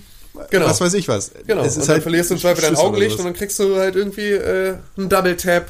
Genau. 0.51 0.65
was 0.67 0.79
weiß 0.81 0.93
ich 0.93 1.07
was. 1.07 1.31
Genau, 1.47 1.61
Es 1.61 1.69
ist 1.71 1.77
und 1.77 1.81
dann 1.87 1.93
halt 1.95 2.03
verlierst 2.03 2.29
du 2.29 2.35
im 2.35 2.39
Zweifel 2.39 2.61
dein 2.61 2.73
oder 2.75 2.83
Augenlicht 2.83 3.17
und 3.17 3.25
dann 3.25 3.33
kriegst 3.33 3.57
du 3.57 3.75
halt 3.77 3.95
irgendwie 3.95 4.29
äh, 4.31 4.77
einen 4.95 5.09
Double-Tap 5.09 5.67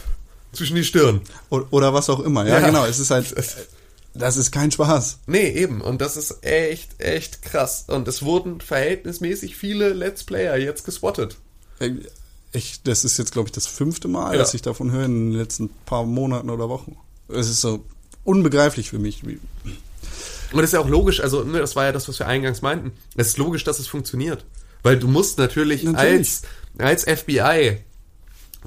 zwischen 0.52 0.76
die 0.76 0.84
Stirn. 0.84 1.22
O- 1.49 1.61
Oder 1.72 1.94
was 1.94 2.10
auch 2.10 2.19
immer. 2.19 2.45
Ja, 2.45 2.60
Ja. 2.60 2.65
genau. 2.68 2.85
Es 2.85 2.99
ist 2.99 3.10
halt, 3.10 3.34
das 4.14 4.35
ist 4.35 4.52
kein 4.52 4.69
Spaß. 4.72 5.19
Nee, 5.26 5.49
eben. 5.52 5.80
Und 5.80 6.02
das 6.02 6.18
ist 6.18 6.44
echt, 6.44 6.99
echt 7.02 7.44
krass. 7.44 7.85
Und 7.88 8.10
es 8.10 8.23
wurden 8.23 8.60
verhältnismäßig 8.60 9.56
viele 9.56 9.94
Let's 9.94 10.26
Player 10.26 10.57
jetzt 10.57 10.84
geswattet. 10.84 11.38
Ich, 12.52 12.81
das 12.84 13.06
ist 13.06 13.18
jetzt, 13.18 13.31
glaube 13.31 13.48
ich, 13.48 13.53
das 13.53 13.68
fünfte 13.68 14.07
Mal, 14.10 14.34
Ja. 14.34 14.39
dass 14.39 14.53
ich 14.53 14.61
davon 14.61 14.91
höre 14.91 15.06
in 15.06 15.31
den 15.31 15.39
letzten 15.39 15.69
paar 15.85 16.03
Monaten 16.03 16.49
oder 16.49 16.68
Wochen. 16.69 16.98
Es 17.29 17.49
ist 17.49 17.61
so 17.61 17.85
unbegreiflich 18.23 18.89
für 18.89 18.99
mich. 18.99 19.23
Und 19.23 19.39
das 20.53 20.65
ist 20.65 20.73
ja 20.73 20.79
auch 20.79 20.89
logisch, 20.89 21.19
also 21.19 21.43
ne, 21.43 21.59
das 21.59 21.75
war 21.75 21.85
ja 21.85 21.91
das, 21.91 22.07
was 22.07 22.19
wir 22.19 22.27
eingangs 22.27 22.61
meinten. 22.61 22.91
Es 23.15 23.27
ist 23.27 23.37
logisch, 23.37 23.63
dass 23.63 23.79
es 23.79 23.87
funktioniert. 23.87 24.45
Weil 24.83 24.97
du 24.97 25.07
musst 25.07 25.37
natürlich, 25.37 25.83
Natürlich. 25.83 26.19
als 26.19 26.41
als 26.77 27.03
FBI 27.03 27.79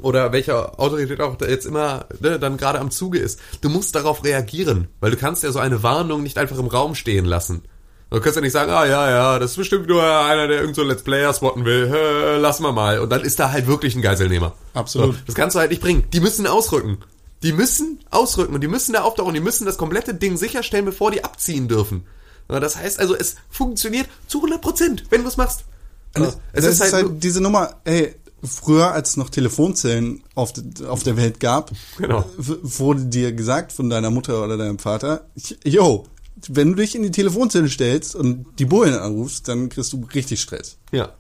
oder 0.03 0.33
welcher 0.33 0.79
Autorität 0.81 1.21
auch 1.21 1.41
jetzt 1.41 1.67
immer 1.67 2.07
ne, 2.21 2.39
dann 2.39 2.57
gerade 2.57 2.79
am 2.79 2.91
Zuge 2.91 3.19
ist, 3.19 3.41
du 3.61 3.69
musst 3.69 3.95
darauf 3.95 4.25
reagieren, 4.25 4.89
weil 5.01 5.11
du 5.11 5.17
kannst 5.17 5.43
ja 5.43 5.53
so 5.53 5.59
eine 5.59 5.83
Warnung 5.83 6.23
nicht 6.23 6.39
einfach 6.39 6.59
im 6.59 6.67
Raum 6.67 6.95
stehen 6.95 7.25
lassen. 7.25 7.63
Du 8.11 8.21
kannst 8.21 8.35
ja 8.35 8.43
nicht 8.43 8.53
sagen, 8.53 8.73
ah 8.73 8.85
ja, 8.87 9.09
ja, 9.09 9.39
das 9.39 9.53
ist 9.53 9.57
bestimmt 9.57 9.87
nur 9.87 10.03
einer, 10.03 10.49
der 10.49 10.61
irgend 10.61 10.75
so 10.75 10.83
Let's 10.83 11.05
Player 11.05 11.33
spotten 11.33 11.65
will, 11.65 11.93
äh, 11.95 12.39
lassen 12.39 12.65
wir 12.65 12.73
mal. 12.73 12.99
Und 12.99 13.11
dann 13.11 13.21
ist 13.21 13.39
da 13.39 13.53
halt 13.53 13.69
wirklich 13.69 13.95
ein 13.95 14.03
Geiselnehmer. 14.03 14.57
Absolut. 14.75 15.15
So, 15.15 15.21
das 15.27 15.35
kannst 15.37 15.55
du 15.55 15.61
halt 15.61 15.71
nicht 15.71 15.81
bringen. 15.81 16.03
Die 16.13 16.19
müssen 16.19 16.49
ausrücken. 16.49 16.99
Die 17.43 17.53
müssen 17.53 18.01
ausrücken 18.11 18.55
und 18.55 18.61
die 18.61 18.69
müssen 18.69 18.93
da 18.93 19.03
auftauchen. 19.03 19.35
Die 19.35 19.41
müssen 19.41 19.65
das 19.65 19.79
komplette 19.79 20.15
Ding 20.15 20.37
sicherstellen, 20.37 20.85
bevor 20.85 21.11
die 21.11 21.25
abziehen 21.25 21.69
dürfen. 21.69 22.05
Das 22.49 22.77
heißt 22.77 22.99
also, 22.99 23.15
es 23.15 23.37
funktioniert 23.49 24.09
zu 24.27 24.39
100 24.39 24.61
Prozent, 24.61 25.05
wenn 25.11 25.23
du 25.23 25.29
es 25.29 25.37
machst. 25.37 25.65
Ja, 26.19 26.33
es 26.53 26.65
ist, 26.65 26.81
halt, 26.93 27.23
diese 27.23 27.41
Nummer, 27.41 27.77
ey, 27.85 28.17
früher, 28.43 28.91
als 28.93 29.11
es 29.11 29.17
noch 29.17 29.31
Telefonzellen 29.31 30.25
auf, 30.35 30.53
auf 30.89 31.03
der 31.05 31.17
Welt 31.17 31.39
gab, 31.39 31.71
Genau. 31.99 32.25
wurde 32.37 33.05
dir 33.05 33.33
gesagt 33.33 33.71
von 33.73 33.89
deiner 33.89 34.11
Mutter 34.11 34.43
oder 34.43 34.57
deinem 34.57 34.81
Vater, 34.81 35.27
yo, 35.65 36.07
wenn 36.49 36.71
du 36.71 36.75
dich 36.77 36.95
in 36.97 37.03
die 37.05 37.11
Telefonzelle 37.13 37.69
stellst 37.69 38.17
und 38.17 38.47
die 38.59 38.65
Bullen 38.65 38.95
anrufst, 38.95 39.47
dann 39.47 39.69
kriegst 39.69 39.93
du 39.93 40.05
richtig 40.15 40.41
Stress. 40.41 40.77
ja. 40.91 41.13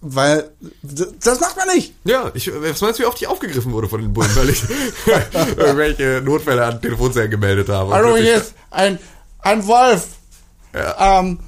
Weil, 0.00 0.50
das 0.82 1.40
macht 1.40 1.56
man 1.56 1.68
nicht. 1.68 1.94
Ja, 2.04 2.30
ich, 2.34 2.50
was 2.52 2.80
meinst 2.80 2.98
du, 2.98 3.02
wie 3.02 3.06
oft 3.06 3.20
ich 3.20 3.26
aufgegriffen 3.26 3.72
wurde 3.72 3.88
von 3.88 4.00
den 4.00 4.12
Bullen, 4.12 4.34
weil 4.36 4.50
ich 4.50 4.62
irgendwelche 5.56 6.22
Notfälle 6.24 6.64
an 6.64 6.80
Telefonzellen 6.80 7.30
gemeldet 7.30 7.68
habe? 7.68 7.92
Hallo, 7.92 8.16
hier 8.16 8.36
ist 8.36 8.54
ein, 8.70 8.98
ein 9.40 9.66
Wolf. 9.66 10.06
Ja. 10.72 11.20
Ähm, 11.20 11.38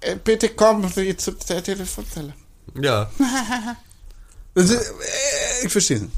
äh, 0.00 0.16
bitte 0.16 0.50
kommen 0.50 0.88
Sie 0.88 1.16
zu 1.16 1.32
der 1.32 1.62
Telefonzelle. 1.62 2.34
Ja. 2.80 3.10
Ist, 4.54 4.72
äh, 4.72 5.64
ich 5.64 5.72
verstehe. 5.72 6.08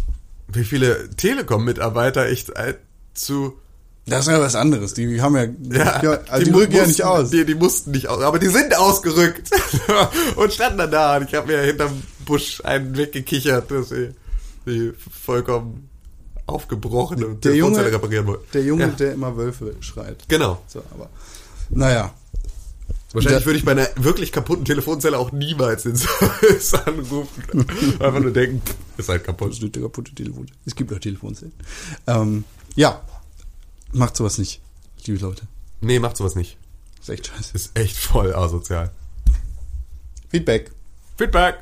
wie 0.48 0.64
viele 0.64 1.10
Telekom-Mitarbeiter 1.10 2.28
ich 2.28 2.48
äh, 2.56 2.74
zu 3.14 3.58
Das 4.10 4.26
ist 4.26 4.32
ja 4.32 4.40
was 4.40 4.54
anderes. 4.54 4.92
Die 4.94 5.20
haben 5.22 5.36
ja, 5.36 5.44
Ja, 5.76 6.02
ja 6.02 6.20
also 6.28 6.44
die, 6.44 6.50
mu- 6.50 6.58
rücken 6.58 6.74
ja 6.76 6.86
nicht 6.86 7.02
aus. 7.02 7.30
Die, 7.30 7.44
die 7.46 7.54
mussten 7.54 7.92
nicht 7.92 8.08
aus, 8.08 8.22
aber 8.22 8.38
die 8.38 8.48
sind 8.48 8.76
ausgerückt 8.76 9.50
und 10.36 10.52
standen 10.52 10.78
dann 10.78 10.90
da. 10.90 11.16
Und 11.16 11.28
ich 11.28 11.34
habe 11.34 11.46
mir 11.46 11.62
hinterm 11.62 12.02
Busch 12.26 12.60
einen 12.64 12.96
weggekichert, 12.96 13.70
dass 13.70 13.88
sie 13.90 14.10
die 14.66 14.92
vollkommen 15.24 15.88
aufgebrochene 16.46 17.20
Der 17.20 17.26
Junge- 17.26 17.40
Telefonzelle 17.40 17.92
reparieren 17.92 18.26
wollten. 18.26 18.44
Der 18.52 18.62
Junge, 18.64 18.82
Ja. 18.82 18.88
der 18.88 19.12
immer 19.14 19.36
Wölfe 19.36 19.74
schreit. 19.80 20.24
Genau. 20.28 20.60
So, 20.66 20.82
aber, 20.94 21.08
naja. 21.70 22.12
Wahrscheinlich 23.12 23.44
würde 23.44 23.58
ich 23.58 23.64
bei 23.64 23.72
einer 23.72 23.88
wirklich 23.96 24.30
kaputten 24.30 24.64
Telefonzelle 24.64 25.18
auch 25.18 25.32
niemals 25.32 25.82
den 25.82 25.96
Service 25.96 26.74
anrufen. 26.74 27.42
Einfach 27.98 28.20
nur 28.20 28.30
denken, 28.32 28.62
ist 28.96 29.08
halt 29.08 29.22
Das 29.22 29.26
kaputt. 29.26 29.52
ist 29.52 29.62
eine 29.62 29.70
kaputte 29.70 30.14
Telefon. 30.14 30.46
Es 30.64 30.76
gibt 30.76 30.92
auch 30.92 30.98
Telefonzellen. 31.00 31.52
Ähm, 32.06 32.44
ja. 32.76 33.00
Macht 33.92 34.16
sowas 34.16 34.38
nicht, 34.38 34.60
liebe 35.04 35.18
Leute. 35.18 35.42
Nee, 35.80 35.98
macht 35.98 36.16
sowas 36.16 36.34
nicht. 36.34 36.56
ist 37.00 37.08
echt 37.08 37.26
scheiße. 37.28 37.50
Ist 37.54 37.78
echt 37.78 37.96
voll 37.96 38.34
asozial. 38.34 38.90
Feedback. 40.28 40.70
Feedback. 41.18 41.56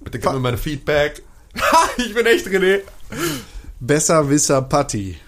Bitte 0.00 0.18
gib 0.18 0.32
mir 0.32 0.38
meine 0.38 0.58
Feedback. 0.58 1.22
Ha, 1.60 1.88
ich 1.96 2.14
bin 2.14 2.26
echt 2.26 2.46
René. 2.46 2.80
Besserwisser 3.80 4.62
Patti. 4.62 5.18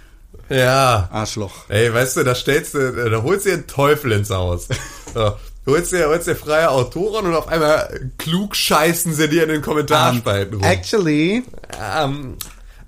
Ja. 0.48 1.08
Arschloch. 1.10 1.68
Ey, 1.68 1.92
weißt 1.92 2.18
du, 2.18 2.24
da 2.24 2.34
stellst 2.34 2.74
du, 2.74 3.10
da 3.10 3.22
holst 3.22 3.46
du 3.46 3.50
dir 3.50 3.54
einen 3.56 3.66
Teufel 3.66 4.12
ins 4.12 4.30
Haus. 4.30 4.68
So, 5.12 5.32
du 5.64 5.72
holst 5.72 5.92
dir, 5.92 6.06
holst 6.08 6.28
dir 6.28 6.36
freie 6.36 6.70
Autoren 6.70 7.26
und 7.26 7.34
auf 7.34 7.48
einmal 7.48 8.10
klug 8.18 8.54
scheißen 8.54 9.12
sie 9.14 9.28
dir 9.28 9.42
in 9.44 9.48
den 9.48 9.62
Kommentarspalten 9.62 10.54
rum. 10.54 10.62
Actually, 10.62 11.42
Ähm, 11.80 12.36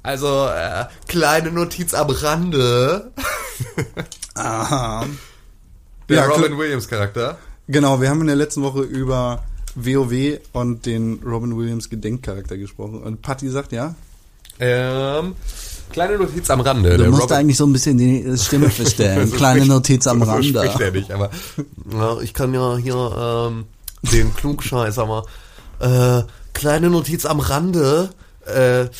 also, 0.08 0.46
äh, 0.46 0.86
kleine 1.06 1.50
Notiz 1.52 1.92
am 1.94 2.08
Rande. 2.08 3.10
aha. 4.34 5.04
Der 6.08 6.16
Ja, 6.16 6.24
Robin 6.26 6.56
Williams 6.58 6.88
Charakter. 6.88 7.36
Genau, 7.66 8.00
wir 8.00 8.08
haben 8.08 8.20
in 8.22 8.26
der 8.28 8.36
letzten 8.36 8.62
Woche 8.62 8.80
über 8.80 9.42
WoW 9.74 10.38
und 10.52 10.86
den 10.86 11.20
Robin 11.24 11.56
Williams 11.56 11.90
Gedenkcharakter 11.90 12.56
gesprochen. 12.56 13.02
Und 13.02 13.20
Patti 13.22 13.48
sagt, 13.50 13.72
ja, 13.72 13.94
Ähm, 14.60 15.34
kleine 15.92 16.16
Notiz 16.18 16.48
am 16.50 16.60
Rande. 16.62 16.96
Du 16.96 17.04
musst 17.10 17.22
Robin- 17.24 17.36
eigentlich 17.36 17.56
so 17.58 17.66
ein 17.66 17.72
bisschen 17.72 17.98
die 17.98 18.36
Stimme 18.38 18.70
verstellen. 18.70 19.30
Kleine 19.36 19.60
spricht- 19.60 19.68
Notiz 19.70 20.06
am 20.06 20.20
so 20.20 20.24
Rande. 20.30 20.48
spricht 20.48 20.80
er 20.80 20.90
nicht, 20.90 21.12
aber 21.12 21.30
ja, 21.92 22.18
ich 22.20 22.32
kann 22.34 22.54
ja 22.54 22.76
hier 22.76 23.48
ähm, 23.50 23.66
den 24.10 24.34
Klugscheißer 24.34 25.06
mal. 25.06 25.22
Äh, 25.80 26.24
kleine 26.54 26.90
Notiz 26.90 27.24
am 27.26 27.38
Rande. 27.40 28.10
Äh, 28.48 28.90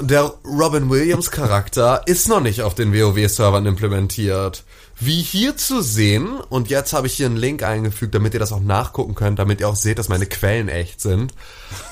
der 0.00 0.32
Robin 0.44 0.90
Williams 0.90 1.30
Charakter 1.30 2.02
ist 2.06 2.28
noch 2.28 2.40
nicht 2.40 2.62
auf 2.62 2.74
den 2.74 2.92
WoW-Servern 2.92 3.66
implementiert. 3.66 4.64
Wie 5.00 5.22
hier 5.22 5.56
zu 5.56 5.80
sehen, 5.80 6.40
und 6.48 6.70
jetzt 6.70 6.92
habe 6.92 7.06
ich 7.06 7.14
hier 7.14 7.26
einen 7.26 7.36
Link 7.36 7.62
eingefügt, 7.62 8.14
damit 8.14 8.34
ihr 8.34 8.40
das 8.40 8.52
auch 8.52 8.60
nachgucken 8.60 9.14
könnt, 9.14 9.38
damit 9.38 9.60
ihr 9.60 9.68
auch 9.68 9.76
seht, 9.76 9.98
dass 9.98 10.08
meine 10.08 10.26
Quellen 10.26 10.68
echt 10.68 11.00
sind, 11.00 11.32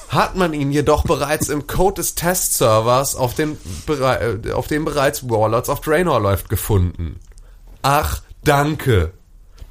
hat 0.09 0.35
man 0.35 0.53
ihn 0.53 0.73
jedoch 0.73 1.05
bereits 1.05 1.49
im 1.49 1.67
Code 1.69 1.97
des 2.01 2.17
Testservers, 2.17 3.15
auf 3.15 3.35
dem, 3.35 3.57
äh, 3.89 4.53
auf 4.53 4.67
dem 4.67 4.85
bereits 4.85 5.29
Warlords 5.29 5.69
of 5.69 5.81
Draenor 5.81 6.21
läuft, 6.21 6.49
gefunden. 6.49 7.21
Ach, 7.83 8.23
danke. 8.43 9.13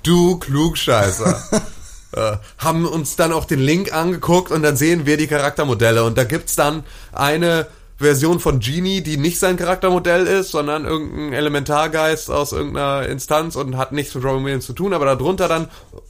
Du 0.03 0.37
Klugscheißer. 0.37 1.65
äh, 2.15 2.37
haben 2.57 2.85
uns 2.85 3.15
dann 3.15 3.31
auch 3.33 3.45
den 3.45 3.59
Link 3.59 3.93
angeguckt 3.93 4.51
und 4.51 4.63
dann 4.63 4.75
sehen 4.75 5.05
wir 5.05 5.17
die 5.17 5.27
Charaktermodelle. 5.27 6.03
Und 6.03 6.17
da 6.17 6.23
gibt's 6.23 6.55
dann 6.55 6.83
eine 7.11 7.67
Version 7.97 8.39
von 8.39 8.59
Genie, 8.59 9.01
die 9.01 9.17
nicht 9.17 9.39
sein 9.39 9.55
Charaktermodell 9.55 10.27
ist, 10.27 10.51
sondern 10.51 10.85
irgendein 10.85 11.33
Elementargeist 11.33 12.29
aus 12.29 12.51
irgendeiner 12.51 13.07
Instanz 13.07 13.55
und 13.55 13.77
hat 13.77 13.93
nichts 13.93 14.13
mit 14.15 14.23
Robin 14.25 14.43
Williams 14.43 14.65
zu 14.65 14.73
tun, 14.73 14.93
aber 14.93 15.05
darunter 15.05 15.47
dann 15.47 15.69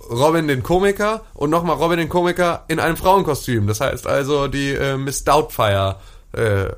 Robin 0.10 0.48
den 0.48 0.64
Komiker 0.64 1.24
und 1.36 1.52
nochmal 1.52 1.76
Robin 1.76 2.00
den 2.00 2.10
Komiker 2.10 2.64
in 2.68 2.80
einem 2.80 2.98
Frauenkostüm. 2.98 3.68
Das 3.68 3.82
heißt 3.82 4.08
also 4.08 4.48
die 4.48 4.72
äh, 4.72 4.98
Miss 4.98 5.24
Doubtfire 5.24 5.98
äh, 6.34 6.70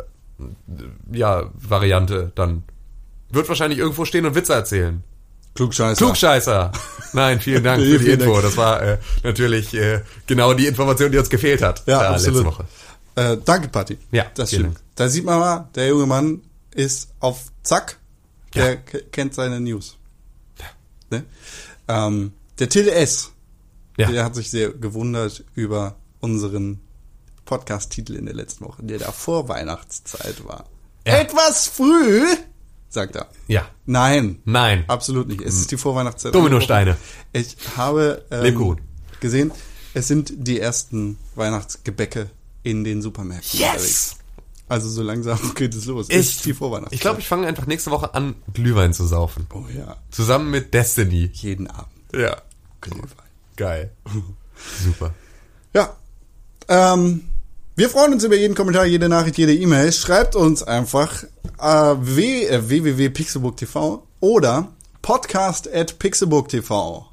ja, 1.11 1.49
Variante 1.53 2.31
dann. 2.35 2.63
Wird 3.29 3.49
wahrscheinlich 3.49 3.79
irgendwo 3.79 4.05
stehen 4.05 4.25
und 4.25 4.35
Witze 4.35 4.53
erzählen. 4.53 5.03
Klugscheißer. 5.57 5.97
Klugscheißer. 5.97 6.71
Nein, 7.13 7.41
vielen 7.41 7.63
Dank 7.63 7.81
für 7.83 7.99
die 7.99 8.09
Info. 8.11 8.31
Dank. 8.31 8.43
Das 8.43 8.57
war 8.57 8.81
äh, 8.81 8.97
natürlich 9.23 9.73
äh, 9.73 10.01
genau 10.25 10.53
die 10.53 10.67
Information, 10.67 11.11
die 11.11 11.17
uns 11.17 11.29
gefehlt 11.29 11.61
hat. 11.61 11.83
Ja, 11.87 12.03
äh, 12.03 12.05
absolut. 12.07 12.35
letzte 12.45 12.45
Woche. 12.51 12.65
Äh, 13.15 13.37
danke, 13.43 13.67
Patti. 13.69 13.97
Ja, 14.11 14.25
das 14.35 14.49
stimmt. 14.49 14.77
Da 14.95 15.09
sieht 15.09 15.25
man 15.25 15.39
mal, 15.39 15.69
der 15.75 15.87
junge 15.87 16.05
Mann 16.05 16.41
ist 16.73 17.09
auf 17.19 17.45
Zack. 17.63 17.97
Der 18.53 18.77
k- 18.77 19.01
kennt 19.11 19.33
seine 19.33 19.59
News. 19.59 19.97
Ne? 21.09 21.23
Ähm, 21.87 22.33
der 22.59 22.69
Till 22.69 22.87
S. 22.87 23.31
Ja. 23.97 24.11
Der 24.11 24.23
hat 24.23 24.35
sich 24.35 24.49
sehr 24.51 24.69
gewundert 24.71 25.43
über 25.55 25.95
unseren 26.19 26.79
Podcast-Titel 27.45 28.13
in 28.15 28.25
der 28.25 28.35
letzten 28.35 28.65
Woche, 28.65 28.83
der 28.83 28.99
da 28.99 29.11
vor 29.11 29.47
Weihnachtszeit 29.49 30.45
war. 30.47 30.65
Ja. 31.07 31.17
Etwas 31.17 31.67
früh, 31.67 32.25
sagt 32.89 33.15
er. 33.15 33.27
Ja. 33.47 33.67
Nein. 33.85 34.39
Nein. 34.45 34.85
Absolut 34.87 35.27
nicht. 35.27 35.41
Es 35.41 35.55
ist 35.55 35.71
die 35.71 35.77
Vorweihnachtszeit. 35.77 36.33
Dominosteine. 36.33 36.97
Ich 37.33 37.57
habe 37.75 38.23
ähm, 38.31 38.77
gesehen, 39.19 39.51
es 39.93 40.07
sind 40.07 40.33
die 40.35 40.59
ersten 40.59 41.17
Weihnachtsgebäcke 41.35 42.29
in 42.63 42.83
den 42.83 43.01
Supermärkten 43.01 43.59
unterwegs. 43.59 44.17
Also 44.69 44.89
so 44.89 45.01
langsam 45.01 45.39
geht 45.55 45.73
es 45.73 45.85
los. 45.85 46.07
Es 46.09 46.27
ist 46.27 46.45
die 46.45 46.53
Vorweihnachtszeit. 46.53 46.93
Ich 46.93 47.01
glaube, 47.01 47.19
ich 47.19 47.27
fange 47.27 47.47
einfach 47.47 47.67
nächste 47.67 47.91
Woche 47.91 48.13
an, 48.13 48.35
Glühwein 48.53 48.93
zu 48.93 49.05
saufen. 49.05 49.47
Oh 49.53 49.63
ja. 49.75 49.97
Zusammen 50.11 50.51
mit 50.51 50.73
Destiny. 50.73 51.29
Jeden 51.33 51.67
Abend. 51.67 51.91
Ja. 52.13 52.41
Glühwein. 52.81 53.09
Geil. 53.55 53.91
Super. 54.83 55.13
Ja. 55.73 55.95
Ähm, 56.67 57.23
wir 57.77 57.89
freuen 57.91 58.11
uns 58.11 58.23
über 58.23 58.35
jeden 58.35 58.55
Kommentar, 58.55 58.87
jede 58.87 59.07
Nachricht, 59.07 59.37
jede 59.37 59.53
E-Mail. 59.53 59.91
Schreibt 59.91 60.35
uns 60.35 60.63
einfach 60.63 61.23
äh, 61.61 61.91
äh, 61.91 62.67
www.pixelbook.tv 62.67 64.01
oder 64.19 64.69
podcast 65.03 65.71
at 65.71 65.99
pixelbook.tv. 65.99 67.05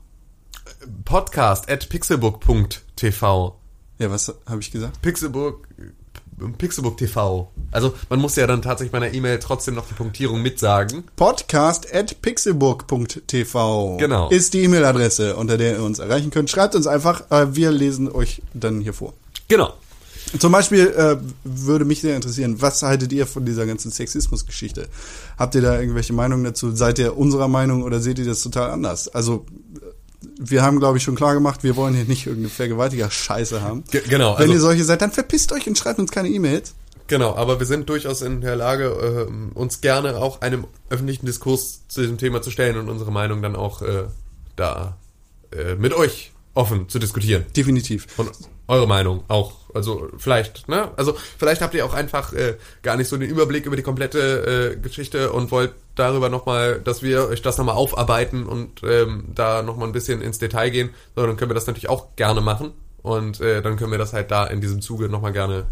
Podcast 1.05 1.71
at 1.71 1.87
pixelbook.tv. 1.91 3.57
Ja, 3.99 4.11
was 4.11 4.35
habe 4.47 4.61
ich 4.63 4.73
gesagt? 4.73 5.03
Pixelbook, 5.03 5.69
Pixelbook 6.57 6.97
TV. 6.97 7.51
Also 7.71 7.93
man 8.09 8.21
muss 8.21 8.35
ja 8.37 8.47
dann 8.47 8.63
tatsächlich 8.63 8.91
bei 8.93 8.99
einer 8.99 9.13
E-Mail 9.13 9.41
trotzdem 9.41 9.75
noch 9.75 9.87
die 9.87 9.93
Punktierung 9.95 10.41
mitsagen. 10.41 11.05
Podcast 11.15 11.93
at 11.95 12.23
pixelbook.tv 12.23 13.99
Genau. 13.99 14.31
ist 14.31 14.55
die 14.55 14.63
E-Mail-Adresse, 14.63 15.37
unter 15.37 15.59
der 15.59 15.77
ihr 15.77 15.83
uns 15.83 15.99
erreichen 15.99 16.31
könnt. 16.31 16.49
Schreibt 16.49 16.75
uns 16.75 16.87
einfach, 16.87 17.31
äh, 17.31 17.55
wir 17.55 17.71
lesen 17.71 18.11
euch 18.11 18.41
dann 18.55 18.81
hier 18.81 18.95
vor. 18.95 19.13
Genau. 19.49 19.75
Zum 20.39 20.53
Beispiel 20.53 20.89
äh, 20.89 21.17
würde 21.45 21.85
mich 21.85 22.01
sehr 22.01 22.17
interessieren, 22.17 22.61
was 22.61 22.83
haltet 22.83 23.13
ihr 23.13 23.27
von 23.27 23.45
dieser 23.45 23.67
ganzen 23.67 23.91
Sexismus-Geschichte? 23.93 24.89
Habt 25.39 25.55
ihr 25.55 25.63
da 25.63 25.79
irgendwelche 25.79 26.13
Meinungen 26.13 26.45
dazu? 26.45 26.75
Seid 26.75 26.99
ihr 26.99 27.17
unserer 27.17 27.49
Meinung 27.49 27.83
oder 27.83 28.01
seht 28.01 28.19
ihr 28.19 28.25
das 28.27 28.43
total 28.43 28.71
anders? 28.71 29.09
Also 29.09 29.47
äh, 29.77 29.87
wir 30.39 30.63
haben, 30.63 30.81
glaube 30.81 30.99
ich, 30.99 31.05
schon 31.05 31.15
klar 31.15 31.35
gemacht, 31.35 31.63
wir 31.63 31.77
wollen 31.77 31.95
hier 31.95 32.05
nicht 32.07 32.27
irgendeine 32.27 32.51
Vergewaltiger-Scheiße 32.51 33.63
haben. 33.63 33.85
Ge- 33.91 34.03
genau, 34.09 34.35
Wenn 34.35 34.43
also- 34.43 34.53
ihr 34.55 34.61
solche 34.61 34.85
seid, 34.85 35.03
dann 35.03 35.13
verpisst 35.13 35.53
euch 35.53 35.67
und 35.67 35.79
schreibt 35.79 35.99
uns 36.01 36.11
keine 36.11 36.29
E-Mails. 36.29 36.75
Genau, 37.07 37.35
aber 37.35 37.61
wir 37.61 37.67
sind 37.67 37.89
durchaus 37.91 38.23
in 38.23 38.41
der 38.41 38.57
Lage, 38.57 39.27
ähm, 39.29 39.53
uns 39.55 39.83
gerne 39.83 40.17
auch 40.17 40.41
einem 40.41 40.67
öffentlichen 40.89 41.27
Diskurs 41.27 41.83
zu 41.87 42.01
diesem 42.01 42.17
Thema 42.19 42.41
zu 42.41 42.51
stellen 42.51 42.79
und 42.79 42.89
unsere 42.89 43.13
Meinung 43.13 43.43
dann 43.43 43.55
auch 43.57 43.83
äh, 43.83 44.05
da 44.57 44.97
äh, 45.53 45.75
mit 45.75 45.93
euch 45.93 46.33
offen 46.55 46.89
zu 46.89 46.99
diskutieren. 46.99 47.45
Definitiv. 47.57 48.07
Und 48.17 48.31
eure 48.67 48.87
Meinung 48.87 49.25
auch. 49.29 49.53
Also 49.75 50.09
vielleicht, 50.17 50.69
ne? 50.69 50.91
Also 50.97 51.17
vielleicht 51.39 51.61
habt 51.61 51.75
ihr 51.75 51.85
auch 51.85 51.95
einfach 51.95 52.33
äh, 52.33 52.57
gar 52.83 52.97
nicht 52.97 53.09
so 53.09 53.17
den 53.17 53.29
Überblick 53.29 53.67
über 53.67 53.77
die 53.77 53.83
komplette 53.83 54.75
äh, 54.75 54.81
Geschichte 54.81 55.33
und 55.33 55.51
wollt 55.51 55.75
darüber 55.97 56.29
nochmal, 56.29 56.81
dass 56.81 57.03
wir 57.03 57.29
euch 57.29 57.43
das 57.43 57.59
nochmal 57.59 57.75
aufarbeiten 57.75 58.47
und 58.47 58.83
ähm, 58.85 59.25
da 59.35 59.63
nochmal 59.63 59.89
ein 59.89 59.93
bisschen 59.93 60.23
ins 60.23 60.39
Detail 60.39 60.71
gehen. 60.71 60.91
So, 61.17 61.27
dann 61.27 61.37
können 61.37 61.51
wir 61.51 61.55
das 61.55 61.67
natürlich 61.67 61.89
auch 61.89 62.17
gerne 62.17 62.41
machen. 62.41 62.73
Und 63.03 63.41
äh, 63.41 63.61
dann 63.61 63.77
können 63.77 63.91
wir 63.91 63.99
das 63.99 64.13
halt 64.13 64.31
da 64.31 64.47
in 64.47 64.61
diesem 64.61 64.81
Zuge 64.81 65.09
nochmal 65.09 65.33
gerne 65.33 65.67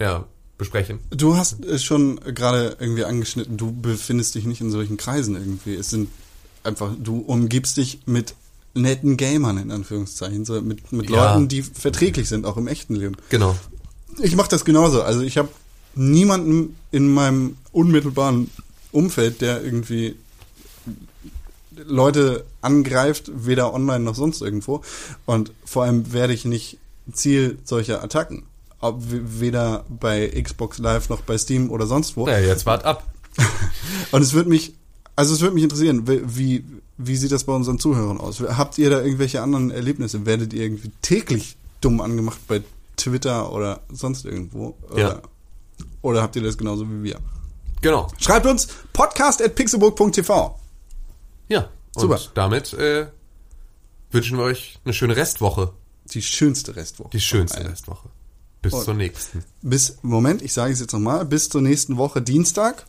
ja, 0.00 0.24
besprechen. 0.56 1.00
Du 1.10 1.36
hast 1.36 1.64
äh, 1.64 1.78
schon 1.78 2.20
gerade 2.20 2.76
irgendwie 2.78 3.04
angeschnitten, 3.04 3.56
du 3.56 3.72
befindest 3.72 4.34
dich 4.34 4.46
nicht 4.46 4.60
in 4.60 4.70
solchen 4.70 4.96
Kreisen 4.96 5.34
irgendwie. 5.34 5.74
Es 5.74 5.90
sind 5.90 6.08
einfach, 6.64 6.92
du 6.98 7.18
umgibst 7.18 7.76
dich 7.76 8.00
mit 8.06 8.34
netten 8.74 9.16
Gamern 9.16 9.58
in 9.58 9.70
Anführungszeichen, 9.70 10.44
so 10.44 10.60
mit, 10.62 10.92
mit 10.92 11.10
Ja. 11.10 11.34
Leuten, 11.34 11.48
die 11.48 11.62
verträglich 11.62 12.28
sind, 12.28 12.46
auch 12.46 12.56
im 12.56 12.66
echten 12.68 12.94
Leben. 12.96 13.16
Genau. 13.28 13.56
Ich 14.20 14.34
mache 14.36 14.48
das 14.48 14.64
genauso. 14.64 15.02
Also 15.02 15.20
ich 15.22 15.36
habe 15.38 15.48
niemanden 15.94 16.76
in 16.90 17.08
meinem 17.12 17.56
unmittelbaren 17.72 18.50
Umfeld, 18.92 19.40
der 19.40 19.62
irgendwie 19.62 20.16
Leute 21.84 22.44
angreift, 22.60 23.30
weder 23.34 23.72
online 23.72 24.00
noch 24.00 24.14
sonst 24.14 24.42
irgendwo. 24.42 24.82
Und 25.26 25.52
vor 25.64 25.84
allem 25.84 26.12
werde 26.12 26.32
ich 26.34 26.44
nicht 26.44 26.78
Ziel 27.12 27.58
solcher 27.64 28.02
Attacken. 28.04 28.44
Ob, 28.80 29.00
w- 29.10 29.20
weder 29.40 29.84
bei 29.88 30.28
Xbox 30.28 30.78
Live 30.78 31.08
noch 31.08 31.22
bei 31.22 31.38
Steam 31.38 31.70
oder 31.70 31.86
sonst 31.86 32.16
wo. 32.16 32.28
Ja, 32.28 32.38
jetzt 32.38 32.66
wart 32.66 32.84
ab. 32.84 33.06
Und 34.12 34.22
es 34.22 34.34
würde 34.34 34.50
mich, 34.50 34.74
also 35.16 35.34
es 35.34 35.40
würde 35.40 35.54
mich 35.54 35.64
interessieren, 35.64 36.06
wie, 36.06 36.64
wie, 37.06 37.16
sieht 37.16 37.32
das 37.32 37.44
bei 37.44 37.52
unseren 37.52 37.78
Zuhörern 37.78 38.18
aus? 38.18 38.40
Habt 38.40 38.78
ihr 38.78 38.90
da 38.90 39.00
irgendwelche 39.02 39.42
anderen 39.42 39.70
Erlebnisse? 39.70 40.24
Werdet 40.26 40.52
ihr 40.52 40.62
irgendwie 40.62 40.90
täglich 41.02 41.56
dumm 41.80 42.00
angemacht 42.00 42.38
bei 42.48 42.62
Twitter 42.96 43.52
oder 43.52 43.80
sonst 43.90 44.24
irgendwo? 44.24 44.76
Oder, 44.90 44.98
Ja. 45.00 45.22
oder 46.02 46.22
habt 46.22 46.36
ihr 46.36 46.42
das 46.42 46.56
genauso 46.58 46.88
wie 46.90 47.02
wir? 47.02 47.18
Genau. 47.80 48.08
Schreibt 48.18 48.46
uns 48.46 48.68
podcast 48.92 49.42
at 49.42 49.54
pixelburg.tv. 49.54 50.58
Ja. 51.48 51.68
Und 51.94 52.00
Super. 52.00 52.20
damit 52.34 52.72
äh, 52.74 53.06
wünschen 54.10 54.38
wir 54.38 54.44
euch 54.44 54.78
eine 54.84 54.94
schöne 54.94 55.16
Restwoche. 55.16 55.72
Die 56.06 56.22
schönste 56.22 56.74
Restwoche. 56.76 57.10
Die 57.12 57.20
schönste 57.20 57.58
Alter. 57.58 57.70
Restwoche. 57.70 58.08
Bis 58.62 58.72
Und- 58.74 58.84
zur 58.84 58.94
nächsten. 58.94 59.44
Bis, 59.62 59.98
Moment, 60.02 60.42
ich 60.42 60.52
sage 60.52 60.72
es 60.72 60.80
jetzt 60.80 60.92
nochmal, 60.92 61.24
bis 61.24 61.48
zur 61.48 61.60
nächsten 61.62 61.96
Woche 61.96 62.22
Dienstag. 62.22 62.86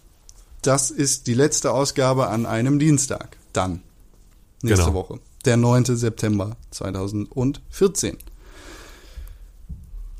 Das 0.61 0.91
ist 0.91 1.27
die 1.27 1.33
letzte 1.33 1.71
Ausgabe 1.71 2.27
an 2.27 2.45
einem 2.45 2.79
Dienstag. 2.79 3.37
Dann. 3.51 3.81
Nächste 4.63 4.85
Genau. 4.85 4.95
Woche. 4.95 5.19
Der 5.45 5.57
9. 5.57 5.85
September 5.95 6.55
2014. 6.71 8.17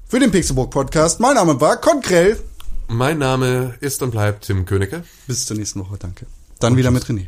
Für 0.08 0.20
den 0.20 0.32
Pixelburg 0.32 0.70
Podcast. 0.70 1.20
Mein 1.20 1.36
Name 1.36 1.60
war 1.60 1.78
Konkrell. 1.78 2.40
Mein 2.88 3.18
Name 3.20 3.76
ist 3.80 4.04
und 4.04 4.12
bleibt 4.12 4.46
Tim 4.46 4.66
Königke. 4.66 5.04
Bis 5.28 5.46
zur 5.46 5.58
nächsten 5.58 5.80
Woche, 5.80 5.98
danke. 5.98 6.26
Dann 6.60 6.76
wieder 6.76 6.92
mit 6.92 7.06
René. 7.06 7.28